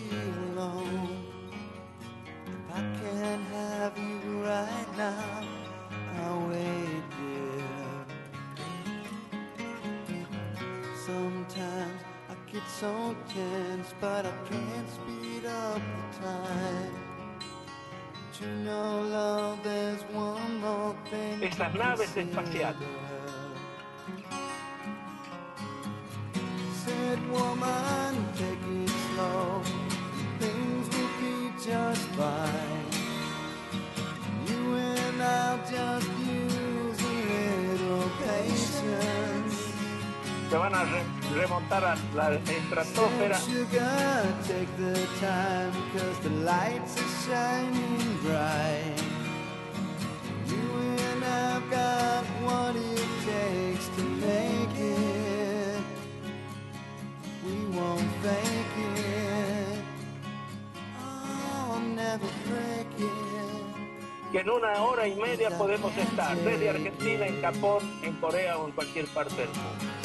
alone. 0.47 1.25
If 2.45 2.75
I 2.75 2.81
can't 3.01 3.45
have 3.59 3.97
you 3.97 4.43
right 4.43 4.97
now, 4.97 5.41
I'll 6.21 6.47
wait, 6.47 7.03
dear. 7.17 7.65
Sometimes 11.05 12.01
I 12.29 12.51
get 12.51 12.65
so 12.69 13.15
tense, 13.27 13.93
but 13.99 14.25
I 14.25 14.33
can't 14.49 14.89
speed 14.89 15.45
up 15.45 15.81
the 15.97 16.25
time. 16.25 16.93
But 18.13 18.41
you 18.41 18.47
know, 18.63 19.01
love, 19.01 19.59
there's 19.63 20.03
one 20.03 20.61
more 20.61 20.95
thing. 21.09 21.43
Esas 21.43 21.73
naves 21.73 22.15
espaciales. 22.15 23.12
Said 27.13 27.29
woman, 27.29 28.15
take 28.33 28.65
it 28.81 28.89
slow. 28.89 29.61
Things 30.39 30.85
will 30.93 31.13
be 31.21 31.53
just 31.63 32.05
fine. 32.17 32.85
You 34.47 34.73
and 34.73 35.21
I'll 35.21 35.59
just 35.59 36.09
use 36.25 36.99
a 37.03 37.13
little 37.69 38.09
patience. 38.25 39.57
Se 40.49 40.57
van 40.57 40.73
a 40.73 40.85
re- 40.85 41.39
remontar 41.39 41.83
a 41.83 41.95
la 42.15 42.29
estratosfera. 42.31 43.37
Sugar, 43.37 44.25
take 44.47 44.75
the 44.77 44.95
time, 45.21 45.73
cause 45.93 46.19
the 46.23 46.33
lights 46.51 46.97
are 46.97 47.13
shining 47.25 48.17
bright. 48.23 48.82
En 64.43 64.49
una 64.49 64.83
hora 64.83 65.07
y 65.07 65.15
media 65.15 65.57
podemos 65.57 65.95
estar 65.95 66.35
desde 66.35 66.69
Argentina, 66.69 67.25
en 67.25 67.41
Japón, 67.41 67.79
en 68.01 68.13
Corea 68.17 68.57
o 68.57 68.67
en 68.67 68.73
cualquier 68.73 69.05
parte 69.07 69.35
del 69.35 69.47
mundo. 69.47 70.02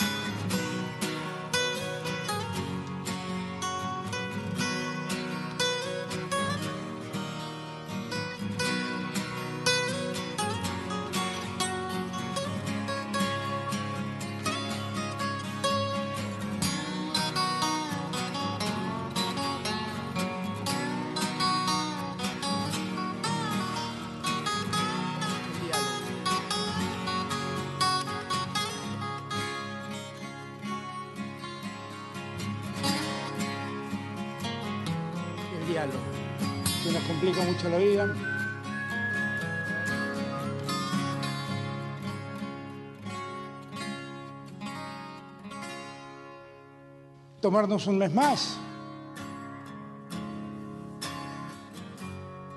Tomarnos 47.48 47.86
un 47.86 47.96
mes 47.96 48.12
más 48.12 48.58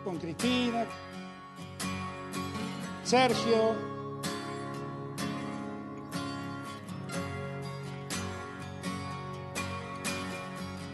con 0.03 0.17
Cristina, 0.17 0.83
Sergio, 3.05 3.73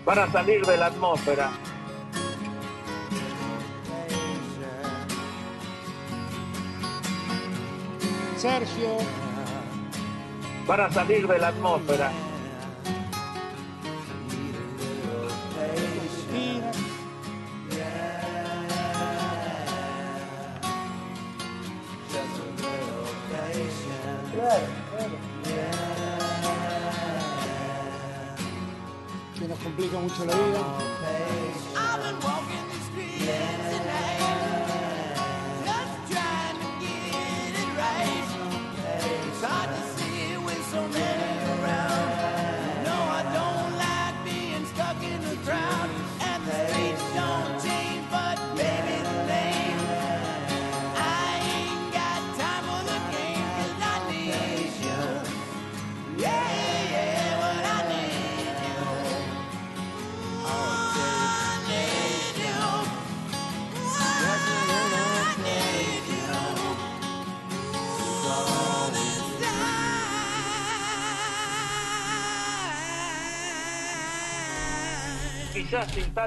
Van 0.05 0.19
a 0.19 0.31
salir 0.31 0.63
de 0.63 0.77
la 0.77 0.85
atmósfera. 0.85 1.49
Sergio, 8.37 8.97
Van 10.67 10.81
a 10.81 10.91
salir 10.91 11.27
de 11.27 11.39
la 11.39 11.47
atmósfera. 11.47 12.26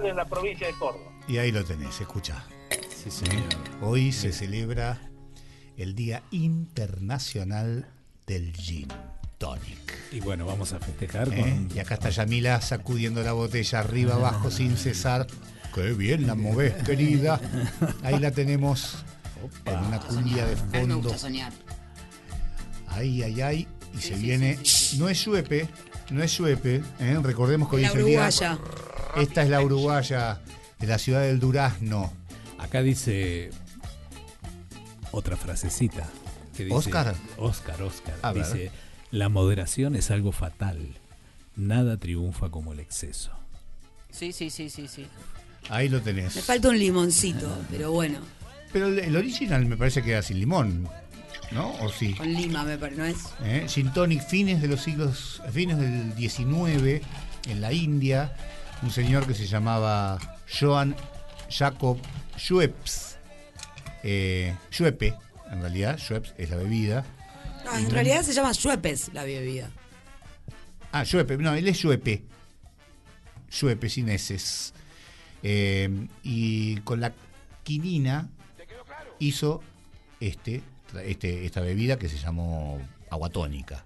En 0.03 0.17
la 0.17 0.25
provincia 0.25 0.67
de 0.67 0.73
Córdoba. 0.75 1.11
Y 1.29 1.39
ahí 1.39 1.53
lo 1.53 1.65
tenés, 1.65 2.01
escucha. 2.01 2.45
Sí, 3.03 3.11
señor. 3.11 3.45
Hoy 3.83 4.13
se 4.13 4.33
celebra 4.33 5.01
el 5.77 5.95
Día 5.95 6.23
Internacional 6.31 7.87
del 8.27 8.53
Gin 8.57 8.89
Tonic. 9.39 9.95
Y 10.13 10.21
bueno, 10.21 10.47
vamos 10.47 10.73
a 10.73 10.81
festejar 10.81 11.33
¿eh? 11.33 11.41
con. 11.41 11.69
Y 11.77 11.79
acá 11.81 11.95
está 11.95 12.11
Yamila 12.11 12.61
sacudiendo 12.61 13.23
la 13.23 13.33
botella 13.33 13.81
arriba, 13.81 14.15
abajo, 14.15 14.51
sin 14.51 14.77
cesar. 14.77 15.27
Qué 15.75 15.93
bien 15.93 16.27
la 16.27 16.35
movés, 16.35 16.75
querida. 16.85 17.41
Ahí 18.03 18.19
la 18.19 18.31
tenemos 18.33 19.05
en 19.65 19.79
una 19.79 20.01
cumbia 20.01 20.45
de 20.47 20.57
mí 20.57 20.63
me 20.73 20.79
fondo. 20.81 20.97
gusta 20.99 21.19
soñar. 21.19 21.53
Ay, 22.89 23.23
ay, 23.23 23.41
ay. 23.41 23.69
Y 23.95 23.99
Sí, 24.01 24.09
se 24.09 24.17
sí, 24.17 24.23
viene. 24.23 24.59
No 24.99 25.09
es 25.09 25.19
Suepe, 25.19 25.69
no 26.11 26.23
es 26.23 26.31
Suepe. 26.33 26.83
¿eh? 27.01 27.19
Recordemos 27.23 27.69
que 27.69 27.77
hoy 27.77 27.83
La 27.83 27.89
es 27.89 27.95
el 27.95 28.05
día. 28.05 28.21
Esta 29.17 29.43
es 29.43 29.49
la 29.51 29.61
uruguaya 29.63 30.41
de 30.79 30.87
la 30.87 30.99
ciudad 30.99 31.23
del 31.23 31.41
Durazno. 31.41 32.13
Acá 32.59 32.83
dice 32.83 33.51
otra 35.13 35.37
frasecita. 35.37 36.07
que 36.57 36.65
dice- 36.65 36.77
¿Oscar? 36.77 37.15
Oscar, 37.39 37.83
Oscar. 37.83 38.15
A 38.23 38.33
ver. 38.33 38.45
dice: 38.45 38.71
La 39.11 39.29
moderación 39.29 39.95
es 39.97 40.11
algo 40.11 40.33
fatal. 40.33 40.79
Nada 41.57 41.97
triunfa 41.97 42.51
como 42.51 42.73
el 42.73 42.81
exceso. 42.81 43.31
Sí, 44.11 44.33
sí, 44.33 44.51
sí, 44.51 44.69
sí, 44.71 44.89
sí. 44.89 45.07
Ahí 45.69 45.89
lo 45.89 46.01
tenés. 46.01 46.35
Me 46.37 46.43
falta 46.43 46.69
un 46.69 46.79
limoncito, 46.79 47.49
pero 47.71 47.93
bueno, 47.93 48.19
Pero 48.73 48.87
el, 48.87 48.99
el 48.99 49.17
original 49.17 49.67
me 49.67 49.77
parece 49.77 50.03
que 50.03 50.13
era 50.13 50.23
sin 50.23 50.39
limón, 50.41 50.89
¿no? 51.53 51.73
¿O 51.81 51.91
sí? 51.91 52.15
con 52.15 52.33
lima 52.33 52.65
me 52.65 52.79
parece, 52.79 52.99
¿no 52.99 53.05
es? 53.05 53.17
¿Eh? 53.43 53.67
Gin 53.69 53.93
tonic, 53.93 54.23
fines 54.27 54.63
de 54.63 54.69
los 54.69 54.81
siglos, 54.83 55.43
fines 55.53 55.77
del 55.79 56.15
19, 56.15 57.03
en 57.49 57.61
la 57.61 57.73
India, 57.73 58.35
un 58.83 58.91
señor 58.91 59.27
que 59.27 59.35
se 59.35 59.47
llamaba 59.47 60.19
Johann 60.49 60.95
Jacob 61.49 61.99
Schweppes. 62.39 63.19
Eh, 64.03 64.55
Schweppe, 64.71 65.15
en 65.51 65.61
realidad, 65.61 65.99
Schweppes 65.99 66.35
es 66.39 66.51
la 66.51 66.57
bebida. 66.57 67.05
No, 67.65 67.77
en 67.77 67.91
realidad 67.91 68.23
se 68.23 68.33
llama 68.33 68.55
Schweppes 68.55 69.13
la 69.13 69.25
bebida. 69.25 69.71
Ah, 70.93 71.05
Schweppe, 71.05 71.37
no, 71.37 71.55
él 71.55 71.69
es 71.69 71.77
Schweppe. 71.77 72.25
Schweppe, 73.51 73.89
sin 73.89 74.09
eses. 74.09 74.73
Eh, 75.43 76.07
y 76.23 76.77
con 76.81 77.01
la 77.01 77.13
quinina 77.63 78.29
hizo 79.19 79.63
este, 80.21 80.63
este, 81.05 81.45
esta 81.45 81.61
bebida 81.61 81.99
que 81.99 82.09
se 82.09 82.19
llamó 82.19 82.81
agua 83.11 83.29
tónica. 83.29 83.85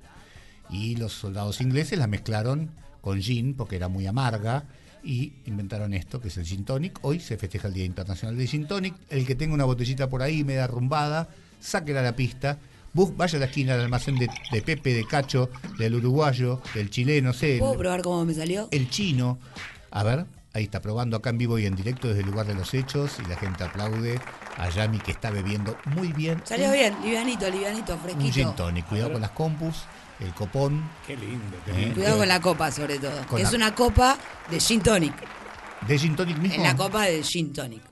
Y 0.71 0.97
los 0.97 1.13
soldados 1.13 1.61
ingleses 1.61 1.99
la 1.99 2.07
mezclaron 2.07 2.71
con 3.01 3.21
gin 3.21 3.55
porque 3.55 3.77
era 3.77 3.89
muy 3.89 4.07
amarga 4.07 4.65
y 5.05 5.33
inventaron 5.47 5.93
esto 5.95 6.21
que 6.21 6.29
es 6.29 6.37
el 6.39 6.45
gin 6.47 6.65
tonic. 6.65 6.99
Hoy 7.03 7.21
se 7.21 7.37
festeja 7.37 7.69
el 7.69 7.75
Día 7.75 7.85
Internacional 7.85 8.37
del 8.37 8.49
Gin 8.49 8.67
Tonic. 8.67 8.95
El 9.11 9.27
que 9.27 9.35
tenga 9.35 9.55
una 9.55 9.65
botellita 9.65 10.09
por 10.09 10.23
ahí 10.23 10.45
media 10.45 10.65
arrumbada, 10.65 11.29
sáquela 11.61 12.01
a 12.01 12.03
la 12.03 12.17
pista. 12.17 12.59
Bus, 12.93 13.17
vaya 13.17 13.37
a 13.37 13.41
la 13.41 13.47
esquina 13.47 13.73
del 13.75 13.83
almacén 13.83 14.17
de, 14.17 14.29
de 14.53 14.63
Pepe, 14.63 14.95
de 14.95 15.05
Cacho, 15.07 15.51
del 15.79 15.97
uruguayo, 15.97 16.61
del 16.75 16.91
chileno, 16.91 17.33
sé, 17.33 17.57
¿Puedo 17.59 17.73
el, 17.73 17.79
probar 17.79 18.03
cómo 18.03 18.25
me 18.25 18.35
salió? 18.35 18.69
el 18.71 18.89
chino. 18.89 19.39
A 19.91 20.05
ver, 20.05 20.27
ahí 20.53 20.63
está 20.65 20.81
probando 20.81 21.17
acá 21.17 21.31
en 21.31 21.39
vivo 21.39 21.59
y 21.59 21.67
en 21.67 21.75
directo 21.75 22.07
desde 22.09 22.21
el 22.21 22.27
lugar 22.27 22.47
de 22.47 22.55
los 22.55 22.73
hechos 22.73 23.17
y 23.25 23.29
la 23.29 23.37
gente 23.37 23.65
aplaude 23.65 24.21
a 24.57 24.69
Yami 24.71 24.99
que 25.01 25.11
está 25.11 25.31
bebiendo 25.31 25.77
muy 25.87 26.13
bien. 26.13 26.41
Salió 26.45 26.67
un- 26.69 26.73
bien, 26.73 26.95
livianito, 27.03 27.51
livianito, 27.51 27.95
Un 27.95 28.01
fresquito. 28.01 28.33
gin 28.33 28.55
tonic. 28.55 28.87
Cuidado 28.87 29.13
con 29.13 29.21
las 29.23 29.31
compus, 29.33 29.83
el 30.21 30.33
copón. 30.35 30.83
Qué 31.07 31.17
lindo. 31.17 31.57
Eh, 31.67 31.93
Cuidado 31.95 32.19
con 32.19 32.29
la 32.29 32.41
copa, 32.41 32.71
sobre 32.71 32.99
todo. 32.99 33.17
Con 33.27 33.37
que 33.37 33.43
la- 33.43 33.49
es 33.49 33.55
una 33.55 33.75
copa 33.75 34.19
de 34.51 34.61
gin 34.61 34.81
tonic. 34.81 35.15
¿De 35.87 35.99
gin 35.99 36.17
tonic 36.17 36.39
mismo? 36.39 36.57
En 36.57 36.63
la 36.63 36.77
copa 36.77 37.05
de 37.05 37.23
gin 37.23 37.53
tonic. 37.53 37.83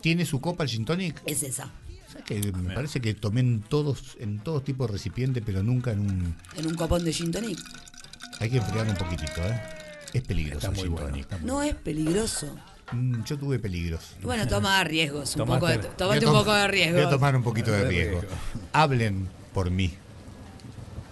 ¿Tiene 0.00 0.24
su 0.24 0.40
copa 0.40 0.64
el 0.64 0.70
gin 0.70 0.84
tonic? 0.84 1.22
Es 1.26 1.42
esa. 1.42 1.70
¿Sabes 2.08 2.24
que 2.26 2.52
me 2.52 2.74
parece 2.74 3.00
que 3.00 3.14
tomé 3.14 3.40
en 3.40 3.60
todos, 3.62 4.16
en 4.20 4.38
todos 4.38 4.62
tipos 4.64 4.86
de 4.86 4.92
recipientes, 4.92 5.42
pero 5.44 5.62
nunca 5.62 5.90
en 5.92 6.00
un. 6.00 6.36
En 6.56 6.66
un 6.66 6.74
copón 6.74 7.04
de 7.04 7.12
gin 7.12 7.32
tonic. 7.32 7.58
Hay 8.40 8.50
que 8.50 8.58
enfriar 8.58 8.86
un 8.86 8.94
poquito, 8.94 9.24
¿eh? 9.38 9.60
Es 10.12 10.22
peligroso 10.22 10.68
el 10.68 10.76
gin 10.76 10.94
tonic. 10.94 11.40
No 11.40 11.62
es 11.62 11.74
peligroso. 11.74 12.54
Mm, 12.92 13.24
yo 13.24 13.38
tuve 13.38 13.58
peligros. 13.58 14.14
Bueno, 14.22 14.46
toma 14.46 14.84
riesgos. 14.84 15.34
Un 15.36 15.46
poco 15.46 15.66
de, 15.66 15.78
Tomate- 15.80 15.96
tomate 15.96 16.20
Voy 16.20 16.28
a 16.28 16.30
un 16.30 16.38
poco 16.44 16.54
de 16.54 16.68
riesgo. 16.68 16.96
Voy 16.98 17.06
a 17.06 17.10
tomar 17.10 17.34
un 17.36 17.42
poquito 17.42 17.72
de 17.72 17.84
riesgo. 17.88 18.20
Hablen 18.72 19.28
por 19.52 19.70
mí. 19.70 19.92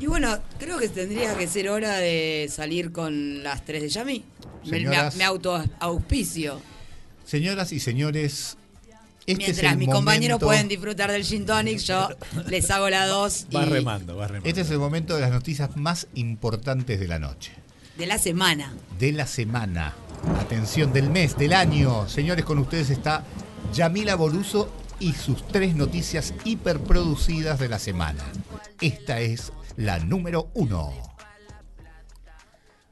Y 0.02 0.06
bueno, 0.06 0.36
creo 0.58 0.78
que 0.78 0.88
tendría 0.88 1.38
que 1.38 1.46
ser 1.46 1.68
hora 1.68 1.98
de 1.98 2.50
salir 2.50 2.90
con 2.90 3.44
las 3.44 3.64
tres 3.64 3.82
de 3.82 3.88
Yami. 3.88 4.24
Me, 4.64 4.70
me, 4.72 4.78
Señoras. 4.78 5.14
me 5.14 5.22
auto-auspicio. 5.22 6.60
Señoras 7.24 7.70
y 7.70 7.78
señores, 7.78 8.56
este 9.28 9.32
es 9.32 9.38
Mientras 9.38 9.76
mis 9.76 9.88
compañeros 9.88 10.40
pueden 10.40 10.66
disfrutar 10.66 11.12
del 11.12 11.22
gin 11.22 11.46
tonic, 11.46 11.78
yo 11.78 12.08
les 12.48 12.68
hago 12.72 12.90
la 12.90 13.06
dos 13.06 13.46
y 13.48 13.54
Va 13.54 13.64
remando, 13.64 14.16
va 14.16 14.26
remando. 14.26 14.48
Este 14.48 14.62
es 14.62 14.70
el 14.70 14.80
momento 14.80 15.14
de 15.14 15.20
las 15.20 15.30
noticias 15.30 15.76
más 15.76 16.08
importantes 16.14 16.98
de 16.98 17.06
la 17.06 17.20
noche. 17.20 17.52
de 17.96 18.06
la 18.06 18.18
semana. 18.18 18.74
de 18.98 19.12
la 19.12 19.28
semana. 19.28 19.94
Atención, 20.40 20.92
del 20.92 21.10
mes, 21.10 21.36
del 21.38 21.52
año. 21.52 22.08
Señores, 22.08 22.44
con 22.44 22.58
ustedes 22.58 22.90
está 22.90 23.22
Yamila 23.72 24.16
Boruso 24.16 24.68
y 24.98 25.12
sus 25.12 25.46
tres 25.46 25.76
noticias 25.76 26.34
hiperproducidas 26.44 27.60
de 27.60 27.68
la 27.68 27.78
semana. 27.78 28.24
Esta 28.80 29.20
es 29.20 29.52
la 29.76 29.98
número 29.98 30.50
uno. 30.54 30.92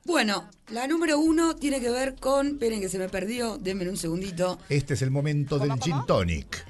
Bueno, 0.05 0.48
la 0.70 0.86
número 0.86 1.19
uno 1.19 1.55
tiene 1.57 1.81
que 1.81 1.90
ver 1.90 2.16
con. 2.16 2.47
Esperen 2.48 2.81
que 2.81 2.89
se 2.89 2.98
me 2.98 3.09
perdió, 3.09 3.59
denme 3.59 3.89
un 3.89 3.97
segundito. 3.97 4.59
Este 4.69 4.94
es 4.94 5.02
el 5.02 5.11
momento 5.11 5.59
del 5.59 5.73
gin 5.81 5.97
tonic. 6.07 6.66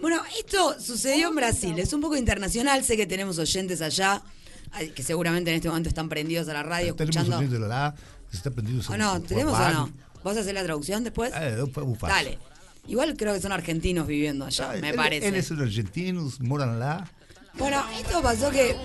Bueno, 0.00 0.22
esto 0.38 0.78
sucedió 0.80 1.28
en 1.30 1.34
Brasil, 1.34 1.76
es 1.78 1.92
un 1.92 2.00
poco 2.00 2.16
internacional, 2.16 2.84
sé 2.84 2.96
que 2.96 3.04
tenemos 3.06 3.36
oyentes 3.38 3.82
allá, 3.82 4.22
que 4.94 5.02
seguramente 5.02 5.50
en 5.50 5.56
este 5.56 5.68
momento 5.68 5.88
están 5.88 6.08
prendidos 6.08 6.48
a 6.48 6.52
la 6.52 6.62
radio 6.62 6.94
Tenemos 6.94 7.16
escuchando. 7.16 7.44
un 7.44 7.50
de 7.62 7.68
la 7.68 7.94
se 8.30 8.36
está 8.36 8.50
prendiendo 8.52 8.84
¿O 8.88 8.96
no? 8.96 9.20
¿Tenemos 9.22 9.58
o 9.58 9.70
no? 9.70 9.90
¿Vas 10.22 10.36
a 10.36 10.40
hacer 10.40 10.54
la 10.54 10.62
traducción 10.62 11.02
después? 11.02 11.32
Eh, 11.34 11.62
bufazo. 11.62 12.14
Dale. 12.14 12.38
Igual 12.86 13.16
creo 13.16 13.34
que 13.34 13.40
son 13.40 13.50
argentinos 13.50 14.06
viviendo 14.06 14.44
allá, 14.44 14.72
me 14.80 14.90
Él- 14.90 14.94
parece. 14.96 15.26
Él 15.28 15.34
es 15.34 15.50
un 15.50 15.60
argentino, 15.62 16.30
moran 16.40 16.78
lá. 16.78 17.10
Bueno, 17.58 17.84
esto 17.98 18.22
pasó 18.22 18.50
que 18.50 18.76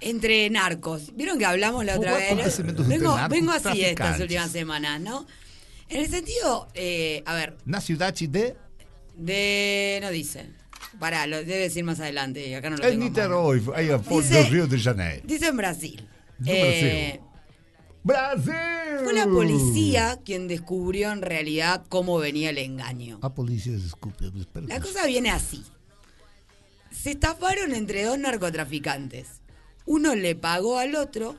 entre 0.00 0.48
narcos, 0.50 1.14
vieron 1.16 1.38
que 1.38 1.44
hablamos 1.46 1.84
la 1.84 1.96
otra 1.96 2.16
vez. 2.16 2.62
Vengo, 2.86 3.12
así 3.52 3.84
estas 3.84 4.20
últimas 4.20 4.50
semanas, 4.50 5.00
¿no? 5.00 5.26
En 5.88 6.00
el 6.00 6.08
sentido, 6.10 6.68
eh, 6.74 7.22
a 7.26 7.34
ver, 7.34 7.56
Na 7.64 7.80
ciudad 7.80 8.14
de 8.14 8.56
de. 9.16 9.98
No 10.02 10.10
dice. 10.10 10.48
Pará, 10.98 11.26
lo 11.26 11.38
debe 11.38 11.56
decir 11.58 11.84
más 11.84 12.00
adelante, 12.00 12.54
acá 12.54 12.70
no 12.70 12.76
lo 12.76 12.84
El 12.84 12.90
tengo. 12.92 13.04
mano. 13.04 13.10
Niterói, 13.10 13.62
ahí 13.74 13.90
a 13.90 13.98
Dice- 13.98 14.48
Rio 14.50 14.66
de 14.66 14.78
Janeiro. 14.78 15.22
Dice 15.26 15.46
en 15.48 15.56
Brasil. 15.56 16.08
No 16.38 16.46
Eh, 16.52 17.20
Brasil. 18.02 18.52
fue 19.04 19.12
la 19.12 19.26
policía 19.26 20.18
quien 20.24 20.48
descubrió 20.48 21.10
en 21.12 21.22
realidad 21.22 21.84
cómo 21.88 22.18
venía 22.18 22.50
el 22.50 22.58
engaño. 22.58 23.18
A 23.22 23.34
policía, 23.34 23.74
espera. 23.76 24.66
La 24.66 24.80
cosa 24.80 25.06
viene 25.06 25.30
así. 25.30 25.62
Se 27.02 27.10
estafaron 27.10 27.74
entre 27.74 28.04
dos 28.04 28.16
narcotraficantes. 28.16 29.26
Uno 29.86 30.14
le 30.14 30.36
pagó 30.36 30.78
al 30.78 30.94
otro 30.94 31.34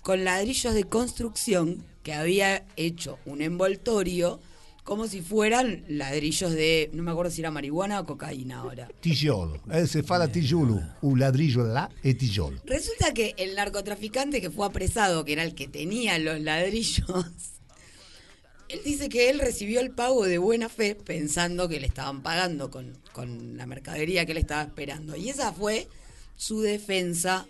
con 0.00 0.24
ladrillos 0.24 0.74
de 0.74 0.82
construcción 0.82 1.84
que 2.02 2.14
había 2.14 2.66
hecho 2.74 3.20
un 3.24 3.42
envoltorio 3.42 4.40
como 4.82 5.06
si 5.06 5.22
fueran 5.22 5.84
ladrillos 5.86 6.50
de, 6.50 6.90
no 6.94 7.04
me 7.04 7.12
acuerdo 7.12 7.30
si 7.30 7.42
era 7.42 7.52
marihuana 7.52 8.00
o 8.00 8.06
cocaína 8.06 8.58
ahora. 8.58 8.88
Tijolo. 8.98 9.60
Eh, 9.70 9.86
se 9.86 10.02
fala 10.02 10.26
tijolo. 10.26 10.80
Un 11.02 11.20
ladrillo 11.20 11.62
là 11.62 11.88
e 12.02 12.14
tijolo. 12.14 12.60
Resulta 12.66 13.14
que 13.14 13.36
el 13.38 13.54
narcotraficante 13.54 14.40
que 14.40 14.50
fue 14.50 14.66
apresado, 14.66 15.24
que 15.24 15.34
era 15.34 15.44
el 15.44 15.54
que 15.54 15.68
tenía 15.68 16.18
los 16.18 16.40
ladrillos, 16.40 17.06
él 18.72 18.80
dice 18.84 19.08
que 19.08 19.28
él 19.30 19.38
recibió 19.38 19.80
el 19.80 19.90
pago 19.90 20.24
de 20.24 20.38
buena 20.38 20.68
fe 20.68 20.94
pensando 20.94 21.68
que 21.68 21.78
le 21.80 21.86
estaban 21.86 22.22
pagando 22.22 22.70
con, 22.70 22.98
con 23.12 23.56
la 23.56 23.66
mercadería 23.66 24.24
que 24.26 24.32
él 24.32 24.38
estaba 24.38 24.62
esperando. 24.62 25.14
Y 25.16 25.28
esa 25.28 25.52
fue 25.52 25.88
su 26.36 26.60
defensa 26.60 27.46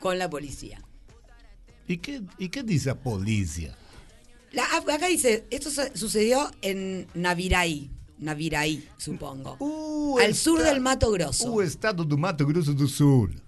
con 0.00 0.18
la 0.18 0.28
policía. 0.30 0.82
¿Y 1.86 1.98
qué, 1.98 2.22
¿Y 2.38 2.48
qué 2.48 2.62
dice 2.62 2.88
la 2.88 2.94
policía? 2.94 3.76
La- 4.52 4.64
acá 4.76 5.06
dice, 5.08 5.44
esto 5.50 5.70
su- 5.70 5.90
sucedió 5.94 6.50
en 6.62 7.06
Naviraí, 7.14 7.90
Naviraí, 8.18 8.88
supongo, 8.98 9.56
al 10.20 10.34
sur 10.34 10.62
del 10.62 10.80
Mato 10.80 11.10
Grosso. 11.10 11.52
O 11.52 11.62
estado 11.62 12.04
do 12.04 12.16
Mato 12.16 12.46
Grosso 12.46 12.72
do 12.72 12.86
Sul. 12.86 13.40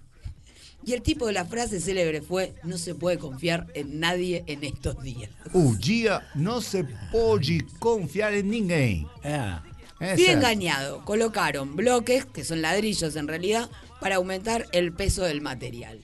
Y 0.85 0.93
el 0.93 1.01
tipo 1.01 1.25
de 1.25 1.33
la 1.33 1.45
frase 1.45 1.79
célebre 1.79 2.21
fue, 2.21 2.53
no 2.63 2.77
se 2.77 2.93
puede 2.93 3.17
confiar 3.17 3.65
en 3.73 3.99
nadie 3.99 4.43
en 4.45 4.63
estos 4.63 5.01
días. 5.01 5.31
O 5.53 5.73
dia 5.75 6.21
não 6.35 6.61
se 6.61 6.83
pode 7.11 7.65
confiar 7.79 8.33
en 8.33 8.49
ninguém. 8.49 9.07
Ah, 9.23 9.63
Fui 9.97 10.27
engañado. 10.27 11.03
Colocaron 11.05 11.75
bloques, 11.75 12.25
que 12.25 12.43
son 12.43 12.61
ladrillos 12.61 13.15
en 13.15 13.27
realidad, 13.27 13.69
para 13.99 14.17
aumentar 14.17 14.67
el 14.73 14.91
peso 14.93 15.23
del 15.23 15.41
material. 15.41 16.01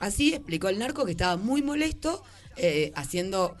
Así 0.00 0.34
explicó 0.34 0.68
el 0.68 0.78
narco 0.78 1.04
que 1.04 1.12
estaba 1.12 1.36
muy 1.36 1.62
molesto, 1.62 2.22
eh, 2.56 2.92
haciendo 2.96 3.54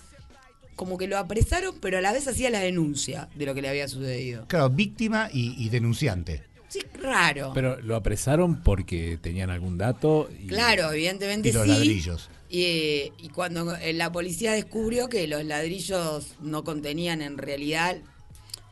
como 0.74 0.98
que 0.98 1.06
lo 1.06 1.16
apresaron, 1.16 1.76
pero 1.80 1.98
a 1.98 2.00
la 2.00 2.12
vez 2.12 2.26
hacía 2.26 2.50
la 2.50 2.60
denuncia 2.60 3.28
de 3.34 3.46
lo 3.46 3.54
que 3.54 3.62
le 3.62 3.68
había 3.68 3.86
sucedido. 3.86 4.46
Claro, 4.48 4.70
víctima 4.70 5.28
y, 5.32 5.54
y 5.64 5.68
denunciante. 5.68 6.42
Sí, 6.80 6.98
raro. 7.00 7.52
pero 7.54 7.80
lo 7.80 7.96
apresaron 7.96 8.62
porque 8.62 9.18
tenían 9.20 9.50
algún 9.50 9.78
dato. 9.78 10.28
Y, 10.42 10.46
claro, 10.48 10.92
evidentemente 10.92 11.48
Y 11.48 11.52
los 11.52 11.64
sí. 11.64 11.68
ladrillos. 11.68 12.30
Y, 12.48 13.12
y 13.18 13.28
cuando 13.34 13.76
la 13.94 14.12
policía 14.12 14.52
descubrió 14.52 15.08
que 15.08 15.26
los 15.26 15.44
ladrillos 15.44 16.34
no 16.40 16.62
contenían 16.64 17.20
en 17.22 17.38
realidad 17.38 17.96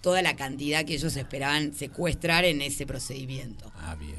toda 0.00 0.22
la 0.22 0.36
cantidad 0.36 0.84
que 0.84 0.94
ellos 0.94 1.16
esperaban 1.16 1.74
secuestrar 1.74 2.44
en 2.44 2.60
ese 2.62 2.86
procedimiento. 2.86 3.72
Ah, 3.76 3.96
bien. 3.98 4.14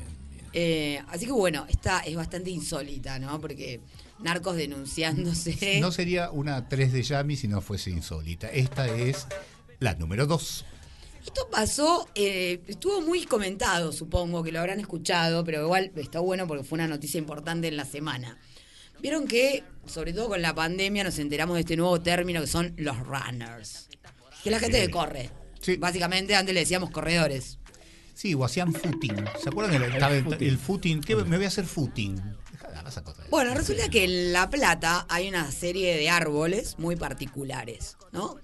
Eh, 0.51 1.01
así 1.09 1.25
que 1.25 1.31
bueno, 1.31 1.65
esta 1.69 1.99
es 1.99 2.15
bastante 2.15 2.49
insólita, 2.49 3.19
¿no? 3.19 3.39
Porque 3.39 3.81
narcos 4.19 4.55
denunciándose. 4.55 5.79
No 5.81 5.91
sería 5.91 6.31
una 6.31 6.67
3 6.67 6.91
de 6.93 7.03
Yami 7.03 7.35
si 7.35 7.47
no 7.47 7.61
fuese 7.61 7.91
insólita. 7.91 8.47
Esta 8.49 8.87
es 8.87 9.27
la 9.79 9.93
número 9.95 10.25
2. 10.25 10.65
Esto 11.25 11.49
pasó, 11.49 12.07
eh, 12.15 12.61
estuvo 12.67 13.01
muy 13.01 13.25
comentado, 13.25 13.91
supongo 13.91 14.43
que 14.43 14.51
lo 14.51 14.59
habrán 14.59 14.79
escuchado, 14.79 15.43
pero 15.43 15.63
igual 15.63 15.91
está 15.95 16.19
bueno 16.19 16.47
porque 16.47 16.63
fue 16.63 16.77
una 16.77 16.87
noticia 16.87 17.17
importante 17.17 17.67
en 17.67 17.77
la 17.77 17.85
semana. 17.85 18.37
Vieron 19.01 19.27
que, 19.27 19.63
sobre 19.85 20.13
todo 20.13 20.29
con 20.29 20.41
la 20.41 20.53
pandemia, 20.53 21.03
nos 21.03 21.19
enteramos 21.19 21.55
de 21.55 21.61
este 21.61 21.75
nuevo 21.77 21.99
término 21.99 22.41
que 22.41 22.47
son 22.47 22.73
los 22.77 22.97
runners. 22.99 23.89
Que 24.43 24.51
la 24.51 24.59
gente 24.59 24.79
Sí. 24.79 24.85
que 24.85 24.91
corre. 24.91 25.31
Básicamente 25.79 26.35
antes 26.35 26.53
le 26.53 26.59
decíamos 26.61 26.91
corredores. 26.91 27.57
Sí, 28.13 28.33
o 28.33 28.45
hacían 28.45 28.71
footing. 28.71 29.25
¿Se 29.41 29.49
acuerdan 29.49 29.73
del 29.81 29.91
estaba 29.91 30.15
el, 30.15 30.23
footing. 30.23 30.47
el 30.47 30.57
footing? 30.57 31.01
¿Qué, 31.01 31.15
me 31.15 31.35
voy 31.37 31.45
a 31.45 31.49
hacer 31.49 31.65
footing. 31.65 32.21
Bueno, 33.29 33.53
resulta 33.55 33.89
que 33.89 34.03
en 34.03 34.31
La 34.31 34.49
Plata 34.49 35.05
hay 35.09 35.27
una 35.27 35.51
serie 35.51 35.97
de 35.97 36.09
árboles 36.09 36.77
muy 36.77 36.95
particulares, 36.95 37.97
¿no? 38.11 38.37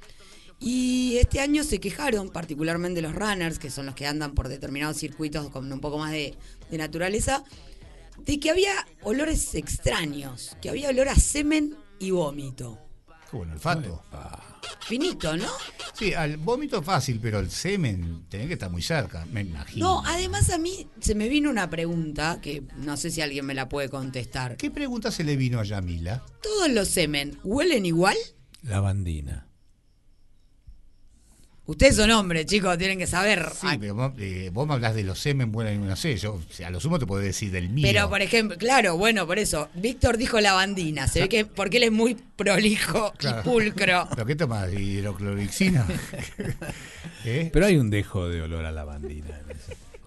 Y 0.61 1.17
este 1.17 1.39
año 1.39 1.63
se 1.63 1.79
quejaron, 1.79 2.29
particularmente 2.29 3.01
los 3.01 3.15
runners, 3.15 3.57
que 3.57 3.71
son 3.71 3.87
los 3.87 3.95
que 3.95 4.05
andan 4.05 4.35
por 4.35 4.47
determinados 4.47 4.97
circuitos 4.97 5.49
con 5.49 5.71
un 5.71 5.79
poco 5.81 5.97
más 5.97 6.11
de, 6.11 6.37
de 6.69 6.77
naturaleza, 6.77 7.43
de 8.19 8.39
que 8.39 8.51
había 8.51 8.71
olores 9.01 9.55
extraños, 9.55 10.55
que 10.61 10.69
había 10.69 10.89
olor 10.89 11.09
a 11.09 11.15
semen 11.15 11.75
y 11.97 12.11
vómito. 12.11 12.77
Qué 13.29 13.37
buen 13.37 13.51
olfato. 13.51 14.03
Finito, 14.87 15.35
¿no? 15.35 15.47
Sí, 15.93 16.13
al 16.13 16.37
vómito 16.37 16.81
fácil, 16.83 17.19
pero 17.21 17.39
el 17.39 17.49
semen 17.49 18.25
tenés 18.29 18.47
que 18.47 18.53
estar 18.53 18.69
muy 18.69 18.81
cerca, 18.81 19.25
me 19.31 19.41
imagino. 19.41 19.85
No, 19.85 20.03
además 20.05 20.49
a 20.49 20.57
mí 20.57 20.87
se 20.99 21.15
me 21.15 21.27
vino 21.27 21.49
una 21.49 21.69
pregunta 21.69 22.39
que 22.41 22.63
no 22.77 22.97
sé 22.97 23.09
si 23.09 23.21
alguien 23.21 23.45
me 23.45 23.53
la 23.53 23.67
puede 23.67 23.89
contestar. 23.89 24.57
¿Qué 24.57 24.69
pregunta 24.69 25.11
se 25.11 25.23
le 25.23 25.35
vino 25.37 25.59
a 25.59 25.63
Yamila? 25.63 26.23
¿Todos 26.43 26.69
los 26.69 26.87
semen 26.87 27.39
huelen 27.43 27.85
igual? 27.85 28.17
Lavandina. 28.63 29.47
Ustedes 31.71 31.95
son 31.95 32.11
hombres, 32.11 32.45
chicos, 32.47 32.77
tienen 32.77 32.99
que 32.99 33.07
saber. 33.07 33.49
Sí, 33.59 33.67
pero 33.79 33.95
vos, 33.95 34.11
eh, 34.17 34.49
vos 34.51 34.67
me 34.67 34.73
hablas 34.73 34.93
de 34.93 35.03
los 35.03 35.17
semen, 35.19 35.51
bueno, 35.53 35.85
no 35.85 35.95
sé, 35.95 36.17
yo 36.17 36.33
o 36.33 36.41
sea, 36.53 36.67
a 36.67 36.69
lo 36.69 36.79
sumo 36.81 36.99
te 36.99 37.05
puedo 37.05 37.21
decir 37.21 37.49
del 37.49 37.69
mío. 37.69 37.87
Pero, 37.89 38.09
por 38.09 38.21
ejemplo, 38.21 38.57
claro, 38.57 38.97
bueno, 38.97 39.25
por 39.25 39.39
eso, 39.39 39.69
Víctor 39.75 40.17
dijo 40.17 40.41
lavandina. 40.41 41.07
Se 41.07 41.21
ve 41.21 41.29
que 41.29 41.45
porque 41.45 41.77
él 41.77 41.83
es 41.83 41.91
muy 41.91 42.15
prolijo 42.15 43.13
Claro. 43.17 43.39
y 43.39 43.43
pulcro. 43.43 44.07
¿Pero 44.13 44.25
qué 44.25 44.35
tomas? 44.35 44.71
¿Hidroclorixina? 44.73 45.85
¿Eh? 47.25 47.49
Pero 47.53 47.65
hay 47.65 47.77
un 47.77 47.89
dejo 47.89 48.27
de 48.27 48.41
olor 48.41 48.65
a 48.65 48.71
lavandina. 48.71 49.39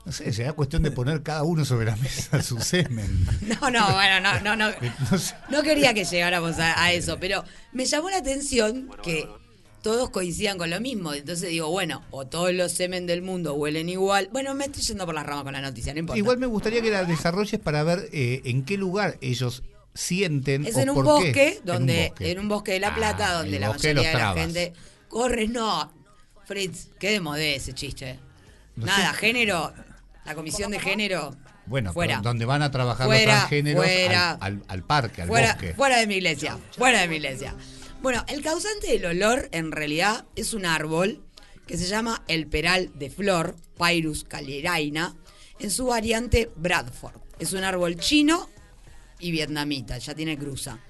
No 0.04 0.12
sé, 0.12 0.32
será 0.34 0.52
cuestión 0.52 0.82
de 0.82 0.90
poner 0.90 1.22
cada 1.22 1.44
uno 1.44 1.64
sobre 1.64 1.86
la 1.86 1.96
mesa 1.96 2.42
su 2.42 2.60
semen. 2.60 3.26
No, 3.40 3.70
no, 3.70 3.90
bueno, 3.94 4.20
no, 4.20 4.40
no, 4.40 4.54
no. 4.56 4.70
No 5.10 5.16
sé. 5.18 5.34
No 5.48 5.62
quería 5.62 5.94
que 5.94 6.04
llegáramos 6.04 6.58
a, 6.58 6.82
a 6.82 6.92
eso, 6.92 7.16
pero 7.18 7.42
me 7.72 7.86
llamó 7.86 8.10
la 8.10 8.18
atención 8.18 8.90
que 9.02 9.26
todos 9.84 10.08
coincidan 10.10 10.58
con 10.58 10.70
lo 10.70 10.80
mismo. 10.80 11.12
Entonces 11.14 11.50
digo, 11.50 11.70
bueno, 11.70 12.02
o 12.10 12.26
todos 12.26 12.52
los 12.52 12.72
semen 12.72 13.06
del 13.06 13.20
mundo 13.22 13.54
huelen 13.54 13.88
igual. 13.88 14.28
Bueno, 14.32 14.54
me 14.54 14.64
estoy 14.64 14.82
yendo 14.82 15.04
por 15.06 15.14
las 15.14 15.24
ramas 15.26 15.44
con 15.44 15.52
la 15.52 15.60
noticia, 15.60 15.92
no 15.92 16.00
importa. 16.00 16.18
Igual 16.18 16.38
me 16.38 16.46
gustaría 16.46 16.80
que 16.82 16.90
la 16.90 17.04
desarrolles 17.04 17.60
para 17.60 17.82
ver 17.84 18.08
eh, 18.12 18.40
en 18.46 18.64
qué 18.64 18.76
lugar 18.78 19.18
ellos 19.20 19.62
sienten 19.94 20.66
Es 20.66 20.74
o 20.76 20.80
en 20.80 20.88
un 20.88 20.94
por 20.96 21.04
bosque, 21.04 21.32
qué. 21.32 21.60
donde, 21.64 21.94
en 21.96 22.02
un 22.02 22.08
bosque. 22.08 22.30
en 22.32 22.38
un 22.40 22.48
bosque 22.48 22.72
de 22.72 22.80
La 22.80 22.94
Plata, 22.94 23.28
Ah, 23.30 23.34
donde 23.34 23.60
la 23.60 23.66
de 23.68 23.72
mayoría 23.74 24.08
de 24.08 24.12
los 24.12 24.20
la 24.22 24.34
gente 24.34 24.72
corre. 25.08 25.46
No, 25.48 25.92
Fritz, 26.46 26.88
qué 26.98 27.10
de 27.10 27.20
modé 27.20 27.54
ese 27.56 27.72
chiste. 27.74 28.18
No 28.76 28.86
Nada, 28.86 29.12
sé. 29.12 29.18
género, 29.18 29.72
la 30.24 30.34
comisión 30.34 30.70
de 30.72 30.80
género, 30.80 31.36
Bueno, 31.66 31.92
fuera. 31.92 32.20
donde 32.22 32.44
van 32.44 32.62
a 32.62 32.70
trabajar 32.70 33.06
Fuera, 33.06 33.24
los 33.24 33.34
transgéneros 33.40 33.84
fuera. 33.84 34.30
al, 34.32 34.38
al- 34.40 34.62
al 34.66 34.82
parque, 34.82 35.22
al 35.22 35.28
fuera, 35.28 35.52
bosque. 35.52 35.74
fuera 35.74 35.98
de 35.98 36.06
mi 36.06 36.14
iglesia, 36.16 36.58
fuera 36.76 37.00
de 37.02 37.08
mi 37.08 37.16
iglesia. 37.16 37.54
Bueno, 38.04 38.22
el 38.28 38.42
causante 38.42 38.88
del 38.88 39.06
olor 39.06 39.48
en 39.50 39.72
realidad 39.72 40.26
es 40.36 40.52
un 40.52 40.66
árbol 40.66 41.24
que 41.66 41.78
se 41.78 41.86
llama 41.86 42.22
el 42.28 42.46
peral 42.46 42.90
de 42.96 43.08
flor, 43.08 43.56
Pyrus 43.78 44.24
caleraina, 44.24 45.16
en 45.58 45.70
su 45.70 45.86
variante 45.86 46.50
Bradford. 46.54 47.16
Es 47.38 47.54
un 47.54 47.64
árbol 47.64 47.96
chino 47.96 48.50
y 49.20 49.30
vietnamita, 49.30 49.96
ya 49.96 50.14
tiene 50.14 50.36
cruza. 50.36 50.80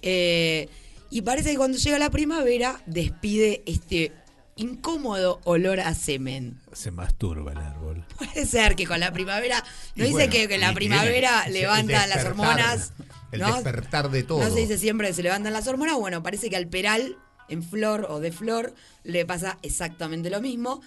Eh, 0.00 0.68
y 1.10 1.22
parece 1.22 1.50
que 1.50 1.56
cuando 1.56 1.76
llega 1.76 1.98
la 1.98 2.10
primavera 2.10 2.80
despide 2.86 3.64
este 3.66 4.12
incómodo 4.54 5.40
olor 5.42 5.80
a 5.80 5.92
semen. 5.92 6.60
Se 6.72 6.92
masturba 6.92 7.50
el 7.50 7.58
árbol. 7.58 8.04
Puede 8.16 8.46
ser 8.46 8.76
que 8.76 8.86
con 8.86 9.00
la 9.00 9.12
primavera, 9.12 9.64
no 9.96 10.04
Y 10.04 10.06
dice 10.06 10.12
bueno, 10.12 10.32
que, 10.32 10.46
que 10.46 10.58
la 10.58 10.72
primavera 10.72 11.48
levanta 11.48 12.06
las 12.06 12.24
hormonas. 12.24 12.92
El 13.34 13.40
¿no? 13.40 13.54
despertar 13.54 14.10
de 14.10 14.22
todo. 14.22 14.42
No 14.42 14.50
se 14.52 14.60
dice 14.60 14.78
siempre 14.78 15.08
que 15.08 15.14
se 15.14 15.22
levantan 15.22 15.52
las 15.52 15.66
hormonas. 15.66 15.96
Bueno, 15.96 16.22
parece 16.22 16.48
que 16.50 16.56
al 16.56 16.66
peral 16.68 17.18
en 17.48 17.62
flor 17.62 18.06
o 18.08 18.20
de 18.20 18.32
flor 18.32 18.74
le 19.02 19.26
pasa 19.26 19.58
exactamente 19.62 20.30
lo 20.30 20.40
mismo. 20.40 20.80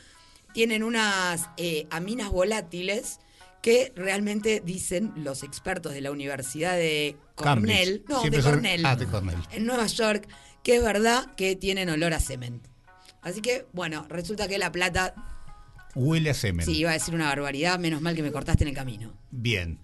Tienen 0.53 0.81
unas 0.83 1.49
eh, 1.57 1.85
aminas 1.91 2.29
volátiles 2.31 3.19
que 3.61 3.91
realmente 3.95 4.61
dicen 4.63 5.11
los 5.17 5.43
expertos 5.43 5.93
de 5.93 6.01
la 6.01 6.11
Universidad 6.11 6.75
de 6.75 7.17
Cornell, 7.35 8.03
no, 8.07 8.21
de 8.23 8.41
Cornell, 8.41 8.85
Ah, 8.85 8.95
de 8.95 9.05
Cornell. 9.07 9.37
en 9.51 9.65
Nueva 9.65 9.87
York, 9.87 10.27
que 10.63 10.77
es 10.77 10.83
verdad 10.83 11.33
que 11.35 11.55
tienen 11.55 11.89
olor 11.89 12.13
a 12.13 12.19
semen. 12.19 12.61
Así 13.21 13.41
que, 13.41 13.65
bueno, 13.73 14.05
resulta 14.09 14.47
que 14.47 14.57
la 14.57 14.71
plata, 14.71 15.13
Huele 15.95 16.29
a 16.29 16.33
semen. 16.33 16.65
sí, 16.65 16.77
iba 16.77 16.91
a 16.91 16.93
decir 16.93 17.13
una 17.15 17.25
barbaridad, 17.25 17.77
menos 17.79 18.01
mal 18.01 18.15
que 18.15 18.23
me 18.23 18.31
cortaste 18.31 18.63
en 18.63 18.69
el 18.69 18.75
camino. 18.75 19.13
Bien. 19.31 19.79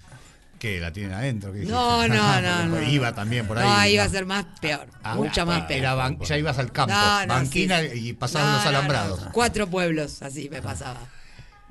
¿Qué? 0.64 0.80
¿La 0.80 0.94
tienen 0.94 1.11
adentro? 1.11 1.52
¿Qué 1.52 1.65
No, 1.65 2.07
no, 2.07 2.41
no, 2.41 2.65
no. 2.68 2.81
Iba 2.84 3.14
también 3.14 3.45
por 3.45 3.57
ahí. 3.60 3.68
No, 3.68 3.85
iba 3.95 4.03
a 4.06 4.07
ser 4.07 4.26
más 4.26 4.45
peor, 4.61 4.88
Ah, 5.03 5.14
mucha 5.15 5.44
más 5.44 5.64
peor. 5.64 5.80
Era 5.80 5.94
ban- 5.94 6.18
ya 6.23 6.38
ibas 6.38 6.57
al 6.57 6.72
campo. 6.72 6.94
No, 6.94 7.26
no, 7.26 7.34
banquina 7.34 7.81
sí. 7.81 7.88
y 7.95 8.14
pasaban 8.14 8.53
los 8.53 8.65
alambrados. 8.65 9.19
Cuatro 9.34 9.68
pueblos, 9.68 10.22
así 10.22 10.48
me 10.49 10.61
pasaba. 10.61 11.02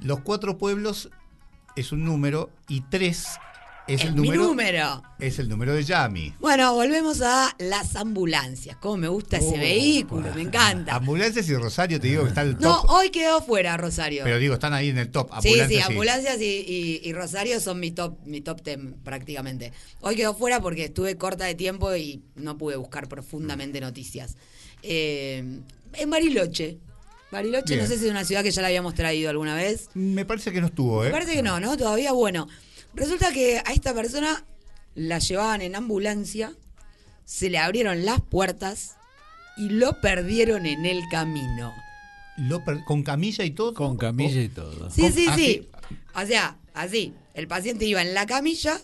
Los 0.00 0.20
cuatro 0.20 0.58
pueblos 0.58 1.08
es 1.74 1.90
un 1.92 2.04
número 2.04 2.50
y 2.68 2.82
tres 2.82 3.28
es 3.88 4.00
Es 4.00 4.06
el 4.06 4.12
mi 4.14 4.28
número. 4.28 4.42
número. 4.44 5.02
Es 5.18 5.38
el 5.38 5.48
número 5.48 5.74
de 5.74 5.82
Yami. 5.84 6.34
Bueno, 6.40 6.72
volvemos 6.74 7.20
a 7.22 7.54
las 7.58 7.96
ambulancias. 7.96 8.76
Cómo 8.76 8.96
me 8.96 9.08
gusta 9.08 9.38
ese 9.38 9.46
Oh, 9.48 9.58
vehículo, 9.58 10.32
me 10.34 10.42
encanta. 10.42 10.94
Ambulancias 10.96 11.48
y 11.48 11.54
Rosario, 11.56 12.00
te 12.00 12.08
digo 12.08 12.22
que 12.22 12.28
está 12.28 12.42
el 12.42 12.54
top. 12.56 12.62
No, 12.62 12.80
hoy 12.94 13.10
quedó 13.10 13.42
fuera 13.42 13.76
Rosario. 13.76 14.24
Pero 14.24 14.38
digo, 14.38 14.54
están 14.54 14.72
ahí 14.72 14.88
en 14.90 14.98
el 14.98 15.10
top. 15.10 15.28
Sí, 15.40 15.48
Ambulancias 15.50 15.68
sí, 15.86 15.90
ambulancias 15.92 16.40
y, 16.40 16.44
y- 16.44 17.00
y 17.04 17.12
Rosario 17.12 17.60
son 17.60 17.80
mi 17.80 17.90
top, 17.90 18.18
mi 18.24 18.40
top 18.40 18.62
ten 18.62 18.94
prácticamente. 19.02 19.72
Hoy 20.00 20.16
quedó 20.16 20.34
fuera 20.34 20.60
porque 20.60 20.84
estuve 20.84 21.16
corta 21.16 21.44
de 21.44 21.54
tiempo 21.54 21.94
y 21.96 22.22
no 22.36 22.56
pude 22.58 22.76
buscar 22.76 23.08
profundamente 23.08 23.80
noticias. 23.80 24.36
Eh, 24.82 25.60
en 25.94 26.10
Bariloche. 26.10 26.78
Bariloche, 27.30 27.74
Bien. 27.74 27.80
no 27.80 27.86
sé 27.86 27.98
si 27.98 28.04
es 28.04 28.10
una 28.10 28.24
ciudad 28.26 28.42
que 28.42 28.50
ya 28.50 28.60
la 28.60 28.68
habíamos 28.68 28.94
traído 28.94 29.30
alguna 29.30 29.54
vez. 29.54 29.88
Me 29.94 30.24
parece 30.26 30.52
que 30.52 30.60
no 30.60 30.66
estuvo, 30.66 31.02
¿eh? 31.02 31.06
Me 31.06 31.12
parece 31.12 31.32
que 31.32 31.42
no, 31.42 31.58
¿no? 31.60 31.76
Todavía 31.78 32.12
bueno. 32.12 32.46
Resulta 32.94 33.32
que 33.32 33.58
a 33.64 33.72
esta 33.72 33.94
persona 33.94 34.44
la 34.94 35.18
llevaban 35.18 35.62
en 35.62 35.74
ambulancia, 35.76 36.52
se 37.24 37.48
le 37.50 37.58
abrieron 37.58 38.04
las 38.04 38.20
puertas 38.20 38.96
y 39.56 39.68
lo 39.70 40.00
perdieron 40.00 40.66
en 40.66 40.84
el 40.84 41.02
camino. 41.10 41.72
Lo 42.36 42.64
per- 42.64 42.84
¿Con 42.84 43.02
camilla 43.02 43.44
y 43.44 43.50
todo? 43.52 43.74
Con 43.74 43.96
camilla 43.96 44.40
y 44.40 44.48
todo. 44.48 44.90
Sí, 44.90 45.10
sí, 45.12 45.26
ah, 45.28 45.34
sí. 45.36 45.68
O 46.14 46.26
sea, 46.26 46.56
así. 46.74 47.14
El 47.34 47.48
paciente 47.48 47.84
iba 47.86 48.02
en 48.02 48.12
la 48.14 48.26
camilla. 48.26 48.78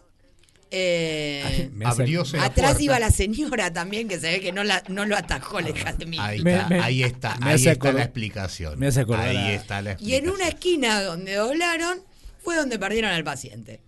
eh, 0.70 1.70
Abrióse 1.84 2.36
la 2.36 2.44
atrás 2.46 2.72
puerta. 2.72 2.82
iba 2.82 2.98
la 2.98 3.10
señora 3.10 3.72
también, 3.72 4.06
que 4.08 4.18
se 4.20 4.30
ve 4.32 4.40
que 4.40 4.52
no, 4.52 4.64
la, 4.64 4.82
no 4.88 5.06
lo 5.06 5.16
atajó 5.16 5.58
de 5.62 6.06
mí. 6.06 6.18
Ahí 6.20 6.42
Me- 6.42 6.52
está, 6.56 6.68
me- 6.68 6.80
ahí 6.80 7.02
está, 7.02 7.36
me 7.36 7.46
ahí 7.50 7.54
hace 7.54 7.70
está 7.72 7.92
la 7.92 8.02
explicación. 8.04 8.78
me 8.78 8.86
hace 8.88 9.00
Ahí 9.00 9.54
está 9.54 9.80
la 9.82 9.90
Y 9.92 9.92
explicación. 9.94 10.24
en 10.24 10.30
una 10.30 10.48
esquina 10.48 11.02
donde 11.02 11.34
doblaron 11.34 12.00
fue 12.42 12.56
donde 12.56 12.78
perdieron 12.78 13.10
al 13.12 13.24
paciente. 13.24 13.80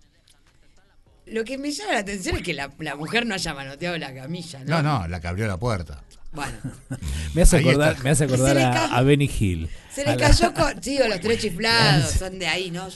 Lo 1.31 1.43
que 1.43 1.57
me 1.57 1.71
llama 1.71 1.93
la 1.93 1.99
atención 1.99 2.35
es 2.35 2.43
que 2.43 2.53
la, 2.53 2.71
la 2.79 2.95
mujer 2.95 3.25
no 3.25 3.33
haya 3.35 3.53
manoteado 3.53 3.97
la 3.97 4.13
camilla, 4.13 4.59
¿no? 4.65 4.81
No, 4.81 4.99
no, 4.99 5.07
la 5.07 5.19
que 5.19 5.27
abrió 5.27 5.47
la 5.47 5.57
puerta. 5.57 6.03
Bueno, 6.33 6.57
Me 7.33 7.41
hace 7.41 7.57
acordar, 7.57 8.01
me 8.03 8.09
hace 8.11 8.23
acordar 8.25 8.55
le 8.55 8.63
a, 8.63 8.85
a 8.97 9.01
Benny 9.01 9.29
Hill. 9.39 9.69
se 9.93 10.01
A 10.03 10.11
les 10.15 10.21
la- 10.21 10.27
cayó 10.29 10.53
con. 10.53 10.83
Sí, 10.83 10.99
o 11.01 11.07
los 11.07 11.19
tres 11.19 11.39
chiflados, 11.39 12.11
son 12.11 12.37
de 12.39 12.47
ahí, 12.47 12.71
¿no? 12.71 12.87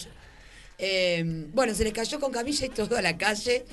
Eh, 0.78 1.24
bueno, 1.54 1.74
se 1.74 1.84
les 1.84 1.94
cayó 1.94 2.20
con 2.20 2.32
camilla 2.32 2.66
y 2.66 2.70
todo 2.70 2.98
a 2.98 3.02
la 3.02 3.18
calle. 3.18 3.66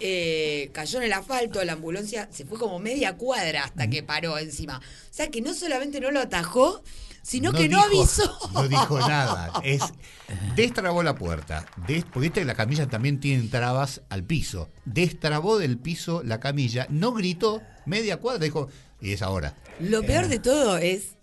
eh, 0.00 0.70
cayó 0.72 0.98
en 0.98 1.04
el 1.04 1.12
asfalto, 1.12 1.62
la 1.64 1.74
ambulancia 1.74 2.28
se 2.32 2.44
fue 2.44 2.58
como 2.58 2.78
media 2.78 3.14
cuadra 3.16 3.64
hasta 3.64 3.88
que 3.88 4.02
paró 4.02 4.38
encima. 4.38 4.78
O 4.78 5.14
sea 5.14 5.28
que 5.30 5.40
no 5.40 5.54
solamente 5.54 6.00
no 6.00 6.10
lo 6.10 6.20
atajó, 6.20 6.82
sino 7.22 7.52
que 7.52 7.68
no 7.68 7.78
dijo- 7.88 8.02
avisó. 8.02 8.38
No 8.52 8.68
dijo 8.68 8.98
nada. 9.00 9.52
Es, 9.64 9.82
destrabó 10.56 11.02
la 11.02 11.14
puerta. 11.14 11.64
Des, 11.86 12.04
porque 12.04 12.20
viste 12.20 12.40
que 12.40 12.46
la 12.46 12.54
camilla 12.54 12.86
también 12.88 13.20
tiene 13.20 13.48
trabas 13.48 14.02
al 14.10 14.24
piso. 14.24 14.68
Destrabó 14.84 15.58
del 15.58 15.78
piso 15.78 16.22
la 16.24 16.40
camilla. 16.40 16.86
No 16.90 17.12
gritó 17.12 17.62
media 17.86 18.18
cuadra. 18.18 18.44
Dijo, 18.44 18.68
y 19.00 19.12
es 19.12 19.22
ahora. 19.22 19.54
Lo 19.80 20.02
peor 20.02 20.28
de 20.28 20.38
todo 20.38 20.76
es 20.78 21.16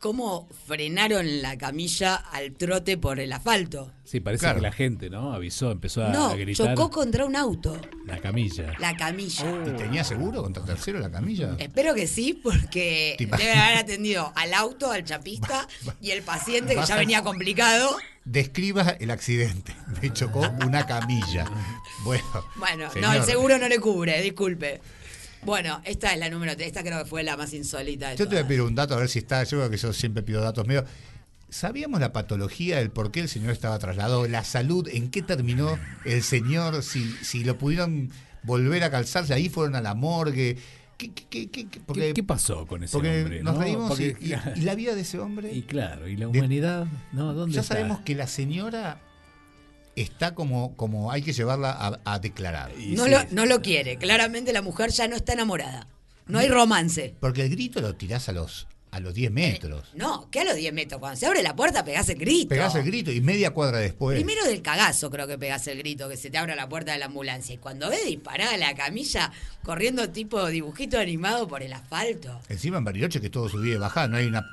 cómo 0.00 0.48
frenaron 0.66 1.42
la 1.42 1.56
camilla 1.58 2.16
al 2.16 2.52
trote 2.52 2.96
por 2.96 3.20
el 3.20 3.32
asfalto. 3.32 3.92
Sí, 4.04 4.18
parece 4.18 4.40
Claro. 4.40 4.56
que 4.56 4.62
la 4.62 4.72
gente, 4.72 5.10
¿no? 5.10 5.32
Avisó, 5.34 5.70
empezó 5.70 6.04
a, 6.04 6.08
No, 6.08 6.26
a 6.30 6.34
gritar. 6.36 6.74
chocó 6.74 6.90
contra 6.90 7.24
un 7.26 7.36
auto, 7.36 7.78
La 8.06 8.18
camilla. 8.18 8.72
la 8.80 8.96
camilla. 8.96 9.44
¿Y 9.66 9.76
tenía 9.76 10.02
seguro 10.02 10.42
contra 10.42 10.64
tercero 10.64 10.98
la 10.98 11.10
camilla? 11.10 11.54
Espero 11.58 11.94
que 11.94 12.06
sí, 12.06 12.32
porque 12.32 13.14
¿Te 13.18 13.26
deben 13.26 13.38
imaginas? 13.44 13.64
haber 13.66 13.78
atendido 13.78 14.32
al 14.34 14.54
auto, 14.54 14.90
al 14.90 15.04
chapista 15.04 15.68
y 16.00 16.10
el 16.10 16.22
paciente 16.22 16.74
que 16.74 16.84
ya 16.86 16.96
venía 16.96 17.22
complicado. 17.22 17.96
Describa 18.24 18.96
el 19.00 19.10
accidente. 19.10 19.74
Me 20.02 20.12
chocó 20.12 20.40
una 20.66 20.86
camilla. 20.86 21.44
Bueno. 22.04 22.24
Bueno, 22.56 22.88
no, 23.00 23.12
el 23.12 23.22
seguro 23.24 23.58
no 23.58 23.68
le 23.68 23.78
cubre, 23.78 24.20
disculpe. 24.22 24.80
Bueno, 25.42 25.80
esta 25.84 26.12
es 26.12 26.18
la 26.18 26.28
número, 26.28 26.52
esta 26.52 26.82
creo 26.82 26.98
que 26.98 27.04
fue 27.08 27.22
la 27.22 27.36
más 27.36 27.52
insólita 27.54 28.10
de 28.10 28.16
Yo 28.16 28.28
te 28.28 28.34
voy 28.36 28.44
a 28.44 28.46
pedir 28.46 28.62
un 28.62 28.74
dato 28.74 28.94
a 28.94 28.98
ver 28.98 29.08
si 29.08 29.20
está. 29.20 29.42
Yo 29.44 29.58
creo 29.58 29.70
que 29.70 29.76
yo 29.78 29.92
siempre 29.92 30.22
pido 30.22 30.40
datos 30.42 30.66
medio. 30.66 30.84
¿Sabíamos 31.48 31.98
la 32.00 32.12
patología, 32.12 32.80
el 32.80 32.90
por 32.90 33.10
qué 33.10 33.20
el 33.20 33.28
señor 33.28 33.50
estaba 33.50 33.78
trasladado, 33.78 34.28
la 34.28 34.44
salud, 34.44 34.86
en 34.92 35.10
qué 35.10 35.20
terminó 35.22 35.78
el 36.04 36.22
señor, 36.22 36.82
si, 36.84 37.10
si 37.22 37.42
lo 37.42 37.58
pudieron 37.58 38.10
volver 38.44 38.84
a 38.84 38.90
calzarse, 38.90 39.34
ahí 39.34 39.48
fueron 39.48 39.74
a 39.74 39.80
la 39.80 39.94
morgue? 39.94 40.58
¿Qué, 40.96 41.10
qué- 41.12 41.24
qué- 41.28 41.50
qué- 41.50 41.66
qué- 41.68 41.80
porque, 41.80 42.08
¿Qué, 42.08 42.12
qué 42.14 42.22
pasó 42.22 42.66
con 42.66 42.84
ese 42.84 42.92
porque 42.92 43.22
hombre? 43.22 43.42
nos 43.42 43.54
no? 43.54 43.60
reímos 43.62 43.88
Porque- 43.88 44.16
y, 44.20 44.32
y- 44.32 44.60
y 44.60 44.60
la 44.60 44.74
vida 44.74 44.94
de 44.94 45.00
ese 45.00 45.18
hombre. 45.18 45.50
Y 45.54 45.62
claro, 45.62 46.06
¿y 46.06 46.16
la 46.16 46.26
De- 46.26 46.38
humanidad? 46.38 46.86
No, 47.12 47.32
¿dónde 47.34 47.54
ya 47.54 47.62
está? 47.62 47.74
sabemos 47.74 48.00
que 48.00 48.14
la 48.14 48.26
señora 48.28 49.00
está 49.96 50.34
como, 50.34 50.76
como 50.76 51.10
hay 51.10 51.22
que 51.22 51.32
llevarla 51.32 51.70
a, 51.70 52.00
a 52.04 52.18
declarar. 52.18 52.72
Y 52.78 52.92
No, 52.94 53.04
sí, 53.04 53.10
lo, 53.10 53.18
no 53.30 53.46
lo 53.46 53.62
quiere, 53.62 53.96
claramente 53.96 54.52
la 54.52 54.62
mujer 54.62 54.90
ya 54.90 55.08
no 55.08 55.16
está 55.16 55.32
enamorada. 55.32 55.86
No 56.26 56.38
hay 56.38 56.48
romance. 56.48 57.14
Porque 57.20 57.42
el 57.42 57.50
grito 57.50 57.80
lo 57.80 57.94
tirás 57.94 58.28
a 58.28 58.32
los 58.32 58.68
a 58.92 58.98
los 58.98 59.14
10 59.14 59.30
metros. 59.30 59.88
No, 59.94 60.28
que 60.30 60.40
a 60.40 60.44
los 60.44 60.56
10 60.56 60.72
metros. 60.72 60.98
Cuando 61.00 61.16
se 61.18 61.26
abre 61.26 61.42
la 61.42 61.54
puerta 61.54 61.84
pegás 61.84 62.08
el 62.08 62.18
grito. 62.18 62.48
Pegás 62.48 62.74
el 62.74 62.84
grito 62.84 63.12
y 63.12 63.20
media 63.20 63.50
cuadra 63.52 63.78
después. 63.78 64.16
Primero 64.16 64.44
del 64.44 64.62
cagazo 64.62 65.10
creo 65.10 65.26
que 65.26 65.38
pegás 65.38 65.66
el 65.68 65.78
grito, 65.78 66.08
que 66.08 66.16
se 66.16 66.30
te 66.30 66.38
abra 66.38 66.54
la 66.56 66.68
puerta 66.68 66.92
de 66.92 66.98
la 66.98 67.06
ambulancia. 67.06 67.54
Y 67.54 67.58
cuando 67.58 67.88
ves 67.88 68.04
disparada 68.04 68.56
la 68.56 68.74
camilla, 68.74 69.30
corriendo 69.62 70.10
tipo 70.10 70.44
dibujito 70.48 70.98
animado 70.98 71.46
por 71.46 71.62
el 71.62 71.72
asfalto. 71.72 72.40
Encima 72.48 72.78
en 72.78 72.84
Bariloche 72.84 73.20
que 73.20 73.30
todo 73.30 73.48
subía 73.48 73.74
y 73.74 73.78
bajaba, 73.78 74.08
no 74.08 74.16
hay 74.16 74.26
una... 74.26 74.44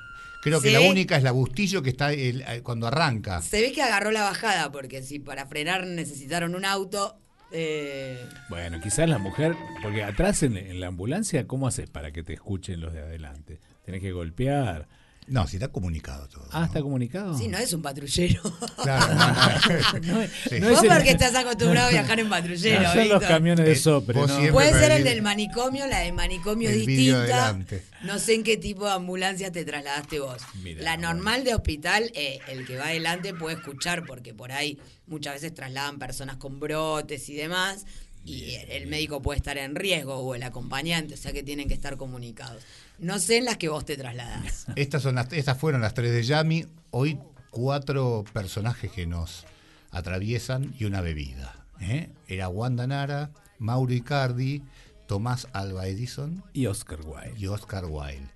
Creo 0.47 0.61
que 0.61 0.71
la 0.71 0.79
única 0.81 1.17
es 1.17 1.23
la 1.23 1.31
Bustillo 1.31 1.81
que 1.81 1.89
está 1.89 2.11
el- 2.13 2.41
eh, 2.41 2.61
cuando 2.63 2.87
arranca. 2.87 3.41
Se 3.41 3.61
ve 3.61 3.71
que 3.71 3.81
agarró 3.81 4.11
la 4.11 4.23
bajada, 4.23 4.71
porque 4.71 5.01
si 5.03 5.19
para 5.19 5.45
frenar 5.47 5.85
necesitaron 5.85 6.55
un 6.55 6.65
auto. 6.65 7.17
eh, 7.51 8.19
Bueno, 8.49 8.79
quizás 8.81 9.07
la 9.07 9.17
mujer, 9.19 9.55
porque 9.81 10.03
atrás 10.03 10.43
en, 10.43 10.57
en 10.57 10.79
la 10.81 10.87
ambulancia, 10.87 11.47
¿cómo 11.47 11.67
haces 11.67 11.89
para 11.89 12.11
que 12.11 12.21
te 12.23 12.33
escuchen 12.33 12.81
los 12.81 12.93
de 12.93 12.99
adelante? 13.01 13.59
Tenés 13.85 14.01
que 14.01 14.11
golpear. 14.11 14.87
No, 15.27 15.45
si 15.47 15.57
está 15.57 15.67
comunicado 15.67 16.27
todo. 16.29 16.47
Ah, 16.53 16.65
está 16.65 16.81
comunicado. 16.81 17.37
Sí, 17.37 17.47
no 17.49 17.57
es 17.57 17.73
un 17.73 17.81
patrullero. 17.81 18.41
Claro, 18.81 19.13
no, 20.01 20.21
no. 20.21 20.27
Sí. 20.49 20.59
no 20.59 20.69
es 20.69 20.73
Vos 20.75 20.83
el- 20.83 20.89
porque 20.89 21.11
estás 21.11 21.35
acostumbrado 21.35 21.87
a 21.87 21.91
viajar 21.91 22.19
en 22.19 22.29
patrullero. 22.29 22.81
No 22.83 22.93
son 22.93 23.09
los 23.09 23.23
camiones 23.23 23.65
de 23.65 23.71
Eh, 23.73 23.75
sopre, 23.75 24.13
Puede 24.51 24.71
ser 24.71 24.91
el 24.91 24.97
el- 24.99 25.03
del 25.03 25.21
manicomio, 25.21 25.85
la 25.87 25.99
del 25.99 26.13
manicomio 26.13 26.69
el 26.69 26.85
distinta. 26.85 27.57
No 28.03 28.19
sé 28.19 28.35
en 28.35 28.43
qué 28.43 28.55
tipo 28.57 28.85
de 28.85 28.91
ambulancia 28.93 29.51
te 29.51 29.65
trasladaste 29.65 30.19
vos. 30.19 30.41
Mirá, 30.63 30.81
la 30.81 30.97
normal 30.97 31.43
de 31.43 31.55
hospital, 31.55 32.09
eh, 32.15 32.39
el 32.47 32.65
que 32.65 32.77
va 32.77 32.85
adelante 32.85 33.33
puede 33.33 33.57
escuchar, 33.57 34.05
porque 34.05 34.33
por 34.33 34.51
ahí 34.53 34.79
muchas 35.07 35.33
veces 35.33 35.53
trasladan 35.53 35.99
personas 35.99 36.37
con 36.37 36.59
brotes 36.59 37.27
y 37.29 37.35
demás. 37.35 37.85
Y 38.23 38.55
el 38.69 38.87
médico 38.87 39.21
puede 39.21 39.37
estar 39.37 39.57
en 39.57 39.73
riesgo 39.75 40.15
o 40.15 40.35
el 40.35 40.43
acompañante, 40.43 41.13
o 41.13 41.17
sea 41.17 41.31
que 41.31 41.43
tienen 41.43 41.67
que 41.69 41.73
estar 41.73 41.95
comunicados. 41.95 42.61
No 42.99 43.19
sé 43.19 43.37
en 43.37 43.45
las 43.45 43.57
que 43.57 43.69
vos 43.69 43.85
te 43.85 43.95
trasladás. 43.95 44.65
Estas, 44.75 45.03
son 45.03 45.15
las, 45.15 45.31
estas 45.33 45.57
fueron 45.57 45.81
las 45.81 45.93
tres 45.93 46.11
de 46.11 46.23
Yami. 46.23 46.65
Hoy 46.91 47.19
cuatro 47.51 48.23
personajes 48.33 48.91
que 48.91 49.05
nos 49.05 49.45
atraviesan 49.91 50.73
y 50.79 50.85
una 50.85 51.01
bebida. 51.01 51.65
¿eh? 51.79 52.09
Era 52.27 52.49
Wanda 52.49 52.87
Nara, 52.87 53.31
Mauro 53.59 53.93
Icardi, 53.93 54.63
Tomás 55.07 55.47
Alba 55.53 55.87
Edison 55.87 56.43
Y 56.53 56.65
Oscar 56.65 56.99
Wilde. 57.05 57.39
y 57.39 57.47
Oscar 57.47 57.85
Wilde. 57.85 58.29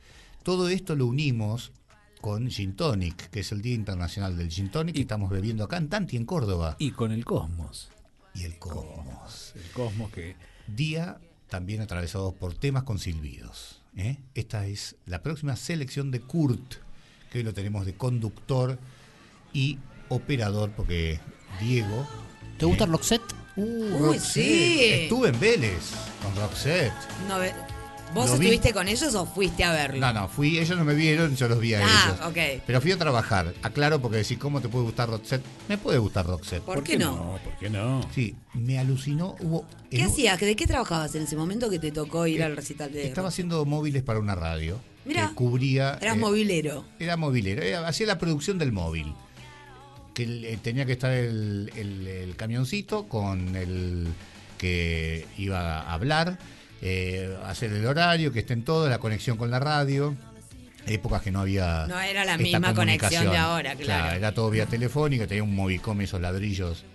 Todo 0.44 0.70
esto 0.70 0.96
lo 0.96 1.08
unimos 1.08 1.72
con 2.22 2.50
Gin 2.50 2.76
Tonic, 2.76 3.30
que 3.30 3.40
es 3.40 3.52
el 3.52 3.62
Día 3.62 3.74
Internacional 3.74 4.38
del 4.38 4.50
Gin 4.50 4.70
Tonic, 4.70 4.96
que 4.96 5.02
estamos 5.02 5.30
bebiendo 5.30 5.64
acá 5.64 5.78
en 5.78 5.90
Tanti, 5.90 6.18
en 6.18 6.26
Córdoba. 6.26 6.76
Y 6.78 6.92
con 6.92 7.12
el 7.12 7.26
Cosmos. 7.26 7.90
Y 8.36 8.44
el 8.44 8.58
Cosmos. 8.60 9.54
El 9.56 9.72
Cosmos 9.72 10.12
que... 10.12 10.36
Día 10.68 11.20
también 11.50 11.82
atravesado 11.82 12.34
por 12.34 12.54
temas 12.54 12.84
con 12.84 13.00
silbidos. 13.00 13.81
¿Eh? 13.96 14.18
Esta 14.36 14.66
es 14.68 14.96
la 15.06 15.22
próxima 15.24 15.56
selección 15.56 16.12
de 16.12 16.22
Kurt, 16.22 16.76
que 17.32 17.40
hoy 17.40 17.44
lo 17.44 17.54
tenemos 17.54 17.86
de 17.86 17.94
conductor 17.96 18.78
y 19.54 19.80
operador, 20.10 20.72
porque 20.72 21.20
Diego. 21.60 22.08
¿Te 22.58 22.66
gusta 22.66 22.86
Roxette? 22.86 23.22
Uh, 23.56 23.64
Uy, 23.64 24.00
Roxette. 24.00 24.22
sí. 24.22 24.80
Estuve 24.84 25.30
en 25.30 25.40
Vélez 25.40 25.92
con 26.24 26.36
Roxette. 26.36 26.94
No 27.28 27.40
ve- 27.40 27.54
¿Vos 28.14 28.30
Lo 28.30 28.38
vi. 28.38 28.46
estuviste 28.48 28.74
con 28.74 28.88
ellos 28.90 29.16
o 29.16 29.26
fuiste 29.26 29.64
a 29.64 29.72
verlo? 29.72 30.00
No, 30.00 30.12
no, 30.12 30.28
fui, 30.28 30.58
ellos 30.60 30.78
no 30.78 30.84
me 30.84 30.94
vieron, 30.94 31.36
yo 31.36 31.48
los 31.48 31.60
vi 31.60 31.74
a 31.76 31.82
Ah, 31.86 32.06
ellos. 32.16 32.28
ok. 32.28 32.62
Pero 32.68 32.82
fui 32.82 32.92
a 32.92 32.98
trabajar, 32.98 33.54
aclaro 33.64 34.02
porque 34.02 34.18
decir, 34.18 34.38
¿cómo 34.38 34.60
te 34.62 34.68
puede 34.68 34.84
gustar 34.86 35.10
Roxette? 35.10 35.44
Me 35.70 35.78
puede 35.78 35.98
gustar 35.98 36.26
Roxette. 36.28 36.62
¿Por, 36.64 36.84
qué 36.84 36.98
no? 36.98 37.40
¿Por 37.44 37.58
qué 37.58 37.70
no? 37.70 38.02
Sí, 38.14 38.36
me 38.54 38.78
alucinó. 38.80 39.36
Hubo, 39.40 39.66
¿Qué 39.90 40.04
hacías? 40.04 40.40
¿De 40.40 40.56
qué 40.58 40.68
trabajabas 40.68 41.16
en 41.16 41.24
ese 41.24 41.36
momento 41.38 41.70
que 41.70 41.80
te 41.80 41.92
tocó 41.92 42.28
ir 42.28 42.44
al 42.44 42.56
recital 42.56 42.92
de 42.92 43.08
Estaba 43.08 43.30
haciendo 43.30 43.64
móviles 43.66 44.04
para 44.04 44.20
una 44.20 44.36
radio. 44.36 44.78
Mirá, 45.06 45.30
que 45.30 45.36
cubría. 45.36 45.98
Eras 46.02 46.16
eh, 46.18 46.20
movilero. 46.20 46.86
Era 47.00 47.16
movilero, 47.18 47.62
era- 47.64 47.88
hacía 47.88 48.08
la 48.08 48.18
producción 48.20 48.58
del 48.58 48.72
móvil. 48.74 49.14
Que 50.14 50.24
eh, 50.24 50.60
tenía 50.62 50.86
que 50.86 50.92
estar 50.92 51.12
el, 51.14 51.72
el- 51.78 52.08
el 52.08 52.36
camioncito 52.36 53.08
con 53.08 53.56
el 53.56 54.10
que 54.58 55.26
iba 55.38 55.80
a 55.82 55.94
hablar, 55.94 56.38
eh, 56.82 57.38
hacer 57.46 57.72
el 57.74 57.86
horario, 57.86 58.32
que 58.32 58.40
estén 58.40 58.64
todos, 58.64 58.90
la 58.90 59.00
conexión 59.00 59.38
con 59.38 59.52
la 59.52 59.60
radio. 59.60 60.16
Épocas 60.88 61.22
que 61.22 61.32
no 61.32 61.42
había. 61.42 61.86
No 61.88 62.00
era 62.00 62.26
la 62.26 62.34
esta 62.34 62.44
misma 62.44 62.74
conexión 62.74 63.30
de 63.30 63.38
ahora, 63.38 63.76
claro. 63.76 64.16
Era 64.16 64.34
todo 64.34 64.50
vía 64.50 64.66
telefónica, 64.66 65.28
tenía 65.28 65.44
un 65.44 65.54
movicom, 65.56 66.02
esos 66.02 66.20
ladrillos. 66.20 66.86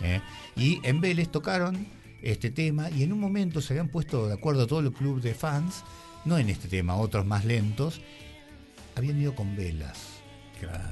¿eh? 0.00 0.20
Y 0.54 0.80
en 0.84 1.00
Vélez 1.00 1.28
tocaron 1.28 1.88
este 2.22 2.50
tema 2.50 2.88
y 2.90 3.02
en 3.02 3.12
un 3.12 3.20
momento 3.20 3.60
se 3.60 3.72
habían 3.72 3.88
puesto 3.88 4.28
de 4.28 4.34
acuerdo 4.34 4.66
todos 4.66 4.84
los 4.84 4.94
clubes 4.94 5.24
de 5.24 5.34
fans, 5.34 5.82
no 6.24 6.38
en 6.38 6.48
este 6.50 6.68
tema, 6.68 6.96
otros 6.96 7.26
más 7.26 7.44
lentos, 7.44 8.00
habían 8.94 9.20
ido 9.20 9.34
con 9.34 9.56
velas. 9.56 9.98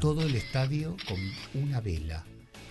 Todo 0.01 0.23
el 0.23 0.35
estadio 0.35 0.97
con 1.09 1.19
una 1.63 1.81
vela. 1.81 2.25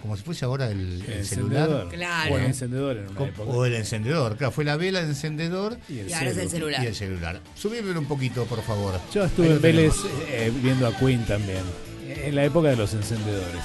Como 0.04 0.18
si 0.18 0.24
fuese 0.24 0.44
ahora 0.44 0.68
el, 0.70 1.02
el 1.08 1.14
El 1.14 1.26
celular. 1.26 1.62
encendedor. 1.70 1.90
Claro. 1.94 2.34
O 2.34 2.38
el 2.38 2.44
encendedor 2.44 2.98
en 2.98 3.08
una 3.08 3.24
época. 3.24 3.50
O 3.50 3.66
el 3.66 3.74
encendedor, 3.74 4.36
claro, 4.36 4.52
fue 4.52 4.66
la 4.66 4.76
vela, 4.76 5.00
el 5.00 5.06
encendedor 5.08 5.78
Y 5.88 6.00
el 6.00 6.10
Y 6.10 6.14
ahora 6.14 6.30
es 6.30 6.38
el 6.38 6.50
celular. 6.50 6.84
y 6.84 6.88
el 6.88 6.94
celular. 6.96 7.40
Subímelo 7.56 8.02
un 8.02 8.06
poquito, 8.06 8.44
por 8.44 8.62
favor. 8.64 9.00
Yo 9.14 9.24
estuve 9.24 9.52
en 9.52 9.62
Vélez 9.62 9.94
eh, 10.28 10.52
viendo 10.62 10.88
a 10.88 10.94
Queen 10.98 11.26
también. 11.26 11.64
En 12.06 12.36
la 12.36 12.44
época 12.44 12.68
de 12.68 12.76
los 12.76 12.94
encendedores. 12.94 13.64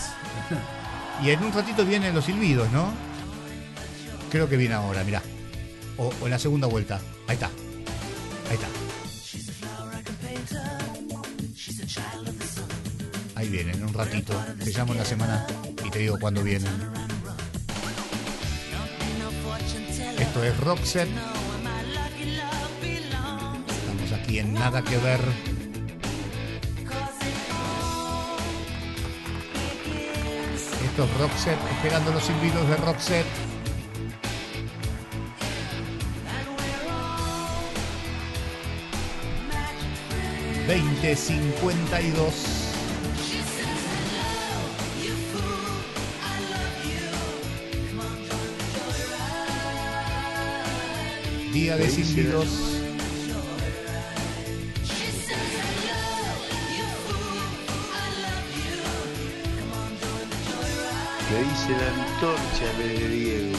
Y 1.24 1.30
en 1.30 1.42
un 1.42 1.52
ratito 1.52 1.84
vienen 1.84 2.14
los 2.14 2.24
silbidos, 2.26 2.70
¿no? 2.70 2.92
Creo 4.30 4.48
que 4.48 4.56
viene 4.56 4.74
ahora, 4.74 5.02
mirá. 5.02 5.20
O, 5.96 6.12
o 6.22 6.24
en 6.26 6.30
la 6.30 6.38
segunda 6.38 6.68
vuelta. 6.68 7.00
Ahí 7.26 7.34
está. 7.34 7.46
Ahí 8.48 8.54
está. 8.54 8.68
Ahí 13.34 13.48
vienen, 13.48 13.74
en 13.74 13.84
un 13.84 13.92
ratito. 13.92 14.34
Te 14.64 14.70
llamo 14.70 14.92
en 14.92 14.98
la 14.98 15.04
semana 15.04 15.46
y 15.88 15.90
te 15.90 15.98
digo 16.00 16.18
cuándo 16.18 16.42
vienen. 16.42 16.70
Esto 20.18 20.44
es 20.44 20.60
Roxette. 20.60 21.08
Estamos 23.68 24.12
aquí 24.12 24.38
en 24.38 24.52
Nada 24.52 24.82
que 24.82 24.98
Ver. 24.98 25.20
Esto 30.84 31.04
es 31.04 31.18
Roxette, 31.18 31.58
esperando 31.72 32.12
los 32.12 32.28
invitados 32.28 32.68
de 32.68 32.76
Roxette. 32.76 33.26
...2052... 40.68 42.57
Día 51.60 51.76
de 51.76 51.90
silbidos. 51.90 52.46
Me 61.28 61.38
dice 61.42 61.70
la 61.72 61.88
antorcha 62.04 62.68
de 62.78 63.08
Diego. 63.08 63.58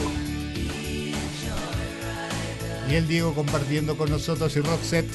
Y 2.88 2.94
el 2.94 3.06
Diego 3.06 3.34
compartiendo 3.34 3.98
con 3.98 4.08
nosotros 4.08 4.56
y 4.56 4.60
Roxette. 4.60 5.12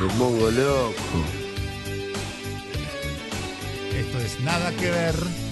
Me 0.00 0.06
pongo 0.10 0.52
loco. 0.52 0.94
Esto 3.98 4.18
es 4.20 4.38
Nada 4.44 4.70
que 4.70 4.88
Ver. 4.88 5.47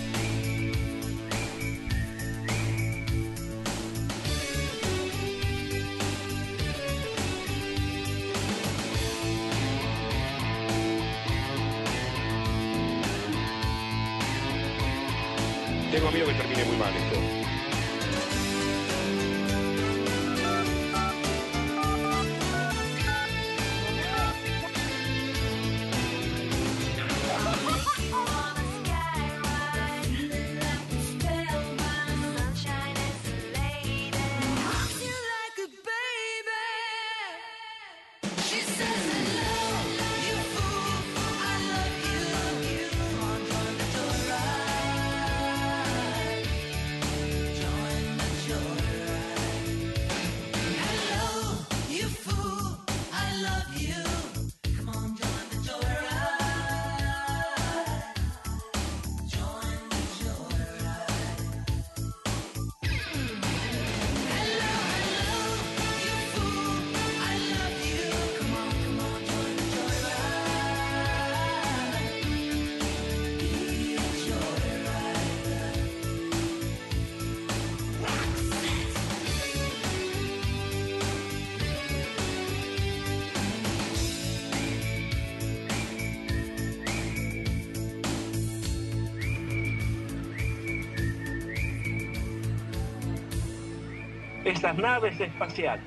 Naves 94.77 95.19
espaciales. 95.21 95.85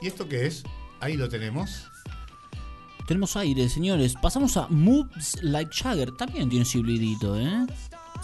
¿Y 0.00 0.06
esto 0.06 0.28
qué 0.28 0.46
es? 0.46 0.62
Ahí 1.00 1.16
lo 1.16 1.28
tenemos. 1.28 1.90
Tenemos 3.06 3.36
aire, 3.36 3.68
señores. 3.68 4.14
Pasamos 4.20 4.56
a 4.56 4.66
Moves 4.68 5.42
Like 5.42 5.70
Jagger. 5.74 6.12
También 6.12 6.48
tiene 6.48 6.64
silbidito, 6.64 7.38
¿eh? 7.38 7.66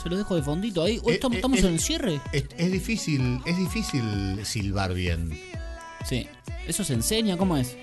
Se 0.02 0.08
lo 0.08 0.16
dejo 0.16 0.34
de 0.36 0.42
fondito 0.42 0.82
ahí. 0.82 0.98
Hoy 1.02 1.12
Eh, 1.12 1.14
estamos, 1.16 1.36
eh, 1.36 1.38
estamos 1.38 1.58
es- 1.58 1.64
en 1.64 1.72
el 1.74 1.80
cierre. 1.80 2.20
Es, 2.32 2.44
es 2.56 2.72
difícil, 2.72 3.40
es 3.44 3.56
difícil 3.58 4.44
silbar 4.44 4.94
bien. 4.94 5.38
Sí. 6.06 6.26
¿Eso 6.66 6.84
se 6.84 6.94
enseña? 6.94 7.36
¿Cómo 7.36 7.56
es? 7.56 7.76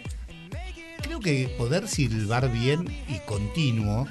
Creo 1.19 1.47
que 1.47 1.49
poder 1.57 1.87
silbar 1.87 2.51
bien 2.51 2.85
y 3.09 3.19
continuo 3.25 4.07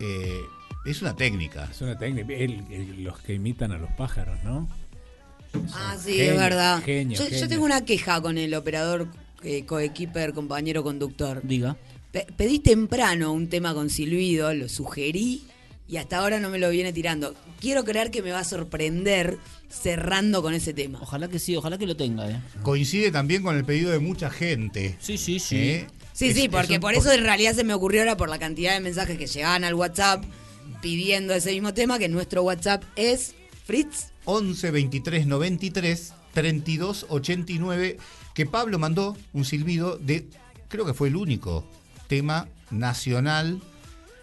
eh, 0.00 0.40
es 0.84 1.00
una 1.02 1.14
técnica. 1.16 1.68
Es 1.70 1.80
una 1.80 1.98
técnica. 1.98 2.32
El- 2.34 2.64
el- 2.70 3.04
los 3.04 3.18
que 3.20 3.34
imitan 3.34 3.72
a 3.72 3.78
los 3.78 3.90
pájaros, 3.92 4.38
¿no? 4.44 4.68
Ah, 5.74 5.96
sí, 5.98 6.12
Genio, 6.14 6.32
es 6.32 6.38
verdad. 6.38 6.82
genio, 6.82 7.18
yo, 7.28 7.48
tengo 7.48 7.64
una 7.64 7.84
queja 7.84 8.20
con 8.20 8.38
el 8.38 8.54
operador, 8.54 9.08
eh, 9.42 9.64
coequiper, 9.64 10.32
compañero 10.32 10.82
conductor. 10.82 11.40
Diga. 11.42 11.76
Pe- 12.12 12.26
pedí 12.36 12.58
temprano 12.58 13.32
un 13.32 13.48
tema 13.48 13.72
con 13.74 13.88
silbido, 13.90 14.52
lo 14.54 14.68
sugerí 14.68 15.42
y 15.88 15.96
hasta 15.96 16.18
ahora 16.18 16.38
no 16.38 16.50
me 16.50 16.58
lo 16.58 16.70
viene 16.70 16.92
tirando. 16.92 17.34
Quiero 17.60 17.84
creer 17.84 18.10
que 18.10 18.22
me 18.22 18.30
va 18.30 18.40
a 18.40 18.44
sorprender 18.44 19.38
cerrando 19.68 20.42
con 20.42 20.54
ese 20.54 20.72
tema. 20.74 20.98
Ojalá 21.02 21.28
que 21.28 21.38
sí, 21.38 21.56
ojalá 21.56 21.78
que 21.78 21.86
lo 21.86 21.96
tenga, 21.96 22.30
¿eh? 22.30 22.40
Coincide 22.62 23.10
también 23.10 23.42
con 23.42 23.56
el 23.56 23.64
pedido 23.64 23.90
de 23.90 23.98
mucha 24.00 24.30
gente. 24.30 24.96
Sí, 25.00 25.16
sí, 25.18 25.38
sí. 25.40 25.56
¿eh? 25.56 25.86
Sí, 26.12 26.28
Es- 26.28 26.34
sí, 26.36 26.42
es 26.44 26.48
porque 26.48 26.74
un- 26.74 26.80
por 26.80 26.94
eso 26.94 27.10
en 27.12 27.22
realidad 27.24 27.54
se 27.54 27.64
me 27.64 27.74
ocurrió 27.74 28.00
ahora 28.02 28.16
por 28.16 28.28
la 28.28 28.38
cantidad 28.38 28.74
de 28.74 28.80
mensajes 28.80 29.16
que 29.18 29.26
llegaban 29.26 29.64
al 29.64 29.74
WhatsApp 29.74 30.22
pidiendo 30.82 31.34
ese 31.34 31.52
mismo 31.52 31.74
tema, 31.74 31.98
que 31.98 32.08
nuestro 32.08 32.42
WhatsApp 32.42 32.82
es 32.96 33.34
Fritz. 33.66 34.08
11 34.24 34.70
23 34.70 35.26
93 35.26 36.12
32 36.34 37.06
89 37.08 37.98
que 38.34 38.46
Pablo 38.46 38.78
mandó 38.78 39.16
un 39.32 39.44
silbido 39.44 39.96
de 39.98 40.28
creo 40.68 40.84
que 40.86 40.94
fue 40.94 41.08
el 41.08 41.16
único 41.16 41.64
tema 42.08 42.48
nacional 42.70 43.60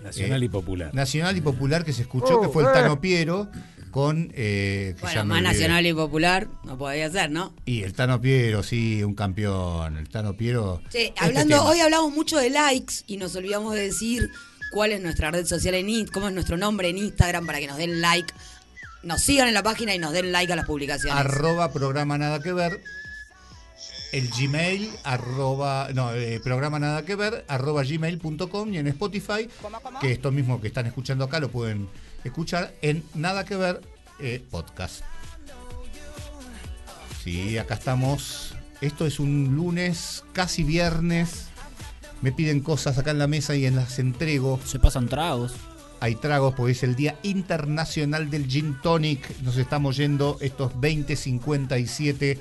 Nacional 0.02 0.44
eh, 0.44 0.46
y 0.46 0.50
popular. 0.50 0.94
nacional 0.94 1.36
y 1.38 1.42
popular 1.42 1.84
que 1.84 1.92
se 1.94 2.04
escuchó 2.04 2.40
que 2.40 2.48
fue 2.50 2.64
el 2.64 2.72
Tano 2.72 3.02
Piero 3.02 3.50
con 3.98 4.32
eh, 4.36 4.94
que 4.96 5.02
Bueno, 5.02 5.26
más 5.26 5.42
nacional 5.42 5.84
y 5.88 5.92
popular 5.92 6.48
no 6.66 6.78
podía 6.78 7.10
ser, 7.10 7.32
¿no? 7.32 7.56
y 7.66 7.82
el 7.82 7.94
Tano 7.94 8.22
Piero 8.22 8.62
sí 8.62 9.02
un 9.04 9.16
campeón. 9.16 9.98
El 9.98 10.08
Tano 10.08 10.38
Piero 10.38 10.84
Sí, 10.92 11.00
Este 11.00 11.14
hablando, 11.18 11.64
hoy 11.64 11.80
hablamos 11.80 12.14
mucho 12.14 12.38
de 12.38 12.52
likes 12.52 12.98
y 13.08 13.18
nos 13.18 13.36
olvidamos 13.36 13.74
de 13.74 13.82
decir 13.82 14.30
cuál 14.72 14.92
es 14.92 15.02
nuestra 15.02 15.32
red 15.32 15.48
social 15.48 15.74
en 15.74 15.90
Instagram, 15.90 16.14
cómo 16.14 16.28
es 16.28 16.34
nuestro 16.36 16.58
nombre 16.58 16.90
en 16.90 17.00
Instagram 17.00 17.48
para 17.48 17.58
que 17.58 17.66
nos 17.66 17.78
den 17.78 18.00
like, 18.00 18.32
nos 19.02 19.20
sigan 19.24 19.48
en 19.48 19.56
la 19.56 19.64
página 19.64 19.96
y 19.96 19.98
nos 19.98 20.12
den 20.14 20.32
like 20.32 20.54
a 20.54 20.56
las 20.56 20.68
publicaciones. 20.68 21.20
arroba 21.20 21.74
programa 21.74 22.20
nada 22.20 22.40
que 22.40 22.54
ver 22.54 22.80
el 24.14 24.30
gmail 24.30 24.92
arroba 25.06 25.90
no 25.96 26.14
eh, 26.14 26.40
programa 26.44 26.78
nada 26.78 27.04
que 27.04 27.16
ver 27.16 27.46
arroba 27.48 27.84
gmail.com 27.84 28.74
y 28.74 28.78
en 28.78 28.86
Spotify 28.90 29.50
que 30.02 30.12
esto 30.12 30.32
mismo 30.32 30.62
que 30.62 30.68
están 30.68 30.86
escuchando 30.86 31.26
acá 31.26 31.40
lo 31.40 31.50
pueden 31.50 31.90
escuchar 32.28 32.74
en 32.82 33.04
nada 33.16 33.44
que 33.46 33.56
ver 33.56 33.82
eh, 34.20 34.44
podcast 34.50 35.04
sí 37.24 37.58
acá 37.58 37.76
estamos 37.76 38.56
esto 38.82 39.06
es 39.06 39.20
un 39.20 39.56
lunes 39.56 40.24
casi 40.34 40.64
viernes 40.64 41.48
me 42.22 42.32
piden 42.32 42.62
cosas 42.62 42.98
acá 42.98 43.12
en 43.12 43.20
la 43.20 43.28
mesa 43.28 43.56
y 43.56 43.66
en 43.66 43.76
las 43.76 44.00
entrego 44.00 44.60
Se 44.66 44.80
pasan 44.80 45.08
tragos. 45.08 45.54
hay 46.00 46.16
tragos 46.16 46.56
porque 46.56 46.72
es 46.72 46.82
el 46.84 46.96
Día 46.96 47.18
Internacional 47.22 48.30
del 48.32 48.48
Gin 48.48 48.76
Tonic. 48.82 49.40
Nos 49.42 49.58
estamos 49.58 49.98
yendo 49.98 50.38
estos 50.42 50.74
20.57. 50.74 52.40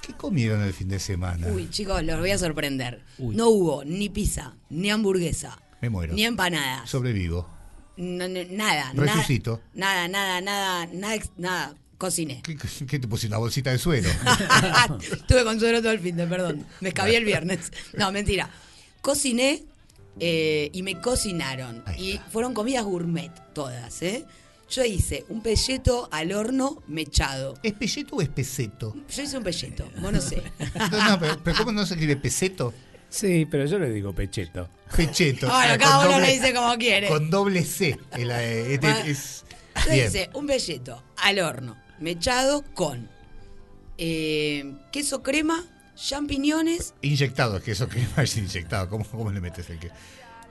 ¿Qué 0.00 0.12
comieron 0.16 0.62
el 0.62 0.72
fin 0.72 0.88
de 0.88 1.00
semana? 1.00 1.48
Uy, 1.48 1.68
chicos, 1.68 2.00
los 2.04 2.20
voy 2.20 2.30
a 2.30 2.38
sorprender. 2.38 3.02
Uy. 3.18 3.34
No 3.34 3.48
hubo 3.48 3.84
ni 3.84 4.08
pizza, 4.08 4.54
ni 4.70 4.88
hamburguesa, 4.90 5.58
Me 5.82 5.90
muero. 5.90 6.14
ni 6.14 6.24
empanadas. 6.24 6.88
Sobrevivo. 6.88 7.48
No, 7.96 8.28
no, 8.28 8.40
nada, 8.50 8.92
Resucito. 8.94 9.60
Nada, 9.74 10.08
nada, 10.08 10.40
nada, 10.40 10.86
nada, 10.92 11.22
nada. 11.36 11.74
Cociné. 11.98 12.42
¿Qué, 12.42 12.58
qué 12.86 12.98
te 12.98 13.08
puse 13.08 13.26
una 13.26 13.38
bolsita 13.38 13.70
de 13.70 13.78
suero? 13.78 14.10
Estuve 15.00 15.44
con 15.44 15.58
suero 15.58 15.80
todo 15.80 15.92
el 15.92 16.00
fin 16.00 16.14
de, 16.14 16.26
perdón. 16.26 16.66
Me 16.80 16.90
escabé 16.90 17.16
el 17.16 17.24
viernes. 17.24 17.72
No, 17.96 18.12
mentira. 18.12 18.50
Cociné 19.00 19.64
eh, 20.20 20.70
y 20.74 20.82
me 20.82 21.00
cocinaron. 21.00 21.82
Y 21.96 22.20
fueron 22.30 22.52
comidas 22.52 22.84
gourmet 22.84 23.32
todas, 23.54 24.02
¿eh? 24.02 24.26
Yo 24.68 24.84
hice 24.84 25.24
un 25.28 25.42
pelleto 25.42 26.08
al 26.10 26.32
horno 26.32 26.82
mechado. 26.88 27.54
¿Es 27.62 27.72
pelleto 27.72 28.16
o 28.16 28.20
es 28.20 28.28
peseto? 28.28 28.96
Yo 29.14 29.22
hice 29.22 29.38
un 29.38 29.44
pelleto, 29.44 29.88
vos 30.00 30.12
no 30.12 30.20
sé. 30.20 30.42
No, 30.90 31.10
no, 31.10 31.20
pero, 31.20 31.40
pero 31.42 31.56
¿cómo 31.58 31.72
no 31.72 31.86
se 31.86 31.94
escribe 31.94 32.16
peseto? 32.16 32.74
Sí, 33.16 33.46
pero 33.50 33.64
yo 33.64 33.78
le 33.78 33.90
digo 33.90 34.12
pecheto. 34.14 34.68
Pecheto. 34.94 35.46
Bueno, 35.46 35.72
Ah, 35.74 35.78
cada 35.78 36.00
uno 36.00 36.10
doble- 36.18 36.26
le 36.26 36.32
dice 36.34 36.52
como 36.54 36.76
quiere. 36.76 37.08
Con 37.08 37.30
doble 37.30 37.64
C. 37.64 37.98
El, 38.12 38.30
eh, 38.30 38.74
este 38.74 38.86
Bueno, 38.88 39.04
es- 39.06 39.44
hice 39.90 40.30
un 40.34 40.46
pelleto 40.46 41.02
al 41.16 41.38
horno 41.38 41.76
mechado 41.98 42.62
con 42.74 43.08
eh, 43.98 44.74
queso 44.92 45.22
crema, 45.22 45.64
champiñones, 45.94 46.92
Inyectado, 47.00 47.56
es 47.56 47.62
que 47.62 47.72
eso 47.72 47.88
que 47.88 48.04
es 48.22 48.36
inyectado. 48.36 48.90
¿Cómo, 48.90 49.06
cómo 49.06 49.30
le 49.32 49.40
metes 49.40 49.70
el 49.70 49.78
que? 49.78 49.90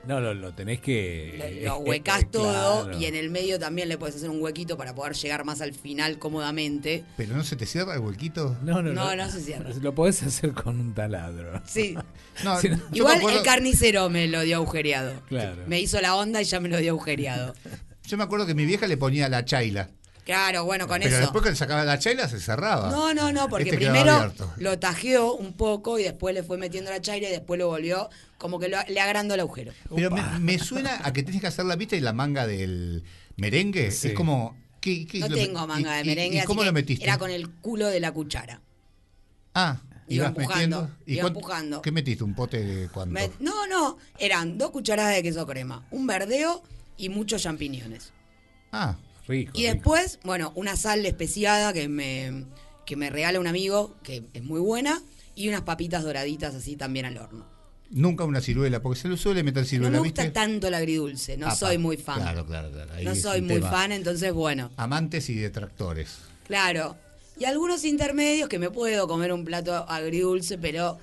No, 0.06 0.20
lo, 0.20 0.34
lo 0.34 0.52
tenés 0.54 0.80
que. 0.80 1.60
lo 1.64 1.76
eh, 1.76 1.78
huecás 1.80 2.22
eh, 2.22 2.28
todo 2.30 2.84
claro. 2.84 2.98
y 2.98 3.06
en 3.06 3.14
el 3.14 3.30
medio 3.30 3.58
también 3.58 3.88
le 3.88 3.98
puedes 3.98 4.16
hacer 4.16 4.30
un 4.30 4.40
huequito 4.40 4.76
para 4.76 4.94
poder 4.94 5.14
llegar 5.14 5.44
más 5.44 5.60
al 5.60 5.72
final 5.74 6.18
cómodamente. 6.18 7.04
¿Pero 7.16 7.36
no 7.36 7.42
se 7.44 7.56
te 7.56 7.66
cierra 7.66 7.94
el 7.94 8.00
huequito? 8.00 8.56
No, 8.62 8.82
no, 8.82 8.92
No, 8.92 9.16
no 9.16 9.30
se 9.30 9.40
cierra. 9.40 9.70
Lo 9.80 9.94
podés 9.94 10.22
hacer 10.22 10.52
con 10.52 10.78
un 10.80 10.94
taladro. 10.94 11.60
Sí. 11.66 11.96
No, 12.44 12.58
Igual 12.92 13.16
acuerdo- 13.16 13.38
el 13.38 13.44
carnicero 13.44 14.10
me 14.10 14.28
lo 14.28 14.42
dio 14.42 14.56
agujereado. 14.56 15.22
Claro. 15.26 15.62
Me 15.66 15.80
hizo 15.80 15.98
la 16.02 16.16
onda 16.16 16.42
y 16.42 16.44
ya 16.44 16.60
me 16.60 16.68
lo 16.68 16.76
dio 16.76 16.90
agujereado. 16.92 17.54
Yo 18.06 18.18
me 18.18 18.24
acuerdo 18.24 18.44
que 18.46 18.54
mi 18.54 18.66
vieja 18.66 18.86
le 18.86 18.98
ponía 18.98 19.28
la 19.30 19.44
chaila. 19.46 19.88
Claro, 20.26 20.64
bueno, 20.64 20.86
con 20.88 20.98
pero 20.98 21.08
eso. 21.10 21.20
después 21.20 21.42
que 21.44 21.50
le 21.50 21.56
sacaba 21.56 21.84
la 21.84 21.98
chaila 21.98 22.28
se 22.28 22.40
cerraba. 22.40 22.90
No, 22.90 23.14
no, 23.14 23.32
no, 23.32 23.48
porque 23.48 23.70
Este 23.70 23.76
primero 23.76 24.34
lo 24.58 24.78
tajeó 24.78 25.34
un 25.34 25.52
poco 25.54 25.98
y 25.98 26.02
después 26.02 26.34
le 26.34 26.42
fue 26.42 26.58
metiendo 26.58 26.90
la 26.90 27.00
chaira 27.00 27.28
y 27.28 27.30
después 27.30 27.58
lo 27.58 27.68
volvió 27.68 28.10
como 28.36 28.58
que 28.58 28.68
lo- 28.68 28.76
le 28.88 29.00
agrandó 29.00 29.34
el 29.34 29.40
agujero. 29.40 29.72
Pero 29.94 30.10
me, 30.10 30.22
me 30.40 30.58
suena 30.58 31.00
a 31.04 31.12
que 31.12 31.22
tienes 31.22 31.40
que 31.40 31.46
hacer 31.46 31.64
la 31.64 31.76
vista 31.76 31.94
y 31.96 32.00
la 32.00 32.12
manga 32.12 32.44
del 32.46 33.04
merengue. 33.36 33.90
Sí. 33.92 34.08
Es 34.08 34.14
como. 34.14 34.56
¿qué- 34.80 35.06
qué 35.06 35.20
No 35.20 35.28
lo- 35.28 35.36
tengo 35.36 35.64
manga 35.66 35.94
y- 35.94 35.98
de 36.02 36.04
merengue, 36.04 36.36
¿Y 36.36 36.38
así 36.40 36.46
cómo 36.48 36.60
que 36.62 36.66
lo 36.66 36.72
metiste? 36.72 37.04
era 37.04 37.18
con 37.18 37.30
el 37.30 37.48
culo 37.50 37.86
de 37.88 38.00
la 38.00 38.12
cuchara. 38.12 38.60
Ah, 39.54 39.78
Iba 40.08 40.26
empujando, 40.26 40.82
metiendo. 40.82 40.90
¿Y 41.06 41.12
iba 41.14 41.22
cuánto- 41.22 41.38
empujando. 41.38 41.82
¿Qué 41.82 41.92
metiste? 41.92 42.24
¿Un 42.24 42.34
pote 42.34 42.62
de 42.64 42.88
cuánto? 42.88 43.12
Me- 43.12 43.30
no, 43.40 43.66
no, 43.68 43.96
eran 44.18 44.58
dos 44.58 44.70
cucharadas 44.70 45.14
de 45.14 45.22
queso 45.22 45.46
crema, 45.46 45.84
un 45.92 46.06
verdeo 46.06 46.62
y 46.96 47.08
muchos 47.08 47.42
champiñones. 47.42 48.12
Ah, 48.72 48.96
rico. 49.26 49.52
Y 49.54 49.64
después, 49.64 50.18
bueno, 50.24 50.52
una 50.54 50.76
sal 50.76 51.04
especiada 51.06 51.72
que 51.72 51.88
me, 51.88 52.44
que 52.84 52.96
me 52.96 53.10
regala 53.10 53.40
un 53.40 53.46
amigo, 53.46 53.96
que 54.02 54.24
es 54.32 54.42
muy 54.42 54.60
buena, 54.60 55.02
y 55.34 55.48
unas 55.48 55.62
papitas 55.62 56.02
doraditas 56.04 56.54
así 56.54 56.76
también 56.76 57.04
al 57.06 57.18
horno. 57.18 57.46
Nunca 57.90 58.24
una 58.24 58.40
ciruela, 58.40 58.82
porque 58.82 58.98
se 59.00 59.08
le 59.08 59.16
suele 59.16 59.42
meter 59.44 59.62
No 59.62 59.68
ciruela, 59.68 59.98
me 59.98 60.02
¿viste? 60.02 60.22
gusta 60.24 60.40
tanto 60.40 60.66
el 60.68 60.74
agridulce, 60.74 61.36
no 61.36 61.46
Apa, 61.46 61.54
soy 61.54 61.78
muy 61.78 61.96
fan. 61.96 62.20
Claro, 62.20 62.44
claro, 62.46 62.70
claro. 62.72 62.92
Ahí 62.94 63.04
no 63.04 63.14
soy 63.14 63.42
muy 63.42 63.54
tema. 63.56 63.70
fan, 63.70 63.92
entonces 63.92 64.32
bueno, 64.32 64.70
Amantes 64.76 65.28
y 65.30 65.34
detractores. 65.34 66.16
claro. 66.46 66.96
Y 67.38 67.44
algunos 67.44 67.84
intermedios 67.84 68.48
que 68.48 68.58
me 68.58 68.70
puedo 68.70 69.06
comer 69.06 69.30
un 69.30 69.44
plato 69.44 69.74
agridulce, 69.90 70.56
pero 70.56 70.98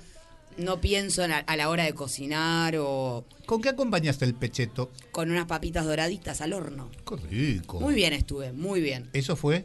no 0.56 0.80
pienso 0.80 1.24
en 1.24 1.32
a, 1.32 1.38
a 1.38 1.56
la 1.56 1.68
hora 1.68 1.84
de 1.84 1.94
cocinar 1.94 2.76
o 2.78 3.24
¿Con 3.46 3.60
qué 3.60 3.70
acompañaste 3.70 4.24
el 4.24 4.34
pecheto? 4.34 4.90
con 5.10 5.30
unas 5.30 5.46
papitas 5.46 5.84
doraditas 5.84 6.40
al 6.40 6.52
horno. 6.52 6.90
Qué 7.06 7.16
rico. 7.16 7.80
Muy 7.80 7.94
bien 7.94 8.12
estuve, 8.12 8.52
muy 8.52 8.80
bien. 8.80 9.10
¿Eso 9.12 9.36
fue? 9.36 9.64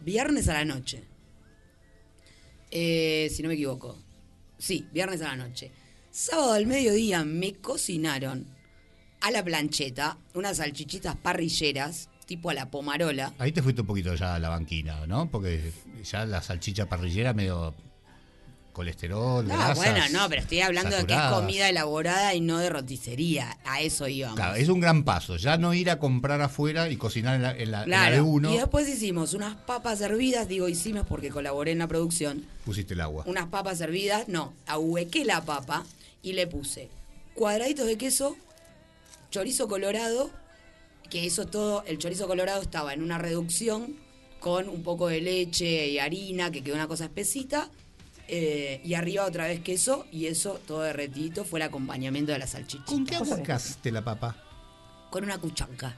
Viernes 0.00 0.48
a 0.48 0.54
la 0.54 0.64
noche. 0.64 1.04
Eh, 2.70 3.28
si 3.34 3.42
no 3.42 3.48
me 3.48 3.54
equivoco. 3.54 3.98
Sí, 4.58 4.86
viernes 4.92 5.20
a 5.22 5.36
la 5.36 5.36
noche. 5.48 5.70
Sábado 6.10 6.52
al 6.52 6.66
mediodía 6.66 7.24
me 7.24 7.54
cocinaron 7.54 8.46
a 9.20 9.30
la 9.30 9.44
plancheta 9.44 10.18
unas 10.34 10.56
salchichitas 10.58 11.16
parrilleras, 11.16 12.08
tipo 12.26 12.50
a 12.50 12.54
la 12.54 12.70
pomarola. 12.70 13.34
Ahí 13.38 13.52
te 13.52 13.62
fuiste 13.62 13.80
un 13.82 13.86
poquito 13.86 14.14
ya 14.14 14.34
a 14.34 14.38
la 14.38 14.48
banquina, 14.48 15.06
¿no? 15.06 15.30
Porque 15.30 15.72
ya 16.04 16.24
la 16.26 16.42
salchicha 16.42 16.88
parrillera 16.88 17.32
medio 17.32 17.74
colesterol, 18.72 19.46
No, 19.46 19.54
grasas 19.54 19.76
bueno, 19.76 20.00
no, 20.12 20.28
pero 20.28 20.40
estoy 20.42 20.60
hablando 20.60 20.96
de 20.96 21.04
que 21.06 21.14
es 21.14 21.20
comida 21.30 21.68
elaborada 21.68 22.34
y 22.34 22.40
no 22.40 22.58
de 22.58 22.70
roticería. 22.70 23.58
A 23.64 23.80
eso 23.82 24.08
íbamos. 24.08 24.36
Claro, 24.36 24.54
es 24.56 24.68
un 24.68 24.80
gran 24.80 25.04
paso. 25.04 25.36
Ya 25.36 25.56
no 25.58 25.74
ir 25.74 25.90
a 25.90 25.98
comprar 25.98 26.40
afuera 26.40 26.88
y 26.88 26.96
cocinar 26.96 27.36
en 27.36 27.42
la, 27.42 27.50
en 27.52 27.70
la- 27.70 27.84
en 27.84 27.90
la 27.90 27.96
Claro, 27.96 28.14
de 28.16 28.20
uno. 28.22 28.52
Y 28.54 28.56
después 28.56 28.88
hicimos 28.88 29.34
unas 29.34 29.56
papas 29.56 30.00
hervidas, 30.00 30.48
digo 30.48 30.68
hicimos 30.68 31.06
porque 31.06 31.28
colaboré 31.30 31.72
en 31.72 31.78
la 31.80 31.86
producción. 31.88 32.46
Pusiste 32.64 32.94
el 32.94 33.00
agua. 33.02 33.24
Unas 33.26 33.46
papas 33.48 33.80
hervidas, 33.80 34.28
no, 34.28 34.54
ahuequé 34.66 35.24
la 35.24 35.44
papa 35.44 35.84
y 36.22 36.32
le 36.32 36.46
puse 36.46 36.88
cuadraditos 37.34 37.86
de 37.86 37.96
queso, 37.98 38.36
chorizo 39.30 39.68
colorado, 39.68 40.30
que 41.10 41.26
eso 41.26 41.46
todo, 41.46 41.84
el 41.86 41.98
chorizo 41.98 42.26
colorado 42.26 42.62
estaba 42.62 42.92
en 42.94 43.02
una 43.02 43.18
reducción 43.18 43.96
con 44.40 44.68
un 44.68 44.82
poco 44.82 45.08
de 45.08 45.20
leche 45.20 45.88
y 45.88 45.98
harina, 45.98 46.50
que 46.50 46.62
quedó 46.62 46.74
una 46.74 46.88
cosa 46.88 47.04
espesita, 47.04 47.70
eh, 48.28 48.80
y 48.84 48.94
arriba 48.94 49.24
otra 49.24 49.46
vez 49.46 49.60
queso, 49.60 50.06
y 50.12 50.26
eso 50.26 50.60
todo 50.66 50.82
derretito 50.82 51.44
fue 51.44 51.58
el 51.60 51.64
acompañamiento 51.64 52.32
de 52.32 52.38
la 52.38 52.46
salchicha. 52.46 52.84
¿Con 52.84 53.04
qué 53.06 53.16
aguacaste 53.16 53.90
la 53.92 54.02
papa? 54.02 54.36
Con 55.10 55.24
una 55.24 55.38
cuchanca. 55.38 55.94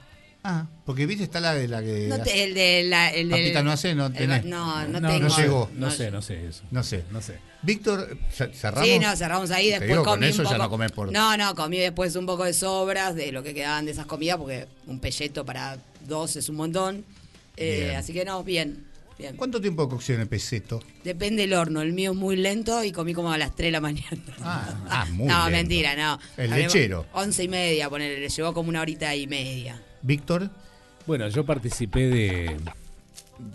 Ah, 0.47 0.67
porque 0.85 1.07
viste, 1.07 1.25
está 1.25 1.41
la 1.41 1.55
de 1.55 1.69
la 1.69 1.81
que. 1.83 2.07
No 2.09 2.19
te- 2.21 2.45
el 2.45 2.53
de 2.53 2.85
la, 2.85 3.09
el 3.11 3.31
del- 3.31 3.41
Papita 3.41 3.63
no 3.63 3.71
hace, 3.73 3.95
no 3.95 4.07
el- 4.07 4.13
tenés. 4.13 4.45
no, 4.45 4.87
no, 4.89 5.01
No, 5.01 5.09
tengo. 5.09 5.29
no 5.29 5.37
llegó. 5.39 5.71
No 5.75 5.91
sé, 5.91 6.11
no 6.11 6.21
sé 6.21 6.47
eso. 6.49 6.65
No 6.71 6.83
sé. 6.83 7.05
No 7.11 7.23
sé. 7.23 7.39
Víctor, 7.63 8.19
¿cer- 8.37 8.53
¿cerramos? 8.53 8.87
Sí, 8.87 8.99
no, 8.99 9.17
cerramos 9.17 9.51
ahí, 9.53 9.71
después 9.71 9.89
digo, 9.89 10.05
comí 10.05 10.21
con 10.21 10.25
eso 10.25 10.43
un 10.43 10.45
ya 10.49 10.51
poco- 10.51 10.63
no 10.65 10.71
comés 10.71 10.93
por... 10.93 11.11
No, 11.13 11.35
no, 11.39 11.55
comí 11.55 11.79
después 11.79 12.15
un 12.17 12.27
poco 12.27 12.45
de 12.45 12.53
sobras 12.53 13.15
de 13.15 13.33
lo 13.33 13.43
que 13.43 13.55
quedaban 13.55 13.87
de 13.87 13.93
esas 13.93 14.05
comidas, 14.05 14.37
porque 14.37 14.67
un 14.87 15.01
pelleto 15.01 15.47
para 15.47 15.79
dos 16.07 16.37
es 16.37 16.51
un 16.51 16.57
montón. 16.57 17.07
Eh, 17.57 17.95
así 17.97 18.13
que 18.13 18.27
no, 18.27 18.45
bien, 18.45 18.85
bien. 19.19 19.37
¿Cuánto 19.37 19.61
tiempo 19.61 19.85
de 19.85 19.89
cocción 19.91 20.21
el 20.21 20.29
peseto? 20.29 20.81
Depende 21.05 21.43
del 21.43 21.55
horno, 21.55 21.81
el 21.83 21.93
mío 21.93 22.13
es 22.13 22.17
muy 22.17 22.37
lento 22.37 22.83
y 22.85 22.93
comí 22.93 23.15
como 23.15 23.33
a 23.33 23.39
las 23.39 23.55
3 23.55 23.69
de 23.69 23.73
la 23.73 23.81
mañana. 23.81 24.23
Ah, 24.43 25.07
muy 25.13 25.27
no, 25.27 25.35
lento. 25.45 25.51
mentira, 25.51 25.97
no. 25.97 26.19
El 26.37 26.53
Hablemos- 26.53 26.75
lechero. 26.75 27.07
Once 27.13 27.43
y 27.43 27.49
media, 27.49 27.89
ponele, 27.91 28.19
le 28.21 28.29
llevó 28.29 28.53
como 28.55 28.69
una 28.69 28.81
horita 28.81 29.15
y 29.15 29.27
media. 29.27 29.81
Víctor, 30.03 30.51
Bueno, 31.07 31.29
yo 31.29 31.45
participé 31.45 32.09
de, 32.09 32.57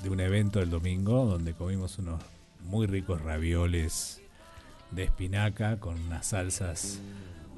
de 0.04 0.10
un 0.10 0.20
evento 0.20 0.62
el 0.62 0.70
domingo 0.70 1.26
donde 1.26 1.54
comimos 1.54 1.98
unos 2.00 2.22
muy 2.64 2.86
ricos 2.88 3.22
ravioles 3.22 4.22
de 4.92 5.04
espinaca 5.04 5.80
con 5.80 6.00
unas 6.02 6.28
salsas 6.28 7.00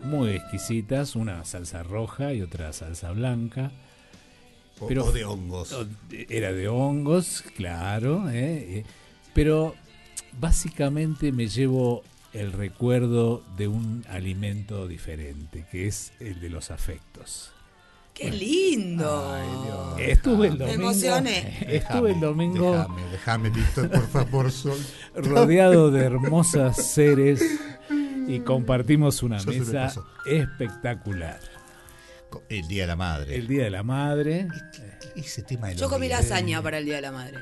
muy 0.04 0.32
exquisitas, 0.32 1.16
una 1.16 1.44
salsa 1.46 1.84
roja 1.84 2.34
y 2.34 2.42
otra 2.42 2.72
salsa 2.74 3.12
blanca. 3.12 3.72
O- 4.82 4.88
o 5.06 5.12
de 5.12 5.24
hongos. 5.26 5.76
Era 6.30 6.52
de 6.52 6.68
hongos, 6.68 7.44
claro, 7.56 8.30
¿eh? 8.30 8.80
Eh, 8.80 8.84
pero 9.34 9.76
básicamente 10.40 11.32
me 11.32 11.48
llevo 11.48 12.04
el 12.34 12.52
recuerdo 12.54 13.44
de 13.58 13.68
un 13.68 14.04
alimento 14.10 14.88
diferente, 14.88 15.66
que 15.72 15.88
es 15.88 16.14
el 16.20 16.40
de 16.40 16.50
los 16.50 16.72
afectos. 16.72 17.52
¡Qué 18.14 18.30
lindo! 18.32 19.38
Estuve 19.98 20.48
el 20.48 20.54
Me 20.54 20.60
domingo. 20.66 20.82
emocioné. 20.92 21.58
Estuve 21.68 22.12
el 22.12 22.20
domingo 22.20 22.72
Déjame, 22.74 23.02
déjame, 23.12 23.50
Víctor, 23.50 23.90
por 23.90 24.08
favor, 24.08 24.52
sol. 24.52 24.78
rodeado 25.16 25.92
de 25.92 26.04
hermosas 26.04 26.76
seres 26.86 27.42
y 28.28 28.40
compartimos 28.42 29.24
una 29.24 29.38
me 29.44 29.58
mesa 29.60 29.94
espectacular. 30.26 31.40
El 32.50 32.68
Día 32.68 32.84
de 32.84 32.88
la 32.88 32.96
Madre. 32.96 33.36
El 33.36 33.48
Día 33.48 33.64
de 33.66 33.70
la 33.70 33.84
Madre. 33.84 34.48
Ese 35.16 35.44
tema 35.44 35.68
de 35.70 35.76
Yo 35.76 35.90
comí 35.90 36.08
días. 36.08 36.22
lasaña 36.30 36.62
para 36.62 36.78
el 36.78 36.86
Día 36.86 36.96
de 36.96 37.02
la 37.02 37.12
Madre. 37.12 37.38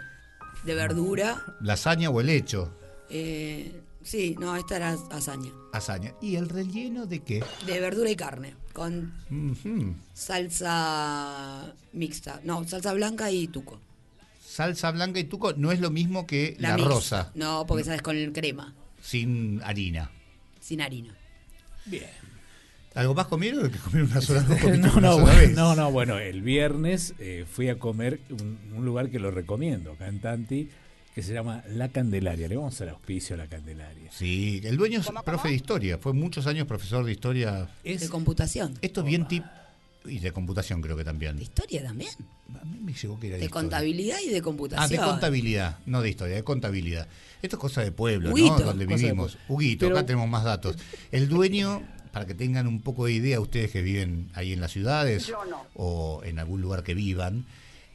De 0.64 0.76
verdura. 0.76 1.42
¿Lasaña 1.62 2.10
o 2.10 2.20
el 2.22 2.30
hecho? 2.30 2.74
eh, 3.10 3.82
sí, 4.04 4.36
no, 4.40 4.56
esta 4.56 4.76
era 4.78 4.96
hazaña. 5.12 5.52
Lasaña. 5.74 6.14
¿Y 6.22 6.36
el 6.36 6.50
relleno 6.50 7.06
de 7.06 7.20
qué? 7.24 7.44
De 7.66 7.80
verdura 7.80 8.10
y 8.10 8.16
carne. 8.16 8.56
Con 8.74 9.14
salsa 10.14 11.74
mixta. 11.94 12.40
No, 12.44 12.68
salsa 12.68 12.94
blanca 12.94 13.32
y 13.32 13.48
tuco. 13.48 13.80
Salsa 14.46 14.92
blanca 14.92 15.20
y 15.20 15.24
tuco 15.26 15.54
no 15.54 15.72
es 15.72 15.80
lo 15.80 15.90
mismo 15.92 16.26
que 16.28 16.56
la, 16.60 16.76
rosa, 16.78 17.32
No, 17.36 17.66
porque 17.68 17.84
sabes 17.84 18.02
con 18.02 18.18
el 18.18 18.32
crema, 18.34 18.74
sin 19.02 19.62
harina. 19.64 20.12
sin 20.60 20.82
harina. 20.82 21.16
Bien. 21.86 22.10
¿Algo 22.96 23.14
más 23.14 23.28
comieron 23.28 23.66
o 23.66 23.72
que 23.72 23.78
comieron 23.78 24.12
una 24.12 24.22
sola, 24.22 24.42
No, 24.50 24.68
una 24.68 24.78
no, 24.78 24.92
sola 24.92 25.12
bueno, 25.14 25.40
vez? 25.40 25.52
no, 25.56 25.76
no, 25.76 25.92
bueno, 25.92 26.18
el 26.18 26.42
viernes 26.42 27.14
eh, 27.20 27.46
fui 27.50 27.70
a 27.70 27.78
comer 27.78 28.20
un, 28.30 28.58
un 28.76 28.86
lugar 28.86 29.10
que 29.10 29.20
lo 29.20 29.30
recomiendo, 29.32 29.92
acá 29.94 30.08
en 30.08 30.20
Tanti, 30.20 30.70
que 31.14 31.22
se 31.24 31.34
llama 31.34 31.64
La 31.70 31.90
Candelaria. 31.90 32.48
Le 32.48 32.56
vamos 32.56 32.80
al 32.82 32.90
auspicio 32.90 33.36
a 33.36 33.38
La 33.38 33.48
Candelaria. 33.48 34.10
Sí, 34.12 34.62
el 34.64 34.78
dueño 34.78 35.00
es 35.02 35.10
profe 35.24 35.50
de 35.50 35.56
historia, 35.56 35.98
fue 36.00 36.14
muchos 36.14 36.48
años 36.48 36.66
profesor 36.68 37.06
de 37.06 37.12
historia. 37.12 37.70
Es, 37.84 38.02
De 38.02 38.10
computación. 38.10 38.74
Esto 38.82 39.02
es 39.02 39.06
bien 39.08 39.28
tip 39.28 39.44
y 40.06 40.20
de 40.20 40.32
computación 40.32 40.82
creo 40.82 40.96
que 40.98 41.04
también. 41.04 41.36
De 41.38 41.44
historia 41.44 41.84
también. 41.84 42.10
A 42.60 42.66
mí 42.66 42.80
me 42.82 42.94
llegó 42.94 43.20
que 43.20 43.28
era 43.28 43.36
de, 43.36 43.42
De 43.42 43.46
historia. 43.46 43.62
contabilidad 43.70 44.18
y 44.26 44.30
de 44.30 44.42
computación. 44.42 44.84
Ah, 44.86 44.88
de 44.88 44.98
contabilidad, 45.12 45.78
no 45.86 46.02
de 46.02 46.10
historia, 46.10 46.36
de 46.36 46.44
contabilidad. 46.44 47.08
Esto 47.42 47.56
es 47.58 47.60
cosa 47.60 47.82
de 47.82 47.92
pueblo, 47.92 48.32
Huguito. 48.32 48.60
¿no? 48.60 48.66
Donde 48.66 48.86
vivimos. 48.86 49.38
Huguito, 49.48 49.86
Pero- 49.86 49.98
acá 49.98 50.06
tenemos 50.08 50.28
más 50.30 50.44
datos. 50.44 50.78
El 51.12 51.28
dueño, 51.30 51.84
para 52.20 52.28
que 52.28 52.34
tengan 52.36 52.68
un 52.68 52.82
poco 52.82 53.06
de 53.06 53.14
idea 53.14 53.40
ustedes 53.40 53.72
que 53.72 53.82
viven 53.82 54.30
ahí 54.34 54.52
en 54.52 54.60
las 54.60 54.72
ciudades 54.72 55.28
Yo 55.28 55.38
no. 55.50 55.66
o 55.76 56.22
en 56.26 56.38
algún 56.38 56.62
lugar 56.62 56.84
que 56.84 56.94
vivan, 56.94 57.46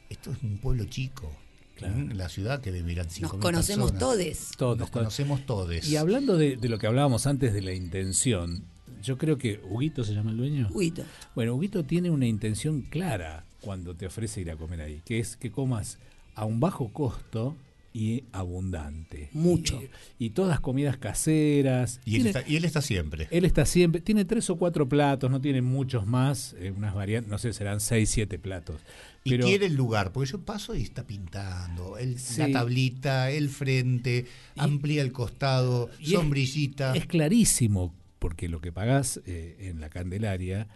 esto 0.09 0.31
es 0.31 0.41
un 0.41 0.57
pueblo 0.57 0.85
chico. 0.85 1.31
¿Mm? 1.79 2.13
La 2.13 2.27
ciudad 2.27 2.59
que 2.59 2.71
vivirán 2.71 3.07
5.000 3.07 3.21
Nos 3.21 3.31
conocemos 3.33 3.91
personas. 3.91 3.99
todos. 3.99 4.51
Todos, 4.57 4.77
Nos 4.79 4.89
conocemos 4.89 5.45
todos. 5.45 5.87
Y 5.87 5.95
hablando 5.97 6.37
de, 6.37 6.57
de 6.57 6.69
lo 6.69 6.79
que 6.79 6.87
hablábamos 6.87 7.27
antes 7.27 7.53
de 7.53 7.61
la 7.61 7.73
intención, 7.73 8.63
yo 9.03 9.19
creo 9.19 9.37
que 9.37 9.59
Huguito 9.69 10.03
se 10.03 10.15
llama 10.15 10.31
el 10.31 10.37
dueño. 10.37 10.69
Huguito. 10.73 11.03
Bueno, 11.35 11.53
Huguito 11.53 11.83
tiene 11.83 12.09
una 12.09 12.25
intención 12.25 12.81
clara 12.81 13.45
cuando 13.61 13.93
te 13.93 14.07
ofrece 14.07 14.41
ir 14.41 14.49
a 14.49 14.55
comer 14.55 14.81
ahí, 14.81 15.03
que 15.05 15.19
es 15.19 15.37
que 15.37 15.51
comas 15.51 15.99
a 16.33 16.45
un 16.45 16.59
bajo 16.59 16.91
costo 16.91 17.55
y 17.97 18.25
abundante. 18.33 19.29
Mucho. 19.31 19.81
Y, 20.19 20.25
y 20.25 20.29
todas 20.31 20.59
comidas 20.59 20.97
caseras. 20.97 22.01
Y 22.03 22.17
él, 22.17 22.27
está, 22.27 22.43
y 22.45 22.57
él 22.57 22.65
está 22.65 22.81
siempre. 22.81 23.29
él 23.31 23.45
está 23.45 23.65
siempre, 23.65 24.01
tiene 24.01 24.25
tres 24.25 24.49
o 24.49 24.57
cuatro 24.57 24.89
platos, 24.89 25.31
no 25.31 25.39
tiene 25.39 25.61
muchos 25.61 26.05
más, 26.05 26.55
eh, 26.59 26.71
unas 26.75 26.93
variantes, 26.93 27.31
no 27.31 27.37
sé, 27.37 27.53
serán 27.53 27.79
seis, 27.79 28.09
siete 28.09 28.37
platos. 28.37 28.81
Y 29.23 29.29
Pero 29.29 29.45
quiere 29.47 29.67
el 29.67 29.75
lugar, 29.75 30.11
porque 30.11 30.29
yo 30.31 30.41
paso 30.41 30.75
y 30.75 30.81
está 30.81 31.07
pintando. 31.07 31.97
El, 31.97 32.17
La 32.37 32.51
tablita, 32.51 33.31
el 33.31 33.47
frente, 33.49 34.25
amplía 34.57 35.01
el 35.01 35.13
costado, 35.13 35.89
y 35.99 36.07
es- 36.07 36.19
sombrillita. 36.19 36.93
es 36.95 37.05
clarísimo, 37.05 37.93
porque 38.19 38.49
lo 38.49 38.59
que 38.59 38.73
pagás 38.73 39.21
eh, 39.25 39.55
en 39.69 39.79
la 39.79 39.89
Candelaria 39.89 40.67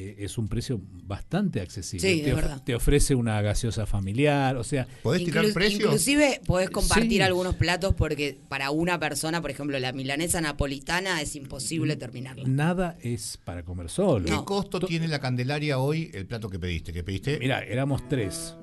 eh, 0.00 0.16
es 0.18 0.38
un 0.38 0.46
precio 0.48 0.80
bastante 1.04 1.60
accesible. 1.60 2.08
Sí, 2.08 2.22
te, 2.22 2.32
of- 2.32 2.40
verdad. 2.40 2.62
te 2.64 2.74
ofrece 2.74 3.14
una 3.14 3.40
gaseosa 3.42 3.86
familiar, 3.86 4.56
o 4.56 4.64
sea... 4.64 4.86
¿Podés 5.02 5.24
tirar 5.24 5.44
Inclu- 5.44 5.54
precio? 5.54 5.84
Inclusive 5.86 6.40
podés 6.46 6.70
compartir 6.70 7.10
Sí. 7.12 7.20
algunos 7.20 7.56
platos 7.56 7.94
porque 7.94 8.38
para 8.48 8.70
una 8.70 8.98
persona, 9.00 9.40
por 9.40 9.50
ejemplo, 9.50 9.78
la 9.78 9.92
milanesa 9.92 10.40
napolitana 10.40 11.20
es 11.20 11.34
imposible 11.36 11.96
terminarla. 11.96 12.44
Nada 12.46 12.96
es 13.00 13.36
para 13.42 13.64
comer 13.64 13.88
solo. 13.90 14.26
¿Qué 14.26 14.44
costo 14.44 14.78
tiene 14.80 15.08
la 15.08 15.18
Candelaria 15.20 15.78
hoy 15.78 16.10
el 16.14 16.26
plato 16.26 16.48
que 16.48 16.58
pediste? 16.58 16.92
¿Que 16.92 17.02
pediste? 17.02 17.38
Mira, 17.38 17.60
éramos 17.64 18.06
tres 18.08 18.54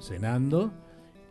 cenando 0.00 0.72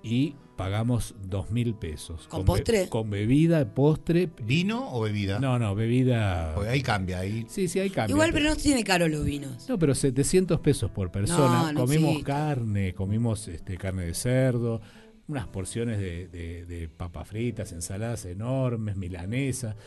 y 0.03 0.36
pagamos 0.60 1.15
dos 1.23 1.52
mil 1.52 1.73
pesos. 1.73 2.27
¿Con 2.27 2.44
postre? 2.44 2.90
con 2.90 3.10
bebida, 3.10 3.73
postre. 3.73 4.30
¿Vino 4.44 4.91
o 4.91 4.99
bebida? 4.99 5.40
No, 5.40 5.57
no, 5.57 5.73
bebida. 5.73 6.52
Porque 6.53 6.69
ahí 6.72 6.81
cambia. 6.81 7.19
Ahí. 7.19 7.45
Sí, 7.48 7.69
sí, 7.69 7.80
hay 7.80 7.90
cambio. 7.90 8.18
Igual, 8.18 8.31
pero 8.34 8.49
no 8.49 8.57
tiene 8.57 8.84
caro 8.84 9.07
los 9.07 9.23
vinos. 9.23 9.69
No, 9.69 9.80
pero 9.80 9.95
700 9.95 10.60
pesos 10.60 10.91
por 10.91 11.11
persona. 11.11 11.64
No, 11.64 11.72
no 11.72 11.80
comimos 11.80 12.10
existe. 12.10 12.26
carne, 12.30 12.94
comimos 12.94 13.48
este, 13.48 13.77
carne 13.77 14.03
de 14.07 14.14
cerdo, 14.14 14.81
unas 15.30 15.48
porciones 15.48 15.98
de, 15.98 16.27
de, 16.27 16.65
de 16.65 16.90
papas 16.90 17.30
fritas, 17.30 17.72
ensaladas 17.72 18.26
enormes, 18.26 18.98
milanesa. 18.98 19.77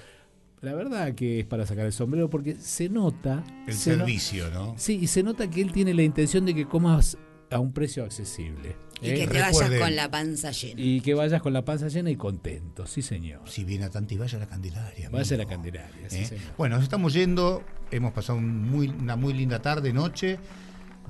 La 0.62 0.72
verdad 0.72 1.14
que 1.14 1.40
es 1.40 1.44
para 1.44 1.66
sacar 1.66 1.84
el 1.84 1.92
sombrero 1.92 2.30
porque 2.30 2.54
se 2.54 2.88
nota... 2.88 3.44
El 3.66 3.74
se 3.74 3.90
no- 3.90 3.98
servicio, 3.98 4.50
¿no? 4.50 4.74
Sí, 4.78 4.98
y 5.02 5.06
se 5.06 5.22
nota 5.22 5.50
que 5.50 5.60
él 5.60 5.70
tiene 5.70 5.92
la 5.92 6.02
intención 6.02 6.46
de 6.46 6.54
que 6.54 6.64
comas 6.66 7.18
a 7.50 7.58
un 7.58 7.74
precio 7.74 8.04
accesible. 8.04 8.74
Y 9.02 9.10
¿eh? 9.10 9.14
que 9.14 9.26
te 9.26 9.32
vayas 9.40 9.48
recuerden. 9.54 9.80
con 9.80 9.96
la 9.96 10.10
panza 10.10 10.50
llena. 10.52 10.80
Y 10.80 11.00
que 11.00 11.14
vayas 11.14 11.42
con 11.42 11.52
la 11.52 11.64
panza 11.64 11.88
llena 11.88 12.10
y 12.10 12.16
contento, 12.16 12.86
sí 12.86 13.02
señor. 13.02 13.40
Si 13.48 13.64
viene 13.64 13.84
a 13.86 13.90
Tanti, 13.90 14.16
vaya 14.16 14.36
a 14.38 14.40
la 14.40 14.46
Candelaria. 14.46 15.10
Vaya 15.10 15.34
a 15.34 15.38
la. 15.38 15.46
Candelaria, 15.46 16.08
sí 16.10 16.18
¿Eh? 16.18 16.24
señor. 16.26 16.44
Bueno, 16.56 16.76
nos 16.76 16.84
estamos 16.84 17.12
yendo. 17.12 17.62
Hemos 17.90 18.12
pasado 18.12 18.38
un 18.38 18.62
muy- 18.70 18.88
una 18.88 19.16
muy 19.16 19.34
linda 19.34 19.60
tarde, 19.60 19.92
noche. 19.92 20.38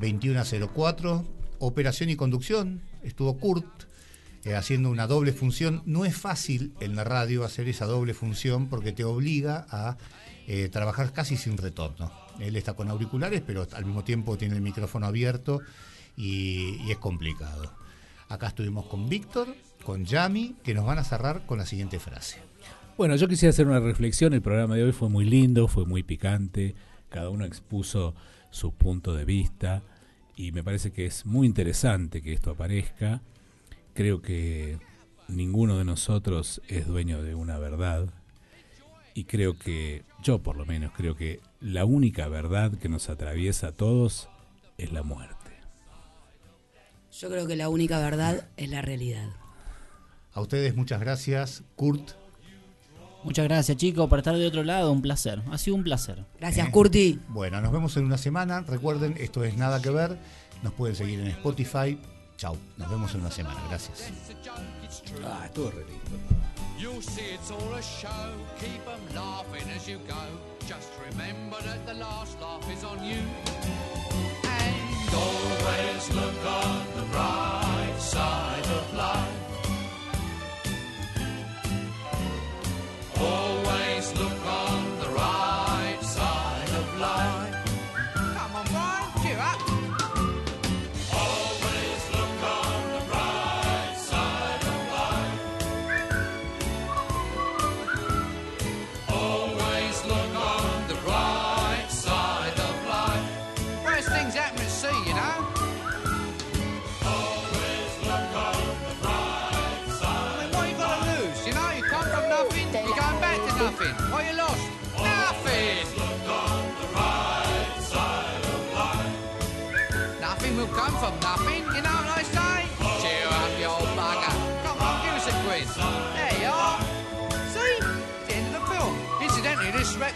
21.04. 0.01 1.25
Operación 1.59 2.11
y 2.11 2.17
conducción. 2.17 2.83
Estuvo 3.03 3.37
Kurt 3.39 3.85
eh, 4.45 4.55
haciendo 4.55 4.91
una 4.91 5.07
doble 5.07 5.33
función. 5.33 5.83
No 5.87 6.05
es 6.05 6.17
fácil 6.17 6.73
en 6.81 6.97
la 6.97 7.05
radio 7.05 7.45
hacer 7.45 7.69
esa 7.69 7.87
doble 7.87 8.15
función 8.15 8.69
porque 8.69 8.93
te 8.93 9.05
obliga 9.05 9.67
a 9.71 9.97
eh, 10.49 10.69
trabajar 10.71 11.13
casi 11.13 11.37
sin 11.37 11.57
retorno. 11.57 12.11
Él 12.41 12.57
está 12.57 12.73
con 12.75 12.89
auriculares, 12.89 13.43
pero 13.47 13.67
al 13.73 13.85
mismo 13.85 14.03
tiempo 14.03 14.37
tiene 14.37 14.57
el 14.57 14.63
micrófono 14.63 15.07
abierto 15.07 15.61
y, 16.17 16.79
y 16.85 16.91
es 16.91 16.99
complicado. 16.99 17.73
Acá 18.33 18.47
estuvimos 18.47 18.87
con 18.87 19.11
Víctor, 19.11 19.55
con 19.85 20.07
Yami, 20.07 20.57
que 20.65 20.73
nos 20.73 20.87
van 20.87 20.97
a 20.97 21.05
cerrar 21.05 21.45
con 21.45 21.59
la 21.59 21.67
siguiente 21.67 21.99
frase. 22.01 22.39
Bueno, 22.97 23.15
yo 23.17 23.29
quisiera 23.29 23.51
hacer 23.51 23.67
una 23.67 23.79
reflexión. 23.79 24.33
El 24.33 24.41
programa 24.41 24.75
de 24.75 24.85
hoy 24.85 24.93
fue 24.93 25.11
muy 25.11 25.27
lindo, 25.27 25.69
fue 25.69 25.85
muy 25.85 26.03
picante. 26.03 26.75
Cada 27.11 27.29
uno 27.29 27.45
expuso 27.45 28.15
su 28.49 28.73
punto 28.73 29.15
de 29.15 29.27
vista 29.27 29.83
y 30.35 30.51
me 30.53 30.65
parece 30.65 30.93
que 30.93 31.05
es 31.05 31.27
muy 31.27 31.47
interesante 31.47 32.23
que 32.23 32.33
esto 32.33 32.53
aparezca. 32.53 33.21
Creo 33.93 34.23
que 34.23 34.79
ninguno 35.29 35.77
de 35.77 35.85
nosotros 35.85 36.63
es 36.69 36.87
dueño 36.87 37.23
de 37.23 37.35
una 37.35 37.59
verdad 37.59 38.09
y 39.13 39.25
creo 39.25 39.59
que, 39.59 40.05
yo 40.23 40.43
por 40.43 40.57
lo 40.57 40.65
menos, 40.65 40.93
creo 40.97 41.17
que 41.17 41.41
la 41.61 41.85
única 41.85 42.29
verdad 42.29 42.73
que 42.79 42.89
nos 42.89 43.11
atraviesa 43.11 43.67
a 43.69 43.73
todos 43.73 44.31
es 44.79 44.91
la 44.91 45.03
muerte. 45.03 45.42
Yo 47.13 47.29
creo 47.29 47.47
que 47.47 47.57
la 47.57 47.69
única 47.69 47.99
verdad 47.99 48.49
es 48.57 48.69
la 48.69 48.83
realidad. 48.83 49.29
A 50.33 50.41
ustedes 50.41 50.75
muchas 50.75 51.01
gracias. 51.01 51.63
Kurt, 51.77 52.13
Muchas 53.25 53.45
gracias, 53.45 53.77
chicos, 53.77 54.09
por 54.09 54.19
estar 54.19 54.37
de 54.37 54.45
otro 54.47 54.65
lado. 54.65 54.91
Un 54.91 55.01
placer. 55.01 55.43
Ha 55.53 55.57
sido 55.59 55.77
un 55.77 55.85
placer. 55.85 56.25
Gracias, 56.41 56.67
Eh, 56.67 56.71
Curti. 56.73 57.21
Bueno, 57.29 57.61
nos 57.61 57.71
vemos 57.71 57.97
en 57.97 58.05
una 58.05 58.19
semana. 58.19 58.63
Recuerden, 58.63 59.15
esto 59.17 59.45
es 59.45 59.57
Nada 59.57 59.81
que 59.81 59.91
Ver. 59.91 60.19
Nos 60.65 60.73
pueden 60.73 60.97
seguir 60.97 61.21
en 61.21 61.29
Spotify. 61.29 61.99
Chau. 62.37 62.57
Nos 62.77 62.91
vemos 62.91 63.15
en 63.15 63.21
una 63.21 63.31
semana. 63.31 63.61
Gracias. 63.69 64.11
Ah, 65.25 65.43
estuvo 65.47 65.71
re 65.71 65.85
lindo. 65.85 67.13
bright 77.13 77.95
side 77.99 78.67
of 78.79 78.95
life. 78.95 79.41
Always 83.21 84.05
look 84.19 84.47
on 84.47 84.99
the 85.03 85.09
right 85.09 85.99
side 86.03 86.71
of 86.81 86.99
life. 86.99 87.42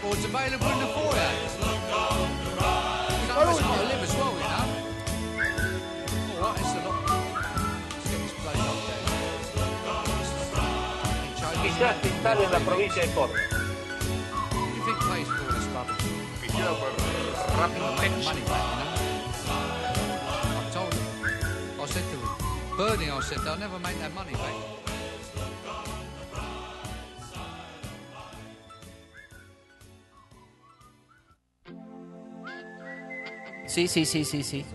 Record's 0.07 0.25
available 0.25 0.71
in 0.71 0.79
the 0.79 0.87
foyer. 0.87 1.31
Of 3.27 3.47
us 3.47 3.61
might 3.61 3.87
live 3.91 4.03
as 4.03 4.15
well, 4.15 4.33
you 4.33 4.47
know. 4.47 4.65
All 6.33 6.43
right, 6.43 6.59
it's 6.59 6.71
a 6.71 6.79
lot. 6.87 6.97
Let's 7.91 8.07
get 8.09 8.19
this 8.23 8.33
bloody 8.41 8.61
dog 8.63 8.79
down. 8.87 9.03
Quizás 11.61 11.95
se 12.01 12.07
instale 12.07 12.43
en 12.45 12.51
la 12.51 12.59
provincia 12.59 13.01
de 13.01 13.09
Córdoba. 13.13 13.39
What 13.39 14.67
do 14.67 14.75
you 14.75 14.83
think 14.85 14.97
pays 15.09 15.27
for 15.27 15.53
this 15.53 15.67
rubbish? 15.75 16.05
Quisiera 16.41 16.73
por 16.79 16.91
rápido 17.59 17.87
money 18.23 18.43
back, 18.47 18.63
you 18.71 18.77
know. 18.77 18.95
I 20.57 20.69
told 20.71 20.93
him. 20.93 21.03
I 21.81 21.85
said 21.85 22.03
to 22.03 22.17
him, 22.17 22.23
Bernie, 22.77 23.09
I 23.09 23.19
said, 23.21 23.39
they'll 23.39 23.57
never 23.57 23.79
make 23.79 23.99
that 23.99 24.13
money 24.13 24.33
back. 24.33 24.76
Sí, 33.77 33.87
sí, 33.87 34.05
sí, 34.05 34.25
sí, 34.25 34.41
sí. 34.41 34.65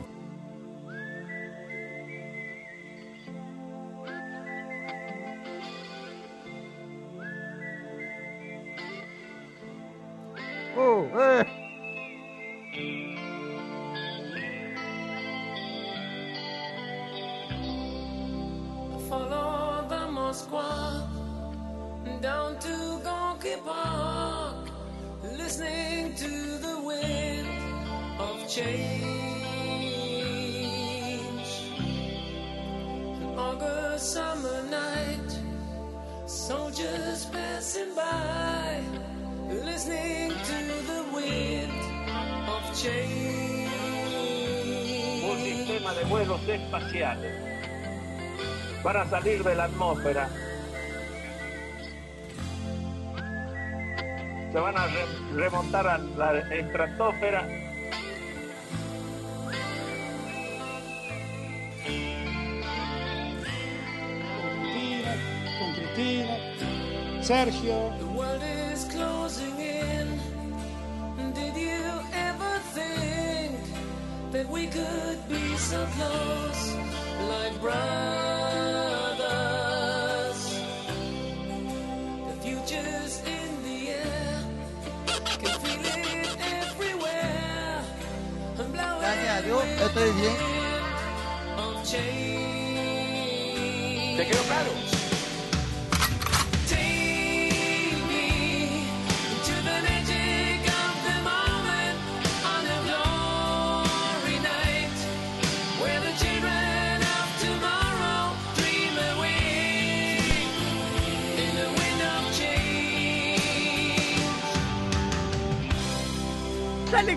Salir 49.23 49.44
de 49.44 49.55
la 49.55 49.65
atmósfera. 49.65 50.28
Se 54.53 54.59
van 54.59 54.77
a 54.77 54.86
re- 54.86 55.35
remontar 55.35 55.86
a 55.86 55.99
la 55.99 56.39
estratosfera. 56.51 57.47
Cristina, 64.62 65.15
con 65.59 65.73
Cristina, 65.74 66.36
Sergio. 67.23 67.93
The 67.99 68.07
world 68.07 68.43
is 68.73 68.85
closing 68.85 69.59
in. 69.59 70.20
Did 71.35 71.57
you 71.57 71.82
ever 72.12 72.53
think 72.74 73.59
that 74.32 74.49
we 74.49 74.66
could 74.66 75.19
be 75.28 75.57
so 75.57 75.86
close, 75.97 76.41
change. 94.32 94.32
¿Te 94.32 94.38
quedó 94.38 94.44
claro? 94.44 94.92
Take 116.90 117.16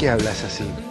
qué 0.00 0.08
hablas 0.08 0.44
así? 0.44 0.89